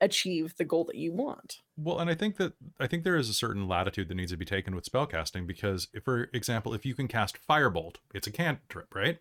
achieve 0.00 0.54
the 0.56 0.64
goal 0.64 0.84
that 0.84 0.96
you 0.96 1.12
want 1.12 1.60
Well, 1.76 1.98
and 1.98 2.10
I 2.10 2.14
think 2.14 2.36
that 2.36 2.52
I 2.80 2.86
think 2.86 3.04
there 3.04 3.16
is 3.16 3.28
a 3.28 3.34
certain 3.34 3.66
latitude 3.68 4.08
that 4.08 4.14
needs 4.14 4.32
to 4.32 4.36
be 4.36 4.44
taken 4.44 4.74
with 4.74 4.90
spellcasting 4.90 5.46
because, 5.46 5.88
if, 5.94 6.04
for 6.04 6.28
example, 6.34 6.74
if 6.74 6.84
you 6.84 6.94
can 6.94 7.08
cast 7.08 7.38
Firebolt, 7.48 7.96
it's 8.12 8.26
a 8.26 8.32
cantrip, 8.32 8.94
right? 8.94 9.18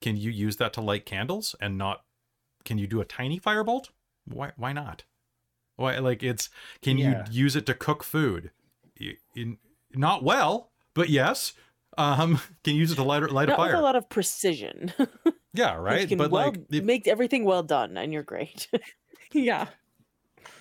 Can 0.00 0.16
you 0.16 0.30
use 0.30 0.56
that 0.58 0.72
to 0.74 0.80
light 0.80 1.04
candles 1.06 1.54
and 1.60 1.76
not? 1.76 2.04
Can 2.64 2.78
you 2.78 2.86
do 2.86 3.00
a 3.00 3.04
tiny 3.04 3.38
firebolt? 3.40 3.88
Why? 4.26 4.52
Why 4.56 4.72
not? 4.72 5.04
Why? 5.76 5.98
Like 5.98 6.22
it's. 6.22 6.50
Can 6.82 6.98
Yeah. 6.98 7.24
you 7.30 7.42
use 7.42 7.56
it 7.56 7.66
to 7.66 7.74
cook 7.74 8.02
food? 8.02 8.50
Y- 9.00 9.16
In, 9.34 9.58
not 9.94 10.22
well, 10.22 10.70
but 10.94 11.08
yes. 11.08 11.52
Um, 11.98 12.36
can 12.64 12.74
you 12.74 12.80
use 12.80 12.92
it 12.92 12.96
to 12.96 13.02
light 13.02 13.22
light 13.30 13.48
a 13.48 13.52
Not 13.52 13.58
with 13.58 13.70
fire? 13.72 13.74
a 13.76 13.80
lot 13.82 13.96
of 13.96 14.08
precision. 14.08 14.92
yeah, 15.54 15.74
You 15.76 15.80
right. 15.80 16.08
can 16.08 16.16
But 16.18 16.30
well, 16.30 16.46
like, 16.48 16.60
if, 16.70 16.84
make 16.84 17.08
everything 17.08 17.44
well 17.44 17.62
done, 17.62 17.96
and 17.96 18.12
you're 18.12 18.22
great. 18.22 18.68
yeah. 19.32 19.68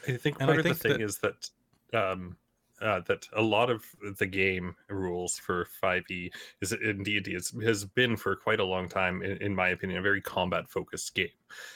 I 0.08 0.18
think 0.18 0.40
part 0.40 0.52
I 0.52 0.60
of 0.60 0.64
the 0.66 0.74
thing 0.74 0.94
that- 0.94 1.02
is 1.02 1.20
that 1.20 1.50
um, 1.94 2.38
uh, 2.82 3.02
that 3.08 3.28
a 3.34 3.42
lot 3.42 3.70
of 3.70 3.84
the 4.20 4.26
game 4.26 4.74
rules 4.88 5.38
for 5.38 5.68
5e 5.84 6.32
is 6.62 6.72
in 6.72 7.04
D&D 7.04 7.34
is, 7.36 7.54
has 7.62 7.84
been 7.84 8.16
for 8.16 8.38
quite 8.38 8.62
a 8.62 8.64
long 8.66 8.88
time, 8.88 9.22
in, 9.22 9.36
in 9.42 9.54
my 9.54 9.70
opinion, 9.70 10.00
a 10.00 10.02
very 10.02 10.22
combat 10.22 10.70
focused 10.70 11.14
game. 11.14 11.28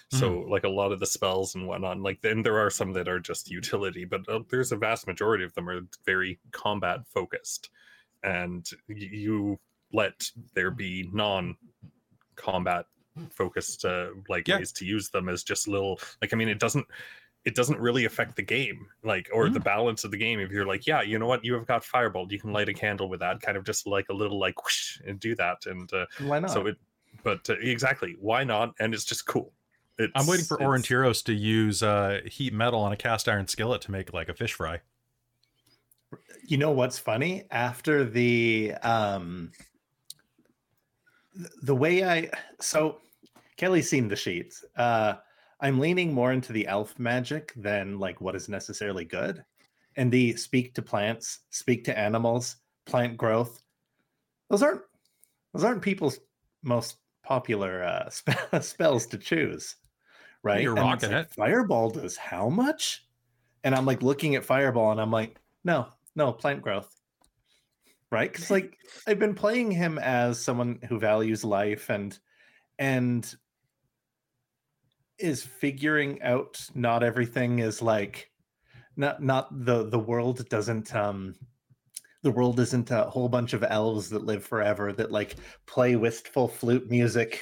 So 0.08 0.46
like 0.48 0.64
a 0.64 0.70
lot 0.70 0.94
of 0.94 1.00
the 1.02 1.06
spells 1.06 1.56
and 1.56 1.68
whatnot, 1.68 2.00
like 2.00 2.22
then 2.22 2.42
there 2.42 2.58
are 2.58 2.70
some 2.70 2.94
that 2.94 3.10
are 3.10 3.20
just 3.20 3.52
utility, 3.52 4.06
but 4.06 4.22
uh, 4.30 4.40
there's 4.50 4.72
a 4.72 4.78
vast 4.78 5.06
majority 5.08 5.44
of 5.44 5.54
them 5.56 5.68
are 5.68 5.82
very 6.06 6.40
combat 6.52 7.00
focused, 7.08 7.70
and 8.24 8.66
y- 8.88 8.96
you 9.12 9.60
let 9.92 10.30
there 10.54 10.72
be 10.72 11.10
non 11.12 11.58
combat 12.36 12.86
focused 13.30 13.86
uh, 13.86 14.10
like 14.30 14.48
Yeah. 14.48 14.58
ways 14.58 14.72
to 14.74 14.86
use 14.86 15.10
them 15.10 15.30
as 15.30 15.44
just 15.44 15.68
little 15.68 16.00
like 16.22 16.34
i 16.34 16.36
mean 16.36 16.48
it 16.50 16.60
doesn't 16.60 16.86
it 17.46 17.56
doesn't 17.56 17.78
really 17.80 18.06
affect 18.06 18.36
the 18.38 18.42
game 18.42 18.88
like 19.04 19.30
or 19.34 19.50
the 19.50 19.60
balance 19.60 20.06
of 20.06 20.12
the 20.12 20.18
game. 20.18 20.40
If 20.40 20.50
you're 20.50 20.66
like 20.66 20.88
yeah 20.88 21.02
you 21.02 21.20
know 21.20 21.28
what? 21.28 21.44
You 21.44 21.54
have 21.56 21.66
got 21.68 21.84
firebolt. 21.84 22.32
You 22.32 22.40
can 22.40 22.54
light 22.54 22.70
a 22.70 22.74
candle 22.74 23.10
with 23.10 23.20
that 23.20 23.42
kind 23.42 23.58
of 23.58 23.66
just 23.66 23.86
like 23.86 24.08
a 24.08 24.14
little 24.14 24.40
like 24.40 24.64
whoosh, 24.64 25.02
and 25.06 25.20
do 25.20 25.36
that 25.36 25.66
and 25.66 25.92
uh, 25.94 26.06
Why 26.22 26.40
not? 26.40 26.52
so 26.52 26.68
it 26.68 26.78
but 27.22 27.50
uh, 27.50 27.56
exactly 27.60 28.16
why 28.18 28.46
not? 28.46 28.74
And 28.80 28.94
it's 28.94 29.04
just 29.04 29.26
cool. 29.26 29.52
It's, 30.00 30.12
I'm 30.16 30.26
waiting 30.26 30.46
for 30.46 30.56
it's- 30.56 30.68
Aurontiros 30.70 31.22
to 31.26 31.34
use 31.34 31.84
uh, 31.84 32.22
heat 32.26 32.54
metal 32.54 32.80
on 32.80 32.94
a 32.94 32.96
cast 32.98 33.28
iron 33.28 33.48
skillet 33.50 33.82
to 33.82 33.92
make 33.92 34.14
like 34.14 34.30
a 34.30 34.34
fish 34.34 34.54
fry. 34.54 34.80
you 36.48 36.56
know 36.56 36.72
what's 36.72 36.98
funny? 36.98 37.44
After 37.52 38.06
the 38.06 38.74
um 38.84 39.52
the 41.62 41.76
way 41.76 42.04
i 42.04 42.30
so 42.62 43.00
kelly's 43.58 43.90
seen 43.90 44.08
the 44.08 44.16
sheets. 44.16 44.64
Uh 44.76 45.16
i'm 45.60 45.80
leaning 45.80 46.14
more 46.14 46.32
into 46.34 46.52
the 46.54 46.68
elf 46.68 46.98
magic 47.00 47.54
than 47.56 48.00
like 48.00 48.20
what 48.22 48.36
is 48.36 48.50
necessarily 48.50 49.06
good. 49.06 49.44
And 49.96 50.12
the 50.12 50.36
speak 50.36 50.74
to 50.76 50.82
plants 50.82 51.40
speak 51.52 51.84
to 51.86 51.98
animals 51.98 52.58
plant 52.86 53.16
growth 53.18 53.62
those 54.50 54.64
aren't 54.64 54.82
those 55.54 55.64
aren't 55.64 55.82
people's 55.82 56.20
most 56.64 56.98
popular 57.24 57.84
uh 57.84 58.10
spe- 58.10 58.62
spells 58.62 59.06
to 59.08 59.18
choose 59.18 59.76
right? 60.44 60.62
You're 60.64 60.74
And 60.74 60.82
rocking 60.82 61.12
like, 61.12 61.28
it. 61.28 61.34
fireball 61.34 61.90
does 61.90 62.18
how 62.18 62.50
much? 62.50 63.08
And 63.64 63.74
i'm 63.74 63.86
like 63.86 64.02
looking 64.02 64.36
at 64.36 64.44
fireball 64.44 64.92
and 64.92 65.00
i'm 65.00 65.12
like 65.12 65.40
no 65.64 65.88
no 66.16 66.34
plant 66.34 66.62
growth 66.62 66.94
right? 68.12 68.32
Because 68.32 68.52
like 68.52 68.78
i've 69.08 69.20
been 69.20 69.34
playing 69.36 69.72
him 69.72 69.98
as 70.00 70.40
someone 70.42 70.80
who 70.88 71.00
values 71.00 71.44
life 71.44 71.90
and 71.90 72.20
and 72.80 73.36
is 75.20 75.44
figuring 75.46 76.22
out 76.22 76.68
not 76.76 77.04
everything 77.04 77.60
is 77.60 77.82
like 77.82 78.32
not 78.98 79.22
not 79.24 79.50
the 79.66 79.86
the 79.90 80.00
world 80.00 80.48
doesn't 80.50 80.96
um 80.96 81.36
the 82.24 82.32
world 82.32 82.60
isn't 82.60 82.92
a 82.92 83.06
whole 83.06 83.30
bunch 83.30 83.54
of 83.54 83.64
elves 83.64 84.10
that 84.10 84.26
live 84.26 84.46
forever 84.46 84.94
that 84.94 85.12
like 85.12 85.36
play 85.68 85.96
wistful 85.96 86.48
flute 86.48 86.90
music 86.90 87.42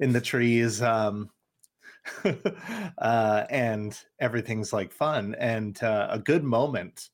in 0.00 0.12
the 0.12 0.20
trees 0.20 0.82
um 0.82 1.30
uh 2.98 3.46
and 3.50 4.04
everything's 4.18 4.72
like 4.72 4.92
fun. 4.92 5.34
And 5.36 5.80
uh, 5.82 6.08
a 6.10 6.18
good 6.18 6.44
moment 6.44 7.10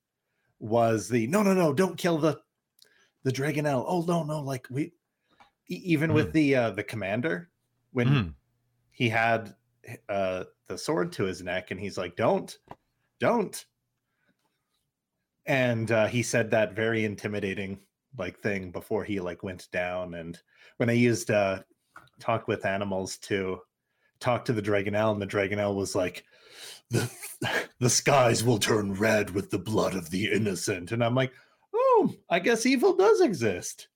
was 0.60 1.08
the 1.08 1.26
no 1.28 1.42
no 1.42 1.54
no 1.54 1.72
don't 1.74 1.98
kill 1.98 2.18
the 2.18 2.40
the 3.24 3.32
dragonnel 3.32 3.84
oh 3.86 4.02
no 4.02 4.22
no 4.24 4.40
like 4.40 4.66
we 4.70 4.94
even 5.68 6.12
with 6.14 6.32
the 6.32 6.54
uh 6.56 6.70
the 6.70 6.84
commander 6.84 7.50
when 7.92 8.08
Mhm. 8.08 8.34
he 8.92 9.08
had 9.10 9.56
uh 10.08 10.44
the 10.66 10.78
sword 10.78 11.12
to 11.12 11.24
his 11.24 11.42
neck 11.42 11.70
and 11.70 11.80
he's 11.80 11.98
like 11.98 12.16
don't 12.16 12.58
don't. 13.20 13.64
And 15.46 15.90
uh 15.90 16.06
he 16.06 16.22
said 16.22 16.50
that 16.50 16.74
very 16.74 17.04
intimidating 17.04 17.78
like 18.16 18.40
thing 18.40 18.70
before 18.70 19.04
he 19.04 19.20
like 19.20 19.42
went 19.42 19.68
down. 19.72 20.14
And 20.14 20.38
when 20.76 20.90
i 20.90 20.94
used 20.94 21.30
uh 21.30 21.60
talk 22.20 22.48
with 22.48 22.66
animals 22.66 23.16
to 23.18 23.60
talk 24.20 24.44
to 24.44 24.52
the 24.52 24.62
dragonnel 24.62 25.12
and 25.12 25.22
the 25.22 25.26
dragonnel 25.26 25.74
was 25.74 25.94
like 25.94 26.24
the 26.90 27.10
the 27.78 27.90
skies 27.90 28.42
will 28.42 28.58
turn 28.58 28.92
red 28.94 29.30
with 29.30 29.50
the 29.50 29.58
blood 29.58 29.94
of 29.94 30.10
the 30.10 30.30
innocent. 30.30 30.92
And 30.92 31.02
i'm 31.02 31.14
like 31.14 31.32
oh 31.74 32.14
i 32.30 32.38
guess 32.38 32.66
evil 32.66 32.94
does 32.94 33.20
exist. 33.20 33.88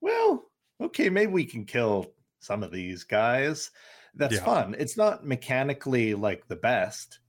Well 0.00 0.44
okay 0.80 1.08
maybe 1.08 1.32
we 1.32 1.44
can 1.44 1.64
kill 1.64 2.12
some 2.40 2.64
of 2.64 2.72
these 2.72 3.04
guys 3.04 3.70
that's 4.14 4.34
Yeah. 4.34 4.44
fun 4.44 4.76
it's 4.78 4.96
not 4.96 5.24
mechanically 5.26 6.14
like 6.14 6.46
the 6.48 6.56
best 6.56 7.20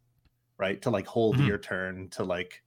right 0.58 0.82
to 0.82 0.90
like 0.90 1.08
hold 1.08 1.38
Mhm. 1.38 1.48
your 1.48 1.58
turn 1.58 2.10
to 2.10 2.24
like 2.24 2.62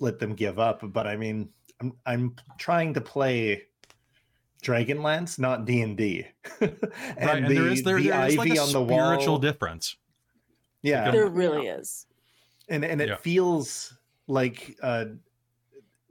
let 0.00 0.18
them 0.18 0.34
give 0.34 0.58
up 0.58 0.80
but 0.92 1.06
i 1.06 1.16
mean 1.16 1.48
i'm 1.80 1.92
i'm 2.06 2.36
trying 2.58 2.92
to 2.94 3.00
play 3.00 3.62
dragonlance 4.62 5.38
not 5.38 5.64
d&d 5.66 6.26
and, 6.60 6.70
right, 7.20 7.42
and 7.44 7.56
there 7.56 7.68
is 7.68 7.82
there, 7.82 7.98
the 7.98 8.08
there 8.08 8.26
is 8.26 8.36
like 8.36 8.48
a 8.50 8.58
on 8.58 8.72
the 8.72 8.84
spiritual 8.84 9.34
wall 9.34 9.38
difference. 9.38 9.96
yeah 10.82 11.10
There 11.10 11.28
really 11.28 11.66
is. 11.66 12.06
and 12.68 12.84
and 12.84 13.00
it 13.00 13.08
Yeah. 13.08 13.16
feels 13.16 13.94
like 14.26 14.76
uh 14.82 15.06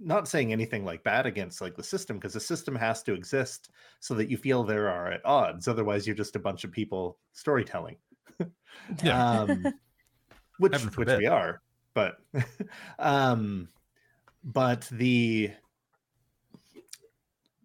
not 0.04 0.28
saying 0.28 0.52
anything 0.52 0.86
like 0.86 1.04
bad 1.04 1.26
against 1.26 1.62
like 1.62 1.76
the 1.76 1.84
system 1.84 2.18
because 2.18 2.34
the 2.34 2.40
system 2.40 2.76
has 2.76 3.04
to 3.04 3.14
exist 3.14 3.70
so 4.00 4.14
that 4.14 4.30
you 4.30 4.38
feel 4.38 4.64
there 4.64 4.90
are 4.90 5.12
at 5.12 5.26
odds 5.26 5.68
otherwise 5.68 6.06
you're 6.06 6.16
just 6.16 6.36
a 6.36 6.40
bunch 6.40 6.64
of 6.64 6.72
people 6.72 7.18
storytelling 7.32 7.98
Yeah. 9.04 9.42
um 9.42 9.66
which 10.60 10.78
which 10.96 11.10
we 11.18 11.26
are 11.26 11.62
but 11.94 12.18
um 13.00 13.70
but 14.44 14.88
the 14.92 15.52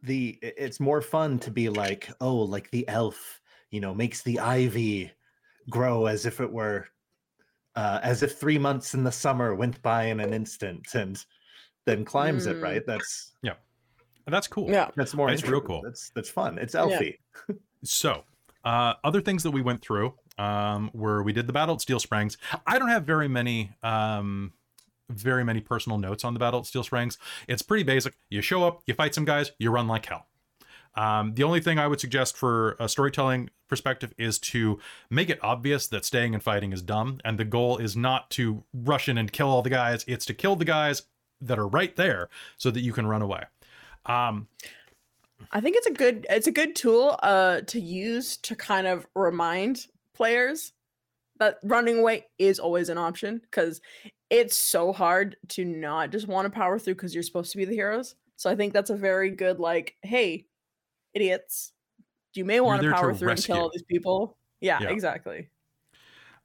the 0.02 0.38
it's 0.42 0.80
more 0.80 1.02
fun 1.02 1.38
to 1.40 1.50
be 1.50 1.68
like 1.68 2.10
oh 2.20 2.36
like 2.36 2.70
the 2.70 2.86
elf 2.88 3.40
you 3.70 3.80
know 3.80 3.94
makes 3.94 4.22
the 4.22 4.38
ivy 4.38 5.10
grow 5.68 6.06
as 6.06 6.24
if 6.24 6.40
it 6.40 6.50
were 6.50 6.86
uh, 7.76 8.00
as 8.02 8.24
if 8.24 8.36
three 8.36 8.58
months 8.58 8.94
in 8.94 9.04
the 9.04 9.12
summer 9.12 9.54
went 9.54 9.80
by 9.82 10.04
in 10.06 10.18
an 10.18 10.32
instant 10.32 10.84
and 10.94 11.24
then 11.88 12.04
climbs 12.04 12.46
it 12.46 12.56
Mm. 12.58 12.62
right 12.62 12.86
that's 12.86 13.32
And 14.26 14.34
that's 14.34 14.46
cool. 14.46 14.68
Yeah. 14.70 14.90
that's 14.94 15.14
more 15.14 15.30
It's 15.30 15.42
real 15.48 15.62
cool. 15.62 15.80
that's 15.82 16.10
that's 16.14 16.28
fun 16.30 16.58
it's 16.58 16.74
elfy 16.74 17.14
So, 17.84 18.24
uh, 18.64 18.94
other 19.04 19.20
things 19.22 19.42
that 19.44 19.52
we 19.52 19.62
went 19.62 19.80
through 19.80 20.12
um, 20.36 20.90
were 20.92 21.22
we 21.22 21.32
did 21.32 21.46
the 21.46 21.52
battle 21.52 21.74
at 21.76 21.80
Steel 21.80 21.98
Springs. 22.00 22.36
I 22.66 22.78
don't 22.78 22.88
have 22.88 23.04
very 23.04 23.28
many, 23.28 23.70
um, 23.82 24.52
very 25.08 25.44
many 25.44 25.60
personal 25.60 25.96
notes 25.96 26.24
on 26.24 26.34
the 26.34 26.40
battle 26.40 26.60
at 26.60 26.66
Steel 26.66 26.82
Springs. 26.84 27.16
It's 27.46 27.62
pretty 27.62 27.84
basic. 27.84 28.14
You 28.28 28.42
show 28.42 28.64
up, 28.66 28.82
you 28.86 28.94
fight 28.94 29.14
some 29.14 29.24
guys, 29.24 29.52
you 29.58 29.70
run 29.70 29.86
like 29.88 30.04
hell. 30.06 30.26
Um, 30.94 31.34
the 31.34 31.44
only 31.44 31.60
thing 31.60 31.78
I 31.78 31.86
would 31.86 32.00
suggest 32.00 32.36
for 32.36 32.76
a 32.80 32.88
storytelling 32.88 33.50
perspective 33.68 34.12
is 34.18 34.38
to 34.40 34.78
make 35.08 35.30
it 35.30 35.38
obvious 35.42 35.86
that 35.88 36.04
staying 36.04 36.34
and 36.34 36.42
fighting 36.42 36.72
is 36.72 36.82
dumb, 36.82 37.20
and 37.24 37.38
the 37.38 37.44
goal 37.44 37.78
is 37.78 37.96
not 37.96 38.28
to 38.30 38.64
rush 38.74 39.08
in 39.08 39.16
and 39.18 39.30
kill 39.32 39.48
all 39.48 39.62
the 39.62 39.70
guys. 39.70 40.04
It's 40.08 40.26
to 40.26 40.34
kill 40.34 40.56
the 40.56 40.64
guys 40.64 41.02
that 41.40 41.58
are 41.58 41.68
right 41.68 41.94
there 41.96 42.28
so 42.56 42.70
that 42.70 42.80
you 42.80 42.92
can 42.92 43.06
run 43.06 43.22
away. 43.22 43.44
Um, 44.06 44.48
I 45.52 45.60
think 45.60 45.76
it's 45.76 45.86
a 45.86 45.92
good 45.92 46.26
it's 46.28 46.46
a 46.46 46.52
good 46.52 46.74
tool 46.74 47.16
uh 47.22 47.60
to 47.62 47.80
use 47.80 48.36
to 48.38 48.56
kind 48.56 48.86
of 48.86 49.06
remind 49.14 49.86
players 50.14 50.72
that 51.38 51.58
running 51.62 51.98
away 52.00 52.26
is 52.38 52.58
always 52.58 52.88
an 52.88 52.98
option 52.98 53.38
because 53.38 53.80
it's 54.30 54.56
so 54.56 54.92
hard 54.92 55.36
to 55.48 55.64
not 55.64 56.10
just 56.10 56.26
want 56.26 56.46
to 56.46 56.50
power 56.50 56.78
through 56.78 56.94
because 56.96 57.14
you're 57.14 57.22
supposed 57.22 57.52
to 57.52 57.56
be 57.56 57.64
the 57.64 57.74
heroes. 57.74 58.16
So 58.36 58.50
I 58.50 58.56
think 58.56 58.72
that's 58.72 58.90
a 58.90 58.96
very 58.96 59.30
good 59.30 59.60
like, 59.60 59.96
hey, 60.02 60.46
idiots, 61.14 61.72
you 62.34 62.44
may 62.44 62.60
want 62.60 62.82
to 62.82 62.90
power 62.90 63.14
through 63.14 63.30
and 63.30 63.44
kill 63.44 63.58
all 63.58 63.70
these 63.72 63.84
people. 63.84 64.36
Yeah, 64.60 64.80
Yeah. 64.82 64.90
exactly. 64.90 65.50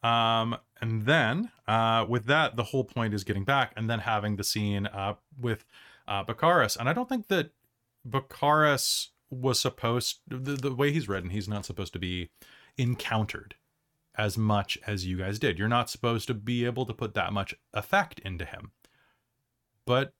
Um, 0.03 0.57
and 0.83 1.05
then 1.05 1.49
uh, 1.65 2.05
with 2.09 2.25
that, 2.25 2.57
the 2.57 2.63
whole 2.65 2.83
point 2.83 3.13
is 3.13 3.23
getting 3.23 3.45
back 3.45 3.71
and 3.77 3.89
then 3.89 3.99
having 3.99 4.35
the 4.35 4.43
scene 4.43 4.85
uh, 4.87 5.13
with 5.39 5.63
uh, 6.09 6.25
Bakaris. 6.25 6.75
And 6.75 6.89
I 6.89 6.93
don't 6.93 7.07
think 7.07 7.29
that 7.29 7.51
Bakaris 8.05 9.07
was 9.29 9.61
supposed, 9.61 10.19
the, 10.27 10.55
the 10.55 10.75
way 10.75 10.91
he's 10.91 11.07
written, 11.07 11.29
he's 11.29 11.47
not 11.47 11.65
supposed 11.65 11.93
to 11.93 11.99
be 11.99 12.31
encountered 12.77 13.55
as 14.15 14.37
much 14.37 14.77
as 14.85 15.05
you 15.05 15.19
guys 15.19 15.39
did. 15.39 15.57
You're 15.57 15.69
not 15.69 15.89
supposed 15.89 16.27
to 16.27 16.33
be 16.33 16.65
able 16.65 16.85
to 16.87 16.93
put 16.93 17.13
that 17.13 17.31
much 17.31 17.55
effect 17.73 18.19
into 18.19 18.43
him. 18.43 18.71
But 19.85 20.11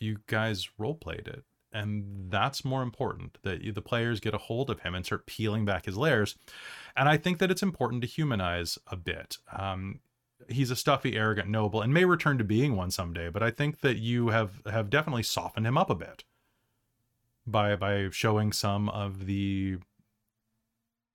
you 0.00 0.18
guys 0.26 0.68
role 0.78 0.96
played 0.96 1.28
it. 1.28 1.44
And 1.72 2.30
that's 2.30 2.64
more 2.64 2.82
important 2.82 3.38
that 3.42 3.74
the 3.74 3.82
players 3.82 4.20
get 4.20 4.34
a 4.34 4.38
hold 4.38 4.70
of 4.70 4.80
him 4.80 4.94
and 4.94 5.04
start 5.04 5.26
peeling 5.26 5.64
back 5.64 5.84
his 5.84 5.96
layers 5.96 6.36
and 6.96 7.08
I 7.08 7.16
think 7.16 7.38
that 7.38 7.50
it's 7.50 7.62
important 7.62 8.02
to 8.02 8.08
humanize 8.08 8.78
a 8.86 8.96
bit. 8.96 9.38
Um, 9.52 10.00
he's 10.48 10.70
a 10.70 10.76
stuffy, 10.76 11.16
arrogant 11.16 11.48
noble, 11.48 11.82
and 11.82 11.92
may 11.92 12.04
return 12.04 12.38
to 12.38 12.44
being 12.44 12.74
one 12.74 12.90
someday. 12.90 13.28
But 13.28 13.42
I 13.42 13.50
think 13.50 13.80
that 13.80 13.98
you 13.98 14.28
have 14.28 14.62
have 14.66 14.90
definitely 14.90 15.22
softened 15.22 15.66
him 15.66 15.76
up 15.76 15.90
a 15.90 15.94
bit 15.94 16.24
by 17.46 17.76
by 17.76 18.08
showing 18.10 18.52
some 18.52 18.88
of 18.88 19.26
the 19.26 19.76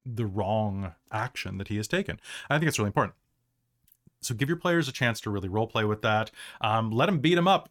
the 0.05 0.25
wrong 0.25 0.93
action 1.11 1.57
that 1.57 1.67
he 1.67 1.77
has 1.77 1.87
taken. 1.87 2.19
I 2.49 2.57
think 2.57 2.69
it's 2.69 2.77
really 2.77 2.89
important. 2.89 3.15
So 4.21 4.35
give 4.35 4.49
your 4.49 4.57
players 4.57 4.87
a 4.87 4.91
chance 4.91 5.19
to 5.21 5.31
really 5.31 5.49
role 5.49 5.67
play 5.67 5.83
with 5.83 6.03
that. 6.03 6.29
Um, 6.61 6.91
let 6.91 7.07
them 7.07 7.19
beat 7.19 7.37
him 7.37 7.47
up. 7.47 7.69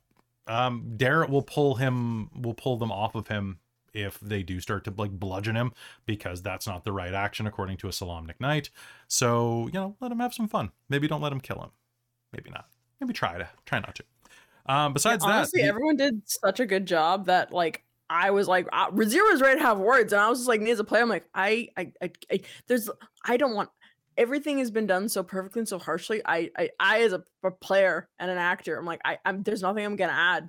Um, 0.50 0.94
Darrett 0.96 1.30
will 1.30 1.42
pull 1.42 1.76
him, 1.76 2.28
will 2.42 2.54
pull 2.54 2.76
them 2.76 2.90
off 2.90 3.14
of 3.14 3.28
him 3.28 3.60
if 3.94 4.18
they 4.20 4.42
do 4.42 4.60
start 4.60 4.84
to 4.84 4.94
like 4.96 5.10
bludgeon 5.12 5.56
him 5.56 5.72
because 6.06 6.42
that's 6.42 6.66
not 6.66 6.84
the 6.84 6.92
right 6.92 7.14
action 7.14 7.46
according 7.46 7.76
to 7.78 7.86
a 7.86 7.90
Solamnic 7.90 8.40
Knight. 8.40 8.70
So, 9.08 9.66
you 9.66 9.72
know, 9.74 9.96
let 10.00 10.10
him 10.10 10.18
have 10.18 10.34
some 10.34 10.48
fun. 10.48 10.70
Maybe 10.88 11.06
don't 11.06 11.20
let 11.20 11.32
him 11.32 11.40
kill 11.40 11.60
him. 11.62 11.70
Maybe 12.32 12.50
not. 12.50 12.66
Maybe 13.00 13.12
try 13.12 13.38
to 13.38 13.48
try 13.64 13.78
not 13.78 13.94
to. 13.94 14.04
Um, 14.66 14.92
besides 14.92 15.24
Honestly, 15.24 15.62
that, 15.62 15.68
everyone 15.68 15.96
did 15.96 16.22
such 16.26 16.60
a 16.60 16.66
good 16.66 16.86
job 16.86 17.26
that 17.26 17.52
like 17.52 17.84
I 18.08 18.30
was 18.30 18.48
like 18.48 18.68
uh, 18.72 18.90
Rizira 18.90 19.30
was 19.30 19.40
ready 19.40 19.60
to 19.60 19.64
have 19.64 19.78
words, 19.78 20.12
and 20.12 20.20
I 20.20 20.28
was 20.28 20.40
just 20.40 20.48
like, 20.48 20.60
me 20.60 20.72
as 20.72 20.80
a 20.80 20.84
player, 20.84 21.02
I'm 21.02 21.08
like, 21.08 21.26
I, 21.34 21.68
I, 21.76 21.92
I, 22.02 22.10
I 22.30 22.40
there's, 22.66 22.90
I 23.24 23.36
don't 23.36 23.54
want. 23.54 23.70
Everything 24.16 24.58
has 24.58 24.70
been 24.70 24.86
done 24.86 25.08
so 25.08 25.22
perfectly 25.22 25.60
and 25.60 25.68
so 25.68 25.78
harshly. 25.78 26.20
I, 26.24 26.50
I, 26.56 26.70
I 26.78 27.00
as 27.02 27.12
a, 27.12 27.22
a 27.44 27.50
player 27.50 28.08
and 28.18 28.30
an 28.30 28.38
actor, 28.38 28.76
I'm 28.76 28.86
like, 28.86 29.00
I, 29.04 29.18
I'm 29.24 29.42
there's 29.42 29.62
nothing 29.62 29.84
I'm 29.84 29.96
gonna 29.96 30.12
add. 30.12 30.48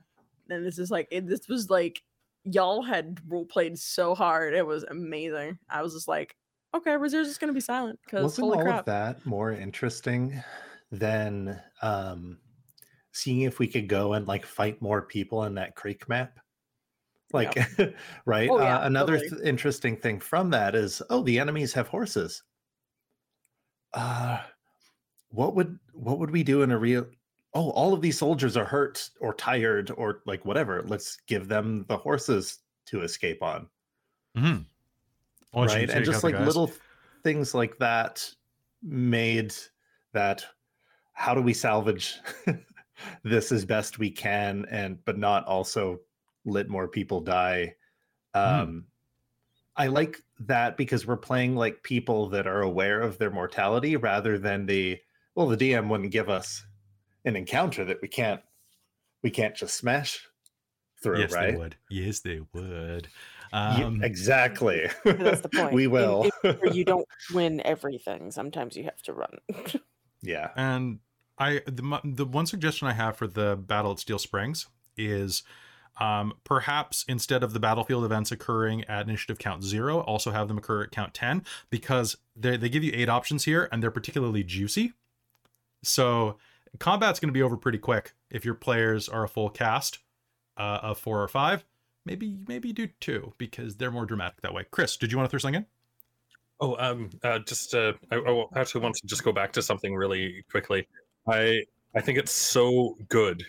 And 0.49 0.65
this 0.65 0.79
is 0.79 0.91
like, 0.91 1.07
it, 1.11 1.27
this 1.27 1.47
was 1.47 1.69
like, 1.69 2.01
y'all 2.43 2.81
had 2.81 3.19
role 3.27 3.45
played 3.45 3.77
so 3.77 4.15
hard. 4.15 4.53
It 4.53 4.65
was 4.65 4.83
amazing. 4.83 5.57
I 5.69 5.81
was 5.81 5.93
just 5.93 6.07
like, 6.07 6.35
okay, 6.75 6.91
Rizira's 6.91 7.27
just 7.27 7.39
gonna 7.39 7.53
be 7.53 7.61
silent 7.61 7.99
because 8.05 8.23
Wasn't 8.23 8.45
holy 8.45 8.57
all 8.57 8.63
crap. 8.63 8.79
of 8.79 8.85
that 8.85 9.25
more 9.25 9.51
interesting 9.51 10.43
than 10.91 11.59
um, 11.81 12.37
seeing 13.13 13.41
if 13.41 13.59
we 13.59 13.67
could 13.67 13.87
go 13.87 14.13
and 14.13 14.27
like 14.27 14.45
fight 14.45 14.81
more 14.81 15.01
people 15.03 15.43
in 15.45 15.55
that 15.55 15.75
creek 15.75 16.09
map? 16.09 16.39
Like, 17.33 17.57
right? 18.25 18.49
Oh, 18.49 18.59
yeah, 18.59 18.79
uh, 18.79 18.87
another 18.87 19.17
totally. 19.17 19.29
th- 19.29 19.41
interesting 19.47 19.95
thing 19.95 20.19
from 20.19 20.49
that 20.49 20.75
is, 20.75 21.01
oh, 21.09 21.23
the 21.23 21.39
enemies 21.39 21.73
have 21.73 21.87
horses. 21.87 22.43
Uh, 23.93 24.39
what 25.29 25.55
would 25.55 25.79
what 25.93 26.19
would 26.19 26.31
we 26.31 26.43
do 26.43 26.61
in 26.61 26.71
a 26.71 26.77
real? 26.77 27.07
Oh, 27.53 27.71
all 27.71 27.93
of 27.93 28.01
these 28.01 28.17
soldiers 28.17 28.55
are 28.55 28.65
hurt 28.65 29.09
or 29.19 29.33
tired 29.33 29.91
or 29.97 30.21
like 30.25 30.45
whatever. 30.45 30.81
Let's 30.83 31.17
give 31.27 31.47
them 31.47 31.85
the 31.87 31.97
horses 31.97 32.59
to 32.85 33.01
escape 33.01 33.43
on 33.43 33.67
Mhm. 34.37 34.65
Why 35.51 35.65
right 35.65 35.89
and 35.89 36.05
just 36.05 36.23
like 36.23 36.35
guys? 36.35 36.47
little 36.47 36.71
things 37.23 37.53
like 37.53 37.77
that 37.79 38.27
made 38.81 39.53
that 40.13 40.45
how 41.13 41.33
do 41.33 41.41
we 41.41 41.53
salvage 41.53 42.19
this 43.23 43.51
as 43.51 43.65
best 43.65 43.99
we 43.99 44.09
can 44.09 44.65
and 44.71 45.03
but 45.05 45.17
not 45.17 45.45
also 45.45 45.99
let 46.45 46.69
more 46.69 46.87
people 46.87 47.19
die 47.21 47.75
um 48.33 48.85
i 49.75 49.87
like 49.87 50.19
that 50.47 50.77
because 50.77 51.05
we're 51.05 51.17
playing 51.17 51.55
like 51.55 51.83
people 51.83 52.29
that 52.29 52.47
are 52.47 52.61
aware 52.61 53.01
of 53.01 53.17
their 53.17 53.31
mortality 53.31 53.95
rather 53.95 54.37
than 54.37 54.65
the 54.65 54.97
well 55.35 55.47
the 55.47 55.57
dm 55.57 55.87
wouldn't 55.89 56.11
give 56.11 56.29
us 56.29 56.63
an 57.25 57.35
encounter 57.35 57.85
that 57.85 58.01
we 58.01 58.07
can't 58.07 58.41
we 59.23 59.29
can't 59.29 59.55
just 59.55 59.75
smash 59.75 60.25
through, 61.03 61.19
yes, 61.19 61.33
right? 61.33 61.51
they 61.51 61.57
would. 61.57 61.75
Yes, 61.89 62.19
they 62.19 62.41
would. 62.53 63.07
Ye- 63.07 63.83
Um, 63.83 64.03
exactly. 64.03 64.87
That's 65.05 65.41
the 65.41 65.49
point. 65.49 65.73
we 65.73 65.87
will. 65.87 66.29
in 66.43 66.57
War, 66.63 66.73
you 66.73 66.85
don't 66.85 67.07
win 67.33 67.61
everything. 67.65 68.31
Sometimes 68.31 68.77
you 68.77 68.83
have 68.85 69.01
to 69.03 69.13
run. 69.13 69.37
yeah. 70.21 70.49
And 70.55 70.99
I 71.37 71.61
the 71.65 71.99
the 72.03 72.25
one 72.25 72.45
suggestion 72.45 72.87
I 72.87 72.93
have 72.93 73.17
for 73.17 73.27
the 73.27 73.55
battle 73.57 73.91
at 73.91 73.99
Steel 73.99 74.19
Springs 74.19 74.67
is 74.95 75.43
um, 75.99 76.33
perhaps 76.43 77.05
instead 77.07 77.43
of 77.43 77.53
the 77.53 77.59
battlefield 77.59 78.05
events 78.05 78.31
occurring 78.31 78.83
at 78.85 79.07
initiative 79.07 79.37
count 79.37 79.63
zero, 79.63 79.99
also 79.99 80.31
have 80.31 80.47
them 80.47 80.57
occur 80.57 80.83
at 80.83 80.91
count 80.91 81.13
ten 81.13 81.43
because 81.69 82.17
they 82.35 82.57
they 82.57 82.69
give 82.69 82.83
you 82.83 82.91
eight 82.95 83.09
options 83.09 83.45
here 83.45 83.67
and 83.71 83.83
they're 83.83 83.91
particularly 83.91 84.43
juicy. 84.43 84.93
So 85.83 86.37
combat's 86.79 87.19
going 87.19 87.29
to 87.29 87.33
be 87.33 87.41
over 87.41 87.57
pretty 87.57 87.77
quick 87.77 88.13
if 88.29 88.45
your 88.45 88.53
players 88.53 89.09
are 89.09 89.23
a 89.23 89.27
full 89.27 89.49
cast 89.49 89.99
uh, 90.57 90.79
of 90.81 90.97
four 90.97 91.21
or 91.21 91.27
five. 91.27 91.65
Maybe 92.05 92.37
maybe 92.47 92.73
do 92.73 92.87
two 92.99 93.33
because 93.37 93.75
they're 93.75 93.91
more 93.91 94.05
dramatic 94.05 94.41
that 94.41 94.53
way. 94.53 94.65
Chris, 94.71 94.97
did 94.97 95.11
you 95.11 95.17
want 95.17 95.29
to 95.29 95.31
throw 95.31 95.39
something 95.39 95.61
in? 95.61 95.65
Oh, 96.59 96.75
um, 96.79 97.09
uh, 97.23 97.39
just 97.39 97.73
uh, 97.73 97.93
I, 98.11 98.17
I 98.17 98.59
actually 98.59 98.81
want 98.81 98.95
to 98.95 99.07
just 99.07 99.23
go 99.23 99.31
back 99.31 99.51
to 99.53 99.61
something 99.61 99.95
really 99.95 100.43
quickly. 100.49 100.87
I 101.27 101.63
I 101.95 102.01
think 102.01 102.17
it's 102.17 102.31
so 102.31 102.97
good 103.09 103.43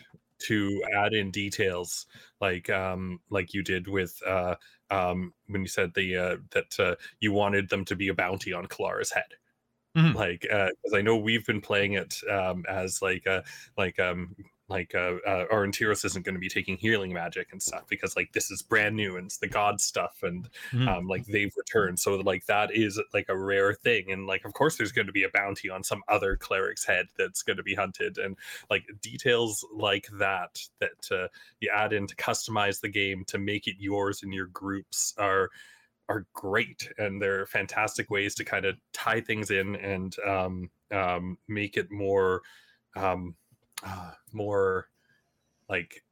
to 0.47 0.83
add 0.95 1.15
in 1.15 1.31
details 1.31 2.07
like 2.41 2.69
um 2.71 3.21
like 3.31 3.55
you 3.55 3.63
did 3.63 3.89
with 3.89 4.21
uh 4.27 4.57
um 4.91 5.33
when 5.47 5.63
you 5.63 5.69
said 5.69 5.95
the 5.95 6.17
uh 6.17 6.37
that 6.53 6.79
uh, 6.81 6.97
you 7.21 7.33
wanted 7.33 7.69
them 7.71 7.85
to 7.85 7.97
be 7.97 8.09
a 8.09 8.15
bounty 8.15 8.53
on 8.53 8.67
Kelara's 8.67 9.13
head. 9.13 9.35
Mhm. 9.97 10.15
Like 10.15 10.47
uh 10.51 10.71
because 10.83 10.95
I 10.99 11.03
know 11.03 11.17
we've 11.17 11.47
been 11.47 11.61
playing 11.61 11.95
it 11.95 12.17
um 12.31 12.65
as 12.69 13.01
like 13.03 13.27
uh 13.27 13.43
like 13.79 13.99
um 13.99 14.37
like 14.73 14.95
uh, 14.95 15.17
uh 15.27 15.47
isn't 16.05 16.25
going 16.25 16.35
to 16.35 16.41
be 16.41 16.49
taking 16.49 16.77
healing 16.77 17.13
magic 17.13 17.49
and 17.53 17.63
stuff 17.63 17.85
because 17.89 18.17
like 18.17 18.33
this 18.33 18.51
is 18.51 18.63
brand 18.63 18.97
new 18.97 19.17
and 19.17 19.27
it's 19.27 19.39
the 19.39 19.47
god 19.47 19.81
stuff 19.81 20.23
and 20.23 20.49
Mhm. 20.73 20.89
um 20.89 21.07
like 21.07 21.27
they've 21.27 21.53
returned. 21.57 21.99
So 21.99 22.17
like 22.17 22.47
that 22.47 22.75
is 22.75 23.01
like 23.13 23.29
a 23.29 23.37
rare 23.37 23.75
thing. 23.75 24.11
And 24.11 24.27
like 24.27 24.45
of 24.45 24.53
course 24.55 24.77
there's 24.77 24.93
going 24.93 25.07
to 25.07 25.13
be 25.13 25.25
a 25.25 25.29
bounty 25.31 25.69
on 25.71 25.85
some 25.85 26.03
other 26.09 26.37
cleric's 26.37 26.85
head 26.85 27.07
that's 27.19 27.43
going 27.43 27.59
to 27.59 27.63
be 27.63 27.75
hunted. 27.75 28.19
And 28.19 28.37
like 28.71 28.85
details 29.01 29.65
like 29.75 30.09
that 30.19 30.61
that 30.81 31.11
uh, 31.11 31.29
you 31.61 31.71
add 31.73 31.93
in 31.93 32.07
to 32.07 32.17
customize 32.17 32.81
the 32.81 32.89
game 32.89 33.25
to 33.27 33.39
make 33.39 33.67
it 33.67 33.77
yours 33.79 34.23
and 34.23 34.33
your 34.33 34.47
groups 34.47 35.15
are 35.19 35.51
are 36.09 36.27
great. 36.33 36.91
And 36.99 37.21
they're 37.21 37.47
fantastic 37.47 38.11
ways 38.11 38.35
to 38.37 38.45
kind 38.45 38.65
of 38.67 38.77
tie 38.93 39.21
things 39.21 39.51
in 39.51 39.77
and 39.77 40.17
um, 40.27 40.71
um, 40.91 41.39
make 41.49 41.77
it 41.77 41.91
more 41.91 42.43
um, 42.97 43.35
uh, 43.83 44.13
more 44.33 44.89
like 45.69 46.03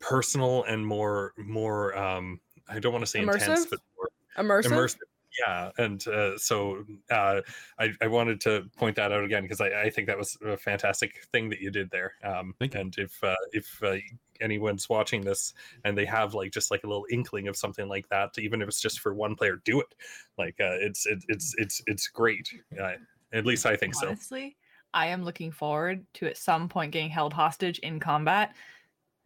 personal 0.00 0.64
and 0.64 0.86
more 0.86 1.32
more 1.36 1.96
um 1.96 2.40
i 2.68 2.78
don't 2.78 2.92
want 2.92 3.02
to 3.04 3.10
say 3.10 3.20
intense 3.20 3.66
Immersive? 3.66 3.70
but 3.70 3.80
more 3.96 4.62
Immersive. 4.62 4.70
immersive 4.70 4.98
yeah 5.46 5.70
and 5.78 6.06
uh, 6.08 6.36
so 6.38 6.84
uh, 7.10 7.40
I, 7.78 7.92
I 8.00 8.06
wanted 8.06 8.40
to 8.42 8.64
point 8.76 8.96
that 8.96 9.12
out 9.12 9.22
again 9.24 9.42
because 9.42 9.60
I, 9.60 9.82
I 9.82 9.90
think 9.90 10.06
that 10.06 10.16
was 10.16 10.36
a 10.44 10.56
fantastic 10.56 11.24
thing 11.32 11.48
that 11.50 11.60
you 11.60 11.70
did 11.70 11.90
there 11.90 12.14
um, 12.24 12.54
Thank 12.58 12.74
you. 12.74 12.80
and 12.80 12.94
if 12.98 13.22
uh, 13.22 13.34
if 13.52 13.80
uh, 13.82 13.96
anyone's 14.40 14.88
watching 14.88 15.20
this 15.20 15.52
and 15.84 15.96
they 15.96 16.06
have 16.06 16.34
like 16.34 16.50
just 16.52 16.70
like 16.70 16.84
a 16.84 16.86
little 16.86 17.06
inkling 17.10 17.46
of 17.48 17.56
something 17.56 17.88
like 17.88 18.08
that 18.08 18.30
even 18.38 18.62
if 18.62 18.68
it's 18.68 18.80
just 18.80 19.00
for 19.00 19.14
one 19.14 19.34
player 19.34 19.60
do 19.64 19.80
it 19.80 19.94
like 20.38 20.56
uh, 20.60 20.76
it's 20.80 21.06
it, 21.06 21.22
it's 21.28 21.54
it's 21.58 21.82
it's 21.86 22.08
great 22.08 22.48
uh, 22.80 22.92
at 23.32 23.44
least 23.44 23.66
i 23.66 23.76
think 23.76 23.94
so 23.94 24.08
Honestly, 24.08 24.56
I 24.94 25.08
am 25.08 25.22
looking 25.24 25.50
forward 25.52 26.06
to 26.14 26.26
at 26.26 26.36
some 26.36 26.68
point 26.68 26.92
getting 26.92 27.10
held 27.10 27.32
hostage 27.32 27.78
in 27.80 28.00
combat 28.00 28.54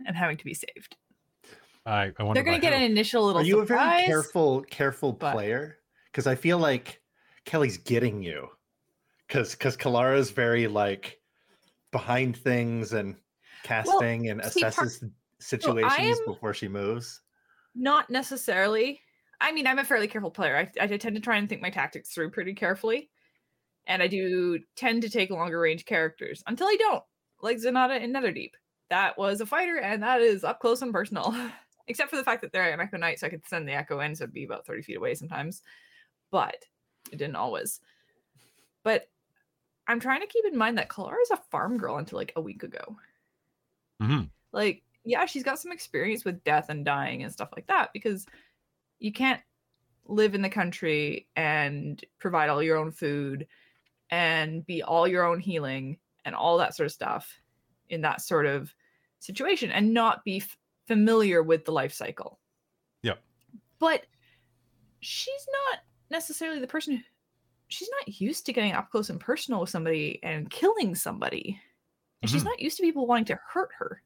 and 0.06 0.16
having 0.16 0.36
to 0.36 0.44
be 0.44 0.55
saved. 0.55 0.97
I, 1.86 2.12
I 2.18 2.22
wonder 2.22 2.34
They're 2.34 2.44
gonna 2.44 2.59
get 2.60 2.72
who. 2.72 2.78
an 2.78 2.90
initial 2.90 3.24
little 3.24 3.43
Are 3.43 3.44
you 3.44 3.60
a 3.60 3.66
very 3.66 4.05
careful, 4.05 4.62
careful 4.62 5.12
but- 5.12 5.32
player? 5.32 5.78
Because 6.10 6.26
I 6.26 6.34
feel 6.34 6.59
like 6.59 7.01
Kelly's 7.44 7.78
getting 7.78 8.22
you. 8.22 8.48
Because 9.26 9.52
because 9.52 9.76
Kelara's 9.76 10.30
very 10.30 10.66
like 10.66 11.20
behind 11.90 12.36
things 12.36 12.93
and 12.93 13.16
casting 13.62 14.28
and 14.28 14.44
see, 14.44 14.60
part- 14.62 14.74
assesses 14.74 15.10
situations 15.40 16.18
am- 16.18 16.26
before 16.26 16.52
she 16.55 16.68
moves. 16.68 17.22
Not 17.74 18.10
necessarily. 18.10 19.01
I 19.40 19.52
mean, 19.52 19.66
I'm 19.66 19.78
a 19.78 19.84
fairly 19.84 20.06
careful 20.06 20.30
player. 20.30 20.56
I, 20.56 20.70
I 20.84 20.86
tend 20.86 21.16
to 21.16 21.20
try 21.20 21.36
and 21.39 21.48
think 21.48 21.62
my 21.62 21.70
tactics 21.70 22.10
through 22.10 22.30
pretty 22.30 22.55
carefully. 22.55 23.10
And 23.86 24.02
I 24.02 24.06
do 24.06 24.60
tend 24.76 25.02
to 25.02 25.10
take 25.10 25.30
longer 25.30 25.59
range 25.59 25.84
characters 25.84 26.42
until 26.46 26.68
I 26.68 26.76
don't, 26.78 27.02
like 27.40 27.59
Zanata 27.59 28.00
in 28.00 28.12
Netherdeep. 28.12 28.52
That 28.90 29.18
was 29.18 29.40
a 29.40 29.46
fighter, 29.46 29.78
and 29.78 30.02
that 30.02 30.20
is 30.20 30.44
up 30.44 30.60
close 30.60 30.82
and 30.82 30.92
personal. 30.92 31.34
Except 31.88 32.10
for 32.10 32.16
the 32.16 32.24
fact 32.24 32.42
that 32.42 32.52
they're 32.52 32.72
an 32.72 32.80
Echo 32.80 32.96
Knight, 32.96 33.18
so 33.18 33.26
I 33.26 33.30
could 33.30 33.46
send 33.46 33.66
the 33.66 33.72
Echo 33.72 33.98
in, 34.00 34.14
so 34.14 34.24
it'd 34.24 34.32
be 34.32 34.44
about 34.44 34.64
30 34.66 34.82
feet 34.82 34.96
away 34.96 35.14
sometimes. 35.14 35.62
But 36.30 36.64
it 37.10 37.16
didn't 37.16 37.36
always. 37.36 37.80
But 38.84 39.09
I'm 39.88 39.98
trying 39.98 40.20
to 40.20 40.26
keep 40.28 40.44
in 40.44 40.56
mind 40.56 40.78
that 40.78 40.88
Kelara 40.88 41.20
is 41.22 41.30
a 41.32 41.36
farm 41.50 41.76
girl 41.76 41.96
until 41.96 42.18
like 42.18 42.32
a 42.36 42.40
week 42.40 42.62
ago. 42.62 42.96
Mhm. 44.00 44.30
Like, 44.52 44.82
yeah, 45.04 45.26
she's 45.26 45.42
got 45.42 45.59
some 45.59 45.72
experience 45.72 46.24
with 46.24 46.44
death 46.44 46.68
and 46.68 46.84
dying 46.84 47.22
and 47.22 47.32
stuff 47.32 47.50
like 47.54 47.66
that 47.66 47.92
because 47.92 48.26
you 49.00 49.12
can't 49.12 49.42
live 50.04 50.34
in 50.34 50.42
the 50.42 50.50
country 50.50 51.28
and 51.36 52.04
provide 52.18 52.48
all 52.48 52.62
your 52.62 52.76
own 52.76 52.92
food 52.92 53.46
and 54.12 54.64
be 54.66 54.82
all 54.82 55.09
your 55.09 55.24
own 55.24 55.40
healing 55.40 55.97
and 56.26 56.34
all 56.34 56.59
that 56.59 56.76
sort 56.76 56.84
of 56.84 56.93
stuff 56.93 57.40
in 57.89 58.02
that 58.02 58.20
sort 58.20 58.44
of 58.47 58.72
situation 59.18 59.72
and 59.72 59.93
not 59.93 60.22
be 60.22 60.36
f- 60.36 60.56
familiar 60.86 61.43
with 61.43 61.64
the 61.64 61.72
life 61.72 61.94
cycle. 61.94 62.39
Yep. 63.02 63.20
But 63.78 64.05
she's 65.01 65.47
not 65.70 65.80
necessarily 66.10 66.60
the 66.60 66.66
person 66.66 66.97
who, 66.98 67.02
she's 67.68 67.89
not 67.89 68.20
used 68.20 68.44
to 68.47 68.52
getting 68.52 68.72
up 68.72 68.90
close 68.90 69.09
and 69.09 69.18
personal 69.18 69.60
with 69.60 69.70
somebody 69.70 70.20
and 70.22 70.51
killing 70.51 70.94
somebody. 70.94 71.59
And 72.20 72.30
she's 72.30 72.43
Mhm. 72.43 72.47
not 72.47 72.60
used 72.60 72.76
to 72.76 72.82
people 72.82 73.06
wanting 73.06 73.24
to 73.24 73.40
hurt 73.48 73.70
her. 73.78 74.02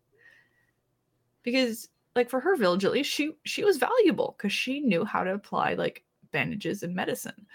Because 1.42 1.88
like 2.14 2.30
for 2.30 2.38
her 2.40 2.56
village 2.56 2.84
at 2.84 2.92
least 2.92 3.10
she 3.10 3.32
she 3.44 3.64
was 3.64 3.76
valuable 3.76 4.36
because 4.38 4.52
she 4.52 4.80
knew 4.80 5.04
how 5.04 5.24
to 5.24 5.34
apply 5.34 5.74
like 5.74 6.04
bandages 6.30 6.82
and 6.82 6.94
medicine 6.94 7.46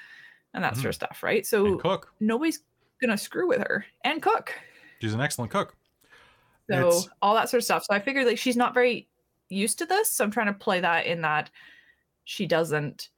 and 0.54 0.64
that 0.64 0.76
sort 0.76 0.88
of 0.88 0.92
mm. 0.92 0.96
stuff, 0.96 1.24
right? 1.24 1.46
So 1.46 1.66
and 1.66 1.80
cook. 1.80 2.14
nobody's 2.20 2.60
gonna 3.02 3.18
screw 3.18 3.48
with 3.48 3.60
her 3.60 3.86
and 4.04 4.22
cook. 4.22 4.54
She's 5.02 5.14
an 5.14 5.22
excellent 5.22 5.52
cook. 5.52 5.76
So 6.70 6.88
It's- 6.88 7.10
all 7.22 7.36
that 7.36 7.50
sort 7.50 7.60
of 7.60 7.66
stuff. 7.66 7.84
So 7.84 7.94
I 7.96 8.00
figured 8.00 8.26
like 8.26 8.38
she's 8.38 8.58
not 8.58 8.74
very 8.74 9.08
used 9.50 9.78
to 9.80 9.86
this. 9.86 10.12
So 10.12 10.24
I'm 10.24 10.32
trying 10.32 10.48
to 10.48 10.54
play 10.54 10.80
that 10.80 11.06
in 11.06 11.22
that 11.22 11.50
she 12.24 12.46
doesn't 12.46 13.10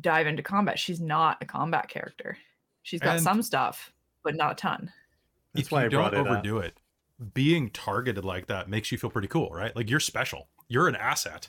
dive 0.00 0.26
into 0.26 0.42
combat. 0.42 0.78
She's 0.78 1.00
not 1.00 1.38
a 1.40 1.46
combat 1.46 1.88
character. 1.88 2.36
She's 2.82 3.00
got 3.00 3.16
And- 3.16 3.24
some 3.24 3.42
stuff, 3.42 3.92
but 4.22 4.34
not 4.36 4.52
a 4.52 4.54
ton. 4.54 4.92
That's 5.54 5.68
if 5.68 5.72
why 5.72 5.82
you 5.82 5.86
I 5.86 5.88
brought 5.88 6.12
don't 6.12 6.26
it 6.26 6.30
up. 6.30 6.32
overdo 6.38 6.58
it, 6.58 6.78
being 7.32 7.70
targeted 7.70 8.24
like 8.24 8.46
that 8.46 8.68
makes 8.68 8.92
you 8.92 8.98
feel 8.98 9.10
pretty 9.10 9.28
cool, 9.28 9.48
right? 9.50 9.74
Like 9.74 9.88
you're 9.88 10.00
special. 10.00 10.48
You're 10.68 10.86
an 10.86 10.96
asset, 10.96 11.48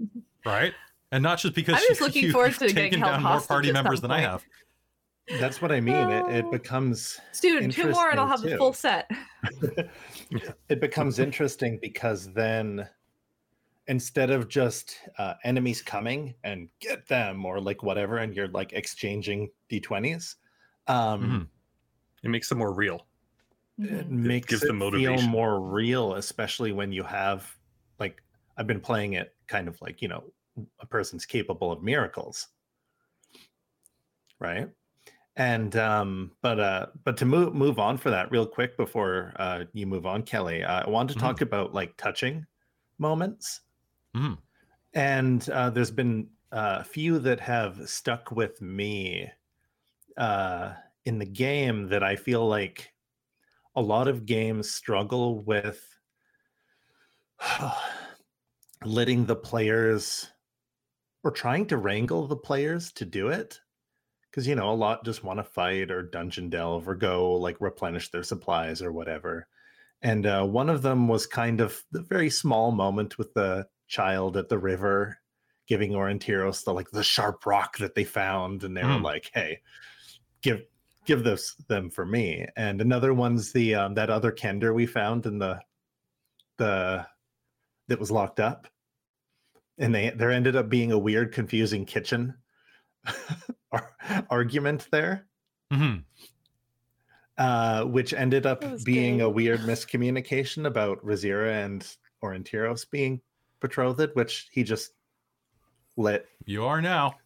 mm-hmm. 0.00 0.20
right? 0.48 0.72
And 1.12 1.22
not 1.22 1.38
just 1.38 1.54
because 1.54 1.74
I'm 1.76 1.82
just 1.88 2.00
you- 2.00 2.06
looking 2.06 2.22
you've 2.24 2.32
forward 2.32 2.52
to 2.54 2.58
getting 2.60 2.74
taken 2.76 3.00
held 3.00 3.12
down 3.14 3.22
more 3.22 3.40
party 3.40 3.72
members 3.72 4.00
some 4.00 4.08
than 4.08 4.10
I 4.12 4.20
have. 4.20 4.44
That's 5.38 5.62
what 5.62 5.70
I 5.70 5.80
mean. 5.80 5.94
It, 6.10 6.24
Oh. 6.26 6.28
it 6.30 6.50
becomes 6.50 7.20
Soon, 7.32 7.70
two 7.70 7.90
more, 7.90 8.10
and 8.10 8.18
I'll 8.18 8.26
have 8.26 8.44
Interesting, 8.44 8.50
the 8.50 8.56
full 8.58 8.72
set. 8.72 9.10
it 10.68 10.80
becomes 10.80 11.18
interesting 11.18 11.78
because 11.80 12.32
then 12.32 12.88
instead 13.86 14.30
of 14.30 14.48
just 14.48 14.96
uh, 15.18 15.34
enemies 15.44 15.82
coming 15.82 16.34
and 16.44 16.68
get 16.80 17.06
them 17.08 17.44
or 17.44 17.60
like 17.60 17.82
whatever 17.82 18.18
and 18.18 18.34
you're 18.36 18.48
like 18.48 18.72
exchanging 18.72 19.50
d20s 19.70 20.36
um 20.86 21.22
Mhm. 21.22 21.46
it 22.22 22.28
makes 22.28 22.48
them 22.48 22.58
more 22.58 22.72
real 22.72 23.06
it 23.78 24.08
Mhm. 24.08 24.10
makes 24.10 24.48
gives 24.48 24.62
it 24.62 24.66
them 24.68 24.78
feel 24.92 25.20
more 25.22 25.60
real 25.60 26.14
especially 26.14 26.70
when 26.72 26.92
you 26.92 27.02
have 27.02 27.50
like 27.98 28.22
i've 28.58 28.66
been 28.66 28.80
playing 28.80 29.14
it 29.14 29.34
kind 29.48 29.66
of 29.66 29.80
like 29.80 30.00
you 30.02 30.08
know 30.08 30.22
a 30.80 30.86
person's 30.86 31.26
capable 31.26 31.72
of 31.72 31.82
miracles 31.82 32.48
right 34.38 34.70
and 35.36 35.76
um 35.76 36.36
but 36.42 36.60
uh 36.60 36.86
but 37.04 37.16
to 37.16 37.26
move 37.26 37.54
move 37.54 37.78
on 37.78 37.98
for 37.98 38.10
that 38.10 38.30
real 38.30 38.46
quick 38.46 38.76
before 38.76 39.32
uh 39.36 39.64
you 39.74 39.86
move 39.86 40.06
on 40.06 40.22
kelly 40.22 40.64
uh, 40.64 40.84
i 40.86 40.90
wanted 40.90 41.14
to 41.14 41.20
Mhm. 41.20 41.20
talk 41.20 41.40
about 41.40 41.74
like 41.74 41.96
touching 41.96 42.46
moments 42.98 43.62
Mhm. 44.14 44.42
and 44.94 45.48
uh 45.50 45.70
there's 45.70 45.90
been 45.90 46.30
uh, 46.52 46.78
a 46.80 46.84
few 46.84 47.18
that 47.20 47.38
have 47.40 47.88
stuck 47.88 48.30
with 48.32 48.60
me 48.60 49.30
uh 50.18 50.74
in 51.04 51.18
the 51.18 51.26
game 51.26 51.88
that 51.88 52.02
i 52.02 52.16
feel 52.16 52.46
like 52.48 52.94
a 53.76 53.82
lot 53.82 54.08
of 54.08 54.26
games 54.26 54.70
struggle 54.70 55.44
with 55.44 55.98
letting 58.84 59.26
the 59.26 59.36
players 59.36 60.30
or 61.22 61.30
trying 61.30 61.66
to 61.66 61.76
wrangle 61.76 62.26
the 62.26 62.36
players 62.36 62.92
to 62.92 63.04
do 63.04 63.28
it 63.28 63.60
because 64.30 64.46
you 64.46 64.54
know 64.54 64.70
a 64.70 64.74
lot 64.74 65.04
just 65.04 65.24
want 65.24 65.38
to 65.38 65.44
fight 65.44 65.90
or 65.90 66.02
dungeon 66.02 66.48
delve 66.50 66.88
or 66.88 66.94
go 66.94 67.32
like 67.34 67.60
replenish 67.60 68.10
their 68.10 68.22
supplies 68.22 68.82
or 68.82 68.92
whatever 68.92 69.46
and 70.02 70.26
uh, 70.26 70.44
one 70.44 70.70
of 70.70 70.82
them 70.82 71.08
was 71.08 71.26
kind 71.26 71.60
of 71.60 71.82
the 71.92 72.02
very 72.02 72.30
small 72.30 72.70
moment 72.72 73.18
with 73.18 73.32
the 73.34 73.66
child 73.88 74.36
at 74.36 74.48
the 74.48 74.58
river 74.58 75.18
giving 75.66 75.92
Aurontiros 75.92 76.64
the 76.64 76.74
like 76.74 76.90
the 76.90 77.04
sharp 77.04 77.46
rock 77.46 77.78
that 77.78 77.94
they 77.94 78.02
found, 78.02 78.64
and 78.64 78.76
they 78.76 78.84
were 78.84 78.98
Hmm. 78.98 79.04
like, 79.04 79.30
"Hey, 79.32 79.60
give 80.42 80.62
give 81.06 81.24
this 81.24 81.54
them 81.68 81.90
for 81.90 82.04
me." 82.04 82.46
And 82.56 82.80
another 82.80 83.14
one's 83.14 83.52
the 83.52 83.76
um, 83.76 83.94
that 83.94 84.10
other 84.10 84.32
Kender 84.32 84.74
we 84.74 84.86
found 84.86 85.26
in 85.26 85.38
the 85.38 85.60
the 86.58 87.06
that 87.88 88.00
was 88.00 88.10
locked 88.10 88.40
up, 88.40 88.68
and 89.80 89.94
they 89.94 90.10
there 90.10 90.30
ended 90.30 90.54
up 90.54 90.68
being 90.68 90.92
a 90.92 90.98
weird, 90.98 91.32
confusing 91.32 91.84
kitchen 91.84 92.34
argument 94.30 94.86
there 94.92 95.26
hmm 95.72 95.96
uh, 97.40 97.84
which 97.84 98.12
ended 98.12 98.44
up 98.44 98.60
That 98.60 98.72
was 98.72 98.84
being 98.84 99.22
a 99.22 99.28
weird 99.28 99.60
miscommunication 99.70 100.66
about 100.66 101.02
Rizira 101.04 101.64
and 101.64 101.96
Aurontiros 102.22 102.88
being 102.88 103.22
betrothed, 103.60 104.10
which 104.14 104.48
he 104.52 104.62
just 104.62 104.92
let. 105.96 106.26
You 106.44 106.64
are 106.66 106.82
now. 106.82 107.16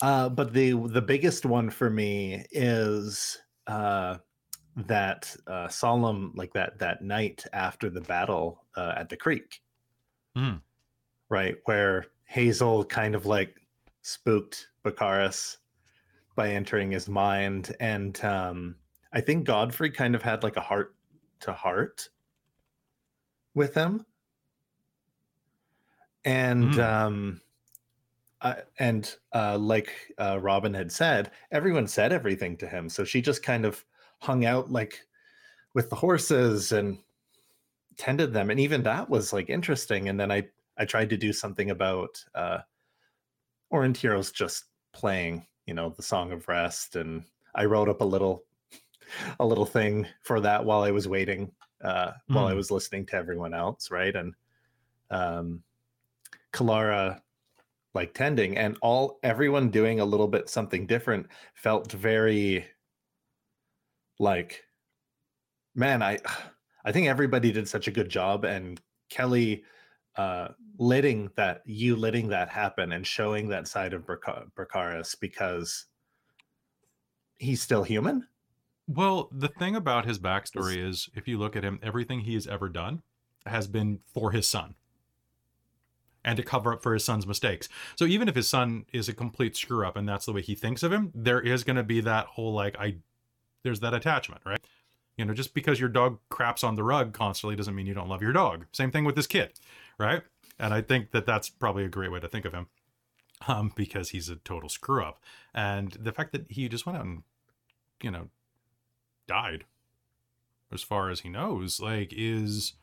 Uh, 0.00 0.30
but 0.30 0.54
the 0.54 0.72
the 0.88 1.02
biggest 1.02 1.44
one 1.44 1.68
for 1.68 1.90
me 1.90 2.46
is 2.50 3.38
uh, 3.66 4.16
that 4.88 5.36
uh, 5.46 5.68
solemn, 5.68 6.32
like 6.34 6.54
that 6.54 6.78
that 6.78 7.02
night 7.02 7.44
after 7.52 7.90
the 7.90 8.00
battle 8.00 8.64
uh, 8.76 8.94
at 8.96 9.10
the 9.10 9.16
creek, 9.16 9.60
Hmm. 10.34 10.56
Right 11.32 11.56
where 11.64 12.04
Hazeal 12.30 12.86
kind 12.90 13.14
of 13.14 13.24
like 13.24 13.56
spooked 14.02 14.68
Bakaris 14.84 15.56
by 16.36 16.50
entering 16.50 16.90
his 16.90 17.08
mind, 17.08 17.74
and 17.80 18.22
um, 18.22 18.76
I 19.14 19.22
think 19.22 19.46
Godfrey 19.46 19.90
kind 19.90 20.14
of 20.14 20.20
had 20.22 20.42
like 20.42 20.56
a 20.58 20.60
heart 20.60 20.94
to 21.40 21.54
heart 21.54 22.10
with 23.54 23.74
him, 23.74 24.04
and 26.26 26.74
Hmm. 26.74 26.80
um, 26.80 27.40
uh, 28.42 28.56
and 28.78 29.16
uh, 29.34 29.56
like 29.56 30.12
uh, 30.18 30.38
Robin 30.38 30.74
had 30.74 30.92
said, 30.92 31.30
everyone 31.50 31.86
said 31.86 32.12
everything 32.12 32.58
to 32.58 32.68
him, 32.68 32.90
so 32.90 33.04
she 33.04 33.22
just 33.22 33.42
kind 33.42 33.64
of 33.64 33.84
hung 34.20 34.44
out 34.44 34.70
like 34.70 35.00
with 35.74 35.88
the 35.88 35.96
horses 35.96 36.72
and 36.72 36.98
tended 37.96 38.32
them, 38.34 38.50
and 38.50 38.60
even 38.60 38.82
that 38.82 39.08
was 39.08 39.32
like 39.32 39.48
interesting. 39.48 40.08
And 40.10 40.20
then 40.20 40.30
I 40.30 40.48
I 40.78 40.84
tried 40.84 41.10
to 41.10 41.16
do 41.16 41.32
something 41.32 41.70
about 41.70 42.24
uh, 42.34 42.58
Aurontiros 43.72 44.32
just 44.32 44.64
playing, 44.92 45.46
you 45.66 45.74
know, 45.74 45.90
the 45.90 46.02
Song 46.02 46.32
of 46.32 46.48
Rest, 46.48 46.96
and 46.96 47.24
I 47.54 47.64
wrote 47.64 47.88
up 47.88 48.00
a 48.00 48.04
little 48.04 48.44
a 49.40 49.46
little 49.46 49.66
thing 49.66 50.06
for 50.22 50.40
that 50.40 50.64
while 50.64 50.82
I 50.82 50.90
was 50.90 51.08
waiting, 51.08 51.52
uh, 51.82 52.12
while 52.28 52.46
I 52.46 52.52
Mm. 52.52 52.56
was 52.56 52.70
listening 52.70 53.06
to 53.06 53.16
everyone 53.16 53.54
else, 53.54 53.90
right? 53.90 54.14
And 54.14 54.34
um, 55.10 55.62
Kelara 56.52 57.22
like 57.94 58.14
tending, 58.14 58.56
and 58.58 58.78
all 58.82 59.18
everyone 59.22 59.70
doing 59.70 60.00
a 60.00 60.04
little 60.04 60.28
bit 60.28 60.48
something 60.48 60.86
different 60.86 61.28
felt 61.54 61.92
very 61.92 62.66
like, 64.18 64.64
man, 65.74 66.02
I 66.02 66.18
I 66.84 66.90
think 66.92 67.06
everybody 67.06 67.52
did 67.52 67.68
such 67.68 67.86
a 67.88 67.92
good 67.92 68.08
job, 68.08 68.44
and 68.44 68.80
Kelly 69.08 69.64
uh 70.16 70.48
letting 70.78 71.30
that 71.36 71.62
you 71.64 71.96
letting 71.96 72.28
that 72.28 72.48
happen 72.48 72.92
and 72.92 73.06
showing 73.06 73.48
that 73.48 73.66
side 73.66 73.92
of 73.94 74.04
Braca- 74.06 74.50
Bracaris 74.56 75.18
because 75.18 75.86
he's 77.38 77.62
still 77.62 77.82
human 77.82 78.26
Well, 78.86 79.28
the 79.32 79.48
thing 79.48 79.76
about 79.76 80.06
his 80.06 80.18
backstory 80.18 80.76
is 80.76 81.08
if 81.14 81.26
you 81.28 81.38
look 81.38 81.56
at 81.56 81.64
him, 81.64 81.78
everything 81.82 82.20
he 82.20 82.34
has 82.34 82.46
ever 82.46 82.68
done 82.68 83.02
has 83.46 83.66
been 83.66 84.00
for 84.12 84.32
his 84.32 84.46
son 84.46 84.74
and 86.24 86.36
to 86.36 86.42
cover 86.42 86.72
up 86.72 86.82
for 86.82 86.94
his 86.94 87.04
son's 87.04 87.26
mistakes. 87.26 87.68
So 87.96 88.04
even 88.04 88.28
if 88.28 88.34
his 88.34 88.48
son 88.48 88.84
is 88.92 89.08
a 89.08 89.12
complete 89.12 89.56
screw 89.56 89.86
up 89.86 89.96
and 89.96 90.08
that's 90.08 90.26
the 90.26 90.32
way 90.32 90.42
he 90.42 90.54
thinks 90.54 90.82
of 90.82 90.92
him, 90.92 91.10
there 91.14 91.40
is 91.40 91.64
going 91.64 91.76
to 91.76 91.82
be 91.82 92.00
that 92.02 92.26
whole 92.26 92.52
like 92.52 92.76
I 92.78 92.96
there's 93.62 93.80
that 93.80 93.94
attachment, 93.94 94.42
right? 94.44 94.60
You 95.16 95.24
know, 95.24 95.34
just 95.34 95.54
because 95.54 95.78
your 95.78 95.88
dog 95.88 96.18
craps 96.30 96.64
on 96.64 96.74
the 96.74 96.82
rug 96.82 97.12
constantly 97.12 97.54
doesn't 97.54 97.74
mean 97.74 97.86
you 97.86 97.94
don't 97.94 98.08
love 98.08 98.22
your 98.22 98.32
dog. 98.32 98.66
Same 98.72 98.90
thing 98.90 99.04
with 99.04 99.14
this 99.14 99.26
kid, 99.26 99.52
right? 99.98 100.22
And 100.58 100.72
I 100.72 100.80
think 100.80 101.10
that 101.12 101.26
that's 101.26 101.48
probably 101.48 101.84
a 101.84 101.88
great 101.88 102.12
way 102.12 102.20
to 102.20 102.28
think 102.28 102.44
of 102.44 102.52
him. 102.52 102.68
Um, 103.48 103.72
because 103.74 104.10
he's 104.10 104.28
a 104.28 104.36
total 104.36 104.68
screw 104.68 105.02
up. 105.02 105.20
And 105.52 105.90
the 105.98 106.12
fact 106.12 106.30
that 106.30 106.44
he 106.48 106.68
just 106.68 106.86
went 106.86 106.96
out 106.96 107.04
and, 107.04 107.24
you 108.00 108.12
know, 108.12 108.28
died 109.26 109.64
as 110.72 110.82
far 110.82 111.10
as 111.10 111.20
he 111.20 111.28
knows 111.28 111.80
like 111.80 112.12
is 112.16 112.74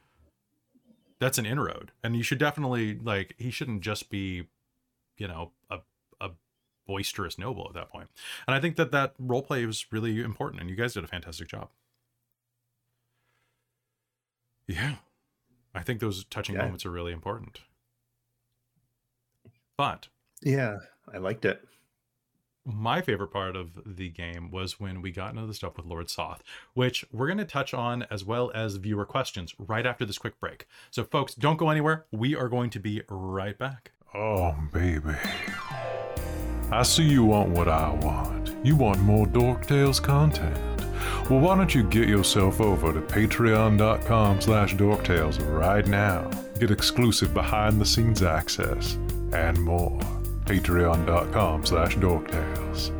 that's 1.19 1.37
an 1.37 1.45
inroad 1.45 1.91
and 2.03 2.15
you 2.15 2.23
should 2.23 2.37
definitely 2.37 2.97
like 3.03 3.35
he 3.37 3.49
shouldn't 3.51 3.81
just 3.81 4.09
be 4.09 4.47
you 5.17 5.27
know 5.27 5.51
a, 5.69 5.79
a 6.21 6.29
boisterous 6.87 7.37
noble 7.37 7.65
at 7.67 7.73
that 7.73 7.89
point 7.89 8.09
and 8.47 8.55
i 8.55 8.59
think 8.59 8.75
that 8.75 8.91
that 8.91 9.13
role 9.19 9.41
play 9.41 9.65
was 9.65 9.85
really 9.91 10.21
important 10.21 10.61
and 10.61 10.69
you 10.69 10.75
guys 10.75 10.93
did 10.93 11.03
a 11.03 11.07
fantastic 11.07 11.47
job 11.47 11.69
yeah 14.67 14.95
i 15.75 15.81
think 15.81 15.99
those 15.99 16.23
touching 16.25 16.55
Yeah. 16.55 16.63
moments 16.63 16.85
are 16.85 16.91
really 16.91 17.11
important 17.13 17.61
but 19.77 20.07
yeah 20.41 20.77
i 21.13 21.17
liked 21.17 21.45
it 21.45 21.63
my 22.65 23.01
favorite 23.01 23.29
part 23.29 23.55
of 23.55 23.79
the 23.85 24.09
game 24.09 24.51
was 24.51 24.79
when 24.79 25.01
we 25.01 25.11
got 25.11 25.31
into 25.33 25.47
the 25.47 25.55
stuff 25.55 25.75
with 25.77 25.87
Lord 25.87 26.07
Soth, 26.07 26.43
which 26.75 27.03
we're 27.11 27.25
going 27.25 27.39
to 27.39 27.45
touch 27.45 27.73
on 27.73 28.05
as 28.11 28.23
well 28.23 28.51
as 28.53 28.75
viewer 28.75 29.05
questions 29.05 29.55
right 29.57 29.87
after 29.87 30.05
this 30.05 30.19
quick 30.19 30.39
break. 30.39 30.67
So, 30.91 31.03
folks, 31.03 31.33
don't 31.33 31.57
go 31.57 31.71
anywhere. 31.71 32.05
We 32.11 32.35
are 32.35 32.47
going 32.47 32.69
to 32.71 32.79
be 32.79 33.01
right 33.09 33.57
back. 33.57 33.93
Oh, 34.13 34.55
baby. 34.71 35.15
I 36.71 36.83
see 36.83 37.05
you 37.05 37.25
want 37.25 37.49
what 37.49 37.67
I 37.67 37.89
want. 37.91 38.53
You 38.63 38.75
want 38.75 38.99
more 38.99 39.25
Dork 39.25 39.65
Tales 39.65 39.99
content. 39.99 40.55
Well, 41.29 41.39
why 41.39 41.55
don't 41.55 41.73
you 41.73 41.83
get 41.83 42.07
yourself 42.07 42.59
over 42.59 42.93
to 42.93 43.01
patreon.com 43.01 44.41
slash 44.41 44.75
dorktales 44.75 45.39
right 45.51 45.85
now. 45.87 46.29
Get 46.59 46.71
exclusive 46.71 47.33
behind-the-scenes 47.33 48.23
access 48.23 48.95
and 49.33 49.61
more. 49.61 49.99
Patreon.com 50.45 51.65
slash 51.65 51.95
dorktales. 51.97 52.91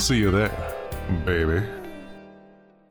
See 0.00 0.18
you 0.18 0.30
there, 0.30 0.74
baby. 1.24 1.66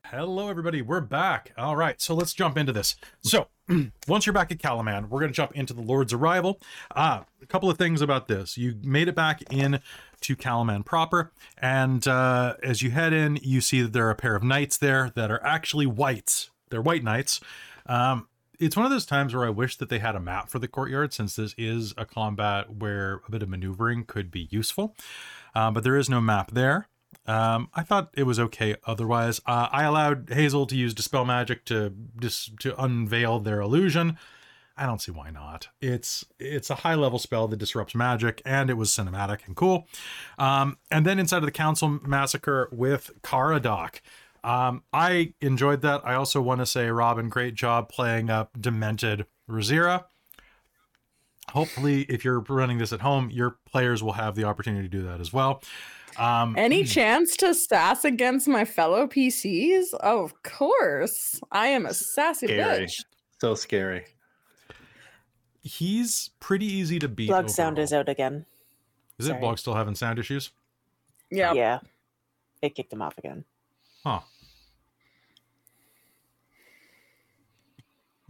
Hello, 0.06 0.50
everybody. 0.50 0.82
We're 0.82 1.02
back. 1.02 1.52
All 1.58 1.76
right, 1.76 2.00
so 2.02 2.16
let's 2.16 2.34
jump 2.34 2.58
into 2.58 2.72
this. 2.72 2.96
So, 3.22 3.48
once 4.08 4.26
you're 4.26 4.34
back 4.34 4.52
at 4.54 4.58
Kalaman, 4.58 5.10
we're 5.10 5.20
going 5.20 5.32
to 5.32 5.36
jump 5.36 5.52
into 5.54 5.74
the 5.74 5.82
Lord's 5.82 6.14
arrival. 6.14 6.62
Ah, 6.96 7.26
a 7.42 7.46
couple 7.46 7.70
of 7.70 7.78
things 7.78 8.02
about 8.02 8.30
this. 8.30 8.58
You 8.58 8.76
made 8.84 9.10
it 9.10 9.16
back 9.16 9.42
in 9.52 9.82
to 10.22 10.36
Kalaman 10.36 10.86
proper, 10.86 11.32
and 11.58 12.08
uh, 12.08 12.56
as 12.64 12.82
you 12.82 12.92
head 12.92 13.14
in, 13.14 13.38
you 13.42 13.62
see 13.62 13.82
that 13.82 13.94
there 13.94 14.08
are 14.08 14.12
a 14.12 14.16
pair 14.16 14.36
of 14.36 14.44
knights 14.44 14.78
there 14.78 15.12
that 15.16 15.32
are 15.32 15.44
actually 15.44 15.86
whites. 15.86 16.50
They're 16.70 16.82
white 16.82 17.04
knights. 17.04 17.40
Um, 17.86 18.28
it's 18.60 18.76
one 18.76 18.86
of 18.86 18.92
those 18.92 19.06
times 19.06 19.36
where 19.36 19.46
I 19.46 19.50
wish 19.50 19.76
that 19.78 19.90
they 19.90 20.00
had 20.00 20.16
a 20.16 20.20
map 20.20 20.50
for 20.50 20.60
the 20.60 20.68
courtyard, 20.68 21.14
since 21.14 21.36
this 21.36 21.54
is 21.58 21.94
a 21.98 22.06
combat 22.06 22.76
where 22.76 23.22
a 23.28 23.32
bit 23.32 23.44
of 23.44 23.50
maneuvering 23.50 24.06
could 24.06 24.32
be 24.32 24.48
useful. 24.50 24.96
Uh, 25.54 25.72
but 25.72 25.84
there 25.84 25.96
is 25.96 26.10
no 26.10 26.20
map 26.20 26.52
there. 26.52 26.88
Um, 27.26 27.70
I 27.74 27.84
thought 27.84 28.10
it 28.14 28.24
was 28.24 28.40
okay 28.40 28.76
otherwise. 28.86 29.42
Uh, 29.46 29.68
I 29.72 29.84
allowed 29.84 30.28
Hazeal 30.28 30.68
to 30.70 30.76
use 30.76 30.94
Dispel 30.94 31.26
Magic 31.26 31.66
to 31.66 31.90
dis- 31.90 32.52
to 32.60 32.82
unveil 32.82 33.40
their 33.40 33.60
illusion. 33.62 34.18
I 34.78 34.86
don't 34.86 35.02
see 35.02 35.12
why 35.12 35.32
not. 35.32 35.70
It's 35.82 36.24
it's 36.40 36.70
a 36.70 36.76
high 36.76 36.96
level 36.96 37.18
spell 37.20 37.48
that 37.48 37.58
disrupts 37.58 37.96
magic, 37.96 38.42
and 38.46 38.70
it 38.70 38.76
was 38.76 38.92
cinematic 38.92 39.40
and 39.48 39.56
cool. 39.56 39.88
Um, 40.38 40.78
and 40.92 41.06
then 41.06 41.18
inside 41.20 41.38
of 41.38 41.46
the 41.46 41.52
Council 41.52 42.00
Massacre 42.06 42.70
with 42.72 43.12
Caradoc. 43.24 44.02
Um, 44.44 44.84
I 44.94 45.34
enjoyed 45.42 45.82
that. 45.82 46.02
I 46.06 46.14
also 46.14 46.42
want 46.42 46.62
to 46.62 46.66
say, 46.66 46.90
Robin, 46.90 47.28
great 47.28 47.56
job 47.56 47.90
playing 47.90 48.30
up 48.30 48.52
demented 48.60 49.26
Rizira. 49.50 50.06
Hopefully, 51.52 52.04
if 52.04 52.24
you're 52.24 52.42
running 52.42 52.78
this 52.78 52.94
at 52.94 53.02
home, 53.02 53.30
your 53.32 53.58
players 53.66 54.04
will 54.04 54.14
have 54.14 54.36
the 54.36 54.44
opportunity 54.44 54.84
to 54.84 54.90
do 54.90 55.04
that 55.04 55.20
as 55.20 55.34
well. 55.34 55.64
Um, 56.18 56.56
Any 56.58 56.84
chance 56.84 57.36
to 57.38 57.54
sass 57.54 58.04
against 58.06 58.48
my 58.48 58.66
fellow 58.66 59.08
PCs? 59.08 59.88
Oh, 60.02 60.24
of 60.24 60.44
course. 60.44 61.40
I 61.52 61.68
am 61.68 61.86
a 61.86 61.94
sassy 61.94 62.48
Scary. 62.48 62.86
bitch. 62.86 62.94
so 63.40 63.56
scary 63.56 64.06
he's 65.68 66.32
pretty 66.40 66.66
easy 66.66 67.00
to 67.00 67.08
beat. 67.08 67.30
Blogg 67.30 67.50
sound 67.50 67.78
is 67.80 67.94
out 67.94 68.10
again. 68.10 68.46
Is 69.20 69.26
it 69.28 69.30
sorry. 69.30 69.42
blog 69.42 69.58
still 69.58 69.74
having 69.76 69.96
sound 69.96 70.20
issues? 70.20 70.52
Yeah. 71.30 71.54
Yeah. 71.54 71.80
It 72.62 72.76
kicked 72.76 72.92
him 72.94 73.02
off 73.02 73.18
again. 73.18 73.44
Huh. 74.04 74.20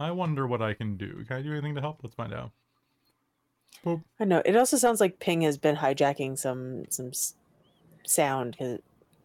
I 0.00 0.10
wonder 0.12 0.46
what 0.46 0.62
I 0.62 0.74
can 0.74 0.96
do. 0.96 1.24
Can 1.26 1.38
I 1.38 1.42
do 1.42 1.52
anything 1.52 1.74
to 1.74 1.80
help? 1.80 1.98
Let's 2.02 2.14
find 2.14 2.32
out. 2.32 2.50
Boop. 3.84 4.02
I 4.20 4.24
know. 4.24 4.42
It 4.44 4.56
also 4.56 4.76
sounds 4.76 5.00
like 5.00 5.18
Ping 5.18 5.42
has 5.42 5.58
been 5.58 5.76
hijacking 5.76 6.38
some 6.38 6.84
some 6.90 7.08
s- 7.08 7.34
sound 8.06 8.52
because 8.52 8.80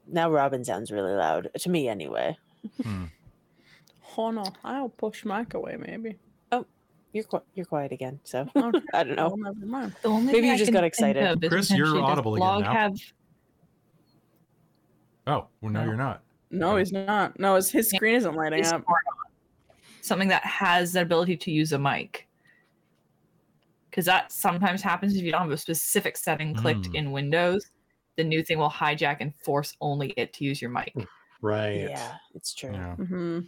now 0.07 0.29
Robin 0.31 0.63
sounds 0.63 0.91
really 0.91 1.13
loud 1.13 1.49
to 1.59 1.69
me 1.69 1.87
anyway. 1.87 2.37
Hmm. 2.81 3.05
Oh 4.17 4.31
no, 4.31 4.45
I'll 4.63 4.89
push 4.89 5.25
Mike 5.25 5.53
away 5.53 5.75
maybe. 5.77 6.17
You're 7.13 7.23
qui- 7.23 7.39
you're 7.53 7.65
quiet 7.65 7.91
again, 7.91 8.19
so 8.23 8.47
Okay. 8.55 8.79
I 8.93 9.03
don't 9.03 9.15
know. 9.15 9.91
The 10.01 10.07
only 10.07 10.33
Maybe 10.33 10.47
you 10.47 10.53
I 10.53 10.57
just 10.57 10.73
got 10.73 10.83
excited. 10.83 11.43
Chris, 11.47 11.69
you're 11.71 11.99
audible 12.01 12.35
again 12.35 12.47
Blogg 12.47 12.61
now. 12.61 12.71
have 12.73 12.93
Oh, 15.25 15.47
well, 15.61 15.71
no, 15.71 15.79
No. 15.81 15.85
you're 15.85 15.95
not. 15.95 16.21
No, 16.51 16.75
he's 16.75 16.91
not. 16.91 17.39
No, 17.39 17.55
his, 17.55 17.71
his 17.71 17.89
screen 17.89 18.15
isn't 18.15 18.35
lighting 18.35 18.65
up. 18.65 18.83
Something 20.01 20.27
that 20.27 20.43
has 20.45 20.93
the 20.93 21.01
ability 21.01 21.37
to 21.37 21.51
use 21.51 21.71
a 21.71 21.79
mic? 21.79 22.27
Because 23.89 24.05
that 24.05 24.31
sometimes 24.31 24.81
happens 24.81 25.15
if 25.15 25.23
you 25.23 25.31
don't 25.31 25.41
have 25.41 25.51
a 25.51 25.57
specific 25.57 26.17
setting 26.17 26.53
clicked 26.53 26.89
Mm. 26.91 26.95
in 26.95 27.11
Windows. 27.11 27.71
The 28.17 28.23
new 28.23 28.43
thing 28.43 28.57
will 28.59 28.69
hijack 28.69 29.17
and 29.21 29.33
force 29.35 29.75
only 29.81 30.09
it 30.17 30.33
to 30.33 30.43
use 30.43 30.61
your 30.61 30.69
mic. 30.71 30.93
Right. 31.41 31.89
Yeah, 31.89 32.15
it's 32.35 32.53
true. 32.53 32.71
Yeah. 32.73 32.95
hmm 32.95 33.39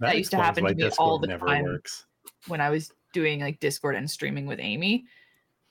That 0.00 0.16
used 0.18 0.30
to 0.32 0.36
happen 0.36 0.64
to 0.66 0.74
me 0.74 0.90
all 0.98 1.18
the 1.18 1.26
time. 1.28 1.64
works. 1.64 2.06
When 2.46 2.60
I 2.60 2.70
was 2.70 2.92
doing 3.12 3.40
like 3.40 3.60
Discord 3.60 3.94
and 3.94 4.10
streaming 4.10 4.46
with 4.46 4.58
Amy, 4.60 5.04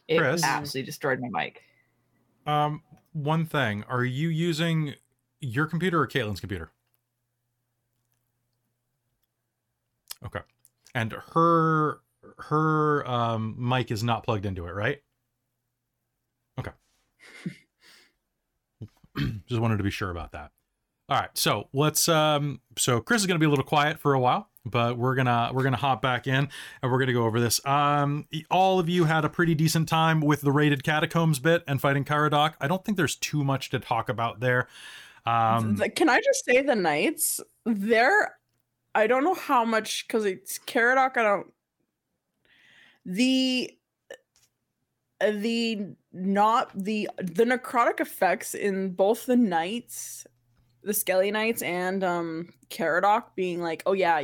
it 0.08 0.20
Chris? 0.20 0.44
absolutely 0.44 0.86
destroyed 0.86 1.20
my 1.20 1.30
mic. 1.30 1.64
Um, 2.46 2.82
one 3.14 3.46
thing: 3.46 3.84
Are 3.88 4.04
you 4.04 4.30
using 4.30 4.96
your 5.40 5.66
computer 5.66 6.02
or 6.02 6.08
Caitlin's 6.08 6.40
computer? 6.40 6.72
Okay, 10.26 10.42
and 10.94 11.14
her 11.34 12.02
her 12.38 13.08
um 13.10 13.56
mic 13.58 13.92
is 13.92 14.04
not 14.04 14.24
plugged 14.24 14.46
into 14.46 14.68
it, 14.68 14.72
right? 14.72 15.02
Okay. 16.60 16.72
Just 19.48 19.62
wanted 19.62 19.78
to 19.78 19.84
be 19.84 19.90
sure 19.90 20.12
about 20.12 20.32
that. 20.34 20.52
All 21.10 21.20
right, 21.20 21.30
so 21.34 21.68
let's 21.74 22.08
um 22.08 22.62
so 22.78 23.02
Chris 23.02 23.22
is 23.22 23.28
going 23.28 23.36
to 23.36 23.40
be 23.40 23.48
a 23.48 23.50
little 23.50 23.66
quiet 23.66 24.00
for 24.00 24.14
a 24.14 24.20
while, 24.20 24.50
but 24.66 24.98
we're 24.98 25.16
to 25.26 25.52
we're 25.54 25.64
to 25.74 25.80
hop 25.80 26.02
back 26.02 26.28
in 26.28 26.50
and 26.82 26.92
we're 26.92 26.98
to 27.08 27.14
go 27.14 27.24
over 27.24 27.40
this. 27.40 27.66
Um 27.66 28.28
all 28.50 28.80
of 28.80 28.90
you 28.90 29.06
had 29.06 29.26
a 29.26 29.30
pretty 29.30 29.56
decent 29.56 29.90
time 29.90 30.22
with 30.22 30.42
the 30.42 30.52
raided 30.52 30.84
catacombs 30.84 31.40
bit 31.40 31.64
and 31.68 31.82
fighting 31.82 32.06
Caradoc. 32.06 32.54
I 32.62 32.68
don't 32.68 32.84
think 32.84 32.98
there's 32.98 33.16
too 33.16 33.44
much 33.44 33.70
to 33.72 33.80
talk 33.80 34.10
about 34.10 34.40
there. 34.40 34.68
Um 35.26 35.78
Can 35.96 36.10
I 36.10 36.20
just 36.20 36.46
say 36.46 36.62
the 36.62 36.76
knights? 36.76 37.40
They're 37.66 38.38
I 38.94 39.08
don't 39.08 39.24
know 39.24 39.34
how 39.34 39.66
much 39.66 40.08
because 40.08 40.26
it's 40.26 40.60
Karadoc. 40.60 41.18
I 41.18 41.24
don't 41.24 41.48
the 43.06 43.72
the 45.20 45.96
not 46.14 46.72
the 46.76 47.10
the 47.18 47.46
necrotic 47.46 48.00
effects 48.00 48.54
in 48.54 48.92
both 48.92 49.26
the 49.26 49.36
knights, 49.36 50.26
the 50.84 50.94
Skelly 50.94 51.32
Knights 51.32 51.62
and 51.62 52.04
um 52.04 52.54
Caradoc 52.70 53.36
being 53.36 53.62
like, 53.62 53.84
oh 53.86 53.94
yeah, 53.94 54.22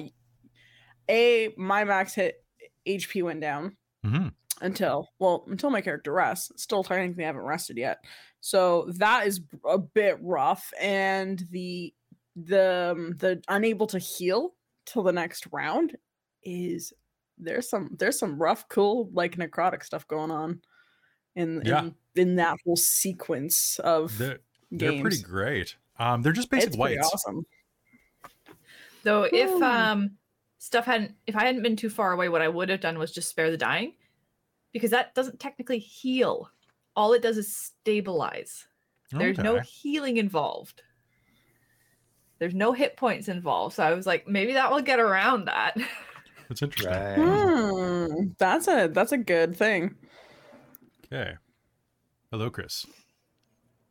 a 1.10 1.54
my 1.58 1.84
max 1.84 2.14
hit 2.14 2.44
HP 2.88 3.24
went 3.24 3.42
down 3.42 3.76
mhm. 4.06 4.32
until 4.62 5.10
well 5.20 5.46
until 5.48 5.70
my 5.70 5.82
character 5.82 6.12
rests 6.14 6.52
still 6.62 6.84
technically 6.84 7.24
haven't 7.24 7.42
rested 7.42 7.78
yet 7.78 7.98
so 8.40 8.86
that 8.98 9.28
is 9.28 9.42
a 9.66 9.78
bit 9.78 10.18
rough 10.22 10.72
and 10.80 11.46
the 11.52 11.94
the 12.36 12.92
um, 12.96 13.16
the 13.18 13.42
unable 13.48 13.88
to 13.88 14.00
heal 14.00 14.54
till 14.86 15.04
the 15.04 15.12
next 15.12 15.48
round 15.52 15.98
is 16.44 16.94
there's 17.38 17.70
some 17.70 17.90
there's 17.98 18.18
some 18.18 18.40
rough 18.42 18.68
cool 18.70 19.10
like 19.14 19.36
necrotic 19.38 19.84
stuff 19.84 20.08
going 20.08 20.32
on 20.32 20.62
in 21.36 21.62
Yeah. 21.66 21.82
in, 21.82 21.96
in 22.16 22.36
that 22.36 22.58
whole 22.66 22.76
sequence 22.76 23.80
of 23.80 24.18
They're, 24.18 24.40
they're 24.72 24.92
games 24.92 25.02
pretty 25.02 25.22
great. 25.22 25.76
Um 26.00 26.22
they're 26.22 26.32
just 26.34 26.50
basic 26.50 26.70
it's 26.70 26.78
whites. 26.78 27.10
awesome 27.14 27.46
Though 29.04 29.24
if 29.32 29.62
um 29.62 30.12
stuff 30.60 30.86
hadn't 30.86 31.14
if 31.28 31.36
I 31.36 31.46
hadn't 31.46 31.64
been 31.64 31.76
too 31.76 31.90
far 31.90 32.12
away, 32.14 32.30
what 32.30 32.42
I 32.42 32.48
would 32.48 32.70
have 32.70 32.82
done 32.82 32.98
was 33.00 33.12
just 33.12 33.30
spare 33.30 33.52
the 33.52 33.58
dying. 33.58 33.94
Because 34.74 34.92
that 34.92 35.16
doesn't 35.16 35.40
technically 35.40 35.80
heal. 35.80 36.50
All 36.96 37.14
it 37.14 37.22
does 37.22 37.38
is 37.38 37.56
stabilize. 37.56 38.68
There's 39.12 39.38
no 39.38 39.60
healing 39.60 40.18
involved. 40.18 40.82
There's 42.40 42.54
no 42.54 42.74
hit 42.74 42.98
points 42.98 43.30
involved. 43.30 43.76
So 43.76 43.84
I 43.84 43.94
was 43.94 44.06
like, 44.06 44.28
maybe 44.28 44.54
that 44.54 44.70
will 44.70 44.82
get 44.82 45.00
around 45.00 45.46
that. 45.46 45.76
That's 46.50 46.62
interesting. 46.62 46.92
Right. 46.92 47.16
Hmm, 47.18 48.28
that's 48.38 48.70
a 48.70 48.88
that's 48.88 49.12
a 49.12 49.18
good 49.18 49.58
thing 49.58 49.96
Okay. 51.06 51.34
Hello, 52.32 52.50
Chris. 52.50 52.86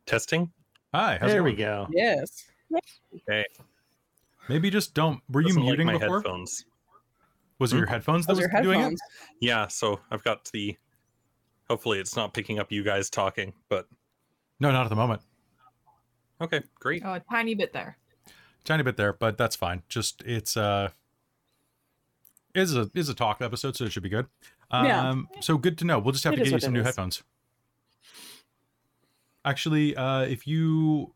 Testing. 0.07 0.51
Hi. 0.93 1.17
How's 1.21 1.29
There 1.29 1.41
it 1.41 1.43
we 1.43 1.55
going? 1.55 1.87
go. 1.87 1.87
yes 1.91 2.45
Okay. 3.29 3.45
Maybe 4.49 4.69
just 4.69 4.93
don't. 4.93 5.21
Were 5.29 5.41
you 5.41 5.47
Doesn't 5.49 5.61
like 5.63 5.69
muting 5.69 5.87
my 5.87 5.97
before? 5.97 6.17
headphones? 6.21 6.65
Was 7.59 7.73
it 7.73 7.77
your 7.77 7.85
headphones 7.87 8.25
that 8.27 8.33
those 8.35 8.43
was 8.43 8.53
are 8.53 8.61
doing 8.63 8.79
it? 8.79 8.83
headphones 8.83 9.01
Yeah, 9.41 9.67
so 9.67 9.99
I've 10.11 10.23
got 10.23 10.45
the. 10.53 10.77
Hopefully, 11.69 11.99
it's 11.99 12.15
not 12.15 12.33
picking 12.33 12.59
up 12.59 12.71
you 12.71 12.83
guys 12.83 13.09
talking, 13.09 13.51
but 13.67 13.87
No, 14.59 14.71
not 14.71 14.85
at 14.85 14.89
the 14.89 14.95
moment. 14.95 15.21
okay, 16.39 16.61
great. 16.79 17.01
oh, 17.05 17.13
a 17.13 17.19
tiny 17.31 17.55
bit 17.55 17.73
there. 17.73 17.97
Tiny 18.63 18.83
bit 18.83 18.95
there, 18.95 19.13
but 19.13 19.37
that's 19.37 19.55
fine. 19.55 19.83
Just 19.89 20.21
it's 20.25 20.55
uh 20.55 20.89
is 22.53 22.75
a 22.75 22.89
is 22.93 23.09
a 23.09 23.13
talk 23.13 23.41
episode, 23.41 23.75
so 23.75 23.85
it 23.85 23.91
should 23.91 24.03
be 24.03 24.09
good. 24.09 24.27
Yeah. 24.71 25.09
Um 25.09 25.27
so 25.41 25.57
good 25.57 25.77
to 25.79 25.85
know. 25.85 25.99
We'll 25.99 26.11
just 26.13 26.23
have 26.25 26.33
It 26.33 26.37
to 26.37 26.41
is 26.43 26.47
get 26.47 26.51
you 26.51 26.55
what 26.55 26.61
some 26.63 26.73
it 26.73 26.73
new 26.75 26.79
is. 26.81 26.85
headphones. 26.85 27.23
Actually, 29.45 29.95
uh 29.95 30.21
if 30.21 30.45
you 30.47 31.13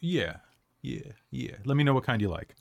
Yeah, 0.00 0.36
yeah, 0.84 1.12
yeah. 1.30 1.56
Let 1.64 1.76
me 1.76 1.82
know 1.84 1.94
what 1.94 2.04
kind 2.04 2.20
you 2.20 2.28
like. 2.28 2.54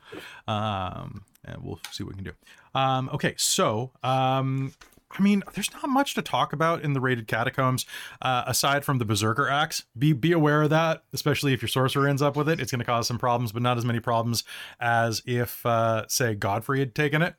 Um 0.47 1.25
and 1.45 1.61
we'll 1.61 1.79
see 1.91 2.03
what 2.03 2.15
we 2.15 2.23
can 2.23 2.23
do. 2.23 2.79
Um 2.79 3.09
okay, 3.13 3.33
so 3.37 3.91
um 4.03 4.73
I 5.15 5.21
mean, 5.21 5.43
there's 5.53 5.71
not 5.73 5.87
much 5.89 6.15
to 6.15 6.23
talk 6.23 6.53
about 6.53 6.81
in 6.81 6.93
the 6.93 6.99
raided 6.99 7.27
catacombs, 7.27 7.85
uh, 8.23 8.45
aside 8.47 8.83
from 8.83 8.97
the 8.97 9.05
berserker 9.05 9.47
axe. 9.47 9.83
Be 9.95 10.11
be 10.11 10.31
aware 10.31 10.63
of 10.63 10.71
that, 10.71 11.03
especially 11.13 11.53
if 11.53 11.61
your 11.61 11.69
sorcerer 11.69 12.07
ends 12.07 12.23
up 12.23 12.35
with 12.35 12.49
it. 12.49 12.59
It's 12.59 12.71
going 12.71 12.79
to 12.79 12.85
cause 12.85 13.05
some 13.07 13.19
problems, 13.19 13.51
but 13.51 13.61
not 13.61 13.77
as 13.77 13.85
many 13.85 13.99
problems 13.99 14.43
as 14.79 15.21
if, 15.27 15.63
uh, 15.67 16.07
say, 16.07 16.33
Godfrey 16.33 16.79
had 16.79 16.95
taken 16.95 17.21
it. 17.21 17.35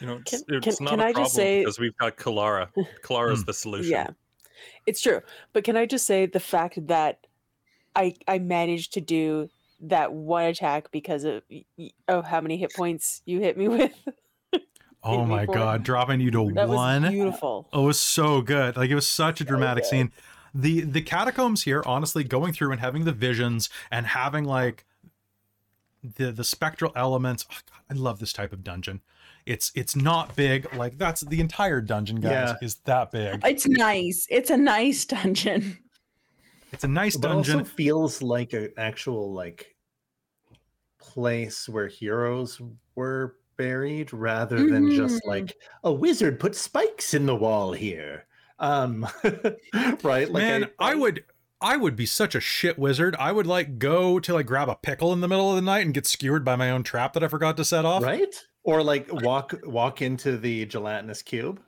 You 0.00 0.08
know, 0.08 0.14
it's, 0.16 0.42
Can- 0.42 0.56
it's 0.56 0.76
can- 0.78 0.84
not 0.86 0.90
can 0.90 1.00
a 1.00 1.04
I 1.04 1.12
problem 1.12 1.24
just 1.26 1.36
say- 1.36 1.60
because 1.60 1.78
we've 1.78 1.96
got 1.98 2.16
Kelara. 2.16 2.66
Kelara's 3.04 3.44
the 3.50 3.54
solution. 3.54 3.92
Yeah, 3.92 4.08
it's 4.86 5.00
true. 5.00 5.20
But 5.52 5.62
can 5.62 5.76
I 5.76 5.86
just 5.86 6.04
say 6.04 6.26
the 6.26 6.40
fact 6.40 6.84
that 6.88 7.28
I 7.96 8.14
I 8.28 8.38
managed 8.38 8.92
to 8.94 9.00
do 9.00 9.48
that 9.82 10.12
one 10.12 10.44
attack 10.44 10.90
because 10.90 11.24
of 11.24 11.42
y- 11.50 11.64
y- 11.78 11.90
oh 12.08 12.22
how 12.22 12.40
many 12.40 12.56
hit 12.56 12.72
points 12.74 13.22
you 13.24 13.40
hit 13.40 13.56
me 13.56 13.68
with? 13.78 13.92
Oh 15.02 15.24
my 15.24 15.46
for 15.46 15.52
it. 15.52 15.54
God, 15.54 15.82
dropping 15.82 16.20
you 16.20 16.30
to 16.32 16.52
that 16.54 16.68
one. 16.68 17.02
was 17.02 17.10
beautiful. 17.10 17.68
Oh, 17.72 17.84
it 17.84 17.86
was 17.86 18.00
so 18.00 18.42
good. 18.42 18.76
Like 18.76 18.90
it 18.90 18.94
was 18.94 19.08
such 19.08 19.40
a 19.40 19.44
dramatic 19.44 19.84
good. 19.84 19.88
scene. 19.90 20.12
The 20.54 20.82
the 20.82 21.00
catacombs 21.00 21.62
here, 21.64 21.82
honestly, 21.86 22.22
going 22.24 22.52
through 22.52 22.72
and 22.72 22.80
having 22.80 23.04
the 23.04 23.12
visions 23.12 23.70
and 23.90 24.06
having 24.06 24.44
like 24.44 24.84
the 26.02 26.32
the 26.32 26.44
spectral 26.44 26.92
elements. 26.96 27.46
Oh, 27.50 27.54
God, 27.66 27.96
I 27.96 27.98
love 28.00 28.18
this 28.18 28.32
type 28.32 28.52
of 28.52 28.62
dungeon. 28.62 29.00
It's 29.46 29.72
it's 29.74 29.96
not 29.96 30.36
big. 30.36 30.72
Like 30.74 30.98
that's 30.98 31.22
the 31.22 31.40
entire 31.40 31.80
dungeon, 31.80 32.20
guys, 32.20 32.30
Yeah. 32.50 32.54
is 32.66 32.74
that 32.84 33.10
big. 33.10 33.40
It's 33.44 33.66
nice. 33.66 34.26
It's 34.30 34.50
a 34.50 34.56
nice 34.56 35.04
dungeon. 35.06 35.78
It's 36.72 36.84
a 36.84 36.88
nice 36.88 37.16
But 37.16 37.28
dungeon. 37.28 37.60
also 37.60 37.64
feels 37.70 38.22
like 38.22 38.52
an 38.52 38.72
actual 38.78 39.32
like 39.32 39.74
place 40.98 41.68
where 41.68 41.88
heroes 41.88 42.60
were 42.94 43.36
buried 43.56 44.12
rather 44.12 44.56
than 44.68 44.90
just 44.90 45.22
Mhm. 45.22 45.26
like 45.28 45.56
a 45.84 45.92
wizard 45.92 46.38
put 46.40 46.54
spikes 46.54 47.12
in 47.14 47.26
the 47.26 47.36
wall 47.36 47.72
here. 47.72 48.26
Um 48.58 49.06
right? 50.02 50.30
Like 50.30 50.32
Man, 50.32 50.70
I, 50.78 50.94
would 50.94 51.24
I 51.60 51.76
would 51.76 51.96
be 51.96 52.06
such 52.06 52.34
a 52.34 52.40
shit 52.40 52.78
wizard. 52.78 53.16
I 53.18 53.32
would 53.32 53.46
like 53.46 53.78
go 53.78 54.18
to 54.20 54.34
like 54.34 54.46
grab 54.46 54.68
a 54.68 54.76
pickle 54.76 55.12
in 55.12 55.20
the 55.20 55.28
middle 55.28 55.50
of 55.50 55.56
the 55.56 55.62
night 55.62 55.84
and 55.84 55.94
get 55.94 56.06
skewered 56.06 56.44
by 56.44 56.56
my 56.56 56.70
own 56.70 56.82
trap 56.82 57.12
that 57.14 57.24
I 57.24 57.28
forgot 57.28 57.56
to 57.58 57.64
set 57.64 57.84
off. 57.84 58.02
right? 58.02 58.34
Or 58.62 58.82
like 58.82 59.08
walk 59.10 59.54
walk 59.64 60.02
into 60.02 60.36
the 60.38 60.66
gelatinous 60.66 61.22
cube. 61.22 61.60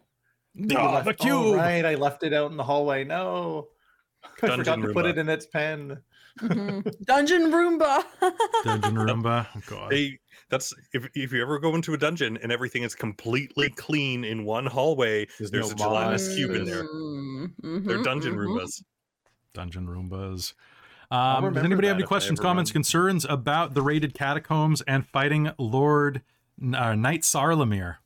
that 0.54 0.70
you 0.70 0.78
left- 0.78 1.06
the 1.06 1.14
cube. 1.14 1.32
Oh, 1.34 1.56
right, 1.56 1.84
I 1.84 1.94
left 1.94 2.22
it 2.22 2.34
out 2.34 2.50
in 2.50 2.58
the 2.58 2.62
hallway. 2.64 3.04
No. 3.04 3.68
I 4.24 4.46
Dungeon 4.46 4.64
forgot 4.64 4.86
to 4.88 4.92
put 4.94 5.06
it 5.06 5.18
in 5.18 5.28
its 5.28 5.46
pen. 5.46 6.00
Mhm. 6.40 6.94
Dungeon 7.06 7.50
Roomba. 7.50 8.04
Dungeon 8.64 8.94
Roomba. 8.96 9.46
Oh, 9.54 9.60
God. 9.66 9.90
They 9.90 10.18
that's 10.48 10.72
if 10.94 11.08
if 11.14 11.32
you 11.32 11.42
ever 11.42 11.58
go 11.58 11.74
into 11.74 11.92
a 11.94 11.98
dungeon 11.98 12.38
and 12.42 12.50
everything 12.52 12.82
is 12.82 12.94
completely 12.94 13.68
clean 13.70 14.24
in 14.24 14.44
one 14.44 14.66
hallway, 14.66 15.26
There's 15.38 15.50
there's 15.50 15.68
no 15.68 15.72
a 15.74 15.76
gelatinous 15.88 16.26
mods, 16.26 16.36
cube 16.36 16.50
in 16.52 16.64
there's- 16.64 16.80
there. 16.80 16.88
Mhm, 16.88 17.84
They're 17.86 18.02
dungeon 18.02 18.34
mhm. 18.34 18.46
Roombas. 18.46 18.82
Dungeon 19.54 19.86
Roombas. 19.86 20.54
Um, 21.10 21.52
does 21.52 21.62
anybody 21.62 21.88
have 21.88 21.98
any 21.98 22.06
questions, 22.06 22.40
comments, 22.40 22.70
run. 22.70 22.74
concerns 22.74 23.26
about 23.26 23.74
the 23.74 23.82
raided 23.82 24.14
catacombs 24.14 24.80
and 24.82 25.06
fighting 25.06 25.50
Lord 25.58 26.22
uh, 26.74 26.94
Knight 26.94 27.20
Sarlamir? 27.22 27.96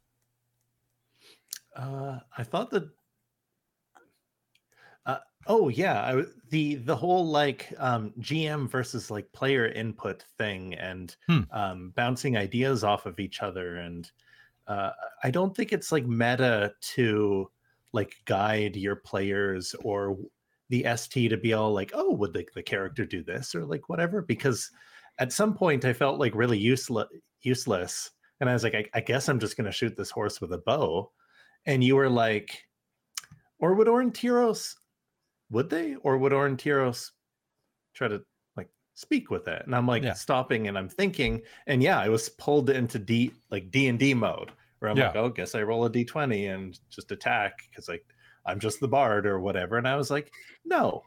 Uh, 1.76 2.18
I 2.36 2.42
thought 2.42 2.70
that. 2.70 2.88
Oh 5.46 5.68
yeah, 5.68 6.02
I, 6.02 6.24
the 6.48 6.74
the 6.76 6.96
whole 6.96 7.26
like 7.26 7.72
um, 7.78 8.12
GM 8.20 8.68
versus 8.68 9.10
like 9.10 9.30
player 9.32 9.66
input 9.68 10.22
thing 10.38 10.74
and 10.74 11.14
Hmm. 11.28 11.42
um, 11.50 11.90
bouncing 11.90 12.36
ideas 12.36 12.82
off 12.84 13.06
of 13.06 13.20
each 13.20 13.42
other, 13.42 13.76
and 13.76 14.10
uh, 14.66 14.92
I 15.24 15.30
don't 15.30 15.56
think 15.56 15.72
it's 15.72 15.92
like 15.92 16.06
meta 16.06 16.74
to 16.94 17.50
like 17.92 18.16
guide 18.26 18.76
your 18.76 18.96
players 18.96 19.74
or 19.84 20.18
the 20.70 20.84
ST 20.84 21.30
to 21.30 21.36
be 21.36 21.52
all 21.54 21.72
like, 21.72 21.92
oh, 21.94 22.12
would 22.14 22.32
the, 22.34 22.46
the 22.54 22.62
character 22.62 23.06
do 23.06 23.22
this 23.22 23.54
or 23.54 23.64
like 23.64 23.88
whatever? 23.88 24.22
Because 24.22 24.70
at 25.18 25.32
some 25.32 25.54
point 25.54 25.84
I 25.84 25.92
felt 25.92 26.18
like 26.20 26.34
really 26.34 26.58
useless, 26.58 27.08
useless, 27.42 28.10
and 28.40 28.50
I 28.50 28.52
was 28.54 28.64
like, 28.64 28.74
I, 28.74 28.84
I 28.94 29.00
guess 29.00 29.28
I'm 29.28 29.40
just 29.40 29.56
gonna 29.56 29.72
shoot 29.72 29.96
this 29.96 30.10
horse 30.10 30.40
with 30.40 30.52
a 30.52 30.58
bow, 30.58 31.12
and 31.66 31.84
you 31.84 31.96
were 31.96 32.10
like, 32.10 32.64
or 33.58 33.74
would 33.74 33.88
Aurontiros 33.88 34.74
would 35.50 35.70
they 35.70 35.94
or 35.96 36.18
would 36.18 36.32
Aurontiros 36.32 37.10
try 37.94 38.08
to 38.08 38.22
like 38.56 38.68
speak 38.94 39.30
with 39.30 39.48
it 39.48 39.62
and 39.64 39.74
i'm 39.74 39.86
like 39.86 40.02
Yeah. 40.02 40.12
stopping 40.14 40.68
and 40.68 40.76
i'm 40.76 40.88
thinking 40.88 41.42
and 41.66 41.82
yeah 41.82 41.98
i 42.00 42.08
was 42.08 42.28
pulled 42.28 42.70
into 42.70 42.98
d 42.98 43.30
like 43.50 43.70
d&d 43.70 44.14
mode 44.14 44.50
where 44.78 44.90
i'm 44.90 44.96
like 44.96 45.14
Yeah. 45.14 45.20
oh 45.20 45.28
guess 45.28 45.54
i 45.54 45.62
roll 45.62 45.84
a 45.86 45.90
d20 45.90 46.54
and 46.54 46.78
just 46.90 47.12
attack 47.12 47.58
because 47.70 47.88
like 47.88 48.04
i'm 48.44 48.58
just 48.60 48.80
the 48.80 48.88
bard 48.88 49.26
or 49.26 49.40
whatever 49.40 49.78
and 49.78 49.88
i 49.88 49.96
was 49.96 50.10
like 50.10 50.32
no 50.64 51.02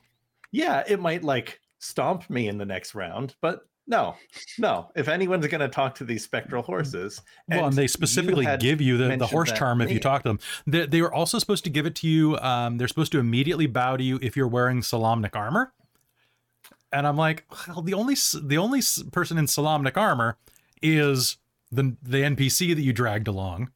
yeah 0.51 0.83
it 0.87 0.99
might 0.99 1.23
like 1.23 1.59
stomp 1.79 2.29
me 2.29 2.47
in 2.47 2.57
the 2.57 2.65
next 2.65 2.95
round 2.95 3.35
but 3.41 3.61
no 3.89 4.15
no 4.57 4.89
if 4.95 5.09
anyone's 5.09 5.45
going 5.47 5.59
to 5.59 5.67
talk 5.67 5.95
to 5.95 6.05
these 6.05 6.23
spectral 6.23 6.63
horses 6.63 7.21
Well, 7.49 7.65
and 7.65 7.73
they 7.73 7.87
specifically 7.87 8.45
had 8.45 8.61
give 8.61 8.79
you 8.79 8.95
the, 8.97 9.17
the 9.17 9.27
horse 9.27 9.51
charm 9.51 9.81
if 9.81 9.91
you 9.91 9.99
talk 9.99 10.23
to 10.23 10.29
them. 10.29 10.39
They, 10.65 10.85
they 10.85 11.01
were 11.01 11.13
also 11.13 11.39
supposed 11.39 11.63
to 11.65 11.69
give 11.69 11.85
it 11.85 11.95
to 11.95 12.07
you. 12.07 12.37
Um, 12.37 12.77
they're 12.77 12.87
supposed 12.87 13.11
to 13.13 13.19
immediately 13.19 13.65
bow 13.67 13.97
to 13.97 14.03
you 14.03 14.19
if 14.21 14.37
you're 14.37 14.47
wearing 14.47 14.81
Solamnic 14.81 15.35
armor. 15.35 15.73
And 16.91 17.05
I'm 17.05 17.17
like, 17.17 17.45
well, 17.67 17.81
the 17.81 17.93
only 17.93 18.15
the 18.41 18.57
only 18.57 18.81
person 19.11 19.37
in 19.37 19.45
Solamnic 19.45 19.97
armor 19.97 20.37
is 20.81 21.37
the 21.71 21.95
the 22.01 22.19
NPC 22.19 22.75
that 22.75 22.81
you 22.81 22.93
dragged 22.93 23.27
along. 23.27 23.71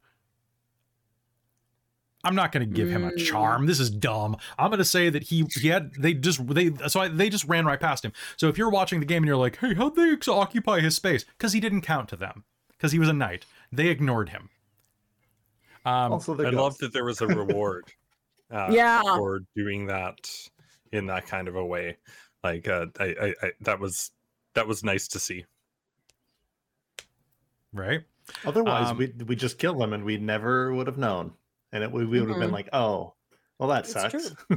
I'm 2.23 2.35
not 2.35 2.51
going 2.53 2.67
to 2.67 2.73
give 2.73 2.89
him 2.89 3.03
a 3.03 3.11
Mm. 3.11 3.25
charm. 3.25 3.65
This 3.65 3.79
is 3.79 3.89
dumb. 3.89 4.37
I'm 4.57 4.69
going 4.69 4.77
to 4.79 4.85
say 4.85 5.09
that 5.09 5.23
he 5.23 5.45
he 5.59 5.67
had 5.67 5.93
they 5.95 6.13
just 6.13 6.45
they 6.47 6.71
so 6.87 7.01
I, 7.01 7.07
they 7.09 7.29
just 7.29 7.45
ran 7.45 7.65
right 7.65 7.79
past 7.79 8.05
him. 8.05 8.13
So 8.37 8.47
if 8.47 8.57
you're 8.57 8.69
watching 8.69 8.99
the 9.01 9.05
game 9.05 9.23
and 9.23 9.27
you're 9.27 9.35
like, 9.37 9.57
"Hey, 9.57 9.73
how'd 9.73 9.95
they 9.95 10.11
ex- 10.11 10.27
occupy 10.27 10.79
his 10.79 10.95
space?" 10.95 11.25
Because 11.37 11.51
he 11.53 11.59
didn't 11.59 11.81
count 11.81 12.07
to 12.09 12.15
them. 12.15 12.45
Because 12.69 12.91
he 12.93 12.99
was 12.99 13.09
a 13.09 13.13
knight. 13.13 13.45
They 13.71 13.87
ignored 13.87 14.29
him. 14.29 14.49
Um, 15.85 16.13
also 16.13 16.33
the 16.33 16.43
I 16.47 16.49
love 16.51 16.55
ghosts. 16.55 16.79
that 16.81 16.93
there 16.93 17.03
was 17.05 17.19
a 17.21 17.27
reward. 17.43 17.85
Uh, 18.51 18.69
Yeah. 18.71 19.01
For 19.01 19.41
doing 19.55 19.87
that 19.87 20.29
in 20.93 21.07
that 21.07 21.25
kind 21.27 21.47
of 21.49 21.55
a 21.57 21.65
way, 21.65 21.97
like 22.43 22.67
uh, 22.69 22.85
I, 22.99 23.05
I, 23.21 23.33
I, 23.43 23.51
that 23.61 23.79
was 23.79 24.11
that 24.53 24.67
was 24.67 24.83
nice 24.83 25.07
to 25.09 25.19
see. 25.19 25.43
right? 27.73 28.01
Otherwise, 28.45 28.91
Um, 28.91 28.97
we 28.97 29.11
we 29.27 29.35
just 29.35 29.57
kill 29.57 29.75
them 29.77 29.91
and 29.93 30.03
we 30.05 30.17
never 30.17 30.73
would 30.73 30.87
have 30.87 30.97
known, 30.97 31.33
and 31.73 31.83
it, 31.83 31.91
we, 31.91 32.05
we 32.05 32.21
would 32.21 32.29
have 32.29 32.39
been 32.39 32.49
Mhm. 32.51 32.53
like, 32.53 32.69
oh, 32.71 33.13
well, 33.59 33.67
that 33.69 33.83
It's 33.83 33.91
sucks. 33.93 34.33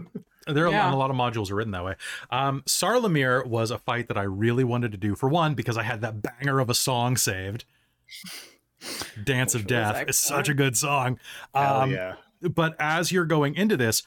There 0.48 0.62
are 0.62 0.68
a, 0.68 0.70
lot, 0.70 0.76
Yeah. 0.76 0.94
a 0.94 0.96
lot 0.96 1.10
of 1.10 1.16
modules 1.16 1.50
are 1.50 1.56
written 1.56 1.72
that 1.72 1.84
way. 1.84 1.96
Um, 2.30 2.62
Sarlamir 2.66 3.44
was 3.48 3.72
a 3.72 3.78
fight 3.78 4.06
that 4.06 4.16
I 4.16 4.22
really 4.22 4.62
wanted 4.62 4.92
to 4.92 4.96
do. 4.98 5.16
For 5.16 5.28
one, 5.28 5.54
because 5.54 5.76
I 5.76 5.82
had 5.82 6.02
that 6.02 6.22
banger 6.22 6.60
of 6.60 6.70
a 6.70 6.74
song 6.74 7.16
saved. 7.16 7.64
Dance 9.24 9.54
of 9.56 9.62
Which 9.64 9.72
was 9.72 9.92
Death 9.92 10.08
is 10.08 10.18
such 10.18 10.48
a 10.48 10.54
good 10.54 10.76
song. 10.76 11.18
Hell 11.52 11.80
Um, 11.80 11.90
yeah. 11.90 12.14
but 12.42 12.76
as 12.78 13.10
you're 13.10 13.24
going 13.24 13.56
into 13.56 13.76
this, 13.76 14.04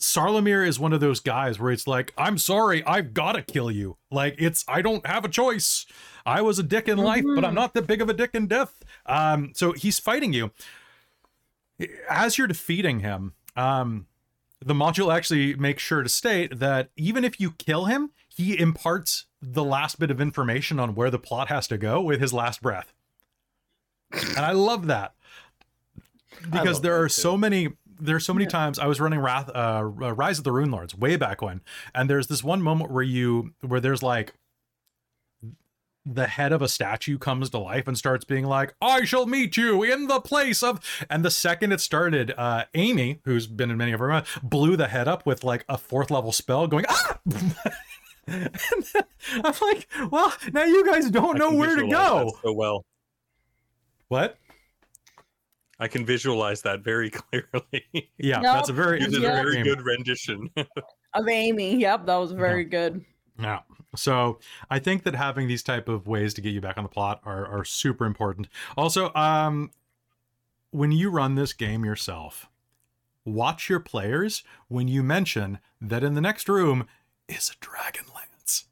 Sarlamir 0.00 0.66
is 0.66 0.78
one 0.80 0.92
of 0.92 0.98
those 1.00 1.20
guys 1.20 1.58
where 1.60 1.70
it's 1.70 1.86
like, 1.86 2.12
I'm 2.18 2.36
sorry, 2.36 2.84
I've 2.84 3.14
got 3.14 3.32
to 3.32 3.42
kill 3.42 3.70
you. 3.70 3.96
Like, 4.10 4.34
it's, 4.38 4.64
I 4.68 4.82
don't 4.82 5.06
have 5.06 5.24
a 5.24 5.28
choice. 5.28 5.86
I 6.26 6.42
was 6.42 6.58
a 6.58 6.62
dick 6.64 6.88
in 6.88 6.98
life, 6.98 7.24
but 7.34 7.44
I'm 7.44 7.54
not 7.54 7.72
that 7.74 7.86
big 7.86 8.02
of 8.02 8.08
a 8.08 8.12
dick 8.12 8.30
in 8.34 8.46
death. 8.48 8.82
Um, 9.06 9.52
so 9.54 9.72
he's 9.72 9.98
fighting 10.00 10.32
you. 10.32 10.50
As 12.08 12.38
you're 12.38 12.46
defeating 12.46 13.00
him, 13.00 13.34
um, 13.56 14.06
the 14.64 14.74
module 14.74 15.14
actually 15.14 15.54
makes 15.54 15.82
sure 15.82 16.02
to 16.02 16.08
state 16.08 16.58
that 16.58 16.90
even 16.96 17.24
if 17.24 17.40
you 17.40 17.52
kill 17.52 17.84
him, 17.84 18.10
he 18.28 18.58
imparts 18.58 19.26
the 19.42 19.64
last 19.64 19.98
bit 19.98 20.10
of 20.10 20.20
information 20.20 20.80
on 20.80 20.94
where 20.94 21.10
the 21.10 21.18
plot 21.18 21.48
has 21.48 21.68
to 21.68 21.78
go 21.78 22.00
with 22.00 22.20
his 22.20 22.32
last 22.32 22.62
breath. 22.62 22.92
And 24.12 24.38
I 24.38 24.52
love 24.52 24.86
that. 24.86 25.14
Because 26.50 26.76
love 26.76 26.82
there 26.82 27.02
are 27.02 27.08
so 27.08 27.36
many 27.36 27.70
there's 27.98 28.26
so 28.26 28.34
many 28.34 28.46
times 28.46 28.78
I 28.78 28.86
was 28.86 29.00
running 29.00 29.20
Wrath 29.20 29.50
uh, 29.54 29.82
Rise 29.82 30.38
of 30.38 30.44
the 30.44 30.50
Runelords 30.50 30.94
way 30.94 31.16
back 31.16 31.40
when 31.40 31.62
and 31.94 32.10
there's 32.10 32.26
this 32.26 32.44
one 32.44 32.60
moment 32.60 32.90
where 32.90 33.02
you 33.02 33.54
where 33.62 33.80
there's 33.80 34.02
like 34.02 34.34
the 36.08 36.28
head 36.28 36.52
of 36.52 36.62
a 36.62 36.68
statue 36.68 37.18
comes 37.18 37.50
to 37.50 37.58
life 37.58 37.88
and 37.88 37.98
starts 37.98 38.24
being 38.24 38.44
like 38.44 38.74
I 38.80 39.04
shall 39.04 39.26
meet 39.26 39.56
you 39.56 39.82
in 39.82 40.06
the 40.06 40.20
place 40.20 40.62
of 40.62 40.78
and 41.10 41.24
the 41.24 41.30
second 41.32 41.72
it 41.72 41.80
started 41.80 42.32
uh 42.38 42.64
Amy 42.74 43.20
who's 43.24 43.48
been 43.48 43.70
in 43.72 43.76
many 43.76 43.90
of 43.92 43.98
her 43.98 44.22
blew 44.42 44.76
the 44.76 44.86
head 44.86 45.08
up 45.08 45.26
with 45.26 45.42
like 45.42 45.64
a 45.68 45.76
fourth 45.76 46.10
level 46.12 46.30
spell 46.30 46.68
going 46.68 46.84
ah 46.88 47.18
And 48.28 48.50
then 48.94 49.04
I'm 49.44 49.54
like 49.60 49.88
well 50.12 50.32
now 50.52 50.64
you 50.64 50.86
guys 50.86 51.10
don't 51.10 51.36
I 51.36 51.38
know 51.38 51.52
where 51.56 51.74
to 51.76 51.88
go 51.88 52.32
so 52.42 52.52
well. 52.52 52.84
what 54.08 54.38
I 55.80 55.88
can 55.88 56.06
visualize 56.06 56.62
that 56.62 56.80
very 56.80 57.10
clearly. 57.20 58.10
yeah 58.18 58.38
No, 58.40 58.52
that's 58.54 58.68
a 58.68 58.72
very 58.72 59.00
you 59.00 59.06
it's 59.06 59.14
did 59.14 59.24
a 59.24 59.32
a 59.32 59.42
very 59.42 59.62
good 59.62 59.82
rendition. 59.82 60.50
Of 61.14 61.28
Amy. 61.28 61.76
Yep, 61.76 62.04
that 62.06 62.16
was 62.16 62.32
very 62.32 62.64
good. 62.64 63.02
Yeah. 63.40 63.60
So 63.94 64.38
I 64.70 64.78
think 64.78 65.04
that 65.04 65.14
having 65.14 65.48
these 65.48 65.62
type 65.62 65.88
of 65.88 66.06
ways 66.06 66.34
to 66.34 66.40
get 66.40 66.52
you 66.52 66.60
back 66.60 66.76
on 66.76 66.82
the 66.82 66.88
plot 66.88 67.20
are, 67.24 67.46
are 67.46 67.64
super 67.64 68.04
important. 68.04 68.48
Also, 68.76 69.12
um, 69.14 69.70
when 70.70 70.92
you 70.92 71.10
run 71.10 71.34
this 71.34 71.52
game 71.52 71.84
yourself, 71.84 72.48
watch 73.24 73.68
your 73.68 73.80
players 73.80 74.42
when 74.68 74.88
you 74.88 75.02
mention 75.02 75.58
that 75.80 76.02
in 76.02 76.14
the 76.14 76.20
next 76.20 76.48
room 76.48 76.86
is 77.28 77.50
a 77.50 77.64
Dragonlance. 77.64 78.64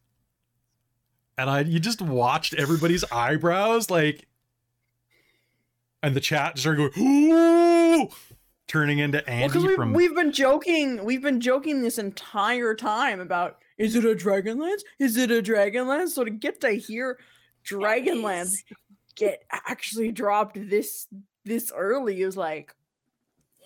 And 1.36 1.51
I 1.51 1.61
you 1.61 1.81
just 1.81 2.01
watched 2.01 2.55
everybody's 2.55 3.05
eyebrows 3.11 3.91
like 3.91 4.27
and 6.03 6.15
the 6.15 6.20
chat 6.20 6.59
started 6.59 6.93
going, 6.95 7.32
ooh 7.32 8.11
turning 8.66 8.99
into 8.99 9.23
Well, 9.27 9.36
Andy 9.36 9.49
because 9.49 9.66
we, 9.66 9.74
from 9.74 9.93
we've 9.93 10.15
been 10.15 10.32
joking, 10.32 11.05
we've 11.05 11.23
been 11.23 11.41
joking 11.41 11.82
this 11.82 11.99
entire 11.99 12.74
time 12.74 13.20
about 13.20 13.59
is 13.78 13.94
it 13.96 14.05
a 14.05 14.14
Dragonlance? 14.14 14.80
Is 14.98 15.16
it 15.16 15.30
a 15.30 15.42
Dragonlance? 15.42 16.10
So 16.10 16.24
to 16.24 16.30
get 16.30 16.60
to 16.62 16.70
hear 16.70 17.18
Dragonlance 17.68 18.56
get 19.16 19.44
actually 19.51 20.12
dropped 20.12 20.59
this 20.70 21.06
this 21.44 21.72
early 21.74 22.22
is 22.22 22.36
like, 22.36 22.74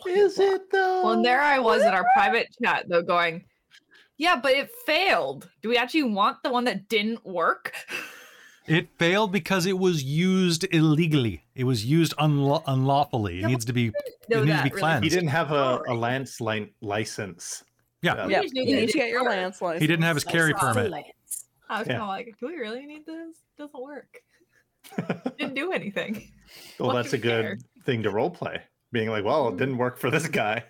Is 0.07 0.39
it 0.39 0.71
though? 0.71 1.05
Well, 1.05 1.13
and 1.15 1.25
there 1.25 1.41
I 1.41 1.59
was 1.59 1.83
in 1.83 1.89
our 1.89 2.07
private 2.15 2.49
chat 2.63 2.87
though, 2.89 3.03
going, 3.03 3.45
"Yeah, 4.17 4.37
but 4.41 4.53
it 4.53 4.71
failed. 4.87 5.49
Do 5.63 5.69
we 5.69 5.77
actually 5.77 6.05
want 6.05 6.43
the 6.43 6.51
one 6.51 6.65
that 6.65 6.89
didn't 6.89 7.25
work?" 7.27 7.75
It 8.67 8.91
failed 8.99 9.33
because 9.33 9.65
it 9.65 9.79
was 9.79 10.05
used 10.05 10.67
illegally. 10.75 11.43
It 11.55 11.65
was 11.65 11.87
used 11.87 12.15
unla- 12.19 12.63
unlawfully. 12.67 13.39
It 13.39 13.41
Yeah, 13.41 13.47
needs 13.47 13.65
to 13.65 13.73
be 13.73 13.87
it 13.87 13.95
needs 14.29 14.29
to 14.29 14.41
be 14.43 14.47
that, 14.51 14.65
really. 14.65 14.79
cleansed. 14.79 15.05
He 15.05 15.09
didn't 15.09 15.31
have 15.31 15.53
a, 15.53 15.81
a 15.89 15.95
lance 15.95 16.39
li- 16.39 16.71
license. 16.83 17.65
Yeah. 18.03 18.27
Yeah, 18.29 18.43
just 18.43 18.55
knew 18.55 18.63
you 18.65 18.77
need 18.77 18.91
to 18.91 18.99
get 18.99 19.09
your 19.09 19.25
lance 19.25 19.61
license. 19.61 19.81
He 19.81 19.87
didn't 19.87 20.05
have 20.05 20.17
his 20.17 20.25
carry 20.25 20.55
permit. 20.55 20.93
I 21.69 21.79
was 21.81 21.87
Yeah. 21.89 21.95
kind 21.99 22.03
of 22.03 22.09
like, 22.09 22.35
"Do 22.41 22.47
we 22.47 22.57
really 22.57 22.87
need 22.87 23.05
this? 23.07 23.37
It 23.59 23.63
doesn't 23.63 23.83
work. 23.83 24.09
Didn't 25.39 25.55
do 25.55 25.73
anything." 25.73 26.31
well, 26.79 26.89
What 26.89 26.95
that's 26.95 27.13
a 27.13 27.19
good 27.19 27.43
care? 27.45 27.59
thing 27.85 28.03
to 28.05 28.11
role 28.11 28.31
play. 28.31 28.63
Being 28.93 29.11
like, 29.11 29.25
well, 29.25 29.49
it 29.49 29.59
didn't 29.59 29.77
work 29.77 29.99
for 29.99 30.11
this 30.11 30.29
guy. 30.29 30.65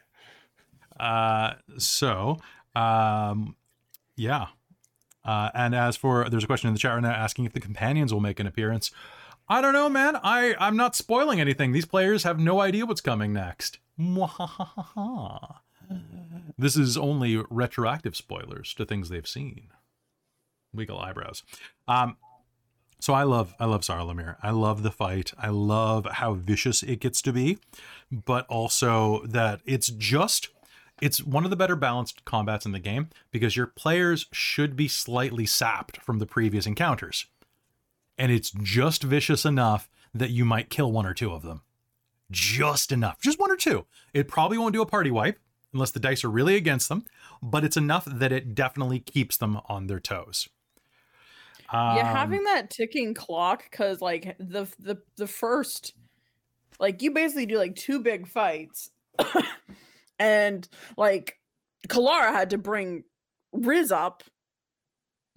Uh, 0.99 1.53
so, 1.79 2.39
um, 2.75 3.55
yeah. 4.17 4.47
Uh, 5.25 5.51
and 5.55 5.75
as 5.75 5.97
for 5.97 6.29
there's 6.29 6.43
a 6.43 6.47
question 6.49 6.67
in 6.69 6.75
the 6.75 6.81
chat 6.81 6.95
right 6.95 7.03
now 7.03 7.13
asking 7.13 7.45
if 7.45 7.53
the 7.53 7.61
companions 7.61 8.13
will 8.13 8.21
make 8.21 8.41
an 8.41 8.47
appearance. 8.47 8.91
I 9.49 9.61
don't 9.61 9.73
know, 9.73 9.89
man. 9.89 10.17
I 10.25 10.57
I'm 10.59 10.77
not 10.77 10.97
spoiling 10.97 11.41
anything. 11.41 11.73
These 11.73 11.85
players 11.87 12.25
have 12.25 12.39
no 12.41 12.61
idea 12.61 12.87
what's 12.87 13.01
coming 13.01 13.33
next. 13.33 13.79
Mwahaha. 14.01 15.57
This 16.57 16.77
is 16.77 16.97
only 16.97 17.43
retroactive 17.51 18.17
spoilers 18.17 18.75
to 18.75 18.85
things 18.85 19.09
they've 19.09 19.27
seen. 19.27 19.69
Wiggle 20.75 20.99
eyebrows. 20.99 21.45
Um, 21.87 22.17
so 23.01 23.13
I 23.15 23.23
love 23.23 23.55
I 23.61 23.65
love 23.67 23.83
Sarlamir. 23.83 24.37
I 24.43 24.51
love 24.51 24.83
the 24.83 24.91
fight. 24.91 25.33
I 25.39 25.49
love 25.49 26.07
how 26.07 26.35
vicious 26.35 26.83
it 26.83 27.01
gets 27.01 27.23
to 27.23 27.33
be, 27.33 27.59
but 28.11 28.45
also 28.49 29.23
that 29.25 29.61
it's 29.65 29.89
just 29.89 30.49
it's 31.01 31.23
one 31.23 31.45
of 31.45 31.51
the 31.51 31.57
better 31.57 31.77
balanced 31.77 32.25
combats 32.25 32.67
in 32.67 32.73
the 32.73 32.81
game 32.81 33.09
because 33.31 33.57
your 33.57 33.69
players 33.69 34.27
should 34.33 34.75
be 34.75 34.89
slightly 34.89 35.47
sapped 35.47 35.99
from 35.99 36.19
the 36.19 36.27
previous 36.27 36.67
encounters. 36.67 37.27
And 38.19 38.33
it's 38.33 38.51
just 38.51 39.05
vicious 39.05 39.45
enough 39.45 39.89
that 40.13 40.31
you 40.31 40.45
might 40.45 40.71
kill 40.71 40.91
one 40.91 41.07
or 41.07 41.15
two 41.15 41.33
of 41.33 41.43
them. 41.43 41.63
Just 42.33 42.91
enough. 42.91 43.21
Just 43.21 43.39
one 43.39 43.53
or 43.53 43.57
two. 43.57 43.87
It 44.13 44.27
probably 44.27 44.59
won't 44.59 44.73
do 44.75 44.83
a 44.83 44.87
party 44.87 45.13
wipe. 45.13 45.39
Unless 45.73 45.91
the 45.91 46.01
dice 46.01 46.25
are 46.25 46.31
really 46.31 46.57
against 46.57 46.89
them, 46.89 47.05
but 47.43 47.63
it's 47.65 47.77
enough 47.77 48.07
that 48.07 48.33
it 48.33 48.55
definitely 48.55 49.01
keeps 49.01 49.37
them 49.37 49.61
on 49.69 49.87
their 49.87 50.01
toes. 50.01 50.49
yeah, 51.73 52.11
Um, 52.11 52.17
having 52.17 52.45
that 52.45 52.71
ticking 52.71 53.13
clock 53.13 53.65
because 53.71 54.01
like 54.01 54.37
the 54.39 54.67
the 54.79 54.97
the 55.17 55.27
first, 55.27 55.93
like 56.81 57.03
you 57.03 57.11
basically 57.11 57.47
do 57.47 57.59
like 57.59 57.77
two 57.77 58.01
big 58.01 58.27
fights, 58.27 58.91
and 60.19 60.67
like 60.97 61.39
Kelara 61.89 62.33
had 62.33 62.51
to 62.51 62.59
bring 62.59 63.05
Riz 63.53 63.93
up, 63.93 64.23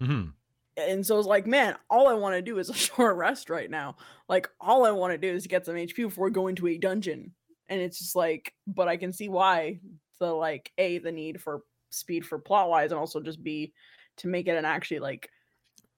mm-hmm. 0.02 0.30
and 0.78 1.06
so 1.06 1.18
it's 1.18 1.28
like, 1.28 1.46
man, 1.46 1.76
all 1.90 2.08
I 2.08 2.14
want 2.14 2.36
to 2.36 2.42
do 2.42 2.58
is 2.58 2.70
a 2.70 2.74
short 2.74 3.16
rest 3.16 3.50
right 3.50 3.70
now. 3.70 3.96
Like 4.28 4.48
all 4.58 4.86
I 4.86 4.92
want 4.92 5.12
to 5.12 5.18
do 5.18 5.34
is 5.34 5.46
get 5.46 5.66
some 5.66 5.74
HP 5.74 5.96
before 5.96 6.30
going 6.30 6.56
to 6.56 6.68
a 6.68 6.78
dungeon, 6.78 7.32
and 7.68 7.80
it's 7.80 7.98
just 7.98 8.16
like, 8.16 8.54
but 8.66 8.88
I 8.88 8.96
can 8.96 9.12
see 9.12 9.28
why 9.28 9.80
the 10.22 10.32
like 10.32 10.72
a 10.78 10.98
the 10.98 11.12
need 11.12 11.40
for 11.40 11.62
speed 11.90 12.24
for 12.24 12.38
plot 12.38 12.70
wise, 12.70 12.90
and 12.92 12.98
also 13.00 13.20
just 13.20 13.42
b 13.42 13.72
to 14.18 14.28
make 14.28 14.46
it 14.46 14.56
an 14.56 14.64
actually 14.64 15.00
like 15.00 15.28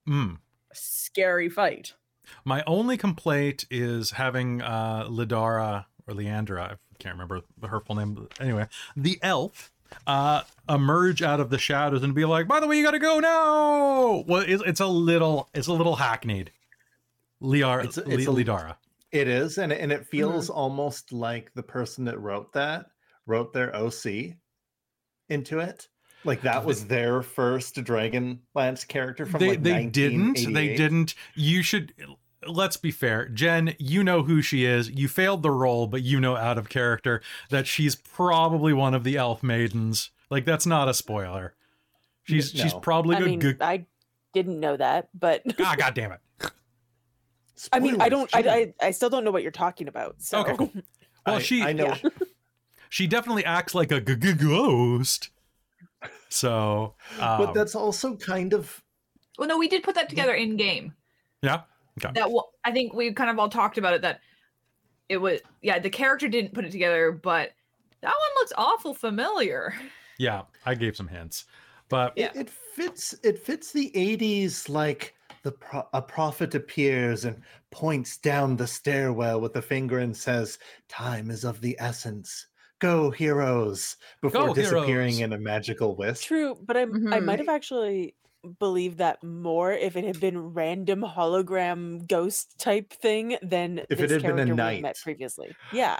Mm. 0.08 0.38
scary 0.72 1.48
fight. 1.48 1.94
My 2.44 2.62
only 2.66 2.96
complaint 2.96 3.66
is 3.70 4.10
having 4.12 4.62
uh 4.62 5.04
Lidara 5.08 5.84
or 6.06 6.14
Leandra, 6.14 6.72
I 6.72 6.76
can't 6.98 7.14
remember 7.14 7.40
her 7.66 7.80
full 7.80 7.96
name. 7.96 8.14
but 8.14 8.40
Anyway, 8.40 8.66
the 8.96 9.18
elf 9.22 9.70
uh 10.06 10.42
emerge 10.68 11.22
out 11.22 11.38
of 11.40 11.50
the 11.50 11.58
shadows 11.58 12.02
and 12.02 12.14
be 12.14 12.24
like, 12.24 12.48
by 12.48 12.60
the 12.60 12.66
way, 12.66 12.76
you 12.78 12.82
gotta 12.84 12.98
go 12.98 13.20
now. 13.20 14.24
Well, 14.26 14.42
it's, 14.46 14.62
it's 14.66 14.80
a 14.80 14.86
little 14.86 15.48
it's 15.54 15.66
a 15.68 15.72
little 15.72 15.96
hackneyed. 15.96 16.48
Liar 17.40 17.80
It's- 17.80 17.98
it's 17.98 18.06
Li- 18.08 18.42
a- 18.42 18.44
Lidara. 18.44 18.76
It 19.12 19.28
is, 19.28 19.58
and 19.58 19.72
and 19.72 19.92
it 19.92 20.06
feels 20.06 20.50
almost 20.50 21.12
like 21.12 21.52
the 21.54 21.62
person 21.62 22.04
that 22.06 22.18
wrote 22.18 22.52
that 22.54 22.86
wrote 23.26 23.52
their 23.52 23.74
OC 23.74 24.36
into 25.28 25.58
it. 25.60 25.88
Like 26.24 26.42
that 26.42 26.64
was 26.64 26.86
their 26.86 27.22
first 27.22 27.76
Dragonlance 27.76 28.88
character 28.88 29.26
from 29.26 29.40
They 29.40 29.48
like 29.50 29.62
they 29.62 29.86
didn't. 29.86 30.52
They 30.54 30.74
didn't. 30.74 31.14
You 31.34 31.62
should 31.62 31.92
let's 32.46 32.76
be 32.76 32.90
fair. 32.90 33.28
Jen, 33.28 33.74
you 33.78 34.02
know 34.02 34.22
who 34.22 34.40
she 34.40 34.64
is. 34.64 34.90
You 34.90 35.08
failed 35.08 35.42
the 35.42 35.50
role, 35.50 35.86
but 35.86 36.02
you 36.02 36.20
know 36.20 36.36
out 36.36 36.56
of 36.56 36.68
character 36.68 37.20
that 37.50 37.66
she's 37.66 37.94
probably 37.94 38.72
one 38.72 38.94
of 38.94 39.04
the 39.04 39.16
elf 39.16 39.42
maidens. 39.42 40.10
Like 40.30 40.44
that's 40.46 40.66
not 40.66 40.88
a 40.88 40.94
spoiler. 40.94 41.54
She's 42.22 42.50
she's 42.50 42.72
probably 42.72 43.16
I 43.16 43.18
good. 43.18 43.26
mean, 43.26 43.38
good 43.40 43.62
I 43.62 43.86
didn't 44.32 44.60
know 44.60 44.76
that, 44.76 45.08
but 45.12 45.42
ah, 45.60 45.74
god 45.76 45.94
damn 45.94 46.12
it. 46.12 46.20
I 47.72 47.80
mean, 47.80 48.00
I 48.00 48.08
don't, 48.08 48.28
I. 48.34 48.40
I, 48.40 48.74
I 48.80 48.90
still 48.90 49.10
don't 49.10 49.24
know 49.24 49.30
what 49.30 49.42
you're 49.42 49.52
talking 49.52 49.88
about. 49.88 50.16
So 50.18 50.40
Okay, 50.40 50.56
cool. 50.56 50.70
Well, 51.26 51.36
I- 51.36 51.42
she 51.42 51.62
I 51.62 51.72
know 51.72 51.94
yeah. 52.02 52.10
She 52.94 53.08
definitely 53.08 53.44
acts 53.44 53.74
like 53.74 53.90
a 53.90 54.00
g- 54.00 54.14
g- 54.14 54.34
ghost. 54.34 55.30
So, 56.28 56.94
um, 57.18 57.38
but 57.38 57.52
that's 57.52 57.74
also 57.74 58.14
kind 58.14 58.52
of 58.52 58.80
Well, 59.36 59.48
no, 59.48 59.58
we 59.58 59.66
did 59.66 59.82
put 59.82 59.96
that 59.96 60.08
together 60.08 60.34
in 60.34 60.56
game. 60.56 60.94
yeah. 61.42 61.62
Okay. 61.98 62.12
That 62.14 62.30
wa- 62.30 62.46
I 62.64 62.70
think 62.70 62.94
we 62.94 63.12
kind 63.12 63.30
of 63.30 63.38
all 63.40 63.48
talked 63.48 63.78
about 63.78 63.94
it. 63.94 64.02
That 64.02 64.20
it 65.08 65.16
was 65.16 65.40
yeah, 65.60 65.80
the 65.80 65.90
character 65.90 66.28
didn't 66.28 66.54
put 66.54 66.64
it 66.64 66.70
together, 66.70 67.10
but 67.10 67.50
that 68.00 68.14
one 68.14 68.34
looks 68.36 68.52
awful 68.56 68.94
familiar. 68.94 69.74
Yeah, 70.18 70.42
I 70.64 70.76
gave 70.76 70.94
some 70.96 71.08
hints, 71.08 71.46
but 71.88 72.12
Yeah. 72.16 72.26
it, 72.26 72.36
it 72.42 72.50
fits 72.50 73.12
it 73.24 73.40
fits 73.40 73.72
the 73.72 73.90
80s 73.96 74.68
like 74.68 75.16
the 75.42 75.50
pro- 75.50 75.88
a 75.92 76.00
prophet 76.00 76.54
appears 76.54 77.24
and 77.24 77.42
points 77.72 78.18
down 78.18 78.56
the 78.56 78.68
stairwell 78.68 79.40
with 79.40 79.56
a 79.56 79.62
finger 79.62 79.98
and 79.98 80.16
says 80.16 80.58
time 80.88 81.28
is 81.32 81.42
of 81.44 81.60
the 81.60 81.76
essence 81.80 82.46
go 82.84 83.10
heroes 83.10 83.96
before 84.22 84.48
Go, 84.48 84.54
disappearing 84.54 85.14
heroes. 85.14 85.20
in 85.20 85.32
a 85.32 85.38
magical 85.38 85.96
wisp 85.96 86.24
True, 86.24 86.56
but 86.62 86.76
I 86.76 86.82
I 86.82 86.84
Mhm. 86.86 87.24
might 87.24 87.38
have 87.38 87.48
actually 87.48 88.14
believed 88.60 88.98
that 88.98 89.22
more 89.22 89.72
if 89.72 89.96
it 89.96 90.04
had 90.04 90.20
been 90.20 90.38
random 90.52 91.00
hologram 91.02 92.06
ghost 92.06 92.58
type 92.58 92.92
thing 92.92 93.36
than 93.42 93.78
If 93.88 94.00
it 94.00 94.10
had 94.10 94.20
been 94.22 94.30
a 94.30 94.34
character 94.34 94.54
knight. 94.54 94.82
met 94.82 94.96
previously. 95.02 95.54
Yeah. 95.72 95.98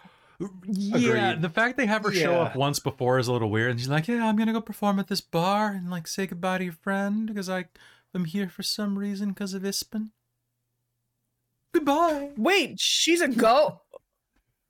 yeah, 0.66 1.30
Agreed. 1.30 1.42
the 1.42 1.48
fact 1.48 1.76
they 1.78 1.86
have 1.86 2.02
her 2.02 2.12
show 2.12 2.34
up 2.42 2.54
once 2.56 2.80
before 2.80 3.18
is 3.18 3.28
a 3.28 3.32
little 3.32 3.50
weird. 3.50 3.70
And 3.70 3.80
she's 3.80 3.88
like, 3.88 4.08
"Yeah, 4.08 4.26
I'm 4.28 4.36
gonna 4.36 4.52
go 4.52 4.60
perform 4.60 4.98
at 4.98 5.06
this 5.08 5.20
bar 5.22 5.68
and 5.72 5.90
like 5.90 6.06
say 6.06 6.26
goodbye 6.26 6.58
to 6.58 6.64
your 6.64 6.72
friend 6.74 7.26
because 7.28 7.48
I 7.48 7.66
am 8.14 8.24
here 8.26 8.48
for 8.50 8.62
some 8.64 8.98
reason 8.98 9.28
because 9.30 9.54
of 9.54 9.62
Ispin." 9.62 10.10
Goodbye. 11.72 12.32
Wait, 12.36 12.78
she's 12.78 13.20
a 13.20 13.28
goat. 13.28 13.80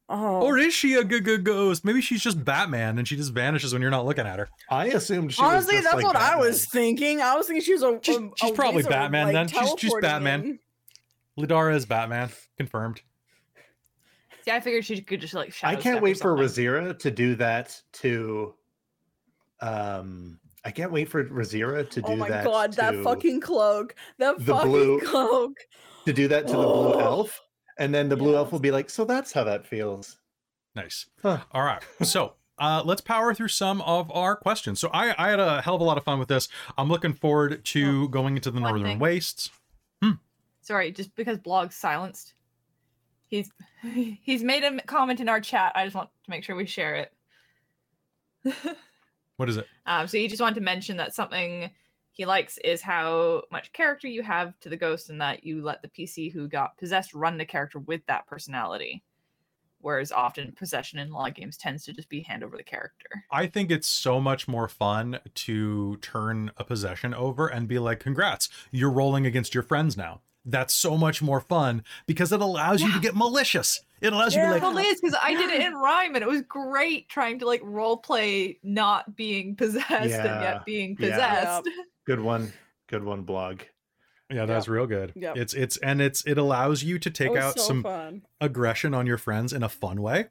Oh, 0.08 0.42
Or 0.42 0.58
is 0.58 0.74
she 0.74 0.94
a 0.94 1.02
good, 1.04 1.24
good 1.24 1.44
ghost? 1.44 1.82
Maybe 1.84 2.02
she's 2.02 2.22
just 2.22 2.44
Batman 2.44 2.98
and 2.98 3.08
she 3.08 3.16
just 3.16 3.32
vanishes 3.32 3.72
when 3.72 3.80
you're 3.80 3.90
not 3.90 4.04
looking 4.04 4.26
at 4.26 4.38
her. 4.38 4.48
i 4.70 4.86
assumed 4.88 5.32
she 5.32 5.42
honestly, 5.42 5.76
was 5.76 5.82
just 5.82 5.92
that's 5.94 6.04
like 6.04 6.14
what 6.14 6.16
I 6.22 6.36
was 6.36 6.66
thinking. 6.66 7.22
I 7.22 7.34
was 7.36 7.46
thinking 7.46 7.62
she 7.64 7.72
was 7.72 7.82
a. 7.82 7.98
She's- 8.02 8.18
a- 8.18 8.30
she's 8.36 8.50
a 8.50 8.54
probably 8.54 8.76
wizard, 8.76 8.90
Batman 8.90 9.26
like, 9.28 9.32
then. 9.34 9.48
She's- 9.48 9.74
she's 9.78 9.94
Batman. 10.02 10.58
in. 11.38 11.46
Lidara 11.46 11.74
is 11.74 11.86
Batman, 11.86 12.28
confirmed. 12.58 13.00
See, 14.44 14.50
I 14.50 14.60
figured 14.60 14.84
she 14.84 15.00
could 15.00 15.22
just 15.22 15.32
like. 15.32 15.54
i 15.62 15.74
can't 15.74 16.02
wait 16.02 16.18
for 16.18 16.36
Rizira 16.36 16.98
to 16.98 17.10
do 17.10 17.34
that 17.36 17.80
to 17.94 18.54
um 19.60 20.38
i 20.64 20.70
can't 20.70 20.92
wait 20.92 21.08
for 21.08 21.24
Rizira 21.24 21.88
to 21.90 22.02
do 22.02 22.08
that. 22.08 22.12
Oh 22.12 22.16
my 22.16 22.28
that 22.28 22.44
god, 22.44 22.72
that 22.74 22.90
to- 22.92 23.02
fucking 23.02 23.40
cloak! 23.40 23.94
That 24.18 24.38
the 24.38 24.52
fucking 24.54 24.70
blue- 24.70 25.00
cloak! 25.00 25.56
to 26.04 26.12
do 26.12 26.28
that 26.28 26.46
to 26.48 26.52
the 26.52 26.58
blue 26.62 26.92
Oh. 26.94 26.98
elf 26.98 27.40
and 27.78 27.94
then 27.94 28.08
the 28.08 28.16
blue 28.16 28.36
elf 28.36 28.52
will 28.52 28.60
be 28.60 28.70
like 28.70 28.88
so 28.90 29.04
that's 29.04 29.32
how 29.32 29.44
that 29.44 29.66
feels 29.66 30.18
Nice. 30.74 31.06
Huh. 31.22 31.38
All 31.52 31.62
right. 31.62 31.82
So 32.02 32.34
uh, 32.58 32.82
let's 32.84 33.00
power 33.00 33.32
through 33.32 33.48
some 33.48 33.80
of 33.82 34.10
our 34.10 34.36
questions. 34.36 34.80
So 34.80 34.90
I, 34.92 35.14
I 35.16 35.30
had 35.30 35.40
a 35.40 35.62
hell 35.62 35.76
of 35.76 35.80
a 35.80 35.84
lot 35.84 35.98
of 35.98 36.04
fun 36.04 36.18
with 36.18 36.28
this. 36.28 36.48
I'm 36.76 36.88
looking 36.88 37.12
forward 37.12 37.64
to 37.64 38.08
going 38.08 38.36
into 38.36 38.50
the 38.50 38.60
Northern 38.60 38.82
thing. 38.82 38.98
Wastes. 38.98 39.50
Sorry, 40.60 40.92
just 40.92 41.14
because 41.14 41.38
Blogg's 41.38 41.76
silenced. 41.76 42.32
He's 43.26 43.50
he's 44.22 44.42
made 44.42 44.64
a 44.64 44.80
comment 44.82 45.20
in 45.20 45.28
our 45.28 45.40
chat. 45.40 45.72
I 45.74 45.84
just 45.84 45.94
want 45.94 46.08
to 46.24 46.30
make 46.30 46.42
sure 46.42 46.56
we 46.56 46.66
share 46.66 47.06
it. 48.44 48.56
What 49.36 49.48
is 49.48 49.56
it? 49.56 49.66
Um, 49.84 50.06
so 50.06 50.16
he 50.16 50.28
just 50.28 50.40
wanted 50.40 50.54
to 50.54 50.60
mention 50.60 50.96
that 50.98 51.12
something 51.12 51.68
he 52.14 52.24
likes 52.24 52.58
is 52.58 52.80
how 52.80 53.42
much 53.50 53.72
character 53.72 54.06
you 54.08 54.22
have 54.22 54.58
to 54.60 54.68
the 54.68 54.76
ghost, 54.76 55.10
and 55.10 55.20
that 55.20 55.44
you 55.44 55.62
let 55.62 55.82
the 55.82 55.88
PC 55.88 56.32
who 56.32 56.48
got 56.48 56.78
possessed 56.78 57.12
run 57.12 57.36
the 57.36 57.44
character 57.44 57.80
with 57.80 58.00
that 58.06 58.26
personality. 58.26 59.02
Whereas 59.80 60.12
often 60.12 60.52
possession 60.52 60.98
in 60.98 61.10
a 61.10 61.14
lot 61.14 61.28
of 61.28 61.34
games 61.34 61.58
tends 61.58 61.84
to 61.84 61.92
just 61.92 62.08
be 62.08 62.22
hand 62.22 62.42
over 62.42 62.56
the 62.56 62.62
character. 62.62 63.06
I 63.30 63.46
think 63.46 63.70
it's 63.70 63.86
so 63.88 64.18
much 64.18 64.48
more 64.48 64.66
fun 64.66 65.18
to 65.34 65.96
turn 65.98 66.52
a 66.56 66.64
possession 66.64 67.12
over 67.12 67.48
and 67.48 67.68
be 67.68 67.78
like, 67.78 68.00
congrats, 68.00 68.48
you're 68.70 68.90
rolling 68.90 69.26
against 69.26 69.52
your 69.52 69.62
friends 69.62 69.94
now. 69.96 70.22
That's 70.46 70.72
so 70.72 70.96
much 70.96 71.20
more 71.20 71.40
fun 71.40 71.82
because 72.06 72.32
it 72.32 72.40
allows 72.40 72.80
you 72.80 72.92
to 72.92 73.00
get 73.00 73.14
malicious. 73.14 73.80
It 74.00 74.12
allows 74.12 74.34
Yeah. 74.34 74.48
you 74.48 74.54
to 74.54 74.60
Well, 74.60 74.70
be 74.70 74.76
like, 74.76 74.86
it 74.86 74.88
is 74.94 75.00
because 75.00 75.18
I 75.22 75.34
did 75.34 75.50
it 75.50 75.60
ah. 75.62 75.66
in 75.66 75.74
rhyme 75.74 76.14
and 76.14 76.22
it 76.22 76.28
was 76.28 76.42
great 76.42 77.08
trying 77.08 77.38
to 77.40 77.46
like 77.46 77.60
role 77.64 77.96
play 77.98 78.58
not 78.62 79.16
being 79.16 79.56
possessed 79.56 79.90
and 79.90 80.08
yet 80.42 80.64
being 80.64 80.96
Yeah. 80.98 81.10
possessed. 81.10 81.68
good 82.04 82.20
one 82.20 82.52
good 82.88 83.04
one 83.04 83.24
Blogg 83.24 83.60
yeah, 84.30 84.46
that's 84.46 84.68
real 84.68 84.86
good. 84.86 85.12
Yeah. 85.14 85.34
It's 85.36 85.52
it's 85.52 85.76
and 85.76 86.00
it's 86.00 86.24
it 86.26 86.38
allows 86.38 86.82
you 86.82 86.98
to 86.98 87.10
take 87.10 87.36
out 87.36 87.58
so 87.58 87.66
some 87.66 87.82
fun. 87.82 88.22
aggression 88.40 88.94
on 88.94 89.06
your 89.06 89.18
friends 89.18 89.52
in 89.52 89.62
a 89.62 89.68
fun 89.68 90.00
way 90.00 90.26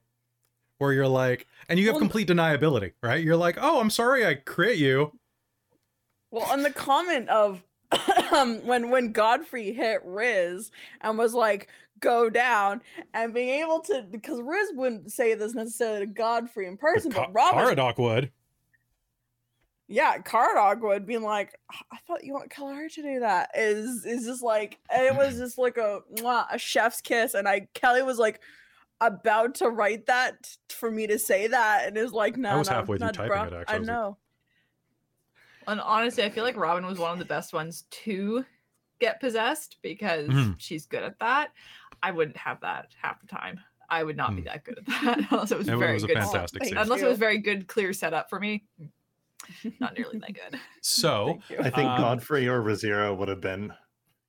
where 0.79 0.91
you're 0.91 1.07
like 1.07 1.45
and 1.69 1.79
you 1.79 1.85
have 1.85 1.93
Well, 1.93 1.99
complete 2.01 2.27
deniability 2.27 2.93
right 3.03 3.23
you're 3.23 3.37
like 3.37 3.57
oh 3.61 3.79
i'm 3.79 3.91
sorry 3.91 4.25
i 4.25 4.33
crit 4.33 4.77
you 4.77 5.17
Well, 6.31 6.43
on 6.51 6.63
the 6.63 6.71
comment 6.71 7.29
of 7.29 7.63
um, 8.31 8.65
when 8.65 8.89
when 8.89 9.11
Godfrey 9.11 9.71
hit 9.71 10.01
Riz 10.03 10.71
and 11.01 11.15
was 11.17 11.35
like, 11.35 11.67
"Go 11.99 12.27
down," 12.29 12.81
and 13.13 13.33
being 13.35 13.61
able 13.61 13.81
to 13.81 14.03
because 14.09 14.41
Riz 14.41 14.71
wouldn't 14.73 15.11
say 15.11 15.35
this 15.35 15.53
necessarily 15.53 15.99
to 15.99 16.05
Godfrey 16.07 16.65
in 16.65 16.75
person, 16.77 17.11
Ka- 17.11 17.25
but 17.27 17.33
Robin, 17.33 17.59
Caradoc 17.77 17.99
would 17.99 18.31
yeah, 19.87 20.17
Caradoc 20.19 20.81
would 20.81 21.05
be 21.05 21.17
like, 21.17 21.59
"I 21.91 21.97
thought 22.07 22.23
you 22.23 22.33
want 22.33 22.49
Keller 22.49 22.87
to 22.89 23.01
do 23.01 23.19
that." 23.19 23.51
Is 23.55 24.05
is 24.05 24.25
just 24.25 24.41
like 24.43 24.79
it 24.91 25.15
was 25.15 25.37
just 25.37 25.57
like 25.57 25.77
a 25.77 26.01
mwah, 26.15 26.45
a 26.51 26.57
chef's 26.57 27.01
kiss, 27.01 27.33
and 27.33 27.47
I 27.47 27.67
Kelly 27.73 28.01
was 28.03 28.17
like 28.17 28.41
about 29.01 29.55
to 29.55 29.69
write 29.69 30.05
that 30.05 30.55
for 30.69 30.89
me 30.89 31.07
to 31.07 31.19
say 31.19 31.47
that, 31.47 31.87
and 31.87 31.97
it 31.97 32.01
was 32.01 32.13
like, 32.13 32.37
"No, 32.37 32.49
I 32.51 32.55
was 32.57 32.69
no, 32.69 32.75
halfway 32.75 32.97
through 32.97 33.09
typing 33.11 33.27
bro. 33.27 33.43
it, 33.43 33.53
actually. 33.53 33.73
I 33.73 33.75
I 33.75 33.79
was 33.79 33.87
like, 33.87 33.97
know. 33.97 34.17
And 35.67 35.79
honestly, 35.81 36.23
I 36.23 36.29
feel 36.29 36.43
like 36.43 36.57
Robin 36.57 36.85
was 36.85 36.99
one 36.99 37.13
of 37.13 37.19
the 37.19 37.25
best 37.25 37.53
ones 37.53 37.83
to 37.89 38.45
get 38.99 39.19
possessed 39.21 39.77
because 39.81 40.29
Mhm. 40.29 40.55
she's 40.57 40.85
good 40.85 41.03
at 41.03 41.19
that. 41.19 41.51
I 42.01 42.11
wouldn't 42.11 42.35
have 42.37 42.59
that 42.61 42.89
half 43.01 43.21
the 43.21 43.27
time. 43.27 43.59
I 43.89 44.03
would 44.03 44.17
not 44.17 44.35
be 44.35 44.41
Mm. 44.41 44.45
that 44.45 44.63
good 44.65 44.77
at 44.79 44.85
that 44.87 45.17
unless 45.31 45.51
it 45.51 45.57
was 45.57 45.67
it 45.69 45.77
very 45.77 45.93
was 45.93 46.03
a 46.03 46.07
good. 46.07 46.17
fantastic 46.17 46.63
Unless 46.75 47.01
it 47.01 47.07
was 47.07 47.17
very 47.17 47.37
good, 47.37 47.67
clear 47.67 47.93
setup 47.93 48.29
for 48.29 48.39
me. 48.39 48.65
Not 49.79 49.97
nearly 49.97 50.19
that 50.19 50.33
good. 50.33 50.59
so 50.81 51.39
i 51.59 51.69
think 51.69 51.89
Um, 51.89 51.99
godfrey 51.99 52.47
or 52.47 52.61
Rizira 52.61 53.15
would 53.15 53.29
have 53.29 53.41
been 53.41 53.73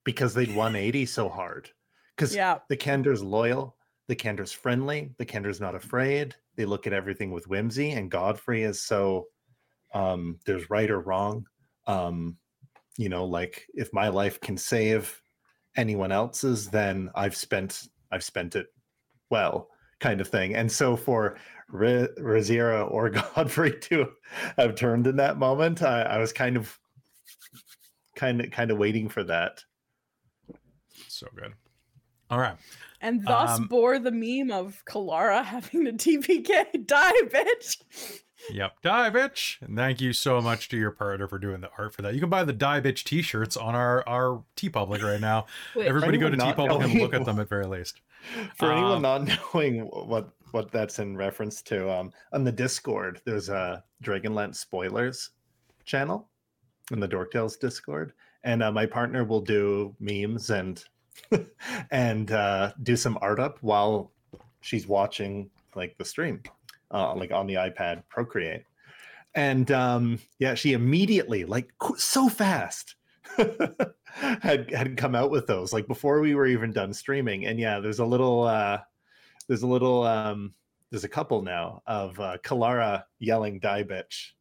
because 0.03 0.33
they'd 0.33 0.55
180 0.55 1.05
so 1.05 1.29
hard 1.29 1.69
because 2.15 2.35
yeah. 2.35 2.59
the 2.69 2.77
kender's 2.77 3.23
loyal 3.23 3.75
the 4.07 4.15
Kender's 4.15 4.51
friendly, 4.51 5.11
the 5.17 5.25
Kender's 5.25 5.59
not 5.59 5.75
afraid. 5.75 6.35
They 6.55 6.65
look 6.65 6.85
at 6.85 6.93
everything 6.93 7.31
with 7.31 7.47
whimsy, 7.47 7.91
and 7.91 8.11
Godfrey 8.11 8.63
is 8.63 8.81
so 8.81 9.25
um, 9.93 10.39
there's 10.45 10.69
right 10.69 10.89
or 10.89 10.99
wrong. 10.99 11.45
Um, 11.87 12.37
you 12.97 13.09
know, 13.09 13.25
like 13.25 13.65
if 13.73 13.91
my 13.93 14.09
life 14.09 14.39
can 14.39 14.57
save 14.57 15.21
anyone 15.75 16.11
else's, 16.11 16.69
then 16.69 17.09
I've 17.15 17.35
spent 17.35 17.87
I've 18.11 18.23
spent 18.23 18.55
it 18.55 18.67
well, 19.31 19.69
kind 19.99 20.21
of 20.21 20.27
thing. 20.27 20.55
And 20.55 20.71
so 20.71 20.95
for 20.95 21.37
Re- 21.69 22.07
Rizira 22.19 22.89
or 22.89 23.09
Godfrey 23.35 23.79
to 23.81 24.11
have 24.57 24.75
turned 24.75 25.07
in 25.07 25.15
that 25.17 25.37
moment, 25.37 25.81
I, 25.81 26.03
I 26.03 26.17
was 26.19 26.31
kind 26.33 26.57
of 26.57 26.77
kind 28.15 28.41
of 28.41 28.51
kind 28.51 28.71
of 28.71 28.77
waiting 28.77 29.09
for 29.09 29.23
that. 29.23 29.63
So 31.07 31.27
good. 31.35 31.53
All 32.29 32.39
right. 32.39 32.55
And 33.01 33.23
thus 33.25 33.59
Um, 33.59 33.67
bore 33.67 33.99
the 33.99 34.11
meme 34.11 34.51
of 34.51 34.83
Kelara 34.85 35.43
having 35.43 35.83
the 35.83 35.91
TPK 35.91 36.85
die, 36.87 37.11
bitch. 37.25 37.77
Yep. 38.51 38.81
Die 38.81 39.09
bitch. 39.11 39.61
And 39.61 39.75
thank 39.77 40.01
you 40.01 40.13
so 40.13 40.39
much 40.41 40.69
to 40.69 40.77
your 40.77 40.91
partner 40.91 41.27
for 41.27 41.39
doing 41.39 41.61
the 41.61 41.69
art 41.77 41.93
for 41.93 42.01
that. 42.03 42.13
You 42.13 42.19
can 42.19 42.29
buy 42.29 42.43
the 42.43 42.53
Die 42.53 42.81
bitch 42.81 43.03
t-shirts 43.03 43.57
on 43.57 43.75
our 43.75 44.07
our 44.07 44.43
TeePublic 44.55 45.01
right 45.03 45.21
now. 45.21 45.45
Wait, 45.75 45.87
Everybody 45.87 46.17
go 46.17 46.29
to 46.29 46.37
TeePublic 46.37 46.83
and 46.83 46.93
look 47.01 47.13
at 47.13 47.25
them 47.25 47.39
at 47.39 47.49
very 47.49 47.65
least. 47.65 48.01
For 48.57 48.71
anyone 48.71 48.93
Um, 48.93 49.01
not 49.03 49.27
knowing 49.53 49.81
what 49.81 50.29
what 50.55 50.71
that's 50.71 50.99
in 50.99 51.17
reference 51.17 51.61
to, 51.61 51.91
um, 51.91 52.13
on 52.31 52.45
the 52.45 52.51
Discord, 52.51 53.21
there's 53.25 53.49
a 53.49 53.83
Dragonlance 54.01 54.55
spoilers 54.55 55.31
channel 55.83 56.29
in 56.91 57.01
the 57.01 57.07
Dorktales 57.09 57.59
Discord, 57.59 58.13
and 58.45 58.63
uh, 58.63 58.71
my 58.71 58.85
partner 58.85 59.25
will 59.25 59.41
do 59.41 59.93
memes 59.99 60.51
and 60.51 60.81
and 61.91 62.31
uh, 62.31 62.71
do 62.83 62.95
some 62.95 63.17
art 63.21 63.37
up 63.37 63.57
while 63.61 64.13
she's 64.61 64.87
watching 64.87 65.49
like 65.75 65.97
the 65.97 66.05
stream, 66.05 66.41
uh, 66.91 67.13
like 67.13 67.33
on 67.33 67.47
the 67.47 67.55
iPad 67.55 68.03
Procreate, 68.07 68.63
and 69.35 69.71
um, 69.71 70.19
yeah, 70.39 70.55
she 70.55 70.71
immediately 70.71 71.43
like 71.43 71.69
so 71.97 72.29
fast. 72.29 72.95
had 74.41 74.71
had 74.71 74.95
come 74.95 75.13
out 75.15 75.29
with 75.29 75.45
those 75.45 75.73
like 75.73 75.87
before 75.87 76.21
we 76.21 76.35
were 76.35 76.45
even 76.45 76.71
done 76.71 76.93
streaming 76.93 77.47
and 77.47 77.59
yeah 77.59 77.79
there's 77.79 77.99
a 77.99 78.05
little 78.05 78.43
uh 78.43 78.77
there's 79.47 79.63
a 79.63 79.67
little 79.67 80.03
um 80.03 80.53
there's 80.91 81.03
a 81.03 81.09
couple 81.09 81.41
now 81.41 81.81
of 81.87 82.19
uh 82.19 82.37
Kelara 82.43 83.03
yelling 83.19 83.59
die 83.59 83.83
bitch 83.83 84.31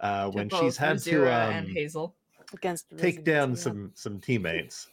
uh 0.00 0.24
to 0.24 0.30
when 0.30 0.48
both 0.48 0.60
she's 0.60 0.76
had 0.76 0.98
to 1.00 1.10
Rizira 1.10 1.48
um 1.48 1.54
and 1.54 1.68
Hazeal. 1.68 2.12
against 2.52 2.86
take 2.96 3.24
down 3.24 3.50
Evil. 3.50 3.56
some 3.62 3.92
some 3.94 4.20
teammates 4.20 4.88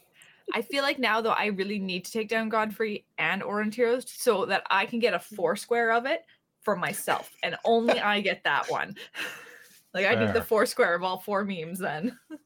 I 0.52 0.60
feel 0.62 0.82
like 0.82 0.98
now 0.98 1.20
though 1.20 1.30
I 1.30 1.46
really 1.46 1.78
need 1.78 2.04
to 2.04 2.12
take 2.12 2.28
down 2.28 2.48
Godfrey 2.48 3.06
and 3.18 3.42
Aurontiros 3.42 4.06
so 4.08 4.44
that 4.46 4.62
I 4.70 4.84
can 4.86 4.98
get 4.98 5.14
a 5.14 5.18
four 5.18 5.56
square 5.56 5.92
of 5.92 6.04
it 6.04 6.24
for 6.60 6.76
myself, 6.76 7.30
and 7.42 7.56
only 7.64 8.00
I 8.00 8.20
get 8.20 8.42
that 8.44 8.70
one. 8.70 8.96
Like 9.94 10.06
I 10.06 10.16
need 10.16 10.34
the 10.34 10.42
four 10.42 10.66
square 10.66 10.96
of 10.96 11.04
all 11.04 11.20
four 11.20 11.44
memes 11.44 11.78
then. 11.78 12.18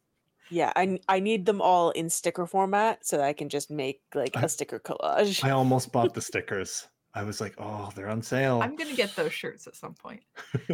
Yeah, 0.50 0.72
I 0.76 0.98
I 1.08 1.20
need 1.20 1.46
them 1.46 1.60
all 1.60 1.90
in 1.90 2.10
sticker 2.10 2.46
format 2.46 3.06
so 3.06 3.18
that 3.18 3.26
I 3.26 3.32
can 3.32 3.48
just 3.48 3.70
make 3.70 4.00
like 4.14 4.36
I- 4.36 4.42
a 4.42 4.48
sticker 4.48 4.78
collage. 4.78 5.44
i 5.44 5.50
almost 5.60 5.92
bought 5.92 6.14
the 6.14 6.20
stickers 6.20 6.88
i 7.14 7.22
was 7.22 7.40
like 7.40 7.54
oh 7.58 7.90
they're 7.96 8.08
on 8.10 8.22
sale 8.22 8.60
I'm 8.62 8.76
gonna 8.76 8.94
get 8.94 9.16
those 9.16 9.32
shirts 9.32 9.66
at 9.66 9.74
some 9.74 9.94
point, 9.94 10.22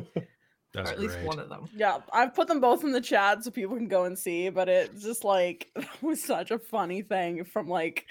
That's 0.74 0.90
or 0.90 0.94
at 0.94 0.98
least 0.98 1.20
one 1.20 1.38
of 1.38 1.48
them. 1.48 1.68
Yeah, 1.74 1.98
I've 2.12 2.34
put 2.34 2.48
them 2.48 2.60
both 2.60 2.82
in 2.82 2.90
the 2.90 3.00
chat 3.00 3.44
so 3.44 3.52
people 3.52 3.76
can 3.76 3.86
go 3.86 4.04
and 4.04 4.18
see, 4.18 4.48
but 4.50 4.68
it's 4.68 5.02
just 5.04 5.22
like 5.22 5.70
it 5.76 5.86
was 6.02 6.22
such 6.22 6.50
a 6.50 6.58
funny 6.58 7.02
thing 7.02 7.44
from 7.44 7.68
like 7.68 8.06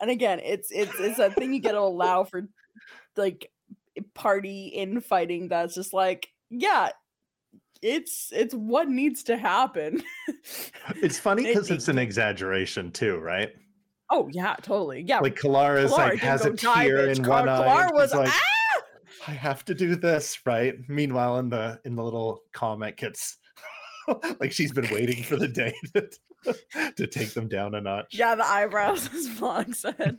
and 0.00 0.10
again, 0.10 0.40
it's 0.42 0.70
it's 0.70 0.98
it's 0.98 1.18
a 1.18 1.30
thing 1.30 1.52
you 1.52 1.60
get 1.60 1.72
to 1.72 1.80
allow 1.80 2.24
for 2.24 2.48
like 3.16 3.50
party 4.14 4.68
infighting 4.68 5.48
that's 5.48 5.74
just 5.74 5.92
like, 5.92 6.28
yeah, 6.50 6.90
it's 7.82 8.30
it's 8.32 8.54
what 8.54 8.88
needs 8.88 9.22
to 9.24 9.36
happen. 9.36 10.02
it's 10.96 11.18
funny 11.18 11.44
because 11.44 11.70
It- 11.70 11.74
it's 11.74 11.88
an 11.88 11.98
exaggeration 11.98 12.90
too 12.92 13.18
right 13.18 13.50
Oh 14.14 14.28
yeah, 14.30 14.54
totally. 14.60 15.02
Yeah. 15.06 15.20
like 15.20 15.36
Kelara's 15.36 15.90
Kelara 15.90 15.96
like 16.10 16.18
has 16.18 16.44
a 16.44 16.52
tear 16.52 17.08
in 17.08 17.22
one 17.24 17.48
eye 17.48 17.58
Kelara 17.88 17.94
was 17.94 18.12
like, 18.14 18.28
ah! 18.28 18.82
I 19.26 19.30
have 19.30 19.64
to 19.66 19.74
do 19.74 19.96
this, 19.96 20.38
right? 20.44 20.74
Meanwhile, 20.86 21.38
in 21.38 21.48
the 21.48 21.80
in 21.86 21.94
the 21.96 22.02
little 22.04 22.42
comic, 22.52 23.02
it's 23.02 23.38
like 24.40 24.52
she's 24.52 24.70
been 24.72 24.90
waiting 24.92 25.22
for 25.22 25.36
the 25.36 25.48
day 25.48 25.74
to, 25.94 26.92
to 26.96 27.06
take 27.06 27.32
them 27.32 27.48
down 27.48 27.74
a 27.74 27.80
notch. 27.80 28.08
Yeah, 28.12 28.34
the 28.34 28.44
eyebrows, 28.44 29.08
as 29.14 29.28
Blogg 29.28 29.74
said. 29.74 30.18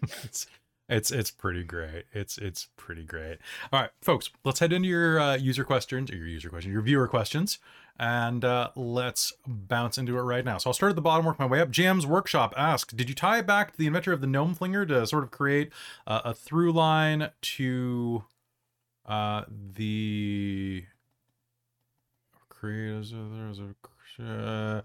It's 0.93 1.11
it's 1.11 1.31
pretty 1.31 1.63
great. 1.63 2.05
It's 2.13 2.37
it's 2.37 2.67
pretty 2.77 3.03
great. 3.03 3.39
All 3.71 3.81
right, 3.81 3.89
folks, 4.01 4.29
let's 4.45 4.59
head 4.59 4.71
into 4.71 4.87
your 4.87 5.19
uh, 5.19 5.35
user 5.35 5.63
questions 5.63 6.11
or 6.11 6.15
your 6.15 6.27
user 6.27 6.49
questions, 6.49 6.71
your 6.71 6.83
viewer 6.83 7.07
questions, 7.07 7.57
and 7.97 8.45
uh, 8.45 8.69
let's 8.75 9.33
bounce 9.47 9.97
into 9.97 10.17
it 10.17 10.21
right 10.21 10.45
now. 10.45 10.59
So 10.59 10.69
I'll 10.69 10.73
start 10.73 10.91
at 10.91 10.95
the 10.95 11.01
bottom, 11.01 11.25
work 11.25 11.39
my 11.39 11.47
way 11.47 11.61
up. 11.61 11.71
Jam's 11.71 12.05
workshop 12.05 12.53
asks, 12.55 12.93
did 12.93 13.09
you 13.09 13.15
tie 13.15 13.39
it 13.39 13.47
back 13.47 13.71
to 13.71 13.77
the 13.77 13.87
inventor 13.87 14.13
of 14.13 14.21
the 14.21 14.27
gnome 14.27 14.53
flinger 14.53 14.85
to 14.85 15.07
sort 15.07 15.23
of 15.23 15.31
create 15.31 15.71
uh, 16.05 16.21
a 16.25 16.33
through 16.33 16.71
line 16.71 17.31
to 17.41 18.23
uh, 19.07 19.43
the 19.49 20.85
creators? 22.49 23.11
There's 23.11 23.59
a 23.59 23.73
uh, 24.19 24.81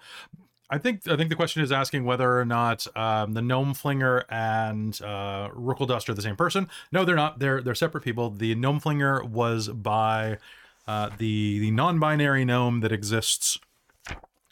I 0.71 0.79
think 0.79 1.09
I 1.09 1.17
think 1.17 1.31
the 1.31 1.37
question 1.37 1.63
is 1.63 1.73
asking 1.73 2.05
whether 2.05 2.39
or 2.39 2.45
not 2.45 2.87
um, 2.97 3.33
the 3.33 3.41
gnome 3.41 3.73
flinger 3.75 4.25
and 4.29 5.01
uh, 5.03 5.49
Rookledust 5.55 6.09
are 6.09 6.15
the 6.15 6.23
same 6.23 6.37
person. 6.37 6.69
No, 6.93 7.05
they're 7.05 7.17
not. 7.17 7.39
They're 7.39 7.63
they're 7.63 7.75
separate 7.75 8.05
people. 8.05 8.31
The 8.31 8.55
gnome 8.55 8.81
flinger 8.81 9.25
was 9.25 9.69
by 9.69 10.39
uh, 10.87 11.11
the 11.17 11.59
the 11.59 11.71
non-binary 11.71 12.45
gnome 12.45 12.81
that 12.81 12.93
exists 12.93 13.59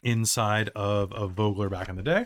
inside 0.03 0.69
of 0.75 1.13
of 1.13 1.31
Vogler 1.33 1.69
back 1.69 1.87
in 1.87 1.95
the 1.95 2.03
day. 2.03 2.25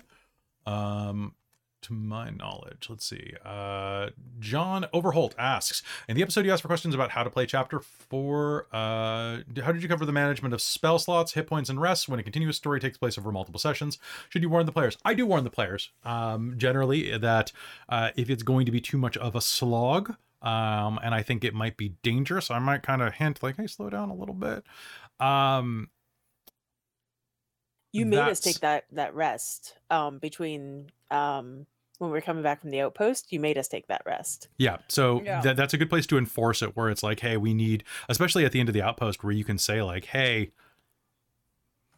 Um, 0.65 1.34
to 1.83 1.93
my 1.93 2.29
knowledge, 2.29 2.87
let's 2.89 3.05
see. 3.05 3.33
Uh, 3.43 4.09
John 4.39 4.85
Overholt 4.93 5.35
asks 5.37 5.83
in 6.07 6.15
the 6.15 6.21
episode 6.21 6.45
you 6.45 6.51
asked 6.51 6.61
for 6.61 6.67
questions 6.67 6.95
about 6.95 7.11
how 7.11 7.23
to 7.23 7.29
play 7.29 7.45
chapter 7.45 7.79
four. 7.79 8.67
Uh, 8.71 9.39
how 9.61 9.71
did 9.71 9.83
you 9.83 9.89
cover 9.89 10.05
the 10.05 10.11
management 10.11 10.53
of 10.53 10.61
spell 10.61 10.99
slots, 10.99 11.33
hit 11.33 11.47
points, 11.47 11.69
and 11.69 11.81
rests 11.81 12.07
when 12.07 12.19
a 12.19 12.23
continuous 12.23 12.57
story 12.57 12.79
takes 12.79 12.97
place 12.97 13.17
over 13.17 13.31
multiple 13.31 13.59
sessions? 13.59 13.97
Should 14.29 14.41
you 14.41 14.49
warn 14.49 14.65
the 14.65 14.71
players? 14.71 14.97
I 15.03 15.13
do 15.13 15.25
warn 15.25 15.43
the 15.43 15.49
players 15.49 15.89
um, 16.03 16.55
generally 16.57 17.17
that 17.17 17.51
uh, 17.89 18.11
if 18.15 18.29
it's 18.29 18.43
going 18.43 18.65
to 18.65 18.71
be 18.71 18.81
too 18.81 18.97
much 18.97 19.17
of 19.17 19.35
a 19.35 19.41
slog, 19.41 20.15
um, 20.41 20.99
and 21.03 21.13
I 21.13 21.21
think 21.21 21.43
it 21.43 21.53
might 21.53 21.77
be 21.77 21.95
dangerous, 22.01 22.49
I 22.49 22.59
might 22.59 22.83
kind 22.83 23.01
of 23.01 23.13
hint 23.13 23.43
like, 23.43 23.57
"Hey, 23.57 23.67
slow 23.67 23.89
down 23.89 24.09
a 24.09 24.15
little 24.15 24.35
bit." 24.35 24.63
Um, 25.19 25.89
You 27.91 28.05
made 28.05 28.19
us 28.19 28.39
take 28.39 28.59
that 28.61 28.85
that 28.91 29.13
rest 29.15 29.76
um 29.89 30.18
between 30.19 30.89
um 31.09 31.65
when 31.97 32.09
we 32.09 32.18
are 32.18 32.22
coming 32.22 32.41
back 32.41 32.61
from 32.61 32.72
the 32.72 32.81
outpost. 32.81 33.31
You 33.31 33.39
made 33.39 33.57
us 33.59 33.68
take 33.68 33.88
that 33.88 34.01
rest. 34.05 34.47
Yeah, 34.57 34.77
so 34.88 35.22
Yeah. 35.22 35.41
That, 35.41 35.55
that's 35.55 35.73
a 35.76 35.77
good 35.77 35.89
place 35.89 36.07
to 36.07 36.18
enforce 36.18 36.63
it, 36.63 36.76
where 36.76 36.89
it's 36.89 37.03
like, 37.03 37.19
hey, 37.19 37.38
we 37.38 37.53
need, 37.53 37.84
especially 38.09 38.43
at 38.43 38.51
the 38.51 38.59
end 38.59 38.69
of 38.69 38.73
the 38.73 38.81
outpost, 38.81 39.23
where 39.23 39.34
you 39.34 39.43
can 39.43 39.59
say 39.59 39.84
like, 39.84 40.05
hey, 40.05 40.49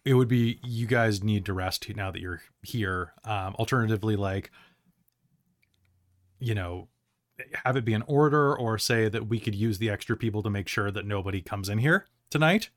it 0.04 0.16
would 0.16 0.28
be 0.28 0.60
you 0.62 0.88
guys 0.88 1.24
need 1.24 1.46
to 1.46 1.54
rest 1.54 1.88
now 1.96 2.12
that 2.12 2.20
you're 2.20 2.42
here. 2.64 3.14
Um, 3.24 3.56
alternatively, 3.58 4.18
like, 4.18 4.52
you 6.40 6.54
know, 6.54 6.90
have 7.64 7.78
it 7.78 7.86
be 7.86 7.94
an 7.94 8.04
order, 8.06 8.54
or 8.56 8.78
say 8.78 9.08
that 9.08 9.28
we 9.28 9.40
could 9.40 9.56
use 9.56 9.78
the 9.78 9.90
extra 9.90 10.18
people 10.18 10.44
to 10.44 10.50
make 10.50 10.68
sure 10.68 10.92
that 10.92 11.06
nobody 11.06 11.42
comes 11.42 11.70
in 11.70 11.78
here 11.78 12.06
tonight. 12.30 12.70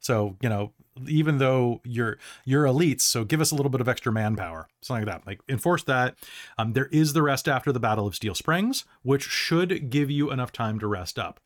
So 0.00 0.36
you 0.42 0.50
know, 0.50 0.72
even 1.08 1.38
though 1.38 1.80
you're 1.84 2.18
you're 2.44 2.64
elites, 2.64 3.02
so 3.02 3.24
give 3.24 3.40
us 3.40 3.50
a 3.50 3.54
little 3.54 3.70
bit 3.70 3.80
of 3.80 3.88
extra 3.88 4.12
manpower, 4.12 4.68
something 4.80 5.06
like 5.06 5.14
that. 5.14 5.26
Like 5.26 5.40
enforce 5.48 5.82
that. 5.84 6.14
Um, 6.58 6.72
there 6.72 6.86
is 6.86 7.12
the 7.12 7.22
rest 7.22 7.48
after 7.48 7.72
the 7.72 7.80
Battle 7.80 8.06
of 8.06 8.14
Steel 8.14 8.34
Springs, 8.34 8.84
which 9.02 9.24
should 9.24 9.90
give 9.90 10.10
you 10.10 10.30
enough 10.30 10.52
time 10.52 10.78
to 10.80 10.86
rest 10.86 11.18
up. 11.18 11.40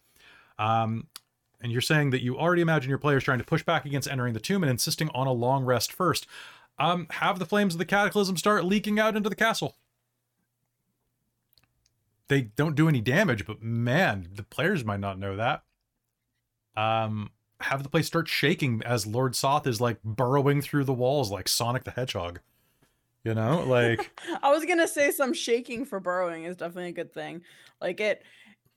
Um, 0.58 1.06
and 1.60 1.72
you're 1.72 1.80
saying 1.80 2.10
that 2.10 2.22
you 2.22 2.38
already 2.38 2.62
imagine 2.62 2.88
your 2.88 2.98
players 2.98 3.24
trying 3.24 3.38
to 3.38 3.44
push 3.44 3.62
back 3.62 3.84
against 3.84 4.08
entering 4.08 4.34
the 4.34 4.40
tomb 4.40 4.62
and 4.62 4.70
insisting 4.70 5.08
on 5.10 5.26
a 5.26 5.32
long 5.32 5.64
rest 5.64 5.92
first. 5.92 6.26
Um, 6.78 7.06
have 7.10 7.38
the 7.38 7.46
flames 7.46 7.74
of 7.74 7.78
the 7.78 7.84
cataclysm 7.84 8.36
start 8.36 8.64
leaking 8.64 9.00
out 9.00 9.16
into 9.16 9.28
the 9.28 9.34
castle. 9.34 9.76
They 12.28 12.42
don't 12.42 12.76
do 12.76 12.88
any 12.88 13.00
damage, 13.00 13.46
but 13.46 13.62
man, 13.62 14.28
the 14.32 14.42
players 14.42 14.84
might 14.84 15.00
not 15.00 15.18
know 15.18 15.34
that. 15.36 15.62
Um, 16.76 17.30
have 17.60 17.82
the 17.82 17.88
place 17.88 18.06
start 18.06 18.28
shaking 18.28 18.82
as 18.84 19.06
Lord 19.06 19.34
Soth 19.34 19.66
is 19.66 19.80
like 19.80 20.02
burrowing 20.02 20.62
through 20.62 20.84
the 20.84 20.92
walls 20.92 21.30
like 21.30 21.48
Sonic 21.48 21.84
the 21.84 21.90
Hedgehog. 21.90 22.40
You 23.24 23.34
know, 23.34 23.64
like 23.66 24.10
I 24.42 24.50
was 24.50 24.64
gonna 24.64 24.88
say 24.88 25.10
some 25.10 25.34
shaking 25.34 25.84
for 25.84 26.00
burrowing 26.00 26.44
is 26.44 26.56
definitely 26.56 26.90
a 26.90 26.92
good 26.92 27.12
thing. 27.12 27.42
Like 27.80 28.00
it, 28.00 28.22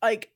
like 0.02 0.32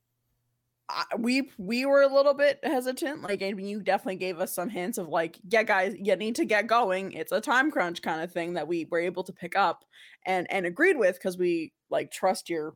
I, 0.87 1.03
we 1.17 1.49
we 1.57 1.85
were 1.85 2.03
a 2.03 2.13
little 2.13 2.35
bit 2.35 2.59
hesitant. 2.63 3.23
Like 3.23 3.41
I 3.41 3.53
mean, 3.53 3.65
you 3.65 3.81
definitely 3.81 4.17
gave 4.17 4.39
us 4.39 4.53
some 4.53 4.69
hints 4.69 4.99
of 4.99 5.09
like, 5.09 5.39
yeah, 5.49 5.63
guys, 5.63 5.95
you 5.99 6.15
need 6.15 6.35
to 6.35 6.45
get 6.45 6.67
going. 6.67 7.13
It's 7.13 7.31
a 7.31 7.41
time 7.41 7.71
crunch 7.71 8.01
kind 8.03 8.21
of 8.21 8.31
thing 8.31 8.53
that 8.53 8.67
we 8.67 8.87
were 8.89 8.99
able 8.99 9.23
to 9.23 9.33
pick 9.33 9.55
up 9.55 9.83
and 10.25 10.45
and 10.51 10.65
agreed 10.65 10.97
with 10.97 11.15
because 11.15 11.37
we 11.37 11.73
like 11.89 12.11
trust 12.11 12.49
your 12.49 12.75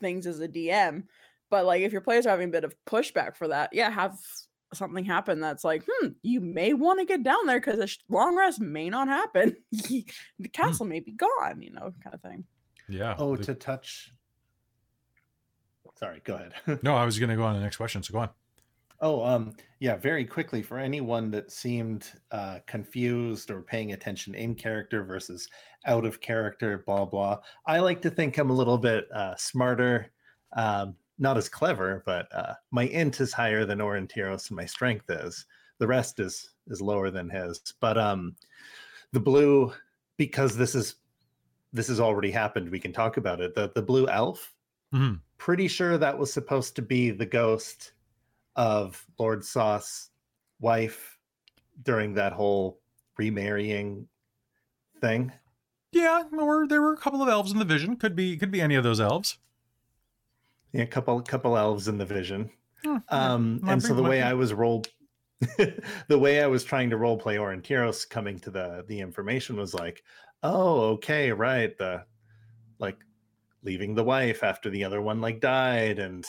things 0.00 0.26
as 0.26 0.40
a 0.40 0.48
DM. 0.48 1.04
But 1.48 1.64
like 1.64 1.80
if 1.82 1.92
your 1.92 2.02
players 2.02 2.26
are 2.26 2.30
having 2.30 2.48
a 2.48 2.52
bit 2.52 2.64
of 2.64 2.74
pushback 2.86 3.36
for 3.36 3.48
that, 3.48 3.70
yeah, 3.72 3.90
have 3.90 4.18
something 4.74 5.04
happen 5.04 5.40
that's 5.40 5.64
like, 5.64 5.84
hmm, 5.88 6.08
you 6.22 6.40
may 6.40 6.72
want 6.72 7.00
to 7.00 7.06
get 7.06 7.22
down 7.22 7.46
there 7.46 7.60
because 7.60 7.78
a 7.78 7.86
sh- 7.86 7.98
long 8.08 8.36
rest 8.36 8.60
may 8.60 8.90
not 8.90 9.08
happen. 9.08 9.56
the 9.70 10.48
castle 10.52 10.86
may 10.86 11.00
be 11.00 11.12
gone, 11.12 11.62
you 11.62 11.72
know, 11.72 11.92
kind 12.02 12.14
of 12.14 12.20
thing. 12.20 12.44
Yeah. 12.88 13.14
Oh, 13.18 13.36
the- 13.36 13.44
to 13.44 13.54
touch. 13.54 14.12
Sorry, 15.98 16.20
go 16.24 16.34
ahead. 16.34 16.52
no, 16.82 16.94
I 16.94 17.04
was 17.04 17.18
going 17.18 17.30
to 17.30 17.36
go 17.36 17.44
on 17.44 17.54
to 17.54 17.58
the 17.58 17.64
next 17.64 17.78
question. 17.78 18.02
So 18.02 18.12
go 18.12 18.18
on. 18.20 18.30
Oh, 19.00 19.24
um, 19.24 19.52
yeah, 19.78 19.96
very 19.96 20.24
quickly 20.24 20.62
for 20.62 20.78
anyone 20.78 21.30
that 21.30 21.50
seemed 21.50 22.10
uh, 22.30 22.60
confused 22.66 23.50
or 23.50 23.60
paying 23.60 23.92
attention 23.92 24.34
in 24.34 24.54
character 24.54 25.04
versus 25.04 25.48
out 25.84 26.06
of 26.06 26.20
character, 26.20 26.82
blah 26.86 27.04
blah. 27.04 27.38
I 27.66 27.80
like 27.80 28.00
to 28.02 28.10
think 28.10 28.38
I'm 28.38 28.48
a 28.48 28.54
little 28.54 28.78
bit 28.78 29.04
uh, 29.14 29.34
smarter, 29.36 30.12
um, 30.56 30.94
not 31.18 31.36
as 31.38 31.48
clever, 31.48 32.02
but 32.06 32.32
uh, 32.34 32.54
my 32.70 32.84
int 32.84 33.20
is 33.20 33.32
higher 33.32 33.64
than 33.64 33.78
Aurontiros 33.78 34.48
and 34.48 34.56
my 34.56 34.66
strength 34.66 35.08
is. 35.08 35.46
The 35.78 35.86
rest 35.86 36.20
is 36.20 36.50
is 36.68 36.80
lower 36.80 37.10
than 37.10 37.28
his. 37.30 37.74
But 37.80 37.96
um, 37.98 38.36
the 39.12 39.20
blue, 39.20 39.72
because 40.16 40.56
this 40.56 40.74
is 40.74 40.96
this 41.72 41.88
has 41.88 42.00
already 42.00 42.30
happened, 42.30 42.70
we 42.70 42.80
can 42.80 42.92
talk 42.92 43.16
about 43.16 43.40
it. 43.40 43.54
The 43.54 43.70
the 43.74 43.82
blue 43.82 44.08
elf, 44.08 44.54
Mhm. 44.94 45.20
pretty 45.38 45.68
sure 45.68 45.98
that 45.98 46.18
was 46.18 46.32
supposed 46.32 46.76
to 46.76 46.82
be 46.82 47.10
the 47.10 47.26
ghost 47.26 47.92
of 48.56 49.04
Lord 49.18 49.44
Soth's 49.44 50.10
wife 50.60 51.18
during 51.82 52.14
that 52.14 52.32
whole 52.32 52.80
remarrying 53.18 54.08
thing. 55.00 55.32
Yeah, 55.92 56.24
or 56.32 56.66
there 56.66 56.80
were 56.82 56.92
a 56.94 56.96
couple 56.98 57.22
of 57.22 57.28
elves 57.28 57.52
in 57.52 57.58
the 57.58 57.64
vision. 57.64 57.96
Could 57.96 58.16
be 58.16 58.36
could 58.36 58.50
be 58.50 58.60
any 58.60 58.74
of 58.74 58.84
those 58.84 59.00
elves. 59.00 59.38
Yeah, 60.76 60.82
a 60.82 60.86
couple 60.86 61.20
couple 61.22 61.56
elves 61.56 61.88
in 61.88 61.96
the 61.96 62.04
vision. 62.04 62.50
Hmm, 62.84 62.96
Um, 63.08 63.60
might 63.62 63.72
and 63.72 63.82
so 63.82 63.94
the 63.94 64.02
way. 64.02 64.22
I 64.22 64.34
was 64.34 64.52
role 64.52 64.84
the 66.08 66.18
way 66.18 66.42
I 66.42 66.46
was 66.46 66.64
trying 66.64 66.90
to 66.90 66.96
role 66.98 67.18
play 67.18 67.36
Aurontiros 67.36 68.08
coming 68.08 68.38
to 68.40 68.50
the 68.50 68.84
the 68.86 69.00
information 69.00 69.56
was 69.56 69.72
like, 69.72 70.02
oh, 70.42 70.80
okay, 70.92 71.32
right. 71.32 71.76
The 71.78 72.04
like 72.78 72.98
leaving 73.62 73.94
the 73.94 74.04
wife 74.04 74.42
after 74.44 74.68
the 74.68 74.84
other 74.84 75.00
one 75.00 75.20
like 75.22 75.40
died 75.40 75.98
and 75.98 76.26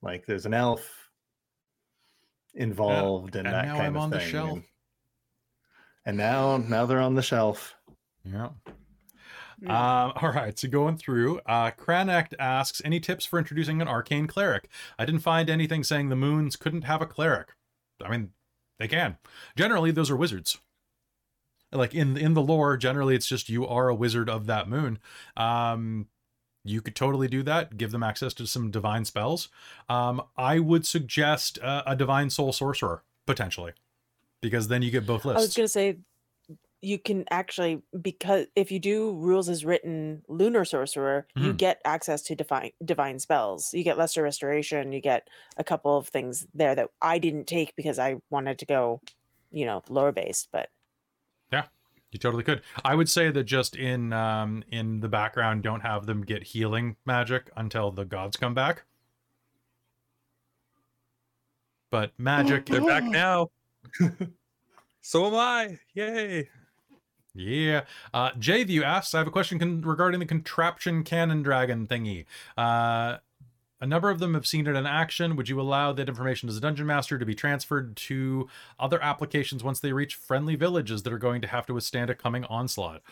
like 0.00 0.24
there's 0.26 0.46
an 0.46 0.54
elf 0.54 1.08
involved 2.54 3.36
and, 3.36 3.46
and 3.46 3.54
that 3.54 3.66
now 3.66 3.74
kind 3.74 3.86
I'm 3.88 3.96
of 3.96 4.02
on 4.02 4.10
the 4.10 4.20
shelf. 4.20 4.52
And, 4.52 4.64
and 6.06 6.16
now 6.16 6.56
now 6.56 6.86
they're 6.86 7.00
on 7.00 7.14
the 7.16 7.22
shelf. 7.22 7.74
Yeah. 8.24 8.50
Um, 9.66 10.12
all 10.22 10.32
right, 10.32 10.58
so 10.58 10.68
going 10.68 10.96
through, 10.96 11.40
uh, 11.46 11.70
Kranacht 11.72 12.34
asks, 12.38 12.82
any 12.84 13.00
tips 13.00 13.24
for 13.24 13.38
introducing 13.38 13.80
an 13.80 13.88
arcane 13.88 14.26
cleric? 14.26 14.68
I 14.98 15.04
didn't 15.04 15.20
find 15.20 15.48
anything 15.48 15.84
saying 15.84 16.08
the 16.08 16.16
moons 16.16 16.56
couldn't 16.56 16.82
have 16.82 17.02
a 17.02 17.06
cleric. 17.06 17.50
I 18.04 18.10
mean, 18.10 18.30
they 18.78 18.88
can. 18.88 19.18
Generally, 19.56 19.92
those 19.92 20.10
are 20.10 20.16
wizards. 20.16 20.58
Like 21.70 21.94
in 21.94 22.18
in 22.18 22.34
the 22.34 22.42
lore, 22.42 22.76
generally 22.76 23.14
it's 23.14 23.26
just 23.26 23.48
you 23.48 23.66
are 23.66 23.88
a 23.88 23.94
wizard 23.94 24.28
of 24.28 24.46
that 24.46 24.68
moon. 24.68 24.98
Um, 25.36 26.08
you 26.64 26.82
could 26.82 26.94
totally 26.94 27.28
do 27.28 27.42
that. 27.44 27.78
Give 27.78 27.90
them 27.90 28.02
access 28.02 28.34
to 28.34 28.46
some 28.46 28.70
divine 28.70 29.04
spells. 29.04 29.48
Um, 29.88 30.22
I 30.36 30.58
would 30.58 30.86
suggest 30.86 31.58
uh, 31.60 31.82
a 31.86 31.96
divine 31.96 32.28
soul 32.28 32.52
sorcerer 32.52 33.04
potentially, 33.26 33.72
because 34.42 34.68
then 34.68 34.82
you 34.82 34.90
get 34.90 35.06
both 35.06 35.24
lists. 35.24 35.38
I 35.38 35.42
was 35.42 35.54
gonna 35.54 35.68
say 35.68 35.96
you 36.84 36.98
can 36.98 37.24
actually 37.30 37.80
because 38.02 38.46
if 38.56 38.72
you 38.72 38.78
do 38.80 39.14
rules 39.14 39.48
as 39.48 39.64
written 39.64 40.22
lunar 40.28 40.64
sorcerer, 40.64 41.26
you 41.36 41.52
Mhm. 41.52 41.56
get 41.56 41.80
access 41.84 42.22
to 42.22 42.34
divine 42.34 42.72
divine 42.84 43.18
spells. 43.20 43.72
You 43.72 43.84
get 43.84 43.96
lesser 43.96 44.22
restoration. 44.22 44.92
You 44.92 45.00
get 45.00 45.28
a 45.56 45.64
couple 45.64 45.96
of 45.96 46.08
things 46.08 46.46
there 46.52 46.74
that 46.74 46.90
I 47.00 47.18
didn't 47.18 47.46
take 47.46 47.74
because 47.76 47.98
I 48.00 48.16
wanted 48.30 48.58
to 48.58 48.66
go, 48.66 49.00
you 49.52 49.64
know, 49.64 49.82
lower 49.88 50.12
based. 50.12 50.48
But 50.52 50.70
Yeah, 51.52 51.66
You 52.10 52.18
totally 52.18 52.42
could. 52.42 52.62
I 52.84 52.94
would 52.94 53.08
say 53.08 53.30
that 53.30 53.44
just 53.44 53.76
in 53.76 54.12
um 54.12 54.64
in 54.68 55.00
the 55.00 55.08
background, 55.08 55.62
don't 55.62 55.80
have 55.82 56.06
them 56.06 56.22
get 56.24 56.42
healing 56.42 56.96
magic 57.06 57.50
until 57.56 57.92
the 57.92 58.04
gods 58.04 58.36
come 58.36 58.54
back. 58.54 58.84
But 61.90 62.12
magic, 62.18 62.66
They're 62.66 62.80
back 62.80 63.04
now. 63.04 63.50
so 65.02 65.26
am 65.26 65.34
I. 65.34 65.78
Yay. 65.94 66.48
Yeah. 67.34 67.82
Uh, 68.12 68.30
Jview 68.32 68.82
asks, 68.82 69.14
I 69.14 69.18
have 69.18 69.26
a 69.26 69.30
question 69.30 69.58
con- 69.58 69.82
regarding 69.82 70.20
the 70.20 70.26
contraption 70.26 71.04
cannon 71.04 71.42
dragon 71.42 71.86
thingy. 71.86 72.26
Uh, 72.56 73.18
a 73.80 73.86
number 73.86 74.10
of 74.10 74.20
them 74.20 74.34
have 74.34 74.46
seen 74.46 74.68
it 74.68 74.76
in 74.76 74.86
action. 74.86 75.34
Would 75.34 75.48
you 75.48 75.60
allow 75.60 75.92
that 75.92 76.08
information 76.08 76.48
as 76.48 76.56
a 76.56 76.60
dungeon 76.60 76.86
master 76.86 77.18
to 77.18 77.26
be 77.26 77.34
transferred 77.34 77.96
to 77.96 78.48
other 78.78 79.02
applications 79.02 79.64
once 79.64 79.80
they 79.80 79.92
reach 79.92 80.14
friendly 80.14 80.54
villages 80.54 81.02
that 81.02 81.12
are 81.12 81.18
going 81.18 81.40
to 81.42 81.48
have 81.48 81.66
to 81.66 81.74
withstand 81.74 82.08
a 82.08 82.14
coming 82.14 82.44
onslaught? 82.44 83.02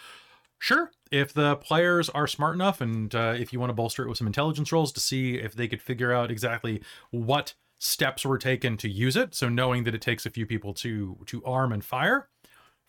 Sure. 0.61 0.93
If 1.11 1.33
the 1.33 1.57
players 1.57 2.09
are 2.11 2.29
smart 2.29 2.55
enough, 2.55 2.81
and 2.81 3.13
uh, 3.15 3.35
if 3.37 3.53
you 3.53 3.59
want 3.59 3.71
to 3.71 3.75
bolster 3.75 4.05
it 4.05 4.09
with 4.09 4.19
some 4.19 4.29
intelligence 4.29 4.71
rolls 4.71 4.93
to 4.93 5.01
see 5.01 5.35
if 5.35 5.55
they 5.55 5.67
could 5.67 5.83
figure 5.83 6.13
out 6.13 6.31
exactly 6.31 6.83
what 7.11 7.55
steps 7.79 8.25
were 8.25 8.39
taken 8.39 8.77
to 8.77 8.89
use 8.89 9.17
it, 9.17 9.35
so 9.35 9.49
knowing 9.49 9.85
that 9.85 9.95
it 9.95 10.03
takes 10.03 10.25
a 10.25 10.31
few 10.31 10.47
people 10.47 10.73
to 10.75 11.17
to 11.27 11.43
arm 11.45 11.73
and 11.73 11.85
fire, 11.85 12.29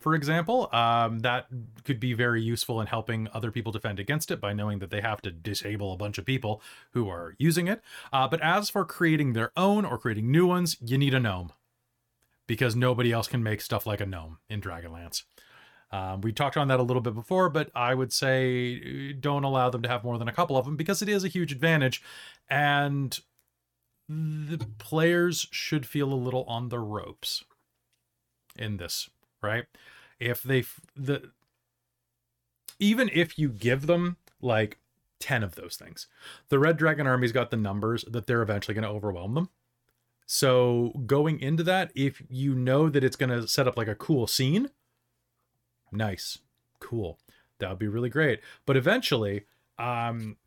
for 0.01 0.15
example, 0.15 0.67
um, 0.73 1.19
that 1.19 1.47
could 1.83 1.99
be 1.99 2.13
very 2.13 2.41
useful 2.41 2.81
in 2.81 2.87
helping 2.87 3.27
other 3.33 3.51
people 3.51 3.71
defend 3.71 3.99
against 3.99 4.31
it 4.31 4.41
by 4.41 4.53
knowing 4.53 4.79
that 4.79 4.89
they 4.89 5.01
have 5.01 5.21
to 5.21 5.31
disable 5.31 5.93
a 5.93 5.97
bunch 5.97 6.17
of 6.17 6.25
people 6.25 6.61
who 6.91 7.07
are 7.09 7.35
using 7.37 7.67
it. 7.67 7.81
Uh, 8.11 8.27
but 8.27 8.41
as 8.41 8.69
for 8.69 8.83
creating 8.83 9.33
their 9.33 9.51
own 9.55 9.85
or 9.85 9.97
creating 9.97 10.31
new 10.31 10.47
ones, 10.47 10.77
you 10.81 10.97
need 10.97 11.13
a 11.13 11.19
gnome 11.19 11.51
because 12.47 12.75
nobody 12.75 13.11
else 13.11 13.27
can 13.27 13.43
make 13.43 13.61
stuff 13.61 13.85
like 13.85 14.01
a 14.01 14.05
gnome 14.05 14.39
in 14.49 14.59
Dragonlance. 14.59 15.23
Um, 15.91 16.21
we 16.21 16.31
talked 16.31 16.57
on 16.57 16.69
that 16.69 16.79
a 16.79 16.83
little 16.83 17.01
bit 17.01 17.13
before, 17.13 17.49
but 17.49 17.69
I 17.75 17.93
would 17.93 18.13
say 18.13 19.11
uh, 19.11 19.13
don't 19.19 19.43
allow 19.43 19.69
them 19.69 19.81
to 19.81 19.89
have 19.89 20.03
more 20.03 20.17
than 20.17 20.27
a 20.27 20.33
couple 20.33 20.57
of 20.57 20.65
them 20.65 20.77
because 20.77 21.01
it 21.01 21.09
is 21.09 21.23
a 21.23 21.27
huge 21.27 21.51
advantage, 21.51 22.01
and 22.49 23.19
the 24.07 24.65
players 24.77 25.47
should 25.51 25.85
feel 25.85 26.11
a 26.11 26.15
little 26.15 26.43
on 26.45 26.69
the 26.69 26.79
ropes 26.79 27.43
in 28.57 28.77
this, 28.77 29.09
right? 29.41 29.65
If 30.21 30.43
they 30.43 30.63
the 30.95 31.31
even 32.79 33.09
if 33.13 33.37
you 33.37 33.49
give 33.49 33.87
them 33.87 34.17
like 34.39 34.77
10 35.19 35.43
of 35.43 35.55
those 35.55 35.75
things, 35.75 36.07
the 36.49 36.59
Red 36.59 36.77
Dragon 36.77 37.07
Army's 37.07 37.31
got 37.31 37.51
the 37.51 37.57
numbers 37.57 38.05
that 38.07 38.27
they're 38.27 38.41
eventually 38.41 38.73
going 38.73 38.83
to 38.83 38.89
overwhelm 38.89 39.33
them. 39.33 39.49
So 40.25 40.93
going 41.05 41.39
into 41.39 41.63
that, 41.63 41.91
if 41.93 42.21
you 42.29 42.55
know 42.55 42.89
that 42.89 43.03
it's 43.03 43.15
going 43.15 43.29
to 43.29 43.47
set 43.47 43.67
up 43.67 43.77
like 43.77 43.87
a 43.87 43.95
cool 43.95 44.27
scene, 44.27 44.69
nice, 45.91 46.39
cool, 46.79 47.19
that 47.59 47.69
would 47.69 47.79
be 47.79 47.87
really 47.87 48.09
great. 48.09 48.39
But 48.65 48.77
eventually, 48.77 49.45
um, 49.77 50.37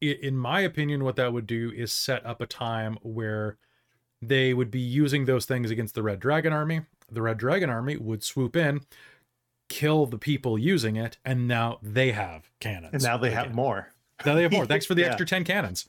in 0.00 0.36
my 0.36 0.60
opinion, 0.60 1.04
what 1.04 1.16
that 1.16 1.32
would 1.32 1.46
do 1.46 1.70
is 1.74 1.92
set 1.92 2.24
up 2.26 2.40
a 2.40 2.46
time 2.46 2.98
where 3.02 3.58
they 4.22 4.52
would 4.52 4.70
be 4.70 4.80
using 4.80 5.24
those 5.24 5.46
things 5.46 5.70
against 5.70 5.94
the 5.94 6.02
Red 6.02 6.20
Dragon 6.20 6.52
Army. 6.52 6.82
The 7.12 7.22
Red 7.22 7.38
Dragon 7.38 7.70
Army 7.70 7.96
would 7.96 8.22
swoop 8.22 8.56
in, 8.56 8.80
kill 9.68 10.06
the 10.06 10.18
people 10.18 10.58
using 10.58 10.96
it, 10.96 11.18
and 11.24 11.46
now 11.48 11.78
they 11.82 12.12
have 12.12 12.50
cannons. 12.60 12.92
And 12.94 13.02
now 13.02 13.16
they 13.16 13.30
have 13.30 13.54
more. 13.54 13.88
Now 14.26 14.34
they 14.34 14.42
have 14.42 14.52
more. 14.52 14.66
Thanks 14.66 14.86
for 14.86 14.94
the 14.94 15.02
Yeah. 15.02 15.08
extra 15.08 15.26
ten 15.26 15.44
cannons. 15.44 15.86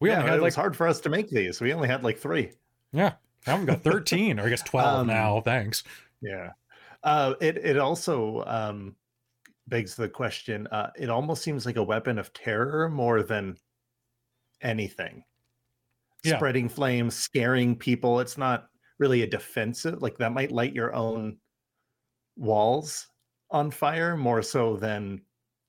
We 0.00 0.08
yeah, 0.10 0.16
only 0.18 0.28
it 0.28 0.30
had 0.32 0.40
was 0.40 0.54
like 0.56 0.60
hard 0.60 0.76
for 0.76 0.86
us 0.88 1.00
to 1.02 1.08
make 1.08 1.30
these. 1.30 1.60
We 1.60 1.72
only 1.72 1.88
had 1.88 2.02
like 2.02 2.18
three. 2.18 2.52
yeah, 2.92 3.12
now 3.46 3.56
we've 3.58 3.66
got 3.66 3.82
thirteen, 3.82 4.40
or 4.40 4.46
I 4.46 4.48
guess 4.48 4.62
twelve 4.62 5.00
Um, 5.02 5.06
now. 5.06 5.40
Thanks. 5.40 5.84
Yeah. 6.20 6.50
Uh, 7.04 7.34
it 7.40 7.56
it 7.58 7.78
also 7.78 8.44
um, 8.46 8.96
begs 9.68 9.94
the 9.94 10.08
question. 10.08 10.66
Uh, 10.68 10.90
it 10.96 11.08
almost 11.10 11.42
seems 11.42 11.66
like 11.66 11.76
a 11.76 11.82
weapon 11.82 12.18
of 12.18 12.32
terror 12.32 12.88
more 12.88 13.22
than 13.22 13.56
anything. 14.60 15.24
Yeah. 16.24 16.36
Spreading 16.36 16.68
flames, 16.68 17.14
scaring 17.16 17.74
people. 17.76 18.20
It's 18.20 18.38
not 18.38 18.68
really 19.02 19.22
a 19.22 19.26
defensive. 19.26 20.00
Like 20.00 20.16
that 20.18 20.32
might 20.32 20.52
light 20.52 20.72
your 20.74 20.94
own 20.94 21.36
walls 22.36 23.08
on 23.50 23.70
fire 23.70 24.16
more 24.16 24.40
so 24.42 24.76
than 24.76 25.20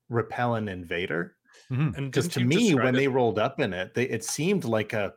repel 0.09 0.55
an 0.55 0.67
invader. 0.69 1.35
Mhm. 1.71 1.95
Because 1.95 2.27
didn't 2.27 2.49
to 2.51 2.55
me, 2.57 2.75
when 2.75 2.93
it- 2.95 2.97
they 2.99 3.07
rolled 3.07 3.39
up 3.39 3.59
in 3.59 3.73
it, 3.73 3.93
they, 3.95 4.07
it 4.07 4.23
seemed 4.23 4.63
like 4.65 4.93
a. 4.93 5.13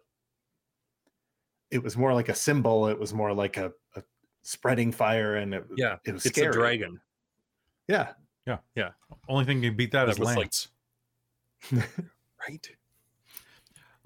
It 1.70 1.82
was 1.82 1.96
more 1.96 2.14
like 2.14 2.28
a 2.30 2.34
symbol. 2.34 2.86
It 2.88 2.98
was 2.98 3.12
more 3.12 3.32
like 3.34 3.56
a, 3.58 3.72
a 3.96 4.02
spreading 4.42 4.92
fire, 4.92 5.36
and 5.36 5.52
it 5.54 5.64
Yeah, 5.76 5.96
it 6.06 6.12
was 6.12 6.24
it's 6.24 6.34
scary. 6.34 6.48
a 6.50 6.52
dragon. 6.52 7.00
Yeah, 7.88 8.12
Yeah. 8.46 8.58
Yeah. 8.74 8.90
Only 9.28 9.44
thing 9.44 9.60
can 9.62 9.76
beat 9.76 9.90
that 9.92 10.06
That 10.06 10.12
is 10.12 10.18
was 10.18 10.26
like- 10.36 10.52
Right. 12.48 12.76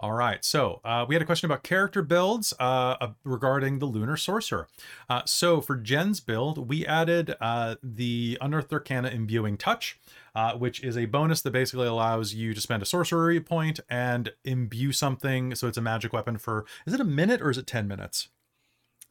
All 0.01 0.13
right. 0.13 0.43
So 0.43 0.81
uh, 0.83 1.05
we 1.07 1.15
had 1.15 1.21
a 1.21 1.27
question 1.27 1.45
about 1.45 1.63
character 1.63 2.01
builds 2.01 2.55
uh, 2.59 2.97
uh, 3.03 3.09
regarding 3.23 3.81
the 3.81 3.85
Lunar 3.85 4.17
Sorcerer. 4.17 4.67
Uh, 5.11 5.21
so 5.27 5.61
for 5.61 5.77
Jen's 5.77 6.21
build, 6.21 6.71
we 6.71 6.87
added 6.87 7.37
uh, 7.39 7.75
the 7.83 8.39
Unearthed 8.41 8.73
Arcana 8.73 9.11
Imbuing 9.11 9.59
Touch, 9.59 10.01
uh, 10.35 10.55
which 10.55 10.83
is 10.83 10.97
a 10.97 11.05
bonus 11.05 11.43
that 11.43 11.51
basically 11.51 11.87
allows 11.87 12.33
you 12.33 12.55
to 12.55 12.61
spend 12.63 12.83
a 12.83 12.87
sorcery 12.87 13.41
point 13.41 13.81
and 13.91 14.33
imbue 14.43 14.93
something. 14.93 15.55
So 15.55 15.69
it's 15.69 15.77
a 15.77 15.83
magic 15.83 16.15
weapon 16.15 16.39
for, 16.39 16.65
is 16.87 16.95
it 16.95 17.01
a 17.01 17.05
minute 17.05 17.43
or 17.43 17.51
is 17.51 17.59
it 17.59 17.67
10 17.67 17.87
minutes? 17.87 18.29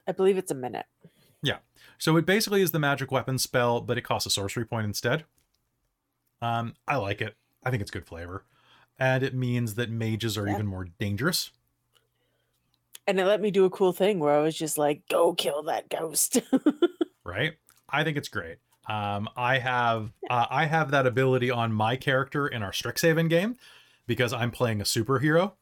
I 0.08 0.12
believe 0.12 0.40
it's 0.40 0.50
a 0.50 0.56
minute. 0.56 0.88
Yeah. 1.44 1.58
So 2.00 2.18
it 2.18 2.26
basically 2.26 2.64
is 2.64 2.72
the 2.72 2.80
magic 2.80 3.12
weapon 3.12 3.38
spell, 3.38 3.80
but 3.80 4.00
it 4.00 4.02
costs 4.02 4.26
a 4.26 4.32
sorcery 4.32 4.66
point 4.66 4.86
instead. 4.86 5.26
Um, 6.42 6.74
I 6.88 6.96
like 6.96 7.22
it. 7.22 7.36
I 7.64 7.70
think 7.70 7.84
it's 7.84 7.92
good 7.92 8.08
flavor. 8.08 8.44
And 9.00 9.24
it 9.24 9.34
means 9.34 9.76
that 9.76 9.90
mages 9.90 10.38
are 10.38 10.48
Yeah. 10.48 10.54
even 10.56 10.68
more 10.68 10.86
dangerous. 11.00 11.52
And 13.08 13.20
it 13.20 13.26
let 13.26 13.42
me 13.42 13.50
do 13.50 13.66
a 13.66 13.70
cool 13.70 13.94
thing 13.94 14.20
where 14.20 14.36
I 14.36 14.42
was 14.42 14.56
just 14.56 14.78
like, 14.78 15.08
go 15.10 15.34
kill 15.34 15.64
that 15.64 15.90
ghost. 15.90 16.42
right? 17.24 17.54
I 17.90 18.04
think 18.04 18.18
it's 18.18 18.28
great. 18.30 18.58
Um, 18.88 19.30
I 19.36 19.60
have 19.60 20.12
uh, 20.30 20.46
I 20.50 20.66
have 20.66 20.92
that 20.92 21.06
ability 21.08 21.50
on 21.52 21.72
my 21.72 21.96
character 21.96 22.48
in 22.48 22.62
our 22.64 22.72
Strixhaven 22.72 23.30
game 23.30 23.56
because 24.08 24.34
I'm 24.34 24.50
playing 24.52 24.82
a 24.82 24.84
superhero, 24.84 25.54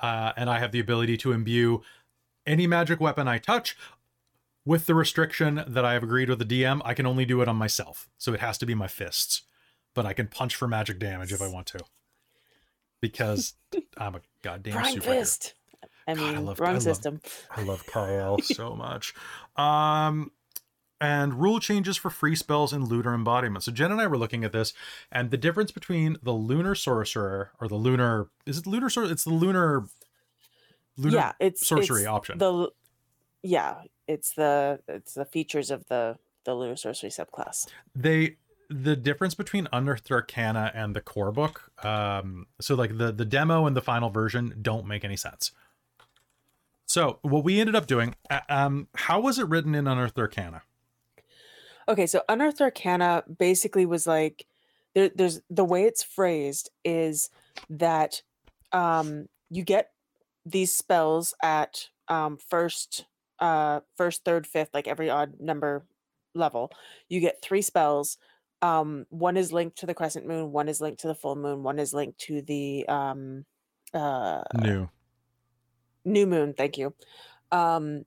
uh, 0.00 0.32
and 0.36 0.48
I 0.48 0.58
have 0.60 0.70
the 0.72 0.78
ability 0.80 1.16
to 1.18 1.32
imbue 1.32 1.82
any 2.46 2.66
magic 2.68 3.00
weapon 3.00 3.26
I 3.26 3.38
touch, 3.38 3.76
with 4.64 4.86
the 4.86 4.94
restriction 4.94 5.64
that 5.66 5.84
I 5.84 5.94
have 5.94 6.04
agreed 6.04 6.28
with 6.28 6.38
the 6.38 6.44
DM. 6.44 6.80
I 6.84 6.94
can 6.94 7.06
only 7.06 7.24
do 7.24 7.40
it 7.40 7.48
on 7.48 7.56
myself, 7.56 8.08
so 8.18 8.32
it 8.32 8.40
has 8.40 8.56
to 8.58 8.66
be 8.66 8.74
my 8.74 8.86
fists, 8.86 9.42
but 9.94 10.06
I 10.06 10.12
can 10.12 10.28
punch 10.28 10.54
for 10.54 10.68
magic 10.68 11.00
damage 11.00 11.32
if 11.32 11.42
I 11.42 11.48
want 11.48 11.66
to, 11.68 11.80
because 13.00 13.54
I'm 13.96 14.14
a 14.16 14.20
goddamn 14.42 14.74
Prime 14.74 14.96
superhero. 14.96 15.02
fist. 15.02 15.54
I 16.08 16.14
God, 16.14 16.22
I 16.22 16.32
mean, 16.34 16.44
love- 16.46 16.60
wrong 16.60 16.70
I 16.70 16.72
love- 16.74 16.82
system. 16.82 17.20
I 17.50 17.62
love 17.62 17.84
Kyle 17.86 18.38
so 18.42 18.74
much. 18.76 19.14
Um, 19.56 20.30
and 21.00 21.34
rule 21.34 21.60
changes 21.60 21.96
for 21.98 22.08
free 22.10 22.34
spells 22.34 22.72
and 22.72 22.88
lunar 22.88 23.12
embodiment. 23.14 23.64
So 23.64 23.72
Jen 23.72 23.92
and 23.92 24.00
I 24.00 24.06
were 24.06 24.16
looking 24.16 24.44
at 24.44 24.52
this, 24.52 24.72
and 25.12 25.30
the 25.30 25.36
difference 25.36 25.70
between 25.70 26.16
the 26.22 26.32
lunar 26.32 26.74
sorcerer 26.74 27.50
or 27.60 27.68
the 27.68 27.74
lunar 27.74 28.28
is 28.46 28.56
it 28.58 28.66
lunar 28.66 28.88
sorcerer? 28.88 29.12
It's 29.12 29.24
the 29.24 29.30
lunar 29.34 29.84
lunar 30.96 31.16
yeah, 31.18 31.32
it's 31.38 31.66
sorcery 31.66 32.02
it's 32.02 32.08
option. 32.08 32.38
The 32.38 32.70
yeah, 33.42 33.82
it's 34.08 34.32
the 34.32 34.80
it's 34.88 35.12
the 35.14 35.26
features 35.26 35.70
of 35.70 35.84
the 35.88 36.16
the 36.44 36.54
lunar 36.54 36.76
sorcery 36.76 37.10
subclass. 37.10 37.66
they 37.94 38.36
the 38.68 38.96
difference 38.96 39.34
between 39.34 39.68
unearthed 39.72 40.10
arcana 40.10 40.72
and 40.74 40.94
the 40.94 41.00
core 41.00 41.32
book 41.32 41.70
um 41.84 42.46
so 42.60 42.74
like 42.74 42.98
the 42.98 43.12
the 43.12 43.24
demo 43.24 43.66
and 43.66 43.76
the 43.76 43.80
final 43.80 44.10
version 44.10 44.54
don't 44.62 44.86
make 44.86 45.04
any 45.04 45.16
sense. 45.16 45.52
So 46.86 47.18
what 47.22 47.44
we 47.44 47.60
ended 47.60 47.74
up 47.76 47.86
doing 47.86 48.14
um 48.48 48.88
how 48.94 49.20
was 49.20 49.38
it 49.38 49.48
written 49.48 49.74
in 49.74 49.86
unearthed 49.86 50.18
arcana 50.18 50.62
Okay, 51.88 52.06
so 52.06 52.22
unearthed 52.28 52.60
arcana 52.60 53.22
basically 53.38 53.86
was 53.86 54.06
like 54.06 54.46
there, 54.94 55.10
there's 55.14 55.40
the 55.48 55.64
way 55.64 55.84
it's 55.84 56.02
phrased 56.02 56.70
is 56.84 57.30
that 57.70 58.22
um 58.72 59.28
you 59.50 59.62
get 59.62 59.90
these 60.44 60.72
spells 60.72 61.34
at 61.42 61.88
um 62.08 62.36
first 62.36 63.04
uh 63.38 63.80
first 63.96 64.24
third 64.24 64.46
fifth 64.46 64.70
like 64.74 64.88
every 64.88 65.10
odd 65.10 65.34
number 65.38 65.84
level. 66.34 66.70
You 67.08 67.20
get 67.20 67.42
three 67.42 67.62
spells 67.62 68.18
um 68.66 69.06
one 69.10 69.36
is 69.36 69.52
linked 69.52 69.78
to 69.78 69.86
the 69.86 69.94
crescent 69.94 70.26
moon 70.26 70.50
one 70.50 70.68
is 70.68 70.80
linked 70.80 71.00
to 71.00 71.06
the 71.06 71.14
full 71.14 71.36
moon 71.36 71.62
one 71.62 71.78
is 71.78 71.94
linked 71.94 72.18
to 72.18 72.42
the 72.42 72.86
um 72.88 73.44
uh 73.94 74.42
new. 74.60 74.88
new 76.04 76.26
moon 76.26 76.52
thank 76.52 76.76
you. 76.76 76.92
Um 77.52 78.04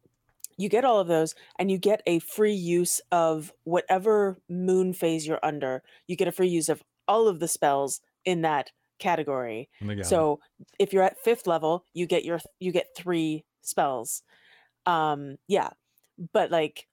you 0.57 0.67
get 0.67 0.83
all 0.83 0.99
of 0.99 1.07
those 1.07 1.35
and 1.57 1.71
you 1.71 1.77
get 1.77 2.01
a 2.05 2.19
free 2.19 2.53
use 2.53 2.99
of 3.13 3.53
whatever 3.63 4.41
moon 4.49 4.91
phase 4.91 5.25
you're 5.25 5.39
under. 5.41 5.81
You 6.07 6.17
get 6.17 6.27
a 6.27 6.33
free 6.33 6.49
use 6.49 6.67
of 6.67 6.83
all 7.07 7.29
of 7.29 7.39
the 7.39 7.47
spells 7.47 8.01
in 8.25 8.41
that 8.41 8.69
category. 8.99 9.69
So 10.03 10.41
if 10.77 10.91
you're 10.91 11.03
at 11.03 11.23
fifth 11.23 11.47
level 11.47 11.85
you 11.93 12.05
get 12.05 12.25
your 12.25 12.41
you 12.59 12.73
get 12.73 12.87
three 12.97 13.45
spells. 13.61 14.23
Um 14.85 15.37
yeah 15.47 15.69
but 16.33 16.51
like 16.51 16.88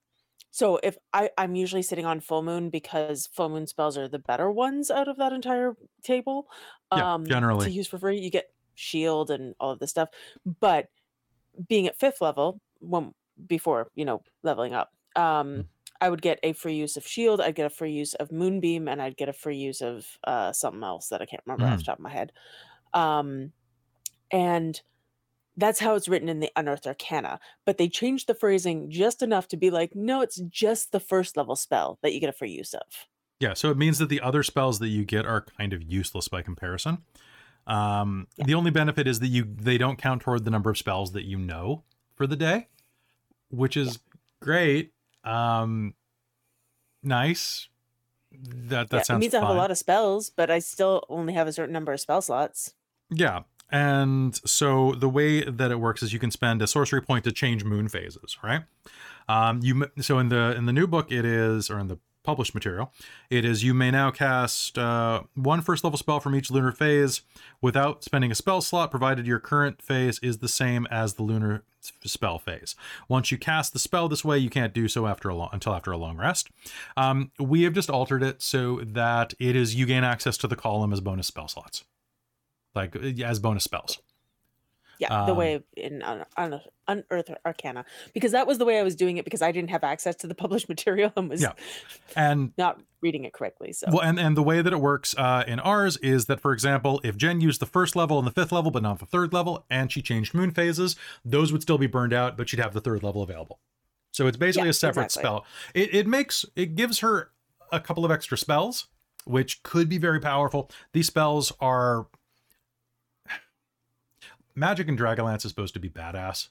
so 0.59 0.79
if 0.83 0.97
i 1.13 1.29
i'm 1.39 1.55
usually 1.55 1.83
sitting 1.83 2.07
on 2.07 2.21
full 2.21 2.43
moon 2.43 2.71
because 2.71 3.27
full 3.29 3.49
moon 3.49 3.67
spells 3.67 3.97
are 3.99 4.09
the 4.09 4.19
better 4.31 4.51
ones 4.51 4.91
out 4.91 5.09
of 5.09 5.17
that 5.19 5.33
entire 5.33 5.75
table 6.03 6.49
Yeah, 6.95 7.07
um 7.15 7.25
generally. 7.27 7.67
to 7.67 7.71
use 7.71 7.87
for 7.89 7.99
free 7.99 8.19
you 8.19 8.31
get 8.31 8.47
shield 8.75 9.31
and 9.31 9.55
all 9.61 9.71
of 9.73 9.79
this 9.81 9.91
stuff 9.91 10.09
but 10.61 10.89
being 11.69 11.87
at 11.87 11.99
fifth 11.99 12.21
level 12.21 12.61
when 12.81 13.15
before 13.47 13.91
you 13.95 14.05
know 14.05 14.23
leveling 14.43 14.75
up 14.75 14.93
um 15.17 15.65
Mm. 15.65 15.69
i 16.01 16.11
would 16.11 16.23
get 16.23 16.39
a 16.43 16.53
free 16.53 16.75
use 16.77 16.97
of 16.97 17.07
shield 17.07 17.41
i'd 17.41 17.55
get 17.55 17.67
a 17.67 17.71
free 17.71 17.93
use 17.93 18.15
of 18.15 18.33
moonbeam 18.33 18.89
and 18.89 19.01
i'd 19.03 19.17
get 19.17 19.29
a 19.29 19.33
free 19.33 19.57
use 19.57 19.81
of 19.83 20.19
uh 20.25 20.53
something 20.53 20.83
else 20.85 21.09
that 21.09 21.23
i 21.23 21.27
can't 21.27 21.43
remember 21.47 21.67
off 21.67 21.77
Mm. 21.77 21.79
the 21.79 21.85
top 21.85 21.99
of 21.99 22.03
my 22.03 22.11
head 22.13 22.33
um 22.95 23.53
and 24.31 24.83
that's 25.57 25.81
how 25.81 25.95
it's 25.95 26.09
written 26.09 26.29
in 26.29 26.41
the 26.41 26.51
unearthed 26.57 26.87
arcana 26.87 27.39
but 27.65 27.79
they 27.79 27.89
changed 27.89 28.27
the 28.27 28.35
phrasing 28.35 28.91
just 28.91 29.23
enough 29.23 29.49
to 29.49 29.57
be 29.57 29.71
like 29.71 29.95
no 29.95 30.21
it's 30.21 30.37
just 30.49 30.93
the 30.93 31.01
first 31.01 31.37
level 31.37 31.57
spell 31.57 31.99
that 32.03 32.13
you 32.13 32.21
get 32.21 32.29
a 32.29 32.33
free 32.33 32.51
use 32.51 32.75
of 32.75 33.07
Yeah, 33.39 33.55
so 33.55 33.71
it 33.71 33.77
means 33.77 33.99
that 33.99 34.09
the 34.09 34.21
other 34.23 34.43
spells 34.43 34.79
that 34.79 34.89
you 34.89 35.05
get 35.05 35.27
are 35.27 35.45
kind 35.59 35.73
of 35.75 35.83
useless 35.83 36.27
by 36.29 36.41
comparison. 36.43 36.99
Um, 37.67 38.29
Yeah. 38.37 38.47
The 38.47 38.55
only 38.55 38.71
benefit 38.71 39.07
is 39.07 39.21
that 39.21 39.27
you 39.29 39.45
they 39.45 39.77
don't 39.77 39.99
count 39.99 40.23
toward 40.23 40.45
the 40.45 40.51
number 40.51 40.71
of 40.71 40.79
spells 40.79 41.13
that 41.13 41.25
you 41.25 41.37
know 41.39 41.83
for 42.15 42.27
the 42.27 42.37
day, 42.37 42.69
which 43.51 43.77
is 43.77 43.99
great. 44.41 44.93
Um, 45.25 45.95
nice. 47.03 47.69
That 48.33 48.89
that 48.91 48.97
yeah, 48.97 49.03
sounds 49.03 49.19
it 49.19 49.21
means 49.21 49.35
i 49.35 49.41
have 49.41 49.49
a 49.49 49.55
lot 49.55 49.71
of 49.71 49.79
spells 49.79 50.31
but 50.31 50.51
i 50.51 50.59
still 50.59 51.05
only 51.09 51.33
have 51.33 51.47
a 51.47 51.53
certain 51.53 51.73
number 51.73 51.93
of 51.93 52.01
spell 52.01 52.21
slots 52.23 52.75
Yeah. 53.11 53.43
And 53.71 54.35
so 54.49 54.93
the 54.93 55.09
way 55.09 55.43
that 55.43 55.71
it 55.71 55.81
works 55.81 56.03
is 56.03 56.13
you 56.13 56.19
can 56.19 56.31
spend 56.31 56.63
a 56.63 56.67
sorcery 56.67 57.03
point 57.03 57.25
to 57.25 57.33
change 57.33 57.65
moon 57.65 57.89
phases, 57.89 58.37
right? 58.43 58.63
Um, 59.29 59.61
you 59.63 59.91
so 60.01 60.19
in 60.19 60.29
the 60.29 60.55
in 60.57 60.67
the 60.67 60.73
new 60.73 60.87
book 60.87 61.11
it 61.11 61.25
is 61.25 61.69
or 61.69 61.79
in 61.79 61.89
the 61.89 61.99
published 62.23 62.55
material 62.55 62.93
it 63.31 63.45
is 63.45 63.63
you 63.63 63.73
may 63.73 63.89
now 63.91 64.11
cast 64.11 64.77
uh, 64.77 65.23
one 65.35 65.63
first 65.63 65.85
level 65.85 65.97
spell 65.97 66.19
from 66.19 66.35
each 66.35 66.51
lunar 66.51 66.73
phase 66.73 67.23
without 67.63 68.03
spending 68.03 68.33
a 68.33 68.35
spell 68.35 68.61
slot 68.61 68.91
provided 68.91 69.27
your 69.27 69.39
current 69.39 69.81
phase 69.81 70.19
is 70.21 70.39
the 70.39 70.49
same 70.49 70.87
as 70.91 71.15
the 71.15 71.23
lunar 71.23 71.63
spell 72.05 72.39
phase. 72.39 72.75
Once 73.09 73.31
you 73.31 73.39
cast 73.39 73.73
the 73.73 73.79
spell 73.79 74.09
this 74.09 74.25
way 74.25 74.39
you 74.39 74.51
can't 74.51 74.75
do 74.75 74.89
so 74.89 75.07
after 75.07 75.29
a 75.29 75.35
long 75.35 75.49
until 75.53 75.73
after 75.73 75.93
a 75.93 75.97
long 75.97 76.17
rest. 76.17 76.49
Um, 76.97 77.31
we 77.39 77.63
have 77.63 77.73
just 77.73 77.91
altered 77.91 78.23
it 78.23 78.43
so 78.43 78.81
that 78.83 79.35
it 79.39 79.55
is 79.55 79.75
you 79.75 79.87
gain 79.87 80.05
access 80.05 80.37
to 80.39 80.49
the 80.49 80.57
column 80.57 80.93
as 80.93 81.01
bonus 81.01 81.29
spell 81.29 81.49
slots 81.49 81.85
like 82.77 82.95
as 82.97 83.39
bonus 83.41 83.65
spells 83.65 83.99
Yeah, 84.99 85.27
the 85.27 85.33
Um, 85.33 85.37
way 85.39 85.61
in 85.77 86.03
on, 86.03 86.25
un- 86.37 86.61
Unearthed 86.89 87.31
Arcana, 87.45 87.85
because 88.15 88.33
that 88.33 88.47
was 88.47 88.59
the 88.59 88.65
way 88.65 88.79
I 88.79 88.83
was 88.83 88.95
doing 88.97 89.17
it 89.19 89.25
because 89.25 89.43
I 89.43 89.51
didn't 89.53 89.71
have 89.71 89.83
access 89.85 90.15
to 90.17 90.27
the 90.27 90.35
published 90.45 90.69
material 90.69 91.13
and 91.17 91.29
was 91.29 91.43
Yeah. 91.43 91.53
and 92.15 92.53
not 92.59 92.81
reading 93.03 93.25
it 93.25 93.33
correctly. 93.33 93.73
So 93.73 93.87
well 93.91 94.01
and, 94.03 94.19
and 94.19 94.37
the 94.37 94.43
way 94.43 94.63
that 94.63 94.73
it 94.73 94.81
works 94.81 95.15
uh, 95.19 95.45
in 95.47 95.59
ours 95.61 95.97
is 95.99 96.27
that 96.27 96.41
for 96.41 96.53
example 96.53 97.01
if 97.05 97.17
jen 97.17 97.41
used 97.41 97.61
the 97.61 97.67
first 97.67 97.95
level 97.97 98.19
and 98.19 98.27
the 98.27 98.33
fifth 98.33 98.53
level 98.53 98.71
but 98.71 98.83
not 98.83 98.99
the 98.99 99.07
third 99.07 99.33
level 99.33 99.65
and 99.71 99.93
she 99.93 100.01
changed 100.03 100.33
moon 100.35 100.51
phases 100.51 100.97
those 101.25 101.53
would 101.53 101.63
still 101.63 101.79
be 101.79 101.87
burned 101.87 102.13
out 102.13 102.37
but 102.37 102.49
she'd 102.49 102.59
have 102.61 102.73
the 102.73 102.81
third 102.81 103.03
level 103.03 103.23
available 103.23 103.61
so 104.13 104.27
it's 104.27 104.37
basically 104.39 104.67
Yeah, 104.67 104.71
a 104.71 104.75
separate 104.75 105.05
exactly. 105.05 105.23
spell 105.23 105.47
it, 105.75 105.95
it 105.95 106.07
makes 106.07 106.45
it 106.57 106.75
gives 106.75 107.01
her 107.01 107.31
a 107.71 107.79
couple 107.81 108.05
of 108.05 108.11
extra 108.11 108.37
spells 108.39 108.89
which 109.25 109.63
could 109.63 109.89
be 109.89 109.99
very 109.99 110.19
powerful 110.21 110.71
these 110.93 111.07
spells 111.07 111.53
are 111.61 112.07
magic 114.57 114.89
and 114.89 114.99
dragonlance 114.99 115.45
is 115.45 115.51
supposed 115.51 115.75
to 115.75 115.81
be 115.81 115.89
badass 115.89 116.49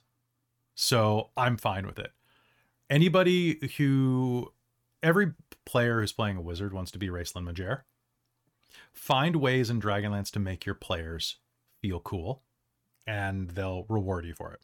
so 0.74 1.30
i'm 1.36 1.56
fine 1.56 1.86
with 1.86 1.98
it 1.98 2.12
anybody 2.88 3.58
who 3.76 4.52
every 5.02 5.32
player 5.66 6.00
who's 6.00 6.12
playing 6.12 6.36
a 6.38 6.40
wizard 6.40 6.72
wants 6.72 6.90
to 6.92 6.98
be 6.98 7.08
Raistlin 7.08 7.44
Majere. 7.44 7.82
Find 8.92 9.36
ways 9.36 9.68
in 9.68 9.80
Dragonlance 9.80 10.30
to 10.32 10.38
make 10.38 10.64
your 10.64 10.74
players 10.74 11.36
feel 11.82 12.00
cool, 12.00 12.42
and 13.06 13.50
they'll 13.50 13.84
reward 13.88 14.24
you 14.24 14.34
for 14.34 14.52
it. 14.52 14.60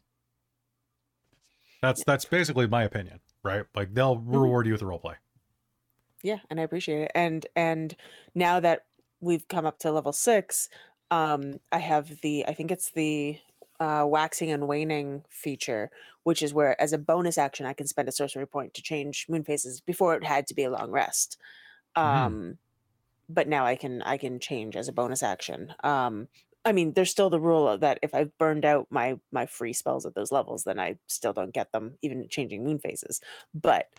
That's 1.81 2.03
that's 2.03 2.25
basically 2.25 2.65
my 2.67 2.83
opinion, 2.83 3.19
right? 3.43 3.65
Like 3.75 3.93
they'll 3.93 4.17
mm. 4.17 4.23
reward 4.25 4.65
you 4.65 4.73
with 4.73 4.81
the 4.81 4.87
roleplay. 4.87 5.15
yeah, 6.23 6.39
and 6.49 6.59
I 6.59 6.63
appreciate 6.63 7.03
it. 7.03 7.11
And 7.13 7.45
and 7.55 7.95
now 8.33 8.59
that 8.59 8.85
we've 9.19 9.47
come 9.47 9.65
up 9.65 9.79
to 9.79 9.91
level 9.91 10.13
six, 10.13 10.69
um, 11.13 11.59
I 11.71 11.77
have 11.77 12.21
the 12.21 12.45
I 12.47 12.53
think 12.53 12.71
it's 12.71 12.89
the 12.91 13.37
uh, 13.79 14.05
waxing 14.07 14.51
and 14.51 14.67
waning 14.67 15.23
feature, 15.29 15.91
which 16.23 16.41
is 16.41 16.53
where 16.53 16.79
as 16.81 16.91
a 16.91 16.97
bonus 16.97 17.37
action 17.37 17.67
I 17.67 17.73
can 17.73 17.85
spend 17.87 18.09
a 18.09 18.11
sorcery 18.11 18.47
point 18.47 18.73
to 18.73 18.81
change 18.81 19.27
moon 19.29 19.43
phases. 19.43 19.79
Before 19.79 20.15
it 20.15 20.23
had 20.23 20.47
to 20.47 20.55
be 20.55 20.63
a 20.63 20.71
long 20.71 20.89
rest. 20.91 21.37
Mhm. 22.01 22.01
Um, 22.01 22.57
but 23.29 23.47
now 23.47 23.65
I 23.65 23.75
can 23.75 24.01
I 24.01 24.17
can 24.17 24.39
change 24.39 24.75
as 24.75 24.87
a 24.87 24.93
bonus 24.93 25.21
action. 25.23 25.73
Um, 25.83 26.27
I 26.65 26.71
mean, 26.71 26.93
there's 26.93 27.11
still 27.11 27.29
the 27.29 27.39
rule 27.39 27.67
of 27.67 27.81
that 27.81 27.99
if 28.01 28.15
I've 28.15 28.35
burned 28.39 28.65
out 28.65 28.87
my 28.89 29.19
my 29.31 29.45
free 29.45 29.73
spells 29.73 30.05
at 30.07 30.15
those 30.15 30.31
levels, 30.31 30.63
then 30.63 30.79
I 30.79 30.97
still 31.07 31.33
don't 31.33 31.53
get 31.53 31.71
them, 31.73 31.97
even 32.01 32.27
changing 32.29 32.63
moon 32.63 32.79
phases. 32.79 33.21
But 33.53 33.89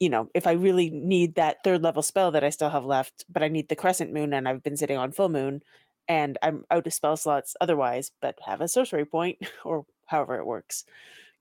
you 0.00 0.08
know, 0.08 0.30
if 0.34 0.46
I 0.46 0.52
really 0.52 0.88
need 0.90 1.34
that 1.34 1.62
third 1.62 1.82
level 1.82 2.02
spell 2.02 2.30
that 2.30 2.44
I 2.44 2.50
still 2.50 2.70
have 2.70 2.86
left, 2.86 3.24
but 3.28 3.42
I 3.42 3.48
need 3.48 3.68
the 3.68 3.76
crescent 3.76 4.12
moon 4.12 4.32
and 4.32 4.48
I've 4.48 4.62
been 4.62 4.76
sitting 4.76 4.96
on 4.96 5.12
full 5.12 5.28
moon 5.28 5.62
and 6.10 6.36
I'm 6.42 6.64
out 6.72 6.86
of 6.88 6.92
spell 6.92 7.16
slots 7.16 7.56
otherwise, 7.60 8.10
but 8.20 8.36
have 8.44 8.60
a 8.60 8.66
sorcery 8.68 9.04
point 9.04 9.38
or 9.64 9.86
however 10.06 10.36
it 10.38 10.44
works, 10.46 10.84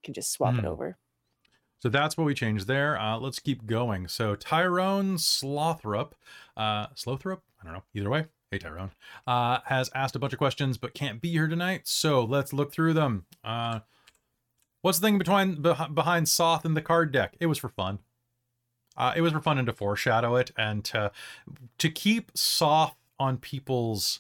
can 0.04 0.14
just 0.14 0.32
swap 0.32 0.54
it 0.54 0.60
Hmm. 0.62 0.68
over. 0.68 0.98
So 1.82 1.90
that's 1.90 2.18
what 2.18 2.26
we 2.26 2.34
changed 2.34 2.68
there. 2.68 3.00
Uh, 3.00 3.18
let's 3.18 3.40
keep 3.40 3.66
going. 3.66 4.08
So 4.10 4.36
Tyrone 4.36 5.16
Slothrop, 5.18 6.12
uh, 6.58 6.88
Slothrop, 6.94 7.40
I 7.60 7.64
don't 7.66 7.74
know. 7.74 7.84
Either 7.96 8.10
way, 8.10 8.26
hey 8.52 8.58
Tyrone, 8.60 8.92
uh, 9.26 9.60
has 9.66 9.90
asked 9.96 10.16
a 10.16 10.20
bunch 10.20 10.34
of 10.34 10.40
questions 10.40 10.78
but 10.78 10.94
can't 10.94 11.20
be 11.22 11.32
here 11.32 11.48
tonight. 11.48 11.88
So 11.88 12.24
let's 12.24 12.52
look 12.54 12.72
through 12.74 12.94
them. 12.94 13.26
Uh, 13.44 13.80
what's 14.82 15.00
the 15.00 15.08
thing 15.08 15.18
between 15.18 15.56
beh- 15.64 15.96
behind 15.96 16.28
Soth 16.30 16.64
and 16.66 16.76
the 16.78 16.82
card 16.82 17.12
deck? 17.12 17.36
It 17.40 17.46
was 17.48 17.58
for 17.58 17.70
fun. 17.70 18.00
Uh, 18.98 19.14
it 19.16 19.22
was 19.22 19.32
for 19.32 19.40
fun 19.42 19.58
and 19.58 19.66
to 19.66 19.74
foreshadow 19.74 20.36
it 20.36 20.52
and 20.58 20.84
to 20.86 21.12
to 21.78 21.90
keep 21.90 22.32
Soth 22.36 22.96
on 23.18 23.38
people's 23.38 24.20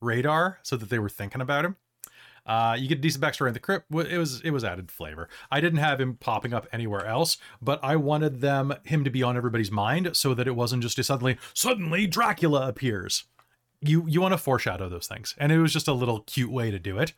radar 0.00 0.58
so 0.62 0.76
that 0.76 0.90
they 0.90 0.98
were 0.98 1.08
thinking 1.08 1.40
about 1.40 1.64
him. 1.64 1.76
Uh, 2.46 2.74
you 2.78 2.88
get 2.88 2.98
a 2.98 3.00
decent 3.02 3.22
backstory 3.22 3.48
in 3.48 3.52
the 3.52 3.60
crypt. 3.60 3.86
It 3.92 4.16
was 4.16 4.40
it 4.40 4.50
was 4.50 4.64
added 4.64 4.90
flavor. 4.90 5.28
I 5.50 5.60
didn't 5.60 5.80
have 5.80 6.00
him 6.00 6.14
popping 6.14 6.54
up 6.54 6.66
anywhere 6.72 7.04
else, 7.04 7.36
but 7.60 7.78
I 7.82 7.96
wanted 7.96 8.40
them 8.40 8.74
him 8.84 9.04
to 9.04 9.10
be 9.10 9.22
on 9.22 9.36
everybody's 9.36 9.70
mind 9.70 10.16
so 10.16 10.32
that 10.32 10.48
it 10.48 10.56
wasn't 10.56 10.82
just 10.82 10.98
a 10.98 11.04
suddenly 11.04 11.36
suddenly 11.52 12.06
Dracula 12.06 12.66
appears. 12.66 13.24
You 13.82 14.06
you 14.08 14.22
want 14.22 14.32
to 14.32 14.38
foreshadow 14.38 14.88
those 14.88 15.06
things, 15.06 15.34
and 15.36 15.52
it 15.52 15.58
was 15.58 15.74
just 15.74 15.88
a 15.88 15.92
little 15.92 16.20
cute 16.20 16.50
way 16.50 16.70
to 16.70 16.78
do 16.78 16.98
it. 16.98 17.12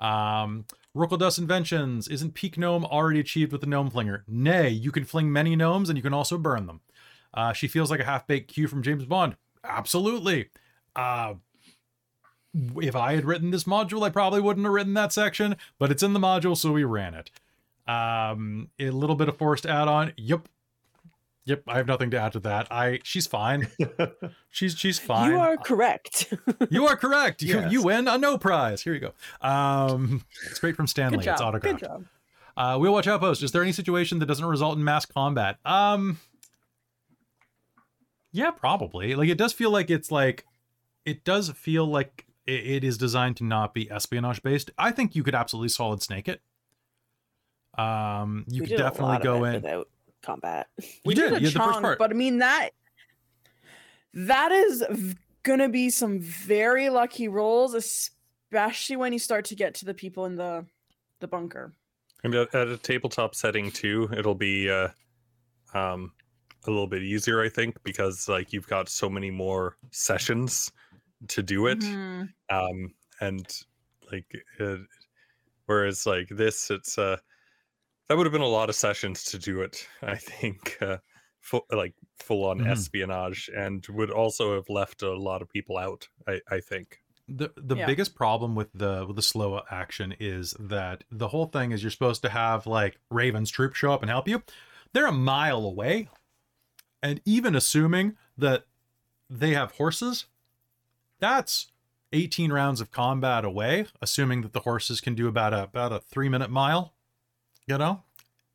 Um, 0.00 0.64
Rookledust 0.94 1.38
Inventions 1.38 2.08
isn't 2.08 2.34
peak 2.34 2.58
gnome 2.58 2.84
already 2.84 3.20
achieved 3.20 3.52
with 3.52 3.60
the 3.60 3.66
gnome 3.66 3.90
flinger? 3.90 4.24
Nay, 4.26 4.70
you 4.70 4.90
can 4.90 5.04
fling 5.04 5.32
many 5.32 5.54
gnomes 5.54 5.88
and 5.88 5.96
you 5.96 6.02
can 6.02 6.14
also 6.14 6.36
burn 6.36 6.66
them. 6.66 6.80
Uh, 7.32 7.52
she 7.52 7.68
feels 7.68 7.90
like 7.90 8.00
a 8.00 8.04
half 8.04 8.26
baked 8.26 8.52
Q 8.52 8.66
from 8.66 8.82
James 8.82 9.04
Bond. 9.04 9.36
Absolutely. 9.62 10.48
Uh, 10.96 11.34
if 12.80 12.96
I 12.96 13.14
had 13.14 13.24
written 13.24 13.50
this 13.50 13.64
module, 13.64 14.04
I 14.06 14.10
probably 14.10 14.40
wouldn't 14.40 14.64
have 14.66 14.72
written 14.72 14.94
that 14.94 15.12
section, 15.12 15.56
but 15.78 15.90
it's 15.90 16.02
in 16.02 16.12
the 16.12 16.20
module, 16.20 16.56
so 16.56 16.72
we 16.72 16.84
ran 16.84 17.14
it. 17.14 17.30
Um, 17.86 18.68
a 18.78 18.90
little 18.90 19.16
bit 19.16 19.28
of 19.28 19.36
forced 19.36 19.66
add-on. 19.66 20.12
Yep. 20.16 20.48
Yep, 21.46 21.62
I 21.66 21.78
have 21.78 21.86
nothing 21.86 22.10
to 22.10 22.20
add 22.20 22.32
to 22.32 22.40
that. 22.40 22.68
I 22.70 23.00
she's 23.02 23.26
fine. 23.26 23.66
She's 24.50 24.76
she's 24.76 24.98
fine. 24.98 25.30
You 25.32 25.38
are 25.38 25.56
correct. 25.56 26.32
You 26.70 26.86
are 26.86 26.96
correct. 26.96 27.42
You, 27.42 27.54
Yes. 27.54 27.72
you 27.72 27.82
win 27.82 28.06
a 28.08 28.18
no 28.18 28.36
prize. 28.38 28.82
Here 28.82 28.92
you 28.94 29.00
go. 29.00 29.12
Um, 29.40 30.24
straight 30.52 30.76
from 30.76 30.86
Stanley. 30.86 31.18
Good 31.18 31.24
job. 31.24 31.32
It's 31.34 31.40
Good 31.40 31.46
autographed. 31.46 31.80
job. 31.80 32.04
Uh, 32.56 32.78
Wheel 32.78 32.92
Watch 32.92 33.06
Outpost. 33.08 33.42
Is 33.42 33.52
there 33.52 33.62
any 33.62 33.72
situation 33.72 34.18
that 34.18 34.26
doesn't 34.26 34.44
result 34.44 34.76
in 34.76 34.84
mass 34.84 35.06
combat? 35.06 35.56
Um, 35.64 36.18
yeah, 38.32 38.50
probably. 38.50 39.14
Like 39.14 39.28
it 39.28 39.38
does 39.38 39.52
feel 39.52 39.70
like 39.70 39.90
it's 39.90 40.10
like 40.12 40.44
it 41.04 41.24
does 41.24 41.50
feel 41.50 41.86
like 41.86 42.26
it, 42.50 42.66
it 42.66 42.84
is 42.84 42.98
designed 42.98 43.36
to 43.38 43.44
not 43.44 43.74
be 43.74 43.90
espionage 43.90 44.42
based. 44.42 44.70
I 44.76 44.90
think 44.90 45.14
you 45.14 45.22
could 45.22 45.34
absolutely 45.34 45.68
solid 45.68 46.02
snake 46.02 46.28
it. 46.28 46.40
Um, 47.78 48.44
you 48.48 48.62
We 48.62 48.68
could 48.68 48.78
definitely 48.78 49.18
go 49.18 49.44
in. 49.44 49.54
without 49.54 49.88
combat. 50.22 50.68
We 51.04 51.14
You 51.14 51.14
did, 51.14 51.30
did, 51.30 51.32
a 51.32 51.40
you 51.40 51.46
had 51.46 51.54
the 51.54 51.58
first 51.58 51.70
chunk, 51.72 51.82
part. 51.82 51.98
but 51.98 52.10
I 52.10 52.14
mean 52.14 52.38
that 52.38 52.70
that 54.12 54.52
is 54.52 54.84
gonna 55.44 55.68
be 55.68 55.88
some 55.90 56.20
very 56.20 56.90
lucky 56.90 57.28
rolls, 57.28 57.74
especially 57.74 58.96
when 58.96 59.12
you 59.12 59.18
start 59.18 59.44
to 59.46 59.54
get 59.54 59.74
to 59.74 59.84
the 59.84 59.94
people 59.94 60.26
in 60.26 60.36
the 60.36 60.66
the 61.20 61.28
bunker. 61.28 61.72
And 62.24 62.34
at, 62.34 62.54
at 62.54 62.68
a 62.68 62.76
tabletop 62.76 63.34
setting 63.34 63.70
too, 63.70 64.10
it'll 64.14 64.34
be 64.34 64.68
uh, 64.68 64.88
um, 65.72 66.12
a 66.66 66.70
little 66.70 66.86
bit 66.86 67.02
easier, 67.02 67.40
I 67.40 67.48
think, 67.48 67.82
because 67.82 68.28
like 68.28 68.52
you've 68.52 68.66
got 68.66 68.88
so 68.88 69.08
many 69.08 69.30
more 69.30 69.76
sessions 69.90 70.70
to 71.28 71.42
do 71.42 71.66
it, 71.66 71.80
Mhm. 71.80 72.34
um, 72.50 72.94
and 73.20 73.46
like 74.12 74.26
uh, 74.60 74.78
whereas 75.66 76.06
like 76.06 76.28
this, 76.30 76.70
it's 76.70 76.98
uh, 76.98 77.18
that 78.08 78.16
would 78.16 78.26
have 78.26 78.32
been 78.32 78.42
a 78.42 78.46
lot 78.48 78.68
of 78.70 78.74
sessions 78.76 79.24
to 79.24 79.38
do 79.38 79.62
it. 79.62 79.86
I 80.02 80.16
think, 80.16 80.78
uh, 80.82 80.98
full, 81.40 81.66
like 81.72 81.94
full 82.18 82.44
on 82.46 82.60
Mhm. 82.60 82.66
espionage, 82.66 83.50
and 83.56 83.86
would 83.88 84.10
also 84.10 84.54
have 84.56 84.68
left 84.68 85.02
a 85.02 85.14
lot 85.16 85.42
of 85.42 85.48
people 85.50 85.78
out. 85.78 86.08
I, 86.28 86.40
I 86.50 86.60
think. 86.60 87.00
the 87.28 87.50
the 87.56 87.76
Yeah. 87.76 87.86
biggest 87.86 88.14
problem 88.16 88.56
with 88.56 88.70
the 88.74 89.04
with 89.06 89.16
the 89.16 89.22
slow 89.22 89.62
action 89.70 90.14
is 90.20 90.52
that 90.60 91.04
the 91.12 91.28
whole 91.28 91.46
thing 91.46 91.72
is 91.72 91.82
you're 91.82 91.90
supposed 91.92 92.22
to 92.22 92.28
have 92.30 92.66
like 92.66 92.98
Raven's 93.10 93.50
troop 93.52 93.74
show 93.76 93.92
up 93.92 94.02
and 94.02 94.10
help 94.10 94.28
you. 94.28 94.42
They're 94.94 95.06
a 95.06 95.12
mile 95.12 95.64
away, 95.64 96.08
and 97.02 97.20
even 97.24 97.54
assuming 97.56 98.16
that 98.38 98.66
they 99.30 99.54
have 99.54 99.72
horses, 99.72 100.26
that's 101.20 101.68
18 102.12 102.52
rounds 102.52 102.80
of 102.80 102.90
combat 102.90 103.44
away. 103.44 103.86
Assuming 104.00 104.42
that 104.42 104.52
the 104.52 104.60
horses 104.60 105.00
can 105.00 105.14
do 105.14 105.28
about 105.28 105.52
a 105.52 105.64
about 105.64 105.92
a 105.92 106.00
three 106.00 106.28
minute 106.28 106.50
mile, 106.50 106.94
you 107.66 107.78
know, 107.78 108.02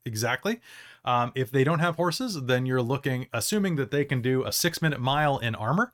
exactly. 0.06 0.60
Um, 1.06 1.32
if 1.36 1.52
they 1.52 1.64
don't 1.64 1.80
have 1.80 1.98
horses, 1.98 2.42
then 2.44 2.66
you're 2.66 2.82
looking, 2.82 3.28
assuming 3.32 3.76
that 3.76 3.92
they 3.92 4.04
can 4.06 4.22
do 4.22 4.44
a 4.44 4.52
six 4.52 4.82
minute 4.82 5.00
mile 5.00 5.38
in 5.38 5.54
armor 5.54 5.94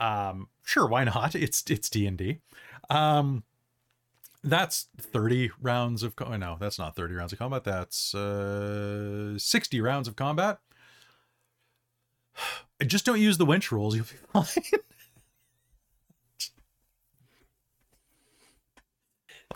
um 0.00 0.48
sure 0.64 0.86
why 0.86 1.04
not 1.04 1.34
it's 1.34 1.62
it's 1.68 1.88
d&d 1.88 2.38
um 2.90 3.42
that's 4.42 4.88
30 4.98 5.50
rounds 5.60 6.02
of 6.02 6.16
co- 6.16 6.36
no 6.36 6.56
that's 6.60 6.78
not 6.78 6.94
30 6.96 7.14
rounds 7.14 7.32
of 7.32 7.38
combat 7.38 7.64
that's 7.64 8.14
uh 8.14 9.38
60 9.38 9.80
rounds 9.80 10.08
of 10.08 10.16
combat 10.16 10.58
just 12.86 13.06
don't 13.06 13.20
use 13.20 13.38
the 13.38 13.46
winch 13.46 13.72
rules 13.72 13.94
you'll 13.94 14.04
be 14.04 14.16
fine 14.32 14.80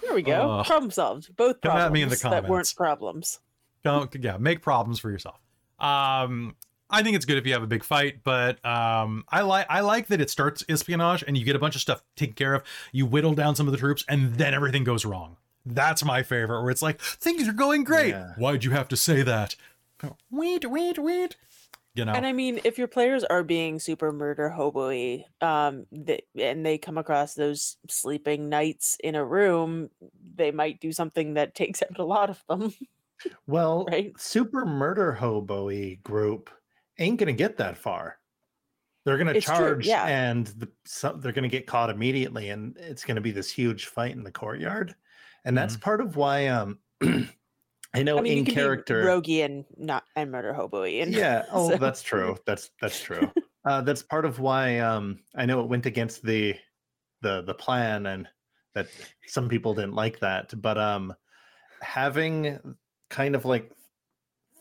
There 0.09 0.14
we 0.16 0.22
go. 0.22 0.51
Uh, 0.51 0.64
Problem 0.64 0.90
solved. 0.90 1.36
Both 1.36 1.60
come 1.60 1.70
problems 1.72 1.86
at 1.86 1.93
me 1.93 2.02
in 2.02 2.09
the 2.09 2.16
that 2.16 2.48
weren't 2.48 2.74
problems. 2.76 3.40
don't 3.85 4.12
yeah 4.16 4.36
make 4.39 4.60
problems 4.62 4.98
for 4.98 5.10
yourself 5.10 5.39
um 5.78 6.56
i 6.90 7.02
think 7.02 7.14
it's 7.14 7.24
good 7.24 7.39
if 7.39 7.47
you 7.47 7.52
have 7.52 7.62
a 7.62 7.66
big 7.68 7.85
fight 7.85 8.24
but 8.24 8.62
um 8.66 9.24
i 9.28 9.40
like 9.43 9.64
i 9.70 9.78
like 9.80 10.09
that 10.09 10.20
it 10.20 10.28
starts 10.28 10.64
espionage 10.68 11.22
and 11.26 11.39
you 11.39 11.44
get 11.44 11.55
a 11.55 11.59
bunch 11.60 11.76
of 11.76 11.80
stuff 11.80 12.02
taken 12.16 12.35
care 12.35 12.55
of 12.55 12.64
you 12.90 13.06
whittle 13.06 13.35
down 13.35 13.55
some 13.55 13.68
of 13.68 13.72
the 13.72 13.78
troops 13.78 14.05
and 14.09 14.35
then 14.35 14.52
everything 14.52 14.82
goes 14.82 15.05
wrong 15.05 15.36
that's 15.64 16.05
my 16.05 16.22
favorite 16.24 16.62
where 16.62 16.70
it's 16.72 16.82
like 16.82 17.01
things 17.01 17.47
are 17.47 17.52
going 17.52 17.85
great 17.85 18.09
Yeah. 18.10 18.32
why'd 18.36 18.64
you 18.64 18.72
have 18.72 18.89
to 18.89 18.97
say 18.97 19.22
that 19.22 19.55
wait 20.30 20.68
wait 20.68 20.98
wait 20.98 21.36
you 21.94 22.05
know 22.05 22.15
And 22.15 22.27
I 22.27 22.32
mean, 22.32 22.60
if 22.65 22.78
your 22.78 22.89
players 22.89 23.23
are 23.24 23.44
being 23.44 23.78
super 23.78 24.12
murder 24.12 24.48
hobo-y, 24.48 25.27
um, 25.43 25.86
th- 26.06 26.24
and 26.36 26.65
they 26.65 26.78
come 26.78 26.97
across 26.97 27.35
those 27.35 27.77
sleeping 27.89 28.48
knights 28.48 28.97
in 29.05 29.15
a 29.15 29.24
room, 29.24 29.90
they 30.35 30.51
might 30.51 30.81
do 30.81 30.93
something 30.93 31.35
that 31.35 31.55
takes 31.55 31.82
out 31.82 31.98
a 31.98 32.05
lot 32.05 32.31
of 32.31 32.43
them. 32.48 32.73
Well, 33.47 33.90
Right. 33.90 34.15
super 34.16 34.65
murder 34.65 35.12
hobo 35.12 35.70
group 35.97 36.51
ain't 36.98 37.19
gonna 37.19 37.32
get 37.32 37.56
that 37.59 37.77
far. 37.77 38.19
They're 39.05 39.19
gonna 39.19 39.35
It's 39.35 39.51
true, 39.51 39.77
charge, 39.77 39.82
yeah. 39.82 40.06
and 40.06 40.48
the, 40.48 40.73
some, 40.86 41.20
they're 41.20 41.32
gonna 41.32 41.48
get 41.48 41.66
caught 41.69 41.90
immediately, 41.90 42.51
and 42.51 42.77
it's 42.78 43.05
gonna 43.05 43.20
be 43.23 43.32
this 43.32 43.51
huge 43.52 43.86
fight 43.86 44.12
in 44.12 44.24
the 44.24 44.32
courtyard. 44.32 44.97
And 45.44 45.56
that's 45.59 45.77
part 45.77 46.01
of 46.02 46.16
why, 46.16 46.48
um, 46.48 46.81
I 47.94 48.02
know 48.02 48.19
I 48.19 48.20
mean, 48.20 48.32
you 48.32 48.39
in 48.40 48.44
can 48.44 48.55
character, 48.55 49.01
be 49.02 49.06
roguey 49.09 49.44
and 49.44 49.65
not 49.77 50.05
and 50.16 50.31
murder 50.31 50.52
hobo-y. 50.52 50.89
And 51.01 51.12
yeah. 51.12 51.47
Oh, 51.52 51.70
so- 51.70 51.77
that's 51.78 52.02
true. 52.02 52.36
That's 52.47 52.70
that's 52.81 53.01
true. 53.02 53.31
uh, 53.65 53.81
that's 53.82 54.02
part 54.02 54.24
of 54.24 54.39
why 54.40 54.78
um, 54.78 55.20
I 55.35 55.47
know 55.47 55.60
it 55.60 55.69
went 55.69 55.86
against 55.86 56.23
the 56.23 56.55
the 57.23 57.43
the 57.43 57.55
plan, 57.55 58.06
and 58.06 58.28
that 58.74 58.89
some 59.27 59.48
people 59.48 59.74
didn't 59.74 59.94
like 59.94 60.20
that. 60.20 60.52
But 60.60 60.77
um, 60.78 61.15
having 61.81 62.59
kind 63.10 63.35
of 63.35 63.44
like 63.44 63.73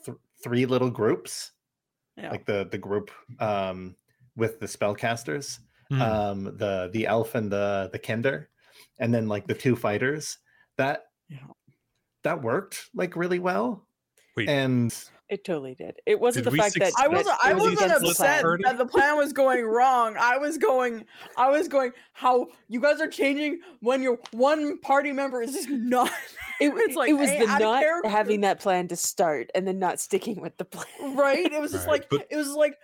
th- 0.04 0.16
three 0.42 0.66
little 0.66 0.90
groups, 0.90 1.52
Yeah. 2.16 2.30
like 2.30 2.46
the 2.46 2.66
the 2.70 2.78
group 2.78 3.10
um, 3.40 3.94
with 4.36 4.58
the 4.60 4.66
spellcasters, 4.66 5.58
Hmm. 5.90 6.02
um, 6.02 6.44
the 6.56 6.90
the 6.92 7.06
elf 7.06 7.34
and 7.34 7.50
the 7.52 7.88
the 7.92 7.98
kender, 7.98 8.46
and 9.00 9.12
then 9.12 9.28
like 9.28 9.46
the 9.46 9.54
two 9.54 9.76
fighters. 9.76 10.38
That 10.76 11.04
Yeah. 11.28 11.38
That 12.28 12.42
worked 12.42 12.90
like 12.94 13.16
really 13.16 13.38
well. 13.38 13.86
Wait. 14.36 14.48
And 14.48 14.94
It 15.28 15.44
totally 15.44 15.74
did. 15.74 15.96
It 16.06 16.20
wasn't 16.20 16.44
Did 16.44 16.52
the 16.52 16.56
fact 16.58 16.78
that? 16.78 16.92
I 16.98 17.08
wasn't. 17.08 17.36
I 17.42 17.52
was 17.54 17.70
wasn't 17.70 17.90
upset 17.92 18.42
plan. 18.42 18.58
that 18.62 18.78
the 18.78 18.86
plan 18.86 19.16
was 19.16 19.32
going 19.32 19.64
wrong. 19.64 20.16
I 20.18 20.38
was 20.38 20.58
going. 20.58 21.04
I 21.36 21.50
was 21.50 21.66
going. 21.68 21.92
How 22.12 22.46
you 22.68 22.80
guys 22.80 23.00
are 23.00 23.08
changing 23.08 23.60
when 23.80 24.02
your 24.02 24.18
one 24.30 24.78
party 24.80 25.12
member 25.12 25.42
is 25.42 25.52
just 25.54 25.68
not. 25.68 26.10
It, 26.60 26.72
It's 26.76 26.96
like, 26.96 27.10
it 27.10 27.14
was 27.14 27.30
hey, 27.30 27.40
the 27.46 27.50
out 27.50 27.60
not 27.60 27.82
character. 27.82 28.08
having 28.10 28.40
that 28.42 28.60
plan 28.60 28.88
to 28.88 28.96
start 28.96 29.50
and 29.54 29.66
then 29.66 29.78
not 29.78 29.98
sticking 30.00 30.40
with 30.40 30.56
the 30.56 30.64
plan. 30.64 31.16
right. 31.16 31.50
It 31.52 31.60
was 31.60 31.72
just 31.72 31.86
Right, 31.86 32.00
like. 32.00 32.10
but- 32.10 32.26
It 32.30 32.36
was 32.36 32.50
like 32.52 32.76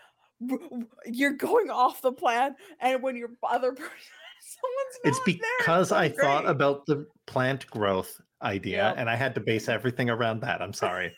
w- 0.45 0.63
w- 0.69 0.87
you're 1.07 1.33
going 1.33 1.71
off 1.71 2.03
the 2.03 2.13
plan, 2.13 2.57
and 2.81 3.03
when 3.03 3.17
your 3.17 3.31
other 3.43 3.73
person 3.73 3.93
Someone's 4.61 4.97
It's 5.05 5.19
not 5.19 5.27
there. 5.27 5.51
because 5.59 5.93
I 5.93 6.09
That's 6.09 6.21
thought 6.21 6.47
about 6.49 6.87
the 6.87 7.07
plant 7.27 7.67
growth 7.69 8.21
idea 8.43 8.77
Yep. 8.89 8.95
and 8.99 9.09
I 9.11 9.17
had 9.17 9.35
to 9.37 9.41
base 9.41 9.69
everything 9.69 10.11
around 10.11 10.41
that. 10.43 10.61
I'm 10.63 10.73
sorry. 10.73 11.15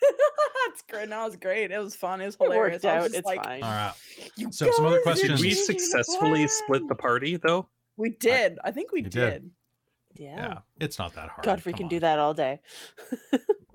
That's 0.65 0.81
great. 0.89 1.09
No, 1.09 1.21
it 1.23 1.25
was 1.25 1.35
great. 1.37 1.71
It 1.71 1.79
was 1.79 1.95
fun. 1.95 2.21
It 2.21 2.25
was 2.25 2.35
It 2.35 2.43
hilarious. 2.43 2.83
worked 2.83 2.85
I 2.85 3.01
was 3.01 3.13
out. 3.13 3.17
It's 3.17 3.25
like, 3.25 3.43
fine. 3.43 3.63
All 3.63 3.69
right. 3.71 3.93
"You 4.35 4.51
So, 4.51 4.69
some 4.71 4.85
other 4.85 5.01
guys, 5.03 5.19
Did 5.21 5.27
questions. 5.31 5.41
we 5.41 5.47
you're 5.49 5.55
changing 5.57 5.75
the 5.75 5.81
successfully 5.81 6.47
split 6.47 6.87
the 6.87 6.95
party 6.95 7.37
though? 7.37 7.67
We 7.97 8.11
did. 8.11 8.59
I 8.63 8.71
think 8.71 8.91
we 8.91 9.01
did. 9.01 9.11
did. 9.11 9.51
Yeah. 10.15 10.35
Yeah. 10.37 10.57
It's 10.79 10.97
not 10.99 11.13
that 11.15 11.29
hard. 11.29 11.43
Godfrey 11.45 11.73
Come 11.73 11.77
can 11.77 11.85
on. 11.85 11.89
do 11.89 11.99
that 12.01 12.19
all 12.19 12.33
day. 12.33 12.59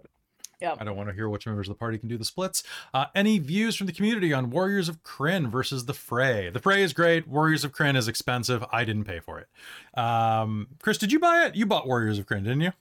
I 0.64 0.84
don't 0.84 0.97
want 0.97 1.09
to 1.09 1.14
hear 1.14 1.28
which 1.28 1.47
members 1.47 1.68
of 1.68 1.74
the 1.74 1.78
party 1.78 1.98
can 1.98 2.09
do 2.09 2.18
the 2.18 2.24
splits. 2.24 2.62
Uh, 2.94 3.06
any 3.14 3.39
views 3.39 3.76
from 3.76 3.86
the 3.86 3.93
community 3.93 4.32
on 4.32 4.51
Warriors 4.51 4.89
of 4.89 5.02
Krynn 5.02 5.51
versus 5.51 5.86
the 5.86 5.94
Fray? 5.94 6.51
The 6.51 6.60
Fray 6.60 6.82
is 6.82 6.93
great. 6.93 7.26
Warriors 7.26 7.64
of 7.64 7.72
Krynn 7.72 7.97
is 7.97 8.09
expensive. 8.09 8.64
I 8.72 8.84
didn't 8.84 9.05
pay 9.05 9.20
for 9.20 9.40
it. 9.40 9.98
Um, 9.98 10.68
Chris, 10.80 10.98
did 10.98 11.12
you 11.12 11.18
buy 11.18 11.47
it? 11.47 11.56
You 11.56 11.66
bought 11.66 11.86
Warriors 11.86 12.18
of 12.18 12.26
Krynn, 12.26 12.44
didn't 12.44 12.62
you? 12.62 12.72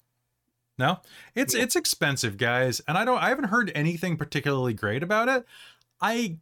No, 0.78 1.00
it's 1.36 1.54
it's 1.54 1.76
expensive, 1.76 2.38
guys, 2.38 2.82
and 2.88 2.98
I 2.98 3.06
don't. 3.06 3.22
I 3.22 3.30
haven't 3.30 3.50
heard 3.50 3.72
anything 3.76 4.18
particularly 4.18 4.74
great 4.74 5.04
about 5.04 5.30
it. 5.30 5.46
I 6.00 6.38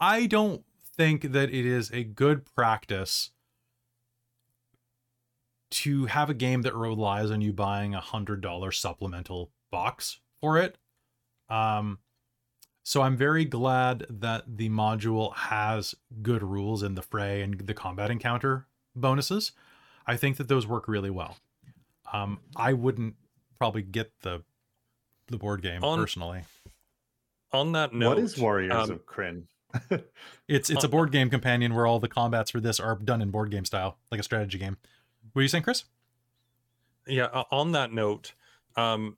I 0.00 0.26
don't 0.26 0.64
think 0.96 1.32
that 1.32 1.50
it 1.50 1.66
is 1.66 1.90
a 1.92 2.02
good 2.02 2.44
practice 2.44 3.30
to 5.70 6.06
have 6.06 6.28
a 6.28 6.34
game 6.34 6.62
that 6.62 6.74
relies 6.74 7.30
on 7.30 7.40
you 7.40 7.52
buying 7.52 7.94
a 7.94 8.00
hundred 8.00 8.40
dollar 8.40 8.72
supplemental 8.72 9.50
box 9.70 10.20
for 10.40 10.58
it. 10.58 10.76
Um, 11.48 11.98
so 12.82 13.02
I'm 13.02 13.16
very 13.16 13.44
glad 13.44 14.06
that 14.08 14.44
the 14.56 14.68
module 14.68 15.34
has 15.36 15.94
good 16.22 16.42
rules 16.42 16.82
in 16.82 16.94
the 16.94 17.02
fray 17.02 17.42
and 17.42 17.58
the 17.60 17.74
combat 17.74 18.10
encounter 18.10 18.66
bonuses. 18.96 19.52
I 20.06 20.16
think 20.16 20.38
that 20.38 20.48
those 20.48 20.66
work 20.66 20.88
really 20.88 21.10
well. 21.10 21.36
Um, 22.12 22.40
I 22.56 22.72
wouldn't 22.72 23.14
probably 23.58 23.82
get 23.82 24.12
the 24.22 24.42
the 25.28 25.36
board 25.36 25.62
game 25.62 25.84
On- 25.84 25.98
personally. 25.98 26.42
On 27.52 27.72
that 27.72 27.92
note, 27.92 28.08
what 28.08 28.18
is 28.18 28.38
Warriors 28.38 28.72
um, 28.72 28.90
of 28.90 29.06
Krynn? 29.06 29.44
It's 30.48 30.68
it's 30.68 30.82
a 30.82 30.88
board 30.88 31.12
game 31.12 31.30
companion 31.30 31.74
where 31.74 31.86
all 31.86 32.00
the 32.00 32.08
combats 32.08 32.50
for 32.50 32.58
this 32.58 32.80
are 32.80 32.96
done 32.96 33.22
in 33.22 33.30
board 33.30 33.52
game 33.52 33.64
style, 33.64 33.98
like 34.10 34.18
a 34.18 34.24
strategy 34.24 34.58
game. 34.58 34.76
What 35.32 35.40
are 35.40 35.42
you 35.42 35.48
saying, 35.48 35.62
Chris? 35.62 35.84
Yeah, 37.06 37.44
on 37.52 37.70
that 37.72 37.92
note, 37.92 38.32
um 38.76 39.16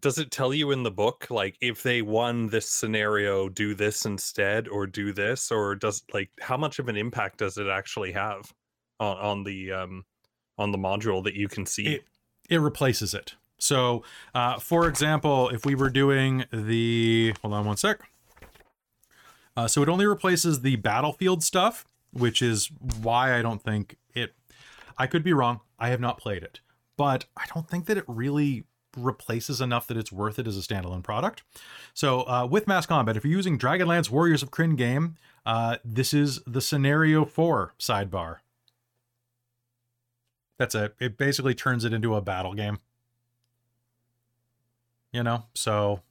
does 0.00 0.18
it 0.18 0.30
tell 0.30 0.52
you 0.52 0.70
in 0.70 0.82
the 0.82 0.90
book 0.90 1.26
like 1.30 1.56
if 1.60 1.82
they 1.82 2.02
won 2.02 2.48
this 2.48 2.68
scenario 2.68 3.48
do 3.48 3.74
this 3.74 4.04
instead 4.04 4.68
or 4.68 4.86
do 4.86 5.12
this 5.12 5.50
or 5.50 5.74
does 5.74 6.02
like 6.12 6.30
how 6.40 6.56
much 6.56 6.78
of 6.78 6.88
an 6.88 6.96
impact 6.96 7.38
does 7.38 7.58
it 7.58 7.68
actually 7.68 8.12
have 8.12 8.52
on 9.00 9.16
on 9.16 9.44
the 9.44 9.72
um 9.72 10.04
on 10.58 10.70
the 10.72 10.78
module 10.78 11.22
that 11.24 11.34
you 11.34 11.48
can 11.48 11.66
see? 11.66 11.86
it 11.86 12.04
it 12.48 12.58
replaces 12.58 13.14
it. 13.14 13.34
So, 13.58 14.02
uh, 14.34 14.58
for 14.58 14.86
example, 14.86 15.48
if 15.48 15.64
we 15.64 15.74
were 15.74 15.90
doing 15.90 16.44
the 16.52 17.34
hold 17.42 17.54
on 17.54 17.64
one 17.64 17.76
sec. 17.76 18.00
Uh, 19.56 19.66
so 19.66 19.82
it 19.82 19.88
only 19.88 20.04
replaces 20.04 20.60
the 20.60 20.76
battlefield 20.76 21.42
stuff, 21.42 21.86
which 22.12 22.42
is 22.42 22.70
why 23.00 23.38
I 23.38 23.42
don't 23.42 23.62
think 23.62 23.96
it. 24.14 24.34
I 24.98 25.06
could 25.06 25.22
be 25.22 25.32
wrong. 25.32 25.60
I 25.78 25.88
have 25.88 26.00
not 26.00 26.18
played 26.18 26.42
it, 26.42 26.60
but 26.96 27.24
I 27.36 27.44
don't 27.54 27.68
think 27.68 27.86
that 27.86 27.96
it 27.96 28.04
really 28.06 28.64
replaces 28.96 29.60
enough 29.60 29.86
that 29.86 29.96
it's 29.96 30.10
worth 30.10 30.38
it 30.38 30.46
as 30.46 30.56
a 30.56 30.60
standalone 30.60 31.02
product. 31.02 31.42
So 31.94 32.20
uh, 32.22 32.46
with 32.50 32.66
mass 32.66 32.86
combat, 32.86 33.16
if 33.16 33.24
you're 33.24 33.34
using 33.36 33.58
Dragonlance 33.58 34.10
Warriors 34.10 34.42
of 34.42 34.50
Krynn 34.50 34.76
game, 34.76 35.16
uh, 35.44 35.76
this 35.84 36.12
is 36.12 36.40
the 36.46 36.60
scenario 36.60 37.24
four 37.24 37.74
sidebar. 37.78 38.38
That's 40.58 40.74
it. 40.74 40.94
It 40.98 41.18
basically 41.18 41.54
turns 41.54 41.84
it 41.84 41.92
into 41.92 42.14
a 42.14 42.20
battle 42.20 42.54
game. 42.54 42.78
You 45.12 45.22
know, 45.22 45.44
so 45.54 46.02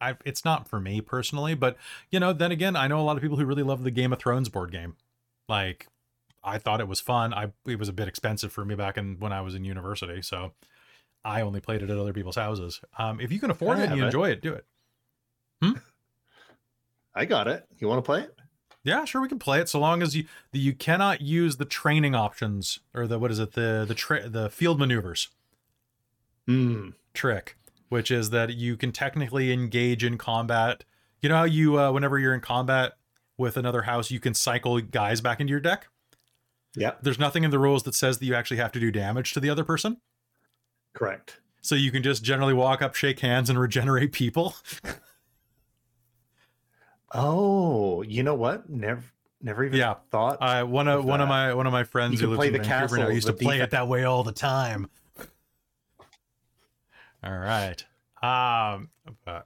I 0.00 0.16
it's 0.24 0.44
not 0.44 0.68
for 0.68 0.80
me 0.80 1.00
personally, 1.00 1.54
but 1.54 1.76
you 2.10 2.20
know, 2.20 2.32
then 2.32 2.52
again, 2.52 2.76
I 2.76 2.86
know 2.86 3.00
a 3.00 3.02
lot 3.02 3.16
of 3.16 3.22
people 3.22 3.36
who 3.36 3.44
really 3.44 3.62
love 3.62 3.82
the 3.82 3.90
Game 3.90 4.12
of 4.12 4.18
Thrones 4.18 4.48
board 4.48 4.70
game. 4.70 4.96
Like 5.48 5.86
I 6.44 6.58
thought 6.58 6.80
it 6.80 6.88
was 6.88 7.00
fun. 7.00 7.34
I 7.34 7.52
it 7.66 7.78
was 7.78 7.88
a 7.88 7.92
bit 7.92 8.08
expensive 8.08 8.52
for 8.52 8.64
me 8.64 8.74
back 8.74 8.96
in 8.96 9.16
when 9.18 9.32
I 9.32 9.40
was 9.40 9.54
in 9.54 9.64
university, 9.64 10.22
so 10.22 10.52
I 11.26 11.40
only 11.40 11.60
played 11.60 11.82
it 11.82 11.90
at 11.90 11.98
other 11.98 12.12
people's 12.12 12.36
houses. 12.36 12.80
Um, 12.96 13.20
if 13.20 13.32
you 13.32 13.40
can 13.40 13.50
afford 13.50 13.78
I 13.78 13.82
it 13.82 13.88
and 13.88 13.96
you 13.96 14.02
it. 14.04 14.06
enjoy 14.06 14.30
it, 14.30 14.40
do 14.40 14.52
it. 14.54 14.64
Hmm? 15.60 15.72
I 17.14 17.24
got 17.24 17.48
it. 17.48 17.66
You 17.78 17.88
want 17.88 17.98
to 17.98 18.02
play 18.02 18.22
it? 18.22 18.34
Yeah, 18.84 19.04
sure, 19.04 19.20
we 19.20 19.28
can 19.28 19.40
play 19.40 19.58
it 19.58 19.68
so 19.68 19.80
long 19.80 20.00
as 20.00 20.14
you 20.14 20.26
you 20.52 20.72
cannot 20.72 21.20
use 21.20 21.56
the 21.56 21.64
training 21.64 22.14
options 22.14 22.78
or 22.94 23.08
the 23.08 23.18
what 23.18 23.32
is 23.32 23.40
it 23.40 23.52
the 23.54 23.84
the 23.86 23.94
tra- 23.94 24.28
the 24.28 24.48
field 24.48 24.78
maneuvers. 24.78 25.28
Hmm. 26.46 26.90
trick, 27.12 27.56
which 27.88 28.12
is 28.12 28.30
that 28.30 28.54
you 28.54 28.76
can 28.76 28.92
technically 28.92 29.52
engage 29.52 30.04
in 30.04 30.16
combat. 30.16 30.84
You 31.20 31.28
know 31.28 31.36
how 31.38 31.44
you, 31.44 31.76
uh, 31.76 31.90
whenever 31.90 32.20
you're 32.20 32.34
in 32.34 32.40
combat 32.40 32.92
with 33.36 33.56
another 33.56 33.82
house, 33.82 34.12
you 34.12 34.20
can 34.20 34.32
cycle 34.32 34.80
guys 34.80 35.20
back 35.20 35.40
into 35.40 35.50
your 35.50 35.58
deck? 35.58 35.88
Yep. 36.76 37.02
There's 37.02 37.18
nothing 37.18 37.42
in 37.42 37.50
the 37.50 37.58
rules 37.58 37.82
that 37.82 37.96
says 37.96 38.18
that 38.18 38.26
you 38.26 38.34
actually 38.34 38.58
have 38.58 38.70
to 38.72 38.78
do 38.78 38.92
damage 38.92 39.32
to 39.32 39.40
the 39.40 39.50
other 39.50 39.64
person. 39.64 39.96
Correct. 40.96 41.40
So 41.60 41.74
you 41.74 41.90
can 41.90 42.02
just 42.02 42.24
generally 42.24 42.54
walk 42.54 42.80
up, 42.80 42.94
shake 42.94 43.20
hands, 43.20 43.50
and 43.50 43.58
regenerate 43.60 44.12
people. 44.12 44.56
Oh, 47.12 48.02
you 48.02 48.22
know 48.24 48.34
what? 48.34 48.68
Never, 48.68 49.02
never 49.40 49.64
even 49.64 49.78
Yeah. 49.78 49.94
thought. 50.10 50.38
Uh, 50.40 50.64
one 50.64 50.88
of 50.88 51.00
Of 51.00 51.04
one 51.04 51.20
of 51.20 51.28
my 51.28 51.54
one 51.54 51.66
of 51.66 51.72
my 51.72 51.84
friends 51.84 52.20
who 52.20 52.26
lives 52.26 52.38
play 52.38 52.48
in 52.48 52.52
the 52.52 52.58
Vancouver 52.58 52.96
now 52.96 53.02
castle, 53.04 53.14
used 53.14 53.26
to 53.28 53.32
play 53.32 53.60
it 53.60 53.70
that 53.70 53.86
way 53.88 54.04
all 54.04 54.24
the 54.24 54.32
time. 54.32 54.90
all 57.22 57.38
right. 57.38 57.82
Um. 58.22 58.90
uh, 59.26 59.42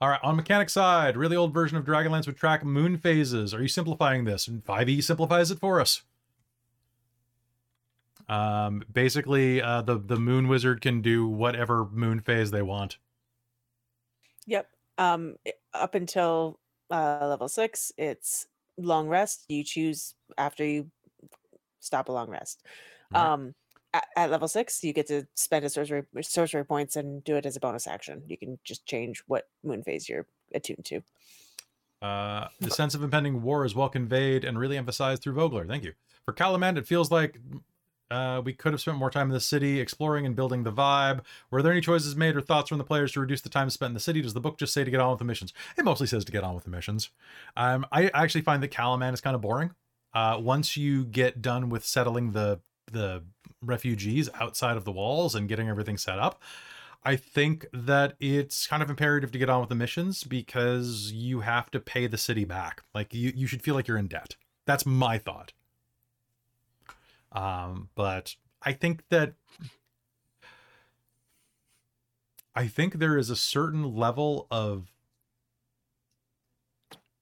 all 0.00 0.08
right. 0.08 0.20
On 0.22 0.34
mechanic 0.36 0.70
side, 0.70 1.16
really 1.16 1.36
old 1.36 1.52
version 1.52 1.76
of 1.76 1.84
Dragonlance 1.84 2.26
would 2.26 2.36
track 2.38 2.64
moon 2.64 2.96
phases. 2.96 3.52
Are 3.52 3.60
you 3.60 3.68
simplifying 3.68 4.24
this? 4.24 4.48
And 4.48 4.64
5e 4.64 5.04
simplifies 5.04 5.50
it 5.50 5.58
for 5.60 5.80
us. 5.80 6.02
Um. 8.30 8.82
Basically, 8.92 9.60
uh, 9.60 9.82
the 9.82 9.98
the 9.98 10.16
moon 10.16 10.48
wizard 10.48 10.80
can 10.80 11.02
do 11.02 11.26
whatever 11.26 11.86
moon 11.92 12.20
phase 12.20 12.50
they 12.50 12.62
want. 12.62 12.96
Yep. 14.46 14.68
Um, 14.98 15.36
up 15.74 15.94
until 15.94 16.58
uh, 16.90 17.26
level 17.28 17.48
six, 17.48 17.92
it's 17.98 18.46
long 18.78 19.08
rest. 19.08 19.44
You 19.48 19.64
choose 19.64 20.14
after 20.38 20.64
you 20.64 20.90
stop 21.80 22.08
a 22.08 22.12
long 22.12 22.30
rest. 22.30 22.64
Right. 23.12 23.24
Um, 23.24 23.54
at, 23.92 24.06
at 24.16 24.30
level 24.30 24.48
six, 24.48 24.84
you 24.84 24.92
get 24.92 25.08
to 25.08 25.26
spend 25.34 25.64
a 25.64 25.70
sorcery 25.70 26.04
sorcery 26.22 26.64
points 26.64 26.96
and 26.96 27.24
do 27.24 27.36
it 27.36 27.46
as 27.46 27.56
a 27.56 27.60
bonus 27.60 27.86
action. 27.86 28.22
You 28.28 28.36
can 28.36 28.58
just 28.64 28.86
change 28.86 29.22
what 29.26 29.48
moon 29.64 29.82
phase 29.82 30.08
you're 30.08 30.26
attuned 30.54 30.84
to. 30.84 31.02
Uh, 32.02 32.48
the 32.60 32.70
sense 32.70 32.94
of 32.94 33.02
impending 33.02 33.42
war 33.42 33.64
is 33.64 33.74
well 33.74 33.88
conveyed 33.88 34.44
and 34.44 34.58
really 34.58 34.76
emphasized 34.76 35.22
through 35.22 35.34
Vogler. 35.34 35.66
Thank 35.66 35.84
you. 35.84 35.92
For 36.24 36.32
Kalaman, 36.32 36.78
it 36.78 36.86
feels 36.86 37.10
like 37.10 37.38
uh, 38.10 38.42
we 38.44 38.52
could 38.52 38.72
have 38.72 38.80
spent 38.80 38.98
more 38.98 39.10
time 39.10 39.28
in 39.28 39.32
the 39.34 39.40
city 39.40 39.80
exploring 39.80 40.26
and 40.26 40.34
building 40.34 40.64
the 40.64 40.72
vibe. 40.72 41.20
Were 41.50 41.62
there 41.62 41.72
any 41.72 41.80
choices 41.80 42.16
made 42.16 42.36
or 42.36 42.40
thoughts 42.40 42.68
from 42.68 42.78
the 42.78 42.84
players 42.84 43.12
to 43.12 43.20
reduce 43.20 43.40
the 43.40 43.48
time 43.48 43.70
spent 43.70 43.90
in 43.90 43.94
the 43.94 44.00
city? 44.00 44.20
Does 44.20 44.34
the 44.34 44.40
book 44.40 44.58
just 44.58 44.72
say 44.72 44.84
to 44.84 44.90
get 44.90 45.00
on 45.00 45.10
with 45.10 45.18
the 45.18 45.24
missions? 45.24 45.52
It 45.78 45.84
mostly 45.84 46.06
says 46.06 46.24
to 46.24 46.32
get 46.32 46.44
on 46.44 46.54
with 46.54 46.64
the 46.64 46.70
missions. 46.70 47.10
Um, 47.56 47.86
I 47.92 48.08
actually 48.08 48.42
find 48.42 48.62
that 48.62 48.72
Kalaman 48.72 49.14
is 49.14 49.20
kind 49.20 49.34
of 49.34 49.40
boring. 49.40 49.70
Uh, 50.12 50.38
once 50.40 50.76
you 50.76 51.04
get 51.04 51.40
done 51.40 51.68
with 51.68 51.84
settling 51.84 52.32
the 52.32 52.60
the 52.90 53.22
refugees 53.62 54.28
outside 54.40 54.76
of 54.76 54.84
the 54.84 54.90
walls 54.90 55.36
and 55.36 55.48
getting 55.48 55.68
everything 55.68 55.96
set 55.96 56.18
up, 56.18 56.42
I 57.04 57.14
think 57.16 57.66
that 57.72 58.14
it's 58.18 58.66
kind 58.66 58.82
of 58.82 58.90
imperative 58.90 59.30
to 59.32 59.38
get 59.38 59.48
on 59.48 59.60
with 59.60 59.68
the 59.68 59.74
missions 59.74 60.24
because 60.24 61.12
you 61.12 61.40
have 61.40 61.70
to 61.70 61.80
pay 61.80 62.06
the 62.06 62.18
city 62.18 62.44
back. 62.44 62.82
Like 62.94 63.14
you, 63.14 63.32
you 63.34 63.46
should 63.46 63.62
feel 63.62 63.74
like 63.74 63.86
you're 63.86 63.96
in 63.96 64.08
debt. 64.08 64.36
That's 64.66 64.84
my 64.84 65.18
thought. 65.18 65.52
Um, 67.32 67.88
but 67.94 68.34
I 68.62 68.72
think 68.72 69.04
that 69.10 69.34
I 72.54 72.66
think 72.66 72.94
there 72.94 73.16
is 73.16 73.30
a 73.30 73.36
certain 73.36 73.94
level 73.94 74.46
of 74.50 74.90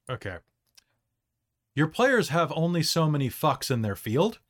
okay. 0.09 0.39
Your 1.75 1.87
players 1.87 2.31
have 2.31 2.53
only 2.57 2.83
so 2.83 3.09
many 3.09 3.29
fucks 3.29 3.71
in 3.71 3.83
their 3.83 3.95
field, 3.95 4.41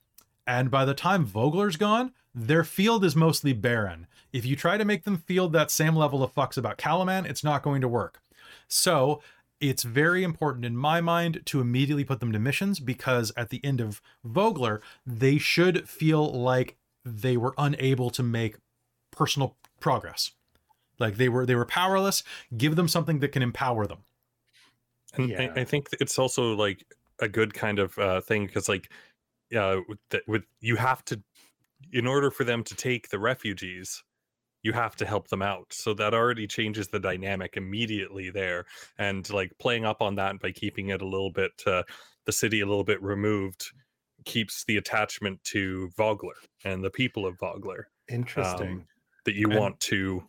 and 0.46 0.70
by 0.70 0.84
the 0.86 0.94
time 0.94 1.26
Vogler's 1.26 1.76
gone, 1.76 2.12
their 2.34 2.64
field 2.64 3.04
is 3.04 3.14
mostly 3.14 3.52
barren. 3.52 4.06
If 4.32 4.46
you 4.46 4.56
try 4.56 4.78
to 4.78 4.84
make 4.84 5.04
them 5.04 5.18
feel 5.18 5.48
that 5.48 5.70
same 5.70 5.94
level 5.94 6.22
of 6.22 6.34
fucks 6.34 6.56
about 6.56 6.78
Kalaman, 6.78 7.28
it's 7.28 7.44
not 7.44 7.62
going 7.62 7.80
to 7.82 7.88
work. 7.88 8.22
So 8.66 9.20
it's 9.60 9.82
very 9.82 10.22
important 10.22 10.64
in 10.64 10.76
my 10.76 11.00
mind 11.00 11.42
to 11.46 11.60
immediately 11.60 12.04
put 12.04 12.20
them 12.20 12.32
to 12.32 12.38
missions 12.38 12.80
because 12.80 13.32
at 13.36 13.50
the 13.50 13.60
end 13.64 13.80
of 13.80 14.00
Vogler, 14.24 14.80
they 15.06 15.38
should 15.38 15.88
feel 15.88 16.30
like 16.30 16.76
they 17.04 17.36
were 17.36 17.54
unable 17.58 18.10
to 18.10 18.22
make 18.22 18.56
personal 19.10 19.56
progress. 19.80 20.32
Like 20.98 21.16
they 21.16 21.28
were 21.28 21.46
they 21.46 21.54
were 21.54 21.64
powerless. 21.64 22.22
Give 22.56 22.76
them 22.76 22.88
something 22.88 23.20
that 23.20 23.32
can 23.32 23.42
empower 23.42 23.86
them. 23.86 23.98
And 25.14 25.30
Yeah. 25.30 25.52
I, 25.54 25.60
I 25.60 25.64
think 25.64 25.88
it's 26.00 26.18
also 26.18 26.54
like 26.54 26.84
a 27.20 27.28
good 27.28 27.54
kind 27.54 27.78
of 27.78 27.98
uh, 27.98 28.20
thing 28.20 28.46
because 28.46 28.68
like 28.68 28.90
uh, 29.56 29.80
with, 29.88 29.98
the, 30.10 30.22
with 30.26 30.44
you 30.60 30.76
have 30.76 31.04
to, 31.06 31.20
in 31.92 32.06
order 32.06 32.30
for 32.30 32.44
them 32.44 32.62
to 32.64 32.74
take 32.74 33.08
the 33.08 33.18
refugees, 33.18 34.02
you 34.62 34.72
have 34.72 34.96
to 34.96 35.06
help 35.06 35.28
them 35.28 35.42
out. 35.42 35.66
So 35.72 35.94
that 35.94 36.14
already 36.14 36.46
changes 36.46 36.88
the 36.88 36.98
dynamic 37.00 37.56
immediately 37.56 38.30
there, 38.30 38.66
and 38.98 39.28
like 39.30 39.52
playing 39.58 39.84
up 39.84 40.02
on 40.02 40.14
that 40.16 40.38
by 40.40 40.50
keeping 40.52 40.88
it 40.88 41.02
a 41.02 41.06
little 41.06 41.30
bit, 41.30 41.52
uh, 41.66 41.82
the 42.24 42.32
city 42.32 42.60
a 42.60 42.66
little 42.66 42.84
bit 42.84 43.02
removed, 43.02 43.64
keeps 44.24 44.64
the 44.64 44.76
attachment 44.76 45.42
to 45.44 45.90
Vogler 45.96 46.34
and 46.64 46.82
the 46.84 46.90
people 46.90 47.24
of 47.24 47.38
Vogler 47.38 47.88
Interesting. 48.08 48.68
um, 48.68 48.86
that 49.24 49.34
you 49.34 49.48
And- 49.50 49.58
want 49.58 49.80
to 49.80 50.28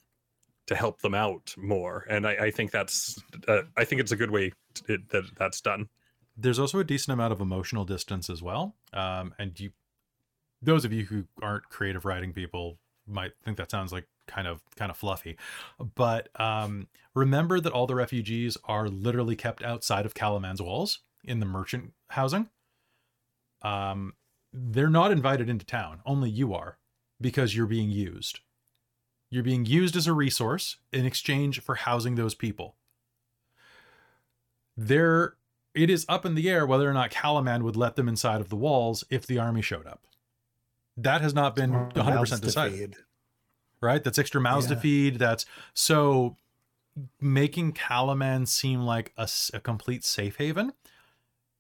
to 0.68 0.76
help 0.76 1.02
them 1.02 1.16
out 1.16 1.52
more 1.58 2.06
and 2.12 2.28
i, 2.28 2.34
I 2.34 2.52
think 2.52 2.70
that's 2.70 3.18
uh, 3.48 3.64
i 3.76 3.84
think 3.84 4.00
it's 4.02 4.12
a 4.12 4.16
good 4.16 4.30
way 4.30 4.52
t- 4.76 4.94
it, 4.94 5.10
that 5.10 5.24
that's 5.36 5.62
done 5.62 5.90
there's 6.38 6.60
also 6.60 6.78
a 6.78 6.84
decent 6.84 7.12
amount 7.16 7.34
of 7.34 7.42
emotional 7.42 7.84
distance 7.86 8.30
as 8.30 8.42
well. 8.44 8.76
Um, 8.94 9.34
and 9.40 9.60
you, 9.60 9.72
those 10.62 10.86
of 10.86 10.94
you 10.94 11.06
who 11.06 11.26
aren't 11.42 11.64
creative 11.66 12.06
writing 12.06 12.32
people 12.34 12.78
might 13.10 13.32
think 13.44 13.58
that 13.58 13.72
sounds 13.72 13.92
like 13.92 14.06
kind 14.28 14.48
of 14.48 14.62
kind 14.76 14.92
of 14.92 14.98
fluffy, 14.98 15.38
but 15.96 16.30
um, 16.40 16.88
remember 17.16 17.60
that 17.60 17.74
all 17.74 17.88
the 17.88 17.96
refugees 17.96 18.58
are 18.66 18.88
literally 18.88 19.36
kept 19.36 19.64
outside 19.64 20.06
of 20.06 20.14
Kalaman's 20.14 20.62
walls 20.62 21.00
in 21.24 21.40
the 21.40 21.46
merchant 21.46 21.94
housing. 22.10 22.50
Um, 23.62 24.14
they're 24.54 24.90
not 24.90 25.12
invited 25.12 25.50
into 25.50 25.66
town. 25.66 26.02
Only 26.06 26.30
you 26.30 26.54
are, 26.54 26.78
because 27.20 27.56
you're 27.56 27.66
being 27.66 27.90
used. 27.90 28.40
You're 29.30 29.44
being 29.44 29.66
used 29.66 29.96
as 29.96 30.08
a 30.08 30.14
resource 30.14 30.78
in 30.92 31.06
exchange 31.06 31.62
for 31.62 31.76
housing 31.76 32.16
those 32.16 32.34
people. 32.34 32.76
There 34.76 35.36
it 35.76 35.90
is 35.90 36.06
up 36.10 36.26
in 36.26 36.36
the 36.36 36.50
air 36.50 36.66
whether 36.66 36.90
or 36.90 36.94
not 36.94 37.12
Calaman 37.12 37.62
would 37.62 37.76
let 37.76 37.96
them 37.96 38.08
inside 38.10 38.42
of 38.42 38.50
the 38.50 38.56
walls 38.56 39.04
if 39.10 39.28
the 39.28 39.38
army 39.38 39.62
showed 39.62 39.86
up. 39.86 40.08
That 41.02 41.22
has 41.22 41.34
not 41.34 41.56
been 41.56 41.72
100% 41.72 42.42
decided, 42.42 42.98
right? 43.82 44.04
That's 44.04 44.18
extra 44.18 44.42
mouths 44.42 44.68
to 44.68 44.76
feed. 44.76 45.20
That's 45.20 45.46
so 45.74 46.36
making 47.22 47.74
Kalaman 47.74 48.48
seem 48.48 48.82
like 48.82 49.14
a 49.18 49.60
complete 49.62 50.04
safe 50.04 50.36
haven. 50.38 50.74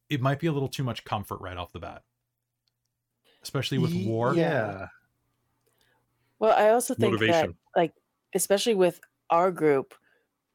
It 0.10 0.22
might 0.22 0.40
be 0.40 0.48
a 0.48 0.52
little 0.52 0.68
too 0.68 0.84
much 0.84 1.06
comfort 1.06 1.40
right 1.40 1.56
off 1.56 1.72
the 1.72 1.80
bat, 1.80 2.04
especially 3.44 3.78
with 3.78 3.94
war. 3.94 4.34
Yeah. 4.34 4.88
Well, 6.40 6.54
I 6.58 6.70
also 6.70 6.94
think 6.94 7.20
that, 7.20 7.50
like, 7.76 7.94
especially 8.34 8.76
with 8.76 9.00
our 9.30 9.52
group, 9.52 9.94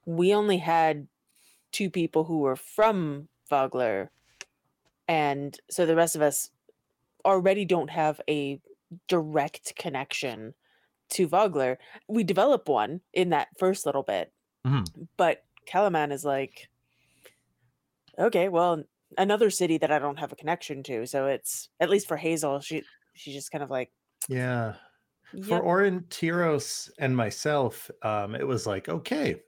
we 0.05 0.35
only 0.35 0.59
had 0.59 1.06
two 1.73 1.89
people 1.89 2.24
who 2.24 2.40
were 2.40 2.56
from 2.56 3.28
Vogler, 3.48 4.11
and 5.09 5.59
so 5.70 5.86
the 5.86 5.97
rest 5.97 6.16
of 6.16 6.23
us 6.23 6.51
already 7.24 7.65
don't 7.65 7.90
have 7.90 8.20
a 8.28 8.61
direct 9.08 9.76
connection 9.76 10.54
to 11.10 11.28
Vogler. 11.28 11.78
We 12.08 12.24
develop 12.24 12.68
one 12.68 13.02
in 13.12 13.30
that 13.30 13.48
first 13.58 13.86
little 13.86 14.02
bit, 14.04 14.32
Mhm. 14.66 15.08
but 15.16 15.44
Kalaman 15.66 16.12
is 16.12 16.24
like, 16.24 16.68
okay, 18.18 18.48
well, 18.48 18.84
another 19.18 19.50
city 19.50 19.78
that 19.78 19.90
I 19.92 19.98
don't 19.98 20.18
have 20.18 20.32
a 20.32 20.36
connection 20.36 20.82
to. 20.84 21.06
So 21.06 21.26
it's 21.26 21.68
at 21.80 21.90
least 21.90 22.08
for 22.08 22.18
Hazeal, 22.18 22.62
she 22.64 22.82
she's 23.14 23.34
just 23.34 23.50
kind 23.50 23.62
of 23.62 23.70
like, 23.70 23.92
Yeah. 24.28 24.76
For 25.42 25.60
Orin 25.60 26.02
Aurontiros 26.02 26.90
and 26.98 27.16
myself, 27.16 27.90
um, 28.02 28.34
it 28.34 28.46
was 28.46 28.66
like, 28.66 28.88
okay, 28.88 29.42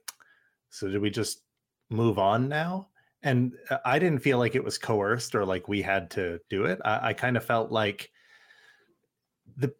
so 0.69 0.89
did 0.89 1.01
we 1.01 1.09
just 1.09 1.43
move 1.89 2.19
on 2.19 2.49
now? 2.49 2.89
And 3.23 3.57
uh, 3.69 3.79
I 3.85 3.99
didn't 3.99 4.21
feel 4.21 4.39
like 4.39 4.55
it 4.55 4.63
was 4.63 4.77
coerced 4.77 5.35
or 5.35 5.45
like 5.45 5.67
we 5.67 5.81
had 5.81 6.11
to 6.11 6.41
do 6.49 6.65
it. 6.65 6.79
I, 6.85 7.09
I 7.09 7.13
kind 7.13 7.37
of 7.37 7.45
felt 7.45 7.71
like 7.71 8.11
the 9.57 9.73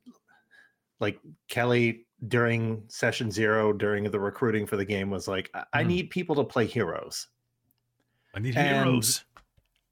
like 1.00 1.20
Kelly 1.50 2.06
during 2.28 2.84
session 2.88 3.30
zero 3.32 3.72
during 3.72 4.04
the 4.10 4.20
recruiting 4.20 4.66
for 4.66 4.76
the 4.76 4.86
game 4.86 5.10
was 5.12 5.28
like, 5.28 5.50
I, 5.54 5.64
I 5.74 5.84
Mhm. 5.84 5.88
need 5.88 6.10
people 6.10 6.36
to 6.36 6.44
play 6.44 6.66
heroes. 6.66 7.28
I 8.36 8.40
need 8.40 8.56
And 8.58 8.86
heroes. 8.90 9.24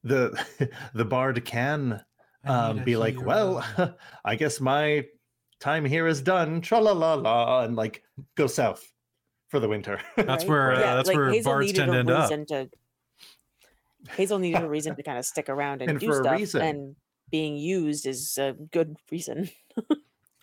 The 0.04 0.70
the 0.94 1.06
bard 1.06 1.44
can 1.46 2.04
um, 2.44 2.76
need 2.78 2.82
a 2.82 2.86
be 2.86 2.96
like, 2.98 3.20
well. 3.24 3.64
I 4.26 4.36
guess 4.36 4.60
my 4.60 5.06
time 5.60 5.86
here 5.86 6.08
is 6.08 6.22
done. 6.22 6.62
Tra 6.62 6.80
la 6.80 6.92
la 6.92 7.14
la, 7.16 7.62
and 7.64 7.76
like 7.76 8.04
go 8.36 8.48
south 8.48 8.92
for 9.48 9.60
the 9.60 9.68
winter. 9.70 10.00
That's 10.18 10.44
right? 10.44 10.50
where 10.50 10.72
uh, 10.74 10.96
that's 10.96 11.14
where 11.14 11.42
bards 11.44 11.72
tend 11.74 11.92
to 11.92 11.98
a 11.98 12.00
end 12.00 12.10
up. 12.12 12.30
to 12.48 12.70
Hazeal 14.18 14.40
needed 14.40 14.62
a 14.64 14.70
reason 14.70 14.96
to 14.96 15.02
kind 15.04 15.18
of 15.18 15.26
stick 15.26 15.50
around 15.50 15.82
and, 15.82 15.92
And 15.92 16.00
do 16.00 16.08
for 16.08 16.22
a 16.22 16.24
stuff, 16.24 16.38
reason. 16.40 16.62
and 16.62 16.96
being 17.36 17.58
used 17.58 18.06
is 18.06 18.38
a 18.38 18.54
good 18.72 18.96
reason. 19.12 19.50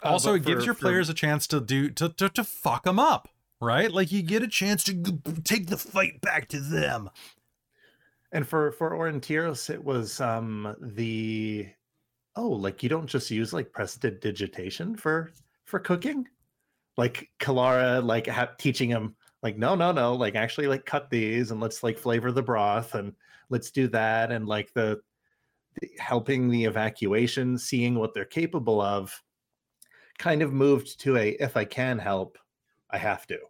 Uh, 0.05 0.09
also 0.14 0.31
but 0.32 0.40
it 0.40 0.47
gives 0.47 0.62
for- 0.62 0.66
your 0.66 0.74
for- 0.74 0.81
players 0.81 1.09
a 1.09 1.14
chance 1.14 1.47
to 1.47 1.60
do 1.60 1.89
to, 1.89 2.09
to 2.09 2.28
to 2.28 2.43
fuck 2.43 2.82
them 2.82 2.98
up 2.98 3.28
right? 3.60 3.93
Like 3.93 4.10
you 4.10 4.20
get 4.23 4.43
a 4.43 4.48
chance 4.48 4.82
to 4.85 4.93
g- 4.94 5.19
take 5.44 5.69
the 5.69 5.77
fight 5.77 6.20
back 6.20 6.48
to 6.48 6.59
them. 6.59 7.09
And 8.32 8.44
for 8.44 8.73
for 8.73 8.90
Aurontiros, 8.90 9.70
it 9.70 9.82
was 9.82 10.20
um 10.20 10.74
the 10.81 11.69
oh, 12.35 12.48
like 12.48 12.82
you 12.82 12.89
don't 12.89 13.06
just 13.06 13.31
use 13.31 13.52
like 13.52 13.73
prestidigitation 13.73 14.97
for 14.97 15.31
for 15.66 15.78
cooking, 15.78 16.27
like 16.97 17.31
Kelara 17.39 18.05
like 18.05 18.27
ha- 18.27 18.51
teaching 18.59 18.90
him 18.90 19.14
like 19.44 19.56
no 19.56 19.77
no 19.77 19.93
no 19.93 20.14
like 20.14 20.35
actually 20.35 20.66
like 20.66 20.85
cut 20.85 21.09
these 21.10 21.52
and 21.52 21.60
let's 21.60 21.85
like 21.85 21.97
flavor 21.98 22.32
the 22.32 22.43
broth 22.43 22.97
and 22.97 23.12
let's 23.51 23.70
do 23.70 23.86
that 23.89 24.32
and 24.32 24.47
like 24.48 24.73
the, 24.74 24.86
the 24.97 25.01
helping 25.99 26.49
the 26.51 26.65
evacuation, 26.65 27.59
seeing 27.59 27.97
what 27.97 28.15
they're 28.15 28.24
capable 28.24 28.81
of, 28.81 29.23
kind 30.19 30.43
of 30.43 30.53
moved 30.53 31.01
to 31.01 31.16
a 31.16 31.31
if 31.40 31.57
I 31.57 31.65
can 31.65 31.99
help, 31.99 32.39
I 32.90 32.99
have 32.99 33.27
to 33.28 33.40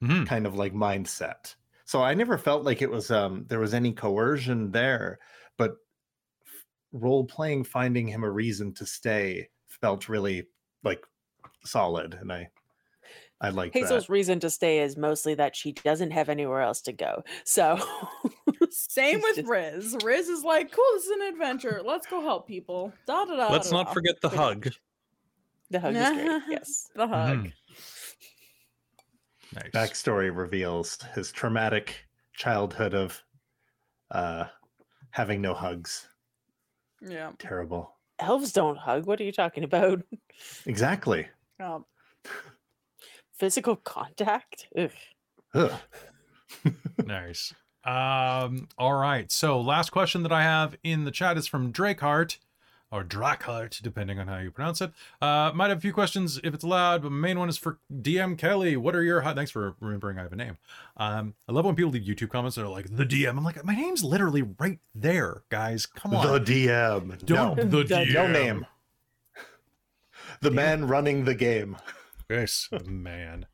Mhm. 0.00 0.26
kind 0.26 0.46
of 0.46 0.54
like 0.54 0.72
mindset. 0.72 1.54
So 1.84 2.02
I 2.02 2.14
never 2.14 2.36
felt 2.38 2.64
like 2.64 2.82
it 2.82 2.90
was 2.90 3.10
um 3.10 3.46
there 3.48 3.60
was 3.60 3.74
any 3.74 3.92
coercion 3.92 4.72
there, 4.72 5.18
but 5.56 5.76
role 6.92 7.24
playing 7.24 7.64
finding 7.64 8.08
him 8.08 8.24
a 8.24 8.30
reason 8.30 8.72
to 8.74 8.86
stay 8.86 9.48
felt 9.66 10.08
really 10.08 10.48
like 10.82 11.04
solid 11.64 12.14
and 12.14 12.32
I 12.32 12.50
I 13.40 13.50
like 13.50 13.74
Hazeal's 13.74 14.06
that. 14.06 14.12
reason 14.12 14.40
to 14.40 14.50
stay 14.50 14.78
is 14.80 14.96
mostly 14.96 15.34
that 15.34 15.54
she 15.54 15.72
doesn't 15.72 16.10
have 16.12 16.28
anywhere 16.30 16.62
else 16.62 16.80
to 16.82 16.92
go. 16.92 17.22
So 17.44 17.78
Same 18.70 19.20
with 19.20 19.36
just- 19.36 19.48
Riz. 19.48 19.96
Riz 20.02 20.28
is 20.28 20.42
like, 20.42 20.72
cool, 20.72 20.84
this 20.94 21.04
is 21.04 21.10
an 21.10 21.22
adventure. 21.22 21.82
Let's 21.84 22.06
go 22.06 22.20
help 22.22 22.46
people. 22.48 22.92
Da 23.06 23.24
da 23.26 23.36
da. 23.36 23.52
let's 23.52 23.70
da, 23.70 23.76
not 23.76 23.86
da." 23.88 23.92
forget 23.92 24.20
the 24.22 24.28
pretty 24.30 24.42
hug 24.42 24.64
much. 24.66 24.80
The 25.70 25.80
hug 25.80 25.96
is 25.96 26.08
great. 26.08 26.42
Yes. 26.48 26.88
The 26.94 27.06
hug. 27.08 27.38
Mhm. 27.38 27.52
nice 29.54 29.70
Backstory 29.72 30.34
reveals 30.34 30.98
his 31.14 31.30
traumatic 31.32 32.06
childhood 32.34 32.94
of 32.94 33.22
uh 34.12 34.44
having 35.10 35.40
no 35.40 35.54
hugs. 35.54 36.08
Yeah. 37.00 37.32
Terrible. 37.38 37.94
Elves 38.18 38.52
don't 38.52 38.78
hug. 38.78 39.06
What 39.06 39.20
are 39.20 39.24
you 39.24 39.32
talking 39.32 39.64
about? 39.64 40.02
Exactly. 40.66 41.28
Um, 41.60 41.84
Physical 43.36 43.76
contact? 43.76 44.68
Ugh. 44.76 44.90
Ugh. 45.54 45.72
nice 47.04 47.52
um 47.84 48.68
all 48.78 48.94
right 48.94 49.32
so 49.32 49.60
last 49.60 49.90
question 49.90 50.22
that 50.22 50.30
i 50.30 50.42
have 50.42 50.76
in 50.84 51.04
the 51.04 51.10
chat 51.10 51.36
is 51.36 51.46
from 51.48 51.72
drakehart 51.72 52.38
or 52.92 53.02
Drakehart, 53.02 53.82
depending 53.82 54.20
on 54.20 54.28
how 54.28 54.38
you 54.38 54.50
pronounce 54.52 54.80
it. 54.80 54.92
Uh, 55.20 55.50
might 55.54 55.70
have 55.70 55.78
a 55.78 55.80
few 55.80 55.92
questions 55.92 56.38
if 56.44 56.54
it's 56.54 56.62
allowed, 56.62 57.02
but 57.02 57.10
my 57.10 57.18
main 57.28 57.38
one 57.38 57.48
is 57.48 57.58
for 57.58 57.78
DM 57.92 58.38
Kelly. 58.38 58.76
What 58.76 58.94
are 58.94 59.02
your 59.02 59.22
hi- 59.22 59.34
thanks 59.34 59.50
for 59.50 59.74
remembering 59.80 60.18
I 60.18 60.22
have 60.22 60.32
a 60.32 60.36
name. 60.36 60.56
Um, 60.96 61.34
I 61.48 61.52
love 61.52 61.64
when 61.64 61.74
people 61.74 61.90
leave 61.90 62.04
YouTube 62.04 62.30
comments 62.30 62.54
that 62.56 62.62
are 62.64 62.68
like 62.68 62.96
the 62.96 63.04
DM. 63.04 63.30
I'm 63.36 63.42
like, 63.44 63.62
my 63.64 63.74
name's 63.74 64.04
literally 64.04 64.42
right 64.60 64.78
there, 64.94 65.42
guys. 65.48 65.84
Come 65.84 66.14
on, 66.14 66.26
The 66.32 66.40
DM. 66.40 67.24
don't 67.26 67.56
no. 67.56 67.64
the 67.64 67.76
The 67.84 67.94
DM. 67.94 68.12
No 68.14 68.26
name. 68.28 68.66
The 70.40 70.50
man 70.52 70.86
running 70.86 71.24
the 71.24 71.34
game. 71.34 71.76
Yes, 72.28 72.68
the 72.70 72.84
man. 72.84 73.46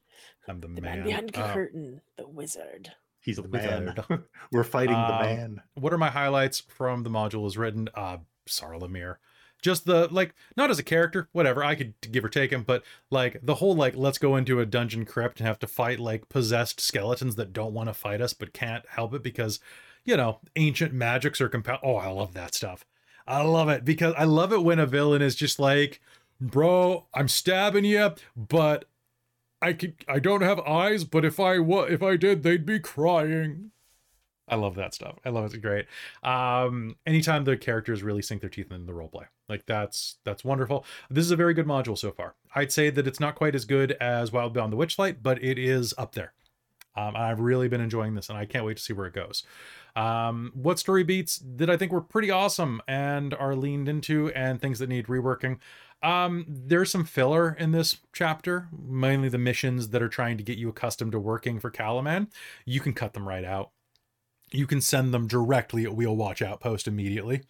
I'm 0.49 0.61
the, 0.61 0.69
The 0.69 0.81
man. 0.81 0.99
man 0.99 1.05
behind 1.05 1.29
the 1.31 1.41
Uh, 1.45 1.53
curtain, 1.55 2.01
the 2.17 2.29
wizard. 2.29 2.93
He's 3.21 3.37
The 3.37 3.43
the, 3.43 3.49
man. 3.49 3.95
wizard. 4.09 4.25
We're 4.53 4.65
fighting 4.65 4.95
the 4.97 5.15
Um, 5.15 5.21
man. 5.23 5.63
what 5.75 5.93
are 5.93 5.99
my 5.99 6.11
highlights 6.11 6.61
from 6.61 7.03
the 7.03 7.11
module 7.11 7.47
is 7.47 7.57
written 7.57 7.89
uh 7.95 8.19
Sarlamir. 8.49 9.17
Just 9.61 9.85
the 9.87 10.09
like 10.13 10.35
not 10.57 10.71
as 10.71 10.81
a 10.81 10.83
character, 10.83 11.29
whatever, 11.31 11.63
I 11.63 11.77
could 11.77 11.95
give 12.11 12.25
or 12.25 12.29
take 12.29 12.51
him, 12.51 12.65
but 12.65 12.83
like 13.11 13.39
the 13.43 13.55
whole 13.57 13.77
like 13.77 13.95
let's 13.95 14.19
go 14.19 14.35
into 14.37 14.59
a 14.59 14.67
dungeon 14.67 15.05
crypt 15.05 15.39
and 15.39 15.47
have 15.47 15.61
to 15.61 15.69
fight 15.69 16.01
like 16.01 16.29
possessed 16.29 16.81
skeletons 16.81 17.37
that 17.37 17.53
don't 17.53 17.73
want 17.75 17.89
to 17.89 17.95
fight 17.95 18.21
us 18.21 18.33
but 18.35 18.53
can't 18.53 18.85
help 18.89 19.15
it 19.15 19.23
because 19.23 19.61
you 20.05 20.17
know, 20.17 20.41
ancient 20.57 20.93
magics 20.93 21.41
are 21.41 21.49
compel 21.49 21.79
Oh, 21.85 21.95
I 21.95 22.09
love 22.09 22.35
that 22.35 22.55
stuff. 22.55 22.85
I 23.25 23.43
love 23.43 23.69
it 23.69 23.85
because 23.85 24.15
I 24.19 24.25
love 24.25 24.53
it 24.53 24.65
when 24.65 24.81
a 24.81 24.87
villain 24.87 25.23
is 25.23 25.37
just 25.37 25.61
like, 25.61 26.01
"Bro, 26.43 27.07
I'm 27.15 27.29
stabbing 27.29 27.85
you, 27.85 28.13
but 28.37 28.87
I 29.61 29.73
could 29.73 29.95
I 30.09 30.19
don't 30.19 30.43
have 30.43 30.59
eyes, 30.61 31.05
but 31.05 31.25
if 31.25 31.39
I 31.39 31.59
wa- 31.61 31.83
if 31.83 32.03
I 32.03 32.17
did, 32.17 32.43
they'd 32.43 32.67
be 32.67 32.81
crying." 32.81 33.71
I 34.49 34.57
love 34.57 34.75
that 34.75 34.93
stuff. 34.93 35.19
I 35.25 35.31
love 35.31 35.45
it. 35.45 35.55
It's 35.55 35.57
great. 35.57 35.87
Um, 36.23 36.97
anytime 37.07 37.45
the 37.45 37.57
characters 37.57 38.03
really 38.03 38.23
sink 38.23 38.41
their 38.41 38.51
teeth 38.51 38.73
in 38.73 38.87
the 38.87 38.93
role 38.93 39.09
play, 39.09 39.27
like 39.49 39.65
that's 39.67 40.17
that's 40.25 40.45
wonderful. 40.45 40.85
This 41.09 41.25
is 41.25 41.31
a 41.31 41.37
very 41.37 41.55
good 41.55 41.67
module 41.67 41.97
so 41.97 42.11
far. 42.11 42.35
I'd 42.55 42.73
say 42.73 42.91
that 42.91 43.07
it's 43.07 43.21
not 43.21 43.37
quite 43.37 43.55
as 43.55 43.65
good 43.65 43.93
as 43.93 44.33
Wild 44.33 44.53
Beyond 44.53 44.73
the 44.73 44.77
Witchlight, 44.77 45.19
but 45.23 45.43
it 45.43 45.59
is 45.59 45.95
up 45.97 46.15
there. 46.15 46.35
Um, 46.95 47.17
I've 47.17 47.41
really 47.41 47.69
been 47.69 47.81
enjoying 47.81 48.15
this, 48.15 48.29
and 48.29 48.37
I 48.37 48.45
can't 48.45 48.67
wait 48.67 48.77
to 48.77 48.83
see 48.83 48.93
where 48.93 49.07
it 49.07 49.15
goes. 49.15 49.45
Um, 49.97 50.51
what 50.55 50.79
story 50.79 51.05
beats 51.05 51.43
that 51.57 51.71
I 51.71 51.77
think 51.77 51.91
were 51.93 52.03
pretty 52.03 52.31
awesome 52.31 52.83
and 52.87 53.33
are 53.33 53.55
leaned 53.55 53.89
into, 53.89 54.31
and 54.33 54.61
things 54.61 54.79
that 54.81 54.89
need 54.89 55.07
reworking. 55.07 55.59
Um, 56.03 56.45
there's 56.49 56.91
some 56.91 57.05
filler 57.05 57.53
in 57.53 57.71
this 57.71 57.99
chapter, 58.13 58.69
mainly 58.77 59.29
the 59.29 59.39
missions 59.39 59.91
that 59.91 60.03
are 60.03 60.09
trying 60.09 60.37
to 60.39 60.43
get 60.43 60.59
you 60.59 60.69
accustomed 60.69 61.13
to 61.13 61.21
working 61.21 61.61
for 61.61 61.71
Kalaman. 61.71 62.29
You 62.65 62.81
can 62.81 62.93
cut 62.93 63.15
them 63.15 63.29
right 63.29 63.45
out. 63.45 63.71
You 64.51 64.67
can 64.67 64.81
send 64.81 65.15
them 65.15 65.29
directly 65.29 65.85
at 65.85 65.95
Wheel 65.95 66.17
Watch 66.17 66.43
Outpost 66.43 66.89
immediately, 66.89 67.43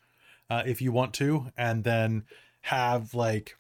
uh, 0.51 0.63
if 0.67 0.83
you 0.83 0.93
want 0.93 1.15
to, 1.15 1.47
and 1.57 1.83
then 1.83 2.25
have 2.61 3.15
like 3.15 3.57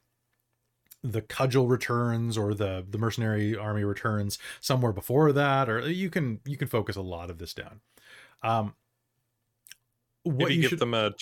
the 1.03 1.23
cudgel 1.23 1.67
returns 1.67 2.39
or 2.39 2.55
the 2.55 2.87
the 2.89 2.99
mercenary 2.99 3.57
army 3.57 3.83
returns 3.83 4.39
somewhere 4.61 4.93
before 4.93 5.33
that, 5.33 5.69
or 5.69 5.89
you 5.91 6.11
can 6.11 6.41
you 6.45 6.57
can 6.57 6.69
focus 6.69 6.97
a 6.97 7.03
lot 7.03 7.31
of 7.31 7.39
this 7.39 7.55
down. 7.55 7.81
Um, 8.43 8.75
what 10.23 10.37
Maybe 10.37 10.55
you 10.55 10.61
give 10.63 10.71
should 10.71 10.79
them 10.79 10.95
a 10.95 11.13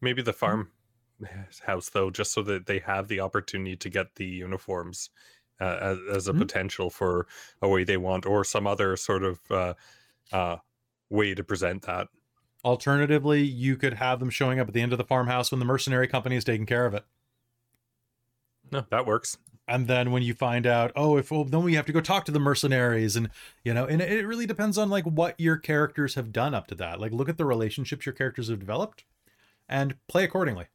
maybe 0.00 0.22
the 0.22 0.32
farm 0.32 0.70
house 1.66 1.90
though, 1.90 2.10
just 2.10 2.32
so 2.32 2.42
that 2.42 2.66
they 2.66 2.78
have 2.80 3.08
the 3.08 3.20
opportunity 3.20 3.76
to 3.76 3.90
get 3.90 4.14
the 4.16 4.26
uniforms 4.26 5.10
uh, 5.60 5.78
as, 5.80 5.98
as 6.12 6.28
a 6.28 6.32
Mhm. 6.32 6.38
potential 6.38 6.90
for 6.90 7.26
a 7.62 7.68
way 7.68 7.84
they 7.84 7.96
want, 7.96 8.26
or 8.26 8.44
some 8.44 8.66
other 8.66 8.96
sort 8.96 9.22
of 9.24 9.40
uh, 9.50 9.74
uh, 10.32 10.58
way 11.10 11.34
to 11.34 11.44
present 11.44 11.82
that. 11.82 12.08
Alternatively, 12.64 13.42
you 13.42 13.76
could 13.78 13.94
have 13.94 14.20
them 14.20 14.28
showing 14.28 14.60
up 14.60 14.68
at 14.68 14.74
the 14.74 14.82
end 14.82 14.92
of 14.92 14.98
the 14.98 15.04
farmhouse 15.04 15.50
when 15.50 15.58
the 15.58 15.64
mercenary 15.64 16.06
company 16.06 16.36
is 16.36 16.44
taking 16.44 16.66
care 16.66 16.84
of 16.84 16.92
it. 16.92 17.06
No, 18.70 18.86
that 18.90 19.06
works. 19.06 19.38
And 19.68 19.88
then 19.88 20.12
when 20.12 20.22
you 20.22 20.32
find 20.34 20.66
out, 20.66 20.92
oh, 20.94 21.16
if 21.16 21.30
well, 21.30 21.44
then 21.44 21.62
we 21.62 21.74
have 21.74 21.86
to 21.86 21.92
go 21.92 22.00
talk 22.00 22.24
to 22.26 22.32
the 22.32 22.38
mercenaries, 22.38 23.16
and 23.16 23.30
you 23.64 23.74
know, 23.74 23.84
and 23.86 24.00
it 24.00 24.26
really 24.26 24.46
depends 24.46 24.78
on 24.78 24.90
like 24.90 25.04
what 25.04 25.38
your 25.40 25.56
characters 25.56 26.14
have 26.14 26.32
done 26.32 26.54
up 26.54 26.68
to 26.68 26.74
that. 26.76 27.00
Like, 27.00 27.12
look 27.12 27.28
at 27.28 27.36
the 27.36 27.44
relationships 27.44 28.06
your 28.06 28.12
characters 28.12 28.48
have 28.48 28.60
developed, 28.60 29.04
and 29.68 29.96
play 30.08 30.24
accordingly. 30.24 30.66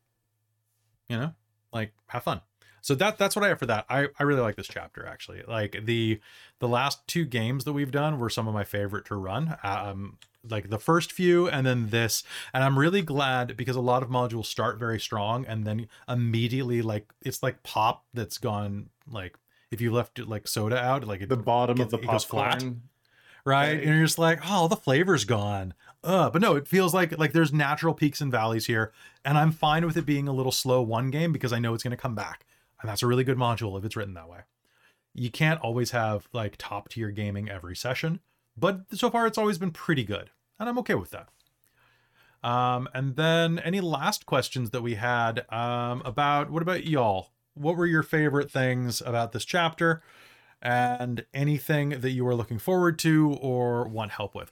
You 1.11 1.17
know, 1.17 1.33
like 1.73 1.91
have 2.07 2.23
fun. 2.23 2.41
So 2.81 2.95
that 2.95 3.19
that's 3.19 3.35
what 3.35 3.45
I 3.45 3.49
have 3.49 3.59
for 3.59 3.67
that. 3.67 3.85
I 3.89 4.07
I 4.17 4.23
really 4.23 4.41
like 4.41 4.55
this 4.55 4.67
chapter 4.67 5.05
actually. 5.05 5.43
Like 5.47 5.77
the 5.85 6.19
the 6.59 6.67
last 6.67 7.05
two 7.07 7.25
games 7.25 7.63
that 7.65 7.73
we've 7.73 7.91
done 7.91 8.17
were 8.19 8.29
some 8.29 8.47
of 8.47 8.53
my 8.55 8.63
favorite 8.63 9.05
to 9.05 9.15
run. 9.15 9.57
Um, 9.63 10.17
like 10.49 10.71
the 10.71 10.79
first 10.79 11.11
few 11.11 11.47
and 11.47 11.67
then 11.67 11.89
this 11.91 12.23
and 12.51 12.63
i'm 12.63 12.79
really 12.79 13.03
glad 13.03 13.55
because 13.55 13.75
a 13.75 13.79
lot 13.79 14.01
of 14.01 14.09
modules 14.09 14.47
start 14.47 14.79
very 14.79 14.99
strong 14.99 15.45
and 15.45 15.67
then 15.67 15.87
immediately 16.09 16.81
like 16.81 17.13
it's 17.21 17.43
like 17.43 17.61
pop 17.61 18.05
that's 18.15 18.39
gone 18.39 18.89
like 19.07 19.37
if 19.69 19.79
you 19.81 19.91
left 19.91 20.17
it 20.17 20.27
like 20.27 20.47
soda 20.47 20.75
out 20.79 21.05
like 21.05 21.21
it, 21.21 21.29
The 21.29 21.37
bottom 21.37 21.75
gets- 21.77 21.93
of 21.93 22.01
the 22.01 22.07
goes 22.07 22.23
flat. 22.23 22.63
Right. 23.45 23.73
and 23.77 23.83
you're 23.83 24.03
just 24.05 24.17
like 24.17 24.39
oh 24.49 24.67
the 24.67 24.75
flavor's 24.75 25.25
gone 25.25 25.75
uh 26.03 26.29
but 26.29 26.41
no 26.41 26.55
it 26.55 26.67
feels 26.67 26.93
like 26.93 27.17
like 27.17 27.31
there's 27.33 27.53
natural 27.53 27.93
peaks 27.93 28.21
and 28.21 28.31
valleys 28.31 28.65
here 28.65 28.91
and 29.23 29.37
i'm 29.37 29.51
fine 29.51 29.85
with 29.85 29.97
it 29.97 30.05
being 30.05 30.27
a 30.27 30.33
little 30.33 30.51
slow 30.51 30.81
one 30.81 31.11
game 31.11 31.31
because 31.31 31.53
i 31.53 31.59
know 31.59 31.73
it's 31.73 31.83
going 31.83 31.91
to 31.91 31.97
come 31.97 32.15
back 32.15 32.45
and 32.81 32.89
that's 32.89 33.03
a 33.03 33.07
really 33.07 33.23
good 33.23 33.37
module 33.37 33.77
if 33.77 33.85
it's 33.85 33.95
written 33.95 34.15
that 34.15 34.29
way. 34.29 34.39
You 35.13 35.29
can't 35.29 35.61
always 35.61 35.91
have 35.91 36.27
like 36.33 36.55
top 36.57 36.89
tier 36.89 37.11
gaming 37.11 37.49
every 37.49 37.75
session 37.75 38.19
but 38.57 38.81
so 38.93 39.09
far 39.09 39.27
it's 39.27 39.37
always 39.37 39.57
been 39.57 39.71
pretty 39.71 40.03
good 40.03 40.31
and 40.59 40.67
i'm 40.67 40.79
okay 40.79 40.95
with 40.95 41.11
that. 41.11 41.29
Um 42.47 42.89
and 42.93 43.15
then 43.15 43.59
any 43.59 43.81
last 43.81 44.25
questions 44.25 44.71
that 44.71 44.81
we 44.81 44.95
had 44.95 45.45
um 45.51 46.01
about 46.05 46.49
what 46.49 46.61
about 46.61 46.85
y'all? 46.85 47.31
What 47.53 47.75
were 47.75 47.85
your 47.85 48.03
favorite 48.03 48.49
things 48.49 49.01
about 49.01 49.31
this 49.33 49.45
chapter 49.45 50.01
and 50.61 51.25
anything 51.33 51.89
that 51.89 52.11
you 52.11 52.25
are 52.27 52.35
looking 52.35 52.59
forward 52.59 52.99
to 52.99 53.33
or 53.41 53.87
want 53.87 54.11
help 54.11 54.35
with 54.35 54.51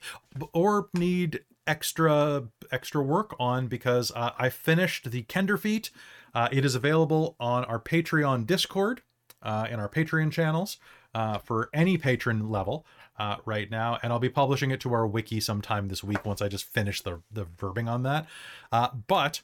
or 0.53 0.89
need 0.93 1.41
extra 1.67 2.43
extra 2.71 3.01
work 3.01 3.35
on 3.39 3.67
because 3.67 4.11
uh, 4.15 4.31
i 4.37 4.49
finished 4.49 5.11
the 5.11 5.23
kender 5.23 5.59
feat. 5.59 5.91
Uh, 6.33 6.47
it 6.51 6.65
is 6.65 6.75
available 6.75 7.35
on 7.39 7.63
our 7.65 7.79
patreon 7.79 8.45
discord 8.45 9.01
uh, 9.43 9.67
in 9.69 9.79
our 9.79 9.89
patreon 9.89 10.31
channels 10.31 10.77
uh, 11.13 11.37
for 11.37 11.69
any 11.73 11.97
patron 11.97 12.49
level 12.49 12.85
uh, 13.19 13.35
right 13.45 13.69
now 13.69 13.99
and 14.01 14.11
i'll 14.11 14.19
be 14.19 14.29
publishing 14.29 14.71
it 14.71 14.79
to 14.79 14.93
our 14.93 15.05
wiki 15.05 15.39
sometime 15.39 15.89
this 15.89 16.03
week 16.03 16.25
once 16.25 16.41
i 16.41 16.47
just 16.47 16.65
finish 16.65 17.01
the, 17.01 17.21
the 17.31 17.45
verbing 17.45 17.87
on 17.87 18.03
that. 18.03 18.25
Uh, 18.71 18.89
but 19.07 19.41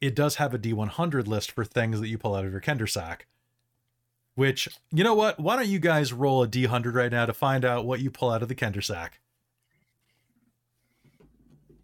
it 0.00 0.14
does 0.14 0.36
have 0.36 0.52
a 0.52 0.58
d100 0.58 1.26
list 1.26 1.50
for 1.52 1.64
things 1.64 2.00
that 2.00 2.08
you 2.08 2.18
pull 2.18 2.34
out 2.34 2.44
of 2.44 2.52
your 2.52 2.60
kender 2.60 2.88
sack 2.88 3.26
which 4.40 4.70
you 4.90 5.04
know 5.04 5.14
what 5.14 5.38
why 5.38 5.54
don't 5.54 5.68
you 5.68 5.78
guys 5.78 6.14
roll 6.14 6.42
a 6.42 6.48
d100 6.48 6.94
right 6.94 7.12
now 7.12 7.26
to 7.26 7.34
find 7.34 7.62
out 7.62 7.84
what 7.84 8.00
you 8.00 8.10
pull 8.10 8.30
out 8.30 8.40
of 8.40 8.48
the 8.48 8.54
kender 8.54 8.82
sack 8.82 9.20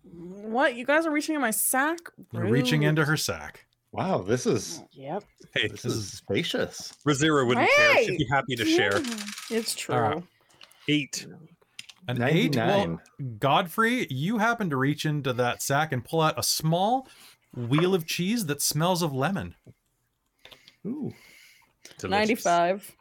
What? 0.02 0.74
You 0.74 0.86
guys 0.86 1.04
are 1.04 1.10
reaching 1.10 1.34
in 1.34 1.40
my 1.42 1.50
sack? 1.50 1.98
reaching 2.16 2.40
Rude. 2.40 2.50
Reaching 2.50 2.82
into 2.84 3.04
her 3.04 3.16
sack 3.18 3.66
Wow, 3.92 4.22
this 4.22 4.46
is 4.46 4.82
Yep. 4.92 5.24
Hey, 5.54 5.68
this 5.68 5.84
is 5.84 6.12
spacious. 6.12 6.94
Rizira 7.06 7.46
wouldn't 7.46 7.68
care. 7.76 8.04
She'd 8.04 8.18
be 8.18 8.26
happy 8.30 8.56
to 8.56 8.64
share. 8.64 9.02
It's 9.50 9.74
true. 9.74 9.94
All 9.94 10.00
right. 10.00 10.22
Eight. 10.88 11.26
An 12.08 12.22
eight. 12.22 12.56
Well, 12.56 12.98
99. 12.98 13.38
Godfrey, 13.38 14.06
you 14.10 14.38
happen 14.38 14.70
to 14.70 14.76
reach 14.76 15.06
into 15.06 15.32
that 15.34 15.62
sack 15.62 15.92
and 15.92 16.04
pull 16.04 16.20
out 16.20 16.38
a 16.38 16.42
small 16.42 17.08
wheel 17.54 17.94
of 17.94 18.06
cheese 18.06 18.46
that 18.46 18.60
smells 18.60 19.02
of 19.02 19.14
lemon. 19.14 19.54
Ooh. 20.86 21.14
Delicious. 21.98 22.44
95. 22.44 22.92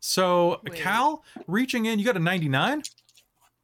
So, 0.00 0.60
Wait. 0.64 0.74
Cal, 0.74 1.24
reaching 1.46 1.86
in, 1.86 1.98
you 1.98 2.04
got 2.04 2.16
a 2.16 2.20
99. 2.20 2.82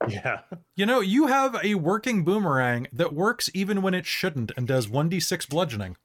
Yeah. 0.08 0.40
You 0.74 0.86
know, 0.86 1.00
you 1.00 1.26
have 1.26 1.56
a 1.62 1.74
working 1.74 2.24
boomerang 2.24 2.86
that 2.92 3.12
works 3.12 3.50
even 3.52 3.82
when 3.82 3.92
it 3.92 4.06
shouldn't 4.06 4.52
and 4.56 4.66
does 4.66 4.86
1d6 4.86 5.48
bludgeoning. 5.48 5.96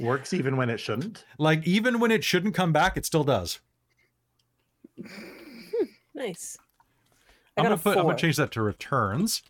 Works 0.00 0.34
even 0.34 0.56
when 0.56 0.70
it 0.70 0.80
shouldn't. 0.80 1.24
Like, 1.38 1.64
even 1.66 2.00
when 2.00 2.10
it 2.10 2.24
shouldn't 2.24 2.54
come 2.54 2.72
back, 2.72 2.96
it 2.96 3.06
still 3.06 3.24
does. 3.24 3.60
Nice. 6.14 6.56
I 7.56 7.60
I'm 7.60 7.64
gonna 7.64 7.76
put. 7.76 7.96
I'm 7.96 8.04
gonna 8.04 8.16
change 8.16 8.36
that 8.36 8.52
to 8.52 8.62
returns. 8.62 9.42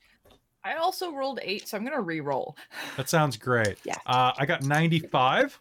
I 0.64 0.74
also 0.76 1.12
rolled 1.12 1.40
eight, 1.42 1.68
so 1.68 1.76
I'm 1.76 1.84
gonna 1.84 2.00
re-roll. 2.00 2.56
That 2.96 3.08
sounds 3.08 3.36
great. 3.36 3.76
Yeah. 3.84 3.96
Uh, 4.06 4.32
I 4.38 4.46
got 4.46 4.62
95 4.62 5.60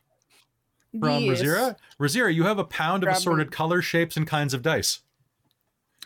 from 1.00 1.24
Yes. 1.24 1.42
Rizira. 1.42 1.76
Rizira, 2.00 2.34
you 2.34 2.44
have 2.44 2.60
a 2.60 2.64
pound 2.64 3.04
of 3.04 3.08
Grab 3.08 3.18
assorted 3.18 3.48
them. 3.48 3.52
colors, 3.54 3.86
shapes, 3.86 4.16
and 4.18 4.28
kinds 4.28 4.54
of 4.54 4.62
dice. 4.62 5.00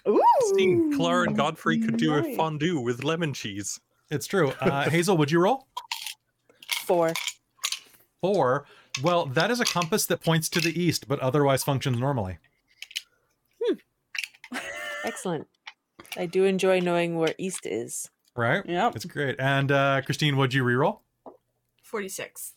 Ooh. 0.07 0.22
Seeing 0.55 0.93
Kelara 0.93 1.27
and 1.27 1.35
Godfrey 1.35 1.80
could 1.80 1.97
do 1.97 2.14
a 2.14 2.35
fondue 2.35 2.80
with 2.80 3.03
lemon 3.03 3.34
cheese. 3.34 3.80
It's 4.09 4.26
true. 4.26 4.51
Uh, 4.61 4.85
Hazeal, 4.89 5.18
would 5.18 5.31
you 5.31 5.39
roll? 5.39 5.68
Four. 6.85 7.11
Four. 8.22 8.65
Well, 9.03 9.26
that 9.26 9.51
is 9.51 9.59
a 9.59 9.65
compass 9.65 10.05
that 10.05 10.22
points 10.23 10.47
to 10.49 10.61
the 10.61 10.80
east, 10.81 11.07
but 11.07 11.19
otherwise 11.19 11.64
functions 11.64 11.99
normally. 11.99 12.38
Excellent. 15.03 15.47
I 16.15 16.26
do 16.26 16.45
enjoy 16.45 16.80
knowing 16.80 17.18
where 17.18 17.34
east 17.38 17.65
is. 17.65 18.09
Right? 18.35 18.64
Yep. 18.65 18.95
It's 18.95 19.05
great. 19.05 19.35
And 19.39 19.72
uh, 19.72 20.01
Christine, 20.05 20.38
would 20.38 20.53
you 20.53 20.64
reroll? 20.64 20.99
46. 21.84 22.53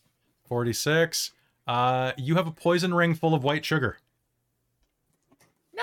46. 0.48 1.32
Uh, 1.70 2.12
you 2.16 2.34
have 2.34 2.46
a 2.48 2.50
poison 2.50 2.92
ring 2.92 3.14
full 3.14 3.32
of 3.32 3.44
white 3.44 3.64
sugar. 3.64 3.96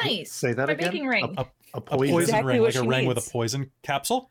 Nice. 0.03 0.31
Say 0.31 0.53
that 0.53 0.67
My 0.67 0.73
again? 0.73 0.91
baking 0.91 1.07
ring. 1.07 1.35
A, 1.37 1.41
A 1.41 1.47
a 1.75 1.81
poison. 1.81 2.13
poison 2.13 2.19
Exactly 2.35 2.53
ring, 2.53 2.61
like 2.61 2.75
a 2.75 2.81
she 2.81 2.87
ring 2.87 3.05
with 3.05 3.17
a 3.17 3.29
poison 3.31 3.71
capsule, 3.83 4.29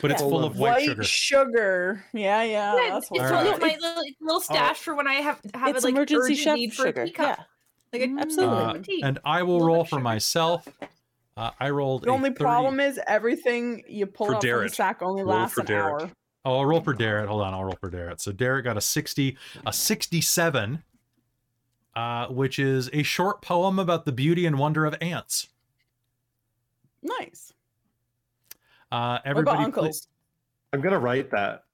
but 0.00 0.10
it's 0.10 0.20
full 0.20 0.44
of 0.44 0.58
white, 0.58 0.72
White 0.72 0.84
sugar. 0.84 1.02
sugar. 1.04 2.04
Yeah, 2.12 2.42
yeah. 2.42 2.74
Yeah, 2.74 2.90
that's 2.90 3.04
it's 3.06 3.10
what 3.10 3.20
All 3.32 3.42
little, 3.44 3.58
right. 3.58 3.60
my 3.80 3.88
little, 3.88 4.04
little 4.20 4.40
stash 4.40 4.78
for 4.78 4.94
when 4.94 5.06
I 5.06 5.14
have 5.14 5.40
have 5.54 5.76
it's 5.76 5.84
it 5.84 5.88
like 5.88 5.94
emergency 5.94 6.34
chef 6.34 6.56
need 6.56 6.74
for 6.74 6.84
a 6.84 6.88
sugar. 6.88 7.06
teacup. 7.06 7.38
Yeah. 7.38 7.44
Like 8.00 8.10
a. 8.10 8.20
Absolutely. 8.20 9.02
Uh, 9.02 9.06
and 9.06 9.18
I 9.24 9.42
will 9.44 9.60
roll 9.60 9.84
for 9.84 9.90
sugar. 9.96 10.02
myself. 10.02 10.66
Uh, 11.36 11.50
I 11.60 11.70
rolled. 11.70 12.02
The 12.02 12.10
a 12.10 12.12
only 12.12 12.30
30 12.30 12.38
problem 12.40 12.80
is 12.80 13.00
everything 13.06 13.84
you 13.88 14.06
pull 14.06 14.26
For 14.26 14.34
out 14.36 14.42
from 14.42 14.62
the 14.64 14.68
sack 14.68 15.02
only 15.02 15.22
Roll 15.22 15.34
lasts 15.36 15.54
for 15.54 15.60
an 15.60 15.66
Darrett. 15.68 16.00
hour. 16.02 16.10
Oh, 16.44 16.58
I'll 16.58 16.64
roll 16.66 16.80
for 16.80 16.94
Darrett. 16.94 17.26
Hold 17.28 17.42
on, 17.42 17.52
I'll 17.52 17.64
roll 17.64 17.76
for 17.80 17.90
Darrett. 17.90 18.20
So 18.20 18.32
Darrett 18.32 18.64
got 18.64 18.76
a 18.76 18.80
60, 18.80 19.36
a 19.66 19.72
67, 19.72 20.82
uh, 21.96 22.26
which 22.28 22.58
is 22.58 22.88
a 22.92 23.02
short 23.02 23.42
poem 23.42 23.78
about 23.78 24.04
the 24.04 24.12
beauty 24.12 24.46
and 24.46 24.58
wonder 24.58 24.84
of 24.86 24.94
ants. 25.00 25.48
Nice. 27.02 27.52
Uh, 28.90 29.18
What 29.18 29.20
about 29.20 29.26
everybody, 29.26 29.56
pl- 29.58 29.64
uncles? 29.64 30.08
I'm 30.72 30.80
gonna 30.80 30.98
write 30.98 31.30
that 31.30 31.64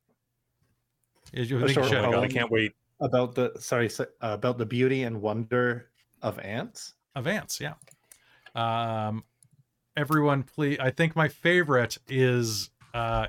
Is 1.32 1.50
you 1.50 1.56
A 1.58 1.60
think 1.60 1.68
you 1.70 1.74
short 1.74 1.88
should? 1.88 1.98
Oh 2.04 2.20
I 2.20 2.28
can't 2.28 2.50
wait. 2.50 2.72
about 3.00 3.34
the 3.34 3.52
sorry 3.58 3.90
uh, 3.98 4.04
about 4.20 4.58
the 4.58 4.66
beauty 4.66 5.02
and 5.04 5.20
wonder 5.20 5.90
of 6.22 6.38
ants. 6.40 6.94
of 7.14 7.26
ants, 7.26 7.60
yeah. 7.60 7.74
Um, 8.54 9.24
everyone, 9.96 10.42
please. 10.44 10.78
I 10.80 10.90
think 10.90 11.14
my 11.16 11.28
favorite 11.28 11.98
is 12.08 12.70
Uh, 12.92 13.26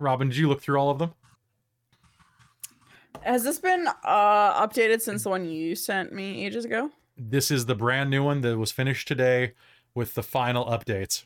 Robin, 0.00 0.28
did 0.28 0.36
you 0.36 0.48
look 0.48 0.62
through 0.62 0.78
all 0.78 0.90
of 0.90 0.98
them? 0.98 1.12
Has 3.22 3.42
this 3.42 3.58
been 3.58 3.86
uh 4.04 4.66
updated 4.66 5.00
since 5.00 5.24
the 5.24 5.30
one 5.30 5.48
you 5.48 5.74
sent 5.74 6.12
me 6.12 6.46
ages 6.46 6.64
ago? 6.64 6.90
This 7.16 7.50
is 7.50 7.66
the 7.66 7.74
brand 7.74 8.10
new 8.10 8.22
one 8.22 8.42
that 8.42 8.56
was 8.58 8.70
finished 8.70 9.08
today 9.08 9.54
with 9.94 10.14
the 10.14 10.22
final 10.22 10.64
updates. 10.66 11.24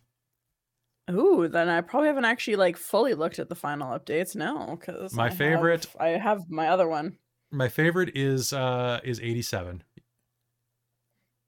Ooh, 1.10 1.48
then 1.48 1.68
I 1.68 1.82
probably 1.82 2.08
haven't 2.08 2.24
actually 2.24 2.56
like 2.56 2.78
fully 2.78 3.12
looked 3.12 3.38
at 3.38 3.50
the 3.50 3.54
final 3.54 3.88
updates. 3.98 4.34
No, 4.34 4.78
because 4.80 5.12
My 5.12 5.28
favorite- 5.28 5.86
I 6.00 6.08
have 6.10 6.48
my 6.50 6.68
other 6.68 6.88
one. 6.88 7.18
My 7.50 7.68
favorite 7.68 8.12
is 8.16 8.54
uh 8.54 9.00
is 9.04 9.20
87. 9.20 9.82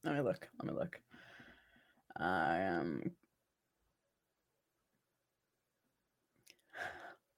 Let 0.04 0.14
me 0.14 0.20
look. 0.20 0.46
Let 0.58 0.70
me 0.70 0.78
look. 0.78 1.00
I 2.18 2.58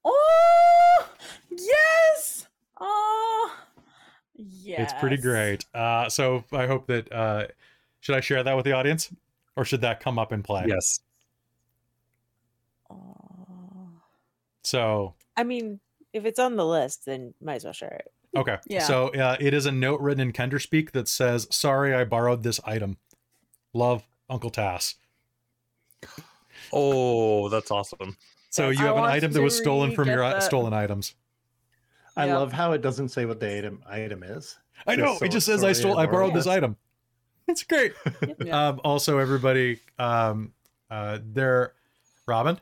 Oh 0.08 1.08
yes! 1.50 2.46
Oh 2.80 3.56
yes! 4.36 4.92
It's 4.92 5.00
pretty 5.00 5.16
great. 5.16 5.64
Uh 5.74 6.08
so 6.08 6.44
I 6.52 6.66
hope 6.66 6.86
that 6.86 7.12
uh 7.12 7.48
should 8.00 8.14
I 8.14 8.20
share 8.20 8.42
that 8.42 8.54
with 8.54 8.64
the 8.64 8.72
audience 8.72 9.12
or 9.56 9.64
should 9.64 9.80
that 9.80 10.00
come 10.00 10.18
up 10.18 10.32
in 10.32 10.42
play? 10.42 10.64
Yes. 10.68 11.00
Oh. 12.88 13.90
So 14.62 15.14
I 15.36 15.44
mean, 15.44 15.80
if 16.12 16.24
it's 16.24 16.38
on 16.38 16.56
the 16.56 16.66
list, 16.66 17.04
then 17.06 17.34
might 17.42 17.56
as 17.56 17.64
well 17.64 17.72
share 17.72 18.00
it. 18.04 18.12
Okay. 18.36 18.58
Yeah. 18.66 18.82
So 18.84 19.08
uh, 19.08 19.36
it 19.40 19.54
is 19.54 19.66
a 19.66 19.72
note 19.72 20.00
written 20.00 20.20
in 20.20 20.32
Kender 20.32 20.60
speak 20.60 20.92
that 20.92 21.08
says, 21.08 21.46
"Sorry, 21.50 21.94
I 21.94 22.04
borrowed 22.04 22.42
this 22.42 22.60
item. 22.64 22.98
Love, 23.72 24.06
Uncle 24.28 24.50
Tass." 24.50 24.96
Oh, 26.72 27.48
that's 27.48 27.70
awesome. 27.70 28.16
So 28.56 28.70
you 28.70 28.78
I 28.80 28.82
have 28.84 28.96
an 28.96 29.04
item 29.04 29.32
that 29.32 29.42
was 29.42 29.54
stolen 29.54 29.92
from 29.94 30.08
your 30.08 30.24
uh, 30.24 30.32
that. 30.32 30.42
stolen 30.42 30.72
items. 30.72 31.14
I 32.16 32.24
Yeah. 32.26 32.38
love 32.38 32.52
how 32.54 32.72
it 32.72 32.80
doesn't 32.80 33.10
say 33.10 33.26
what 33.26 33.38
the 33.38 33.58
item 33.58 33.82
item 33.86 34.22
is. 34.22 34.56
I 34.86 34.96
Just 34.96 35.04
know. 35.04 35.18
so- 35.18 35.24
it 35.26 35.28
just 35.30 35.44
says 35.44 35.62
I 35.62 35.72
stole. 35.72 35.92
I 35.98 36.06
borrowed 36.06 36.12
borrowed 36.12 36.34
this 36.34 36.46
item. 36.46 36.76
It's 37.46 37.62
great. 37.64 37.92
Yeah. 38.44 38.68
Um, 38.68 38.80
also, 38.82 39.18
everybody, 39.18 39.80
um, 39.98 40.52
uh, 40.90 41.18
there, 41.22 41.74
Robin, 42.26 42.58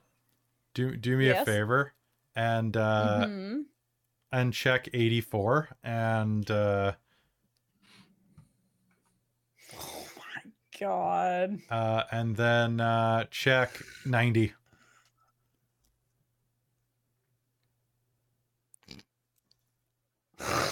do 0.74 0.96
do 0.96 1.16
me 1.16 1.28
a 1.30 1.44
favor 1.44 1.92
and 2.34 2.76
uh, 2.76 3.26
Mhm. 3.28 3.62
and 4.32 4.52
check 4.52 4.88
eighty 4.92 5.20
four 5.20 5.68
and 5.84 6.50
uh, 6.50 6.92
Oh 9.78 10.06
my 10.16 10.50
god. 10.80 11.60
uh, 11.70 12.02
and 12.10 12.34
then 12.36 12.80
uh, 12.80 13.24
check 13.30 13.80
ninety. 14.04 14.54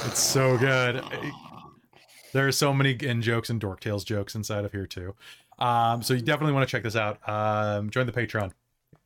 It's 0.06 0.20
so 0.20 0.58
good. 0.58 1.02
There 2.32 2.46
are 2.48 2.52
so 2.52 2.72
many 2.72 2.92
in 2.92 3.22
jokes 3.22 3.50
and 3.50 3.60
Dork 3.60 3.80
Tales 3.80 4.04
jokes 4.04 4.34
inside 4.34 4.64
of 4.64 4.72
here 4.72 4.86
too. 4.86 5.14
Um, 5.58 6.02
so 6.02 6.14
you 6.14 6.20
definitely 6.22 6.54
want 6.54 6.68
to 6.68 6.70
check 6.70 6.82
this 6.82 6.96
out. 6.96 7.26
Um, 7.28 7.90
join 7.90 8.06
the 8.06 8.12
Patreon. 8.12 8.52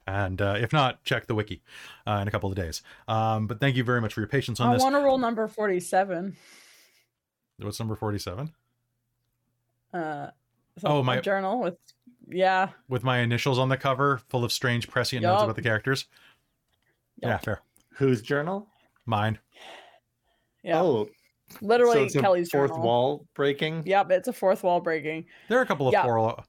And 0.07 0.41
uh, 0.41 0.55
if 0.61 0.73
not, 0.73 1.03
check 1.03 1.27
the 1.27 1.35
wiki 1.35 1.63
uh, 2.07 2.19
in 2.23 2.29
a 2.29 2.31
couple 2.31 2.49
of 2.49 2.55
days. 2.57 2.83
Um, 3.09 3.49
but 3.49 3.59
thank 3.59 3.75
you 3.77 3.83
very 3.83 4.01
much 4.01 4.15
for 4.15 4.21
your 4.21 4.29
patience 4.29 4.61
on 4.61 4.69
I 4.69 4.75
this. 4.75 4.83
I 4.83 4.85
want 4.85 4.95
to 4.95 5.01
roll 5.01 5.19
number 5.19 5.49
47. 5.49 6.37
What's 7.59 7.79
number 7.81 7.97
47? 7.97 8.53
Uh, 9.93 10.29
Oh, 10.85 11.03
my- 11.03 11.21
journal 11.21 11.59
with, 11.61 11.77
yeah. 12.29 12.69
With 12.89 13.03
my 13.03 13.19
initials 13.19 13.59
on 13.59 13.69
the 13.71 13.77
cover, 13.79 14.21
full 14.29 14.45
of 14.45 14.53
strange 14.53 14.89
prescient 14.89 15.23
notes 15.23 15.43
about 15.43 15.57
the 15.57 15.63
characters. 15.63 16.05
Yeah, 17.23 17.39
fair. 17.39 17.63
Whose 17.95 18.21
journal? 18.21 18.69
Mine. 19.07 19.39
Yeah. 20.67 20.83
Oh, 20.83 21.09
Literally 21.61 21.95
so 21.95 22.03
it's 22.05 22.15
a 22.17 22.21
Kelly's 22.21 22.51
fourth 22.51 22.71
journal. 22.73 22.85
wall 22.85 23.27
breaking. 23.35 23.85
Yep, 23.87 24.11
it's 24.11 24.27
a 24.29 24.33
fourth 24.33 24.65
wall 24.65 24.81
breaking. 24.81 25.27
There 25.49 25.59
are 25.59 25.63
a 25.63 25.67
couple 25.67 25.87
of 25.87 25.93
Yeah. 25.93 26.03
four. 26.03 26.43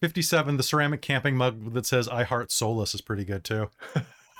57, 0.00 0.56
the 0.58 0.62
ceramic 0.62 1.02
camping 1.02 1.36
mug 1.36 1.72
that 1.74 1.86
says 1.86 2.06
I 2.08 2.22
heart 2.22 2.52
Solace 2.52 2.94
is 2.94 3.00
pretty 3.00 3.24
good 3.24 3.42
too. 3.42 3.68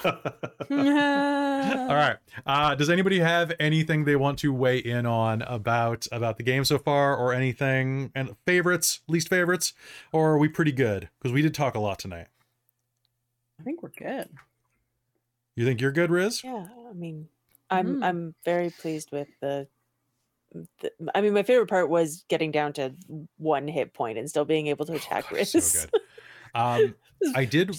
All 0.04 0.12
All 0.70 1.94
right. 1.96 2.16
Uh, 2.44 2.74
does 2.76 2.90
anybody 2.90 3.18
have 3.18 3.52
anything 3.58 4.04
they 4.04 4.14
want 4.16 4.38
to 4.40 4.52
weigh 4.52 4.78
in 4.78 5.06
on 5.06 5.42
about 5.42 6.06
about 6.12 6.36
the 6.36 6.42
game 6.44 6.64
so 6.64 6.78
far, 6.78 7.16
or 7.16 7.32
anything 7.32 8.12
and 8.14 8.36
favorites, 8.46 9.00
least 9.08 9.28
favorites, 9.28 9.72
or 10.12 10.32
are 10.32 10.38
we 10.38 10.48
pretty 10.48 10.72
good? 10.72 11.08
Because 11.18 11.32
we 11.32 11.42
did 11.42 11.54
talk 11.54 11.74
a 11.74 11.80
lot 11.80 11.98
tonight. 11.98 12.26
I 13.58 13.62
think 13.64 13.82
we're 13.82 13.88
good. 13.98 14.28
You 15.56 15.64
think 15.64 15.80
you're 15.80 15.92
good, 15.92 16.10
Riz? 16.10 16.44
Yeah, 16.44 16.66
I 16.88 16.92
mean, 16.92 17.28
I'm 17.70 17.96
Mhm. 17.96 18.04
I'm 18.04 18.34
very 18.44 18.70
pleased 18.70 19.10
with 19.12 19.28
the, 19.40 19.68
the. 20.80 20.92
I 21.14 21.20
mean, 21.20 21.34
my 21.34 21.42
favorite 21.42 21.68
part 21.68 21.88
was 21.88 22.24
getting 22.28 22.50
down 22.50 22.72
to 22.74 22.94
one 23.38 23.68
hit 23.68 23.94
point 23.94 24.18
and 24.18 24.28
still 24.28 24.44
being 24.44 24.68
able 24.68 24.86
to 24.86 24.94
attack 24.94 25.30
Riz. 25.30 25.52
so 25.52 25.86
good. 25.86 26.00
Um, 26.54 26.94
I 27.34 27.44
did. 27.44 27.76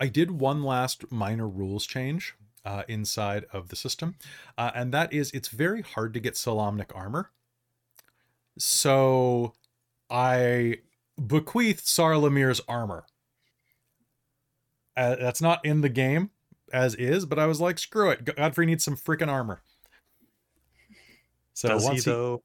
I 0.00 0.08
did 0.08 0.30
one 0.32 0.64
last 0.64 1.10
minor 1.12 1.48
rules 1.48 1.86
change 1.86 2.34
uh, 2.64 2.82
inside 2.88 3.44
of 3.52 3.68
the 3.68 3.76
system, 3.76 4.16
uh, 4.58 4.72
and 4.74 4.92
that 4.92 5.12
is 5.12 5.30
it's 5.30 5.48
very 5.48 5.82
hard 5.82 6.14
to 6.14 6.20
get 6.20 6.34
Solamnic 6.34 6.94
armor. 6.94 7.30
So 8.58 9.54
I 10.10 10.78
bequeath 11.24 11.84
Sarlamir's 11.84 12.60
armor. 12.68 13.06
Uh, 14.96 15.16
that's 15.16 15.42
not 15.42 15.64
in 15.64 15.80
the 15.80 15.88
game 15.88 16.30
as 16.74 16.96
is, 16.96 17.24
but 17.24 17.38
I 17.38 17.46
was 17.46 17.60
like, 17.60 17.78
screw 17.78 18.10
it. 18.10 18.36
Godfrey 18.36 18.66
needs 18.66 18.84
some 18.84 18.96
freaking 18.96 19.28
armor. 19.28 19.62
So 21.54 21.68
does 21.68 21.84
once 21.84 22.04
he, 22.04 22.10
though? 22.10 22.42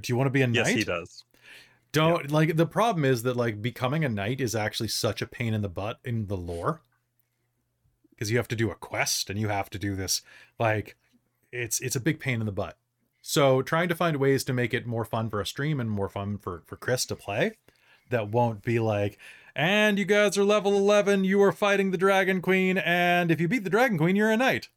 do 0.00 0.12
you 0.12 0.16
want 0.16 0.26
to 0.28 0.30
be 0.30 0.42
a 0.42 0.46
Yes, 0.46 0.66
knight? 0.66 0.66
Yes, 0.68 0.78
he 0.78 0.84
does. 0.84 1.24
Don't 1.92 2.30
like 2.30 2.56
the 2.56 2.66
problem 2.66 3.04
is 3.04 3.24
that 3.24 3.36
like 3.36 3.60
becoming 3.60 4.04
a 4.04 4.08
knight 4.08 4.40
is 4.40 4.54
actually 4.54 4.88
such 4.88 5.20
a 5.20 5.26
pain 5.26 5.54
in 5.54 5.62
the 5.62 5.68
butt 5.68 5.98
in 6.04 6.28
the 6.28 6.36
lore. 6.36 6.82
Because 8.10 8.30
you 8.30 8.36
have 8.36 8.48
to 8.48 8.56
do 8.56 8.70
a 8.70 8.76
quest 8.76 9.28
and 9.28 9.40
you 9.40 9.48
have 9.48 9.70
to 9.70 9.78
do 9.78 9.96
this 9.96 10.22
like 10.58 10.96
it's 11.50 11.80
it's 11.80 11.96
a 11.96 12.00
big 12.00 12.20
pain 12.20 12.38
in 12.38 12.46
the 12.46 12.52
butt. 12.52 12.78
So 13.22 13.60
trying 13.60 13.88
to 13.88 13.96
find 13.96 14.18
ways 14.18 14.44
to 14.44 14.52
make 14.52 14.72
it 14.72 14.86
more 14.86 15.04
fun 15.04 15.28
for 15.30 15.40
a 15.40 15.46
stream 15.46 15.80
and 15.80 15.90
more 15.90 16.08
fun 16.08 16.38
for 16.38 16.62
for 16.66 16.76
Chris 16.76 17.04
to 17.06 17.16
play 17.16 17.56
that 18.10 18.28
won't 18.28 18.62
be 18.62 18.78
like 18.78 19.18
and 19.56 19.98
you 19.98 20.04
guys 20.04 20.38
are 20.38 20.44
level 20.44 20.76
11 20.76 21.24
you 21.24 21.42
are 21.42 21.50
fighting 21.52 21.90
the 21.90 21.98
dragon 21.98 22.40
queen 22.40 22.78
and 22.78 23.30
if 23.30 23.40
you 23.40 23.48
beat 23.48 23.64
the 23.64 23.70
dragon 23.70 23.98
queen 23.98 24.14
you're 24.16 24.30
a 24.30 24.36
knight. 24.36 24.68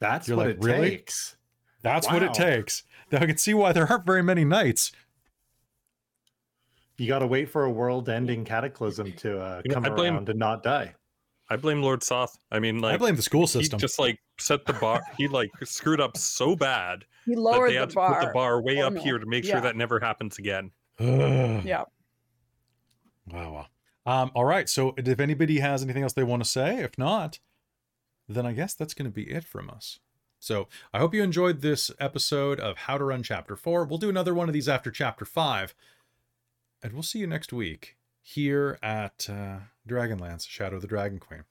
That's 0.00 0.28
You're 0.28 0.36
what 0.36 0.46
like, 0.46 0.56
it 0.56 0.62
"Really?" 0.64 0.90
takes. 0.90 1.36
That's 1.82 2.06
what 2.06 2.22
it 2.22 2.32
takes. 2.34 2.84
Now 3.10 3.18
I 3.18 3.26
can 3.26 3.36
see 3.36 3.52
why 3.54 3.72
there 3.72 3.86
aren't 3.90 4.06
very 4.06 4.22
many 4.22 4.44
knights. 4.44 4.92
You 6.98 7.08
got 7.08 7.20
to 7.20 7.26
wait 7.26 7.48
for 7.50 7.64
a 7.64 7.70
world-ending 7.70 8.44
cataclysm 8.44 9.12
to 9.14 9.40
uh, 9.40 9.62
You 9.64 9.70
know, 9.70 9.74
come 9.74 9.84
I 9.84 9.90
blame- 9.90 10.14
around 10.14 10.28
and 10.28 10.38
not 10.38 10.62
die. 10.62 10.94
I 11.50 11.56
blame 11.56 11.80
Lord 11.82 12.02
Soth. 12.02 12.36
I 12.52 12.58
mean, 12.58 12.80
like 12.80 12.94
I 12.94 12.96
blame 12.98 13.16
the 13.16 13.22
school 13.22 13.42
he 13.42 13.46
system. 13.46 13.78
just 13.78 13.98
like 13.98 14.18
set 14.38 14.66
the 14.66 14.74
bar. 14.74 15.00
He 15.16 15.26
like 15.28 15.50
screwed 15.64 16.00
up 16.00 16.16
so 16.16 16.54
bad 16.54 17.04
He 17.26 17.34
that 17.34 17.40
lowered 17.40 17.70
they 17.70 17.74
the 17.74 17.80
had 17.80 17.90
to 17.90 17.94
bar. 17.94 18.20
put 18.20 18.26
the 18.28 18.32
bar 18.32 18.60
way 18.62 18.82
Oh, 18.82 18.86
up 18.88 18.92
no. 18.94 19.00
here 19.02 19.18
to 19.18 19.26
make 19.26 19.44
Yeah. 19.44 19.52
sure 19.54 19.60
that 19.62 19.76
never 19.76 20.00
happens 20.00 20.38
again. 20.38 20.72
Yeah. 21.00 21.84
Wow, 23.26 23.52
wow. 23.52 23.66
Um, 24.22 24.30
all 24.34 24.44
right. 24.44 24.68
So 24.68 24.94
if 24.96 25.20
anybody 25.20 25.58
has 25.60 25.82
anything 25.82 26.02
else 26.02 26.14
they 26.14 26.22
want 26.22 26.42
to 26.42 26.48
say, 26.48 26.78
if 26.78 26.96
not, 26.96 27.38
then 28.28 28.46
I 28.46 28.52
guess 28.52 28.74
that's 28.74 28.94
going 28.94 29.10
to 29.10 29.14
be 29.14 29.24
it 29.30 29.44
from 29.44 29.68
us. 29.70 29.98
So 30.40 30.68
I 30.94 30.98
hope 30.98 31.14
you 31.14 31.22
enjoyed 31.22 31.60
this 31.60 31.90
episode 32.00 32.58
of 32.60 32.78
How 32.78 32.96
to 32.96 33.04
Run 33.04 33.22
Chapter 33.22 33.56
4. 33.56 33.84
We'll 33.84 33.98
do 33.98 34.08
another 34.08 34.32
one 34.34 34.48
of 34.48 34.54
these 34.54 34.68
after 34.68 34.90
Chapter 34.90 35.24
5. 35.24 35.74
And 36.82 36.92
we'll 36.92 37.02
see 37.02 37.18
you 37.18 37.26
next 37.26 37.52
week 37.52 37.96
here 38.22 38.78
at 38.82 39.28
uh, 39.28 39.58
Dragonlance, 39.88 40.48
Shadow 40.48 40.76
of 40.76 40.82
the 40.82 40.88
Dragon 40.88 41.18
Queen. 41.18 41.44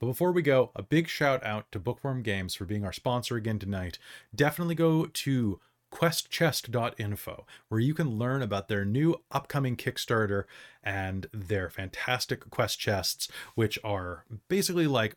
But 0.00 0.06
before 0.06 0.32
we 0.32 0.42
go, 0.42 0.70
a 0.76 0.82
big 0.82 1.08
shout 1.08 1.44
out 1.44 1.70
to 1.72 1.80
Bookworm 1.80 2.22
Games 2.22 2.54
for 2.54 2.64
being 2.64 2.84
our 2.84 2.92
sponsor 2.92 3.36
again 3.36 3.58
tonight. 3.58 3.98
Definitely 4.34 4.76
go 4.76 5.06
to 5.06 5.60
questchest.info 5.92 7.46
where 7.68 7.80
you 7.80 7.94
can 7.94 8.18
learn 8.18 8.42
about 8.42 8.68
their 8.68 8.84
new 8.84 9.16
upcoming 9.30 9.76
Kickstarter 9.76 10.44
and 10.82 11.26
their 11.32 11.70
fantastic 11.70 12.48
quest 12.50 12.78
chests, 12.78 13.28
which 13.54 13.78
are 13.82 14.24
basically 14.48 14.86
like 14.86 15.16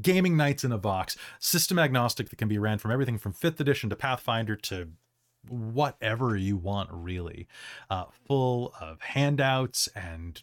gaming 0.00 0.36
nights 0.36 0.64
in 0.64 0.72
a 0.72 0.78
box, 0.78 1.16
system 1.38 1.78
agnostic 1.78 2.28
that 2.30 2.36
can 2.36 2.48
be 2.48 2.58
ran 2.58 2.78
from 2.78 2.90
everything 2.90 3.18
from 3.18 3.32
5th 3.32 3.60
edition 3.60 3.90
to 3.90 3.96
Pathfinder 3.96 4.56
to 4.56 4.88
whatever 5.48 6.36
you 6.36 6.56
want, 6.56 6.90
really. 6.92 7.48
Uh, 7.90 8.04
full 8.26 8.74
of 8.80 9.00
handouts 9.00 9.88
and 9.94 10.42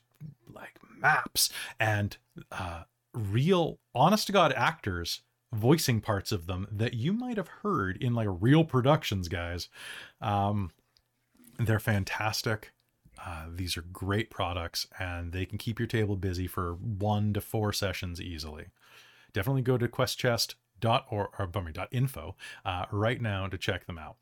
like 0.52 0.80
maps 1.00 1.50
and 1.80 2.18
uh, 2.52 2.84
real, 3.16 3.80
honest 3.94 4.28
to 4.28 4.34
God 4.34 4.54
actors 4.54 5.22
voicing 5.54 6.02
parts 6.02 6.32
of 6.32 6.48
them 6.48 6.68
that 6.72 6.94
you 6.94 7.14
might 7.14 7.38
have 7.38 7.48
heard 7.48 7.98
in 7.98 8.14
like 8.14 8.28
real 8.30 8.64
productions, 8.64 9.28
guys. 9.28 9.70
Um, 10.22 10.72
they're 11.58 11.80
fantastic. 11.80 12.74
Uh, 13.24 13.46
these 13.50 13.78
are 13.78 13.82
great 13.82 14.30
products 14.30 14.88
and 15.00 15.32
they 15.32 15.46
can 15.46 15.58
keep 15.58 15.80
your 15.80 15.88
table 15.88 16.18
busy 16.18 16.48
for 16.48 16.74
one 16.74 17.34
to 17.34 17.42
four 17.42 17.72
sessions 17.72 18.20
easily. 18.20 18.68
Definitely 19.34 19.62
go 19.62 19.78
to 19.78 19.88
questchest.or 19.88 20.56
or, 21.10 21.30
or, 21.40 21.72
dot 21.72 21.88
info 21.92 22.36
uh, 22.66 22.86
right 22.92 23.22
now 23.22 23.48
to 23.48 23.58
check 23.58 23.88
them 23.88 23.98
out. 23.98 24.18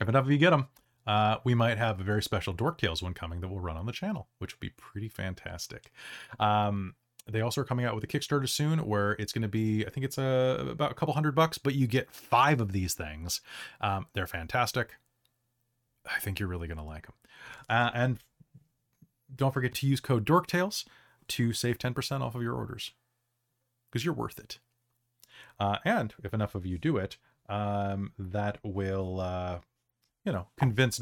If 0.00 0.08
enough 0.08 0.24
of 0.24 0.30
you 0.30 0.38
get 0.38 0.50
them, 0.50 0.68
uh, 1.06 1.36
we 1.44 1.54
might 1.54 1.78
have 1.78 2.00
a 2.00 2.04
very 2.04 2.22
special 2.22 2.52
Dork 2.52 2.78
Tales 2.78 3.02
one 3.02 3.14
coming 3.14 3.40
that 3.40 3.48
will 3.48 3.60
run 3.60 3.76
on 3.76 3.86
the 3.86 3.92
channel, 3.92 4.28
which 4.38 4.54
would 4.54 4.60
be 4.60 4.70
pretty 4.70 5.08
fantastic. 5.08 5.90
Um, 6.38 6.94
they 7.26 7.40
also 7.40 7.60
are 7.60 7.64
coming 7.64 7.86
out 7.86 7.94
with 7.94 8.04
a 8.04 8.06
Kickstarter 8.06 8.48
soon 8.48 8.80
where 8.80 9.12
it's 9.12 9.32
going 9.32 9.42
to 9.42 9.48
be, 9.48 9.86
I 9.86 9.90
think 9.90 10.04
it's 10.04 10.18
a, 10.18 10.66
about 10.70 10.90
a 10.90 10.94
couple 10.94 11.14
hundred 11.14 11.34
bucks, 11.34 11.58
but 11.58 11.74
you 11.74 11.86
get 11.86 12.10
five 12.10 12.60
of 12.60 12.72
these 12.72 12.94
things. 12.94 13.40
Um, 13.80 14.06
they're 14.12 14.26
fantastic. 14.26 14.96
I 16.04 16.18
think 16.18 16.40
you're 16.40 16.48
really 16.48 16.66
going 16.66 16.78
to 16.78 16.84
like 16.84 17.06
them. 17.06 17.14
Uh, 17.68 17.90
and 17.94 18.18
don't 19.34 19.54
forget 19.54 19.74
to 19.74 19.86
use 19.86 20.00
code 20.00 20.26
DorkTales 20.26 20.84
to 21.28 21.52
save 21.52 21.78
10% 21.78 22.20
off 22.20 22.34
of 22.34 22.42
your 22.42 22.54
orders 22.54 22.92
because 23.90 24.04
you're 24.04 24.14
worth 24.14 24.38
it. 24.38 24.58
Uh, 25.60 25.78
and 25.84 26.14
if 26.24 26.34
enough 26.34 26.54
of 26.54 26.66
you 26.66 26.76
do 26.76 26.96
it, 26.96 27.16
um, 27.48 28.12
that 28.18 28.58
will, 28.62 29.20
uh, 29.20 29.58
you 30.24 30.32
know, 30.32 30.48
convince 30.56 31.00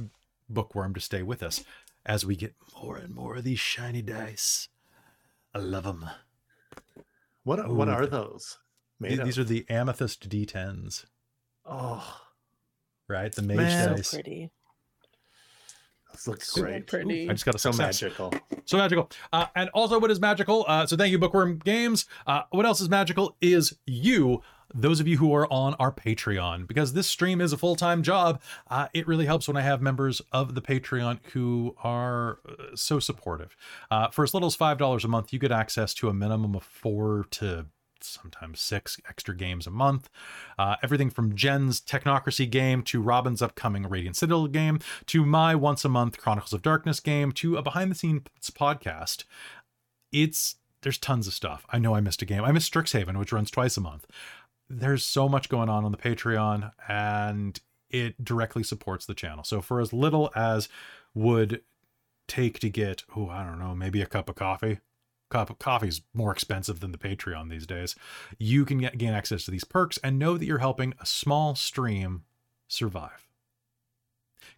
Bookworm 0.49 0.95
to 0.95 1.01
stay 1.01 1.23
with 1.23 1.43
us 1.43 1.65
as 2.05 2.27
we 2.27 2.37
get 2.37 2.55
more 2.83 2.97
and 2.97 3.15
more 3.15 3.37
of 3.37 3.45
these 3.45 3.61
shiny 3.61 4.03
dice. 4.03 4.69
I 5.55 5.59
love 5.59 5.85
them. 5.85 6.09
What 7.45 7.69
what 7.71 7.89
are 7.89 8.07
those? 8.07 8.59
These, 9.01 9.19
Made 9.19 9.27
these 9.27 9.39
are 9.39 9.45
the 9.45 9.65
Amethyst 9.71 10.29
D10s, 10.29 11.07
oh, 11.65 12.21
right? 13.09 13.33
The 13.35 13.43
mage 13.43 13.57
Man. 13.57 13.89
So 13.89 13.95
dice. 13.97 14.15
pretty. 14.15 14.51
those 16.13 16.27
look 16.29 16.43
So 16.43 16.61
great. 16.61 16.87
pretty. 16.87 17.29
I 17.31 17.33
just 17.33 17.45
got 17.47 17.55
a 17.55 17.59
So 17.59 17.71
success. 17.71 18.03
magical. 18.03 18.35
So 18.67 18.77
magical. 18.77 19.11
Uh, 19.33 19.47
and 19.55 19.71
also, 19.71 19.99
what 19.99 20.11
is 20.11 20.21
magical? 20.21 20.65
Uh, 20.69 20.85
so 20.87 20.97
thank 20.97 21.13
you, 21.13 21.19
Bookworm 21.19 21.59
Games. 21.59 22.05
Uh, 22.27 22.43
what 22.51 22.67
else 22.67 22.81
is 22.81 22.89
magical 22.91 23.37
is 23.41 23.77
you, 23.87 24.43
those 24.75 25.01
of 25.01 25.09
you 25.09 25.19
who 25.19 25.35
are 25.35 25.51
on 25.53 25.75
our 25.75 25.93
Patreon, 25.93 26.67
because 26.67 26.93
this 26.93 27.07
stream 27.07 27.41
is 27.41 27.53
a 27.53 27.59
full 27.59 27.77
time 27.77 28.03
job. 28.03 28.41
Uh, 28.69 28.89
it 28.95 29.07
really 29.07 29.27
helps 29.27 29.49
when 29.49 29.57
I 29.57 29.63
have 29.63 29.83
members 29.83 30.21
of 30.33 30.55
the 30.55 30.63
Patreon 30.63 31.21
who 31.33 31.75
are 31.83 32.39
uh, 32.49 32.77
so 32.77 32.99
supportive. 32.99 33.57
Uh, 33.91 34.09
for 34.09 34.25
as 34.25 34.35
little 34.35 34.47
as 34.47 34.57
$5 34.57 35.05
a 35.05 35.09
month, 35.09 35.33
you 35.33 35.39
get 35.39 35.53
access 35.53 35.95
to 35.95 36.09
a 36.09 36.15
minimum 36.15 36.55
of 36.55 36.63
four 36.63 37.27
to 37.33 37.67
sometimes 38.03 38.61
six 38.61 38.99
extra 39.09 39.37
games 39.37 39.67
a 39.67 39.71
month. 39.71 40.09
Uh, 40.59 40.77
everything 40.83 41.11
from 41.11 41.35
Jen's 41.35 41.81
Technocracy 41.81 42.49
game 42.49 42.83
to 42.85 43.01
Robin's 43.01 43.43
upcoming 43.43 43.89
Radiant 43.89 44.17
Citadel 44.17 44.47
game 44.47 44.81
to 45.07 45.27
my 45.27 45.55
once 45.55 45.85
a 45.85 45.89
month 45.89 46.19
Chronicles 46.19 46.53
of 46.53 46.63
Darkness 46.63 47.01
game 47.01 47.33
to 47.33 47.57
a 47.57 47.63
behind 47.63 47.91
the 47.91 47.95
scenes 47.95 48.23
podcast. 48.51 49.25
It's 50.13 50.57
there's 50.83 50.99
tons 50.99 51.27
of 51.27 51.35
stuff. 51.35 51.67
I 51.71 51.79
know 51.79 51.95
I 51.95 52.01
missed 52.01 52.23
a 52.23 52.27
game. 52.27 52.43
I 52.43 52.53
missed 52.53 52.73
Strixhaven, 52.73 53.19
which 53.19 53.33
runs 53.33 53.51
twice 53.51 53.77
a 53.77 53.81
month. 53.81 54.07
There's 54.71 55.05
so 55.05 55.29
much 55.29 55.49
going 55.49 55.69
on 55.69 55.85
on 55.85 55.91
the 55.91 55.99
Patreon, 55.99 56.71
and 56.89 57.61
it 57.91 58.25
directly 58.25 58.63
supports 58.63 59.05
the 59.05 59.15
channel. 59.15 59.43
So 59.43 59.61
for 59.61 59.81
as 59.81 59.93
little 59.93 60.31
as 60.37 60.69
would 61.13 61.63
take 62.29 62.61
to 62.61 62.71
get, 62.71 63.03
oh, 63.17 63.29
I 63.29 63.45
don't 63.45 63.59
know, 63.59 63.75
maybe 63.75 64.01
a 64.01 64.07
cup 64.07 64.29
of 64.29 64.37
coffee. 64.37 64.79
Cup 65.29 65.51
of 65.51 65.59
coffee 65.59 65.89
is 65.89 66.03
more 66.15 66.31
expensive 66.31 66.79
than 66.79 66.93
the 66.93 66.99
Patreon 66.99 67.51
these 67.51 67.67
days. 67.67 67.97
You 68.39 68.65
can 68.65 68.79
get, 68.79 68.97
gain 68.97 69.13
access 69.13 69.45
to 69.45 69.51
these 69.51 69.65
perks 69.65 69.99
and 70.05 70.19
know 70.19 70.39
that 70.39 70.47
you're 70.47 70.59
helping 70.59 70.95
a 71.01 71.07
small 71.07 71.57
stream 71.57 72.23
survive. 72.69 73.29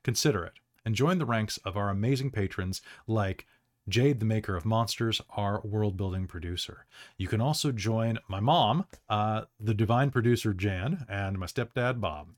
Consider 0.03 0.45
it 0.45 0.55
and 0.85 0.95
join 0.95 1.19
the 1.19 1.27
ranks 1.27 1.57
of 1.59 1.77
our 1.77 1.89
amazing 1.89 2.31
patrons 2.31 2.83
like 3.07 3.47
Jade, 3.89 4.21
the 4.21 4.27
maker 4.27 4.57
of 4.57 4.65
monsters, 4.65 5.21
our 5.37 5.61
world 5.63 5.97
building 5.97 6.27
producer. 6.27 6.87
You 7.17 7.29
can 7.29 7.41
also 7.41 7.73
join 7.73 8.19
my 8.29 8.41
mom, 8.41 8.87
uh, 9.09 9.43
the 9.59 9.75
divine 9.75 10.11
producer 10.11 10.55
Jan, 10.55 11.05
and 11.09 11.39
my 11.39 11.47
stepdad 11.47 12.01
Bob, 12.01 12.29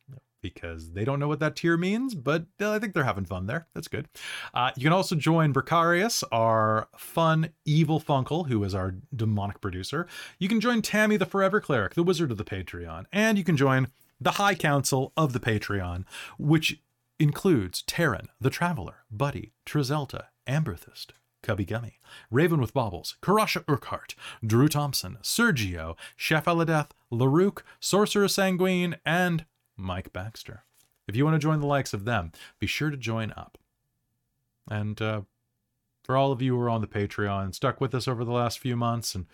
because 0.40 0.92
they 0.92 1.04
don't 1.04 1.18
know 1.18 1.28
what 1.28 1.40
that 1.40 1.56
tier 1.56 1.76
means, 1.76 2.14
but 2.14 2.44
uh, 2.60 2.72
I 2.72 2.78
think 2.78 2.92
they're 2.92 3.04
having 3.04 3.24
fun 3.24 3.46
there. 3.46 3.66
That's 3.74 3.88
good. 3.88 4.08
Uh, 4.52 4.70
you 4.76 4.82
can 4.82 4.92
also 4.92 5.14
join 5.14 5.54
Bricarius, 5.54 6.22
our 6.30 6.88
fun, 6.96 7.50
evil 7.64 7.98
Funkle, 8.00 8.48
who 8.48 8.62
is 8.62 8.74
our 8.74 8.94
demonic 9.14 9.60
producer. 9.60 10.06
You 10.38 10.48
can 10.48 10.60
join 10.60 10.82
Tammy, 10.82 11.16
the 11.16 11.26
Forever 11.26 11.60
Cleric, 11.60 11.94
the 11.94 12.02
wizard 12.02 12.30
of 12.30 12.36
the 12.36 12.44
Patreon. 12.44 13.06
And 13.12 13.38
you 13.38 13.44
can 13.44 13.56
join 13.56 13.88
the 14.20 14.32
High 14.32 14.54
Council 14.54 15.12
of 15.16 15.32
the 15.32 15.40
Patreon, 15.40 16.04
which 16.38 16.80
includes 17.18 17.82
Terran, 17.82 18.28
the 18.40 18.50
Traveler, 18.50 19.04
Buddy, 19.10 19.52
Trizelta, 19.64 20.24
Amberthist, 20.46 21.08
Cubby 21.44 21.64
Gummy, 21.64 22.00
Raven 22.30 22.60
with 22.60 22.74
Baubles, 22.74 23.16
Karasha 23.22 23.62
Urquhart, 23.68 24.14
Drew 24.44 24.66
Thompson, 24.66 25.18
Sergio, 25.22 25.94
Chef 26.16 26.46
Eladeth, 26.46 26.90
Larouk, 27.12 27.60
Sorcerer 27.78 28.28
Sanguine, 28.28 28.96
and 29.04 29.44
Mike 29.76 30.12
Baxter. 30.12 30.64
If 31.06 31.14
you 31.14 31.24
want 31.24 31.34
to 31.34 31.38
join 31.38 31.60
the 31.60 31.66
likes 31.66 31.92
of 31.92 32.06
them, 32.06 32.32
be 32.58 32.66
sure 32.66 32.90
to 32.90 32.96
join 32.96 33.32
up. 33.36 33.58
And 34.70 35.00
uh, 35.02 35.20
for 36.02 36.16
all 36.16 36.32
of 36.32 36.40
you 36.40 36.56
who 36.56 36.62
are 36.62 36.70
on 36.70 36.80
the 36.80 36.86
Patreon, 36.86 37.54
stuck 37.54 37.80
with 37.80 37.94
us 37.94 38.08
over 38.08 38.24
the 38.24 38.32
last 38.32 38.58
few 38.58 38.74
months 38.74 39.14
and 39.14 39.26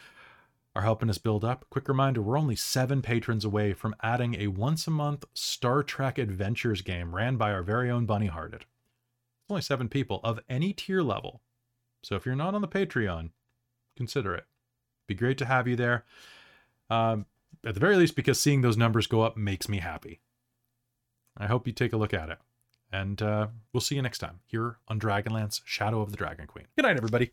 are 0.74 0.82
helping 0.82 1.10
us 1.10 1.18
build 1.18 1.44
up, 1.44 1.64
quick 1.70 1.88
reminder 1.88 2.20
we're 2.20 2.38
only 2.38 2.56
seven 2.56 3.02
patrons 3.02 3.44
away 3.44 3.72
from 3.72 3.94
adding 4.02 4.34
a 4.34 4.48
once 4.48 4.86
a 4.86 4.90
month 4.90 5.24
Star 5.32 5.82
Trek 5.84 6.18
Adventures 6.18 6.82
game 6.82 7.14
ran 7.14 7.36
by 7.36 7.52
our 7.52 7.62
very 7.62 7.90
own 7.90 8.04
Bunny 8.04 8.26
Hearted. 8.26 8.64
Only 9.48 9.62
seven 9.62 9.88
people 9.88 10.20
of 10.24 10.40
any 10.48 10.72
tier 10.72 11.02
level. 11.02 11.40
So 12.02 12.16
if 12.16 12.24
you're 12.24 12.34
not 12.34 12.54
on 12.54 12.60
the 12.60 12.68
Patreon, 12.68 13.30
consider 13.96 14.34
it. 14.34 14.44
Be 15.06 15.14
great 15.14 15.38
to 15.38 15.44
have 15.44 15.68
you 15.68 15.76
there. 15.76 16.04
Um, 16.88 17.26
at 17.64 17.74
the 17.74 17.80
very 17.80 17.96
least, 17.96 18.16
because 18.16 18.40
seeing 18.40 18.62
those 18.62 18.76
numbers 18.76 19.06
go 19.06 19.22
up 19.22 19.36
makes 19.36 19.68
me 19.68 19.78
happy. 19.78 20.20
I 21.36 21.46
hope 21.46 21.66
you 21.66 21.72
take 21.72 21.92
a 21.92 21.96
look 21.96 22.14
at 22.14 22.30
it. 22.30 22.38
And 22.92 23.20
uh, 23.22 23.48
we'll 23.72 23.80
see 23.80 23.94
you 23.94 24.02
next 24.02 24.18
time 24.18 24.40
here 24.46 24.78
on 24.88 24.98
Dragonlance 24.98 25.60
Shadow 25.64 26.00
of 26.00 26.10
the 26.10 26.16
Dragon 26.16 26.46
Queen. 26.46 26.66
Good 26.76 26.82
night, 26.82 26.96
everybody. 26.96 27.30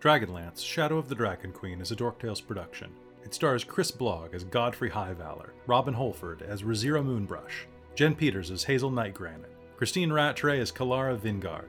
Dragonlance 0.00 0.64
Shadow 0.64 0.98
of 0.98 1.08
the 1.08 1.14
Dragon 1.14 1.52
Queen 1.52 1.80
is 1.80 1.90
a 1.90 1.96
Dork 1.96 2.20
Tales 2.20 2.40
production. 2.40 2.90
It 3.24 3.34
stars 3.34 3.64
Chris 3.64 3.90
Blogg 3.90 4.34
as 4.34 4.44
Godfrey 4.44 4.90
Highvalor, 4.90 5.50
Robin 5.66 5.94
Holford 5.94 6.42
as 6.42 6.62
Rizira 6.62 7.02
Moonbrush, 7.02 7.64
Jen 7.94 8.14
Peters 8.14 8.50
as 8.50 8.64
Hazeal 8.64 8.92
Nightgranite, 8.92 9.48
Christine 9.76 10.12
Rattray 10.12 10.60
as 10.60 10.70
Kelara 10.70 11.18
Vingard, 11.18 11.68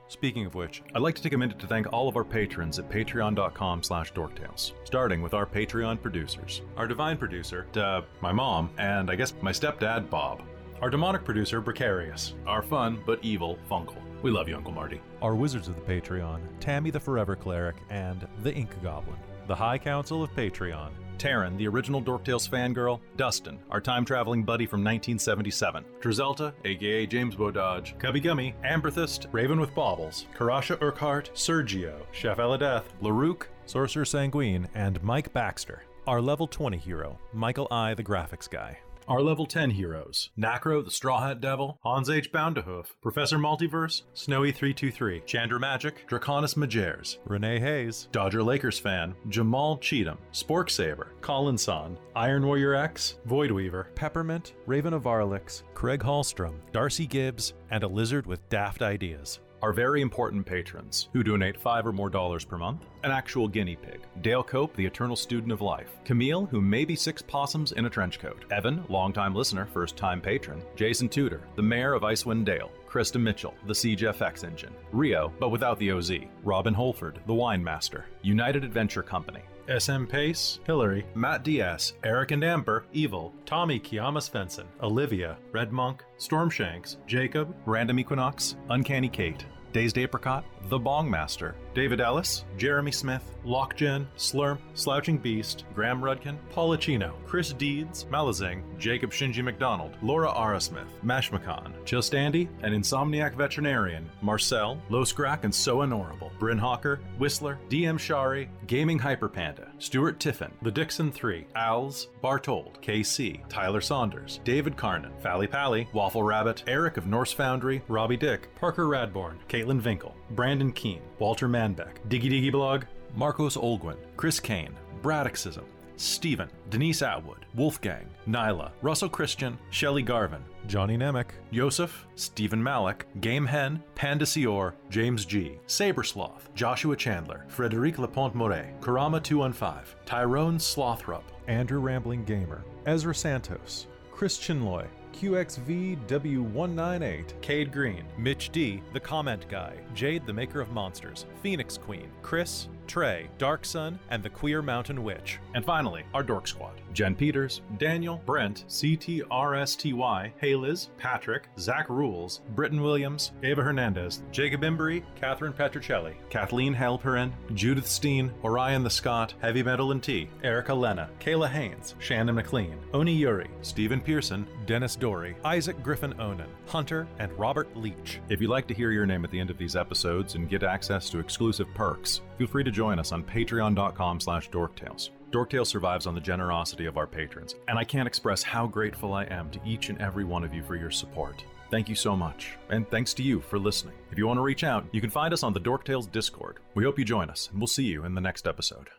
Speaking 0.11 0.45
of 0.45 0.55
which, 0.55 0.83
I'd 0.93 1.01
like 1.01 1.15
to 1.15 1.23
take 1.23 1.31
a 1.31 1.37
minute 1.37 1.57
to 1.59 1.67
thank 1.67 1.93
all 1.93 2.09
of 2.09 2.17
our 2.17 2.25
patrons 2.25 2.77
at 2.79 2.89
patreon.com 2.89 3.81
slash 3.81 4.11
dorktales, 4.11 4.73
starting 4.83 5.21
with 5.21 5.33
our 5.33 5.45
Patreon 5.45 6.01
producers. 6.01 6.63
Our 6.75 6.85
divine 6.85 7.15
producer, 7.15 7.65
uh, 7.75 8.01
my 8.19 8.33
mom, 8.33 8.71
and 8.77 9.09
I 9.09 9.15
guess 9.15 9.33
my 9.41 9.53
stepdad, 9.53 10.09
Bob. 10.09 10.41
Our 10.81 10.89
demonic 10.89 11.23
producer, 11.23 11.61
Precarious. 11.61 12.33
Our 12.45 12.61
fun 12.61 13.01
but 13.05 13.19
evil, 13.23 13.57
Funkle. 13.69 14.01
We 14.21 14.31
love 14.31 14.49
you, 14.49 14.57
Uncle 14.57 14.73
Marty. 14.73 14.99
Our 15.21 15.33
wizards 15.33 15.69
of 15.69 15.75
the 15.75 15.81
Patreon, 15.81 16.41
Tammy 16.59 16.89
the 16.89 16.99
Forever 16.99 17.37
Cleric, 17.37 17.77
and 17.89 18.27
the 18.43 18.53
Ink 18.53 18.71
Goblin. 18.83 19.15
The 19.47 19.55
High 19.55 19.77
Council 19.77 20.23
of 20.23 20.31
Patreon, 20.31 20.91
Taryn, 21.21 21.55
the 21.57 21.67
original 21.67 22.01
Dorktales 22.01 22.49
fangirl, 22.49 22.99
Dustin, 23.15 23.59
our 23.69 23.79
time 23.79 24.03
traveling 24.03 24.43
buddy 24.43 24.65
from 24.65 24.79
1977, 24.79 25.85
Drizelta, 25.99 26.51
aka 26.65 27.05
James 27.05 27.35
Bododge, 27.35 27.97
Cubby 27.99 28.19
Gummy, 28.19 28.55
Amberthist, 28.65 29.27
Raven 29.31 29.59
with 29.59 29.75
Baubles, 29.75 30.25
Karasha 30.35 30.81
Urquhart, 30.81 31.29
Sergio, 31.35 32.01
Chef 32.11 32.37
Eladeth, 32.37 32.85
Larouk, 33.03 33.43
Sorcerer 33.67 34.05
Sanguine, 34.05 34.67
and 34.73 35.01
Mike 35.03 35.31
Baxter. 35.31 35.83
Our 36.07 36.19
level 36.21 36.47
20 36.47 36.77
hero, 36.77 37.19
Michael 37.33 37.67
I, 37.69 37.93
the 37.93 38.03
graphics 38.03 38.49
guy. 38.49 38.79
Our 39.11 39.21
level 39.21 39.45
10 39.45 39.71
heroes 39.71 40.29
Nacro, 40.37 40.81
the 40.81 40.89
Straw 40.89 41.19
Hat 41.19 41.41
Devil, 41.41 41.77
Hans 41.83 42.09
H. 42.09 42.31
Boundahoof, 42.31 42.95
Professor 43.01 43.37
Multiverse, 43.37 44.03
Snowy323, 44.15 45.25
Chandra 45.25 45.59
Magic, 45.59 46.07
Draconis 46.07 46.55
Majers, 46.55 47.17
Renee 47.25 47.59
Hayes, 47.59 48.07
Dodger 48.13 48.41
Lakers 48.41 48.79
fan, 48.79 49.13
Jamal 49.27 49.77
Cheatham, 49.79 50.17
Spork 50.31 50.69
Saber, 50.69 51.11
Colin 51.19 51.57
Son, 51.57 51.97
Iron 52.15 52.45
Warrior 52.47 52.73
X, 52.73 53.17
Voidweaver, 53.27 53.93
Peppermint, 53.95 54.53
Raven 54.65 54.93
of 54.93 55.03
Arlix, 55.03 55.63
Craig 55.73 55.99
Hallstrom, 55.99 56.53
Darcy 56.71 57.05
Gibbs, 57.05 57.51
and 57.69 57.83
a 57.83 57.87
lizard 57.89 58.25
with 58.25 58.47
daft 58.47 58.81
ideas. 58.81 59.41
Our 59.61 59.73
very 59.73 60.01
important 60.01 60.43
patrons 60.43 61.09
who 61.13 61.21
donate 61.21 61.55
five 61.55 61.85
or 61.85 61.91
more 61.91 62.09
dollars 62.09 62.43
per 62.43 62.57
month, 62.57 62.81
an 63.03 63.11
actual 63.11 63.47
guinea 63.47 63.75
pig, 63.75 63.99
Dale 64.21 64.43
Cope, 64.43 64.75
the 64.75 64.85
eternal 64.85 65.15
student 65.15 65.51
of 65.51 65.61
life, 65.61 65.91
Camille, 66.03 66.47
who 66.47 66.61
may 66.61 66.83
be 66.83 66.95
six 66.95 67.21
possums 67.21 67.71
in 67.71 67.85
a 67.85 67.89
trench 67.89 68.17
coat, 68.17 68.43
Evan, 68.49 68.83
longtime 68.89 69.35
listener, 69.35 69.67
first 69.67 69.95
time 69.95 70.19
patron, 70.19 70.63
Jason 70.75 71.07
Tudor, 71.07 71.41
the 71.55 71.61
mayor 71.61 71.93
of 71.93 72.01
Icewind 72.01 72.43
Dale, 72.43 72.71
Krista 72.89 73.21
Mitchell, 73.21 73.53
the 73.67 73.75
Siege 73.75 74.01
FX 74.01 74.43
engine, 74.43 74.73
Rio, 74.91 75.31
but 75.39 75.49
without 75.49 75.77
the 75.77 75.91
OZ, 75.91 76.11
Robin 76.43 76.73
Holford, 76.73 77.19
the 77.27 77.33
wine 77.33 77.63
master, 77.63 78.05
United 78.23 78.63
Adventure 78.63 79.03
Company, 79.03 79.41
SM 79.79 80.05
Pace, 80.05 80.59
Hillary, 80.65 81.05
Matt 81.15 81.43
Diaz, 81.43 81.93
Eric 82.03 82.31
and 82.31 82.43
Amber, 82.43 82.83
Evil, 82.93 83.33
Tommy 83.45 83.79
Kiama 83.79 84.19
Svensson, 84.19 84.65
Olivia, 84.81 85.37
Red 85.51 85.71
Monk, 85.71 86.03
Stormshanks, 86.17 86.97
Jacob, 87.05 87.55
Random 87.65 87.99
Equinox, 87.99 88.55
Uncanny 88.69 89.07
Kate, 89.07 89.45
Dazed 89.73 89.97
Apricot, 89.97 90.43
The 90.69 90.77
Bong 90.77 91.09
Master, 91.09 91.55
David 91.73 92.01
Ellis, 92.01 92.43
Jeremy 92.57 92.91
Smith, 92.91 93.23
Lockgen, 93.45 94.05
Slurm, 94.17 94.57
Slouching 94.73 95.17
Beast, 95.17 95.65
Graham 95.73 96.01
Rudkin, 96.01 96.37
Paulachino, 96.53 97.13
Chris 97.25 97.53
Deeds, 97.53 98.05
Malazing, 98.11 98.61
Jacob 98.77 99.11
Shinji 99.11 99.43
McDonald, 99.43 99.95
Laura 100.01 100.29
Arasmith, 100.31 100.91
Mashmakan, 101.03 101.73
Just 101.85 102.13
Andy, 102.13 102.49
an 102.61 102.73
Insomniac 102.73 103.35
Veterinarian, 103.35 104.09
Marcel, 104.21 104.81
Losgrak 104.89 105.43
and 105.43 105.53
So 105.53 105.81
Honorable, 105.81 106.31
Bryn 106.39 106.57
Hawker, 106.57 106.99
Whistler, 107.17 107.57
DM 107.69 107.97
Shari, 107.97 108.49
Gaming 108.67 108.99
Hyperpanda, 108.99 109.69
Stuart 109.79 110.19
Tiffin, 110.19 110.51
The 110.61 110.71
Dixon 110.71 111.11
3, 111.11 111.47
Owls, 111.55 112.09
Bartold, 112.23 112.81
KC, 112.81 113.47
Tyler 113.49 113.81
Saunders, 113.81 114.39
David 114.43 114.75
Carnan, 114.75 115.13
Fally 115.23 115.49
Pally, 115.49 115.87
Waffle 115.93 116.23
Rabbit, 116.23 116.63
Eric 116.67 116.97
of 116.97 117.07
Norse 117.07 117.33
Foundry, 117.33 117.81
Robbie 117.87 118.17
Dick, 118.17 118.53
Parker 118.55 118.85
Radborn, 118.85 119.35
Caitlin 119.47 119.81
Vinkel, 119.81 120.13
Brandon 120.35 120.71
Keene, 120.71 121.01
Walter 121.19 121.47
Manbeck, 121.47 121.97
Diggy 122.07 122.29
Diggy 122.29 122.51
Blog, 122.51 122.85
Marcos 123.15 123.57
Olguin, 123.57 123.97
Chris 124.17 124.39
Kane, 124.39 124.75
Braddockism, 125.01 125.63
Stephen, 125.97 126.49
Denise 126.69 127.03
Atwood, 127.03 127.45
Wolfgang, 127.53 128.07
Nyla, 128.27 128.71
Russell 128.81 129.09
Christian, 129.09 129.57
Shelley 129.69 130.01
Garvin, 130.01 130.43
Johnny 130.67 130.97
Nemec, 130.97 131.27
Yosef, 131.51 132.07
Stephen 132.15 132.61
Malik, 132.61 133.05
Game 133.19 133.45
Hen, 133.45 133.83
Panda 133.93 134.25
Sior, 134.25 134.73
James 134.89 135.25
G, 135.25 135.59
Sabersloth, 135.67 136.53
Joshua 136.55 136.95
Chandler, 136.95 137.45
Frederic 137.49 137.97
Laponte 137.97 138.33
Moret, 138.33 138.79
Karama 138.81 139.21
215, 139.21 139.95
Tyrone 140.05 140.57
Slothrup, 140.57 141.23
Andrew 141.47 141.79
Rambling 141.79 142.23
Gamer, 142.23 142.63
Ezra 142.85 143.13
Santos, 143.13 143.87
Chris 144.11 144.39
Chinloy, 144.39 144.87
QXVW198, 145.13 147.41
Cade 147.41 147.71
Green, 147.71 148.03
Mitch 148.17 148.49
D, 148.51 148.81
The 148.93 148.99
Comment 148.99 149.47
Guy, 149.49 149.75
Jade 149.93 150.25
the 150.25 150.33
Maker 150.33 150.59
of 150.61 150.71
Monsters, 150.71 151.25
Phoenix 151.41 151.77
Queen, 151.77 152.11
Chris, 152.21 152.67
Trey, 152.87 153.29
Dark 153.37 153.63
Sun, 153.65 153.99
and 154.09 154.21
the 154.21 154.29
Queer 154.29 154.61
Mountain 154.61 155.03
Witch. 155.03 155.39
And 155.55 155.63
finally, 155.63 156.03
our 156.13 156.23
Dork 156.23 156.47
Squad 156.47 156.81
Jen 156.93 157.15
Peters, 157.15 157.61
Daniel, 157.77 158.21
Brent, 158.25 158.65
CTRSTY, 158.67 160.31
Hayliz, 160.41 160.89
Patrick, 160.97 161.47
Zach 161.57 161.89
Rules, 161.89 162.41
Britton 162.53 162.81
Williams, 162.81 163.31
Ava 163.43 163.61
Hernandez, 163.61 164.23
Jacob 164.31 164.61
Embry, 164.61 165.03
Catherine 165.15 165.53
Petricelli, 165.53 166.15
Kathleen 166.29 166.75
Halperin, 166.75 167.31
Judith 167.53 167.87
Steen, 167.87 168.31
Orion 168.43 168.83
the 168.83 168.89
Scott, 168.89 169.33
Heavy 169.39 169.63
Metal 169.63 169.91
and 169.91 170.03
Tea, 170.03 170.29
Erica 170.43 170.73
Lena, 170.73 171.09
Kayla 171.19 171.49
Haynes, 171.49 171.95
Shannon 171.99 172.35
McLean, 172.35 172.77
Oni 172.93 173.13
Yuri, 173.13 173.49
Stephen 173.61 174.01
Pearson, 174.01 174.45
Dennis 174.65 174.97
Dory, 174.97 175.35
Isaac 175.45 175.81
Griffin 175.81 176.13
Onan, 176.19 176.49
Hunter, 176.67 177.07
and 177.19 177.31
Robert 177.39 177.75
Leach. 177.77 178.19
If 178.29 178.41
you'd 178.41 178.49
like 178.49 178.67
to 178.67 178.73
hear 178.73 178.91
your 178.91 179.05
name 179.05 179.23
at 179.23 179.31
the 179.31 179.39
end 179.39 179.49
of 179.49 179.57
these 179.57 179.75
episodes 179.75 180.35
and 180.35 180.49
get 180.49 180.63
access 180.63 181.09
to 181.11 181.19
exclusive 181.31 181.73
perks, 181.73 182.19
feel 182.37 182.45
free 182.45 182.61
to 182.61 182.71
join 182.71 182.99
us 182.99 183.13
on 183.13 183.23
patreon.com 183.23 184.19
slash 184.19 184.49
dorktales. 184.49 185.11
Dorktales 185.31 185.67
survives 185.67 186.05
on 186.05 186.13
the 186.13 186.19
generosity 186.19 186.87
of 186.87 186.97
our 186.97 187.07
patrons, 187.07 187.55
and 187.69 187.79
I 187.79 187.85
can't 187.85 188.05
express 188.05 188.43
how 188.43 188.67
grateful 188.67 189.13
I 189.13 189.23
am 189.23 189.49
to 189.51 189.59
each 189.65 189.87
and 189.87 189.97
every 190.01 190.25
one 190.25 190.43
of 190.43 190.53
you 190.53 190.61
for 190.61 190.75
your 190.75 190.91
support. 190.91 191.45
Thank 191.69 191.87
you 191.87 191.95
so 191.95 192.17
much, 192.17 192.57
and 192.69 192.85
thanks 192.89 193.13
to 193.13 193.23
you 193.23 193.39
for 193.39 193.57
listening. 193.57 193.95
If 194.11 194.17
you 194.17 194.27
want 194.27 194.39
to 194.39 194.43
reach 194.43 194.65
out, 194.65 194.85
you 194.91 194.99
can 194.99 195.09
find 195.09 195.33
us 195.33 195.41
on 195.41 195.53
the 195.53 195.61
Dorktales 195.61 196.11
Discord. 196.11 196.57
We 196.75 196.83
hope 196.83 196.99
you 196.99 197.05
join 197.05 197.29
us, 197.29 197.47
and 197.49 197.61
we'll 197.61 197.67
see 197.67 197.85
you 197.85 198.03
in 198.03 198.13
the 198.13 198.19
next 198.19 198.45
episode. 198.45 198.89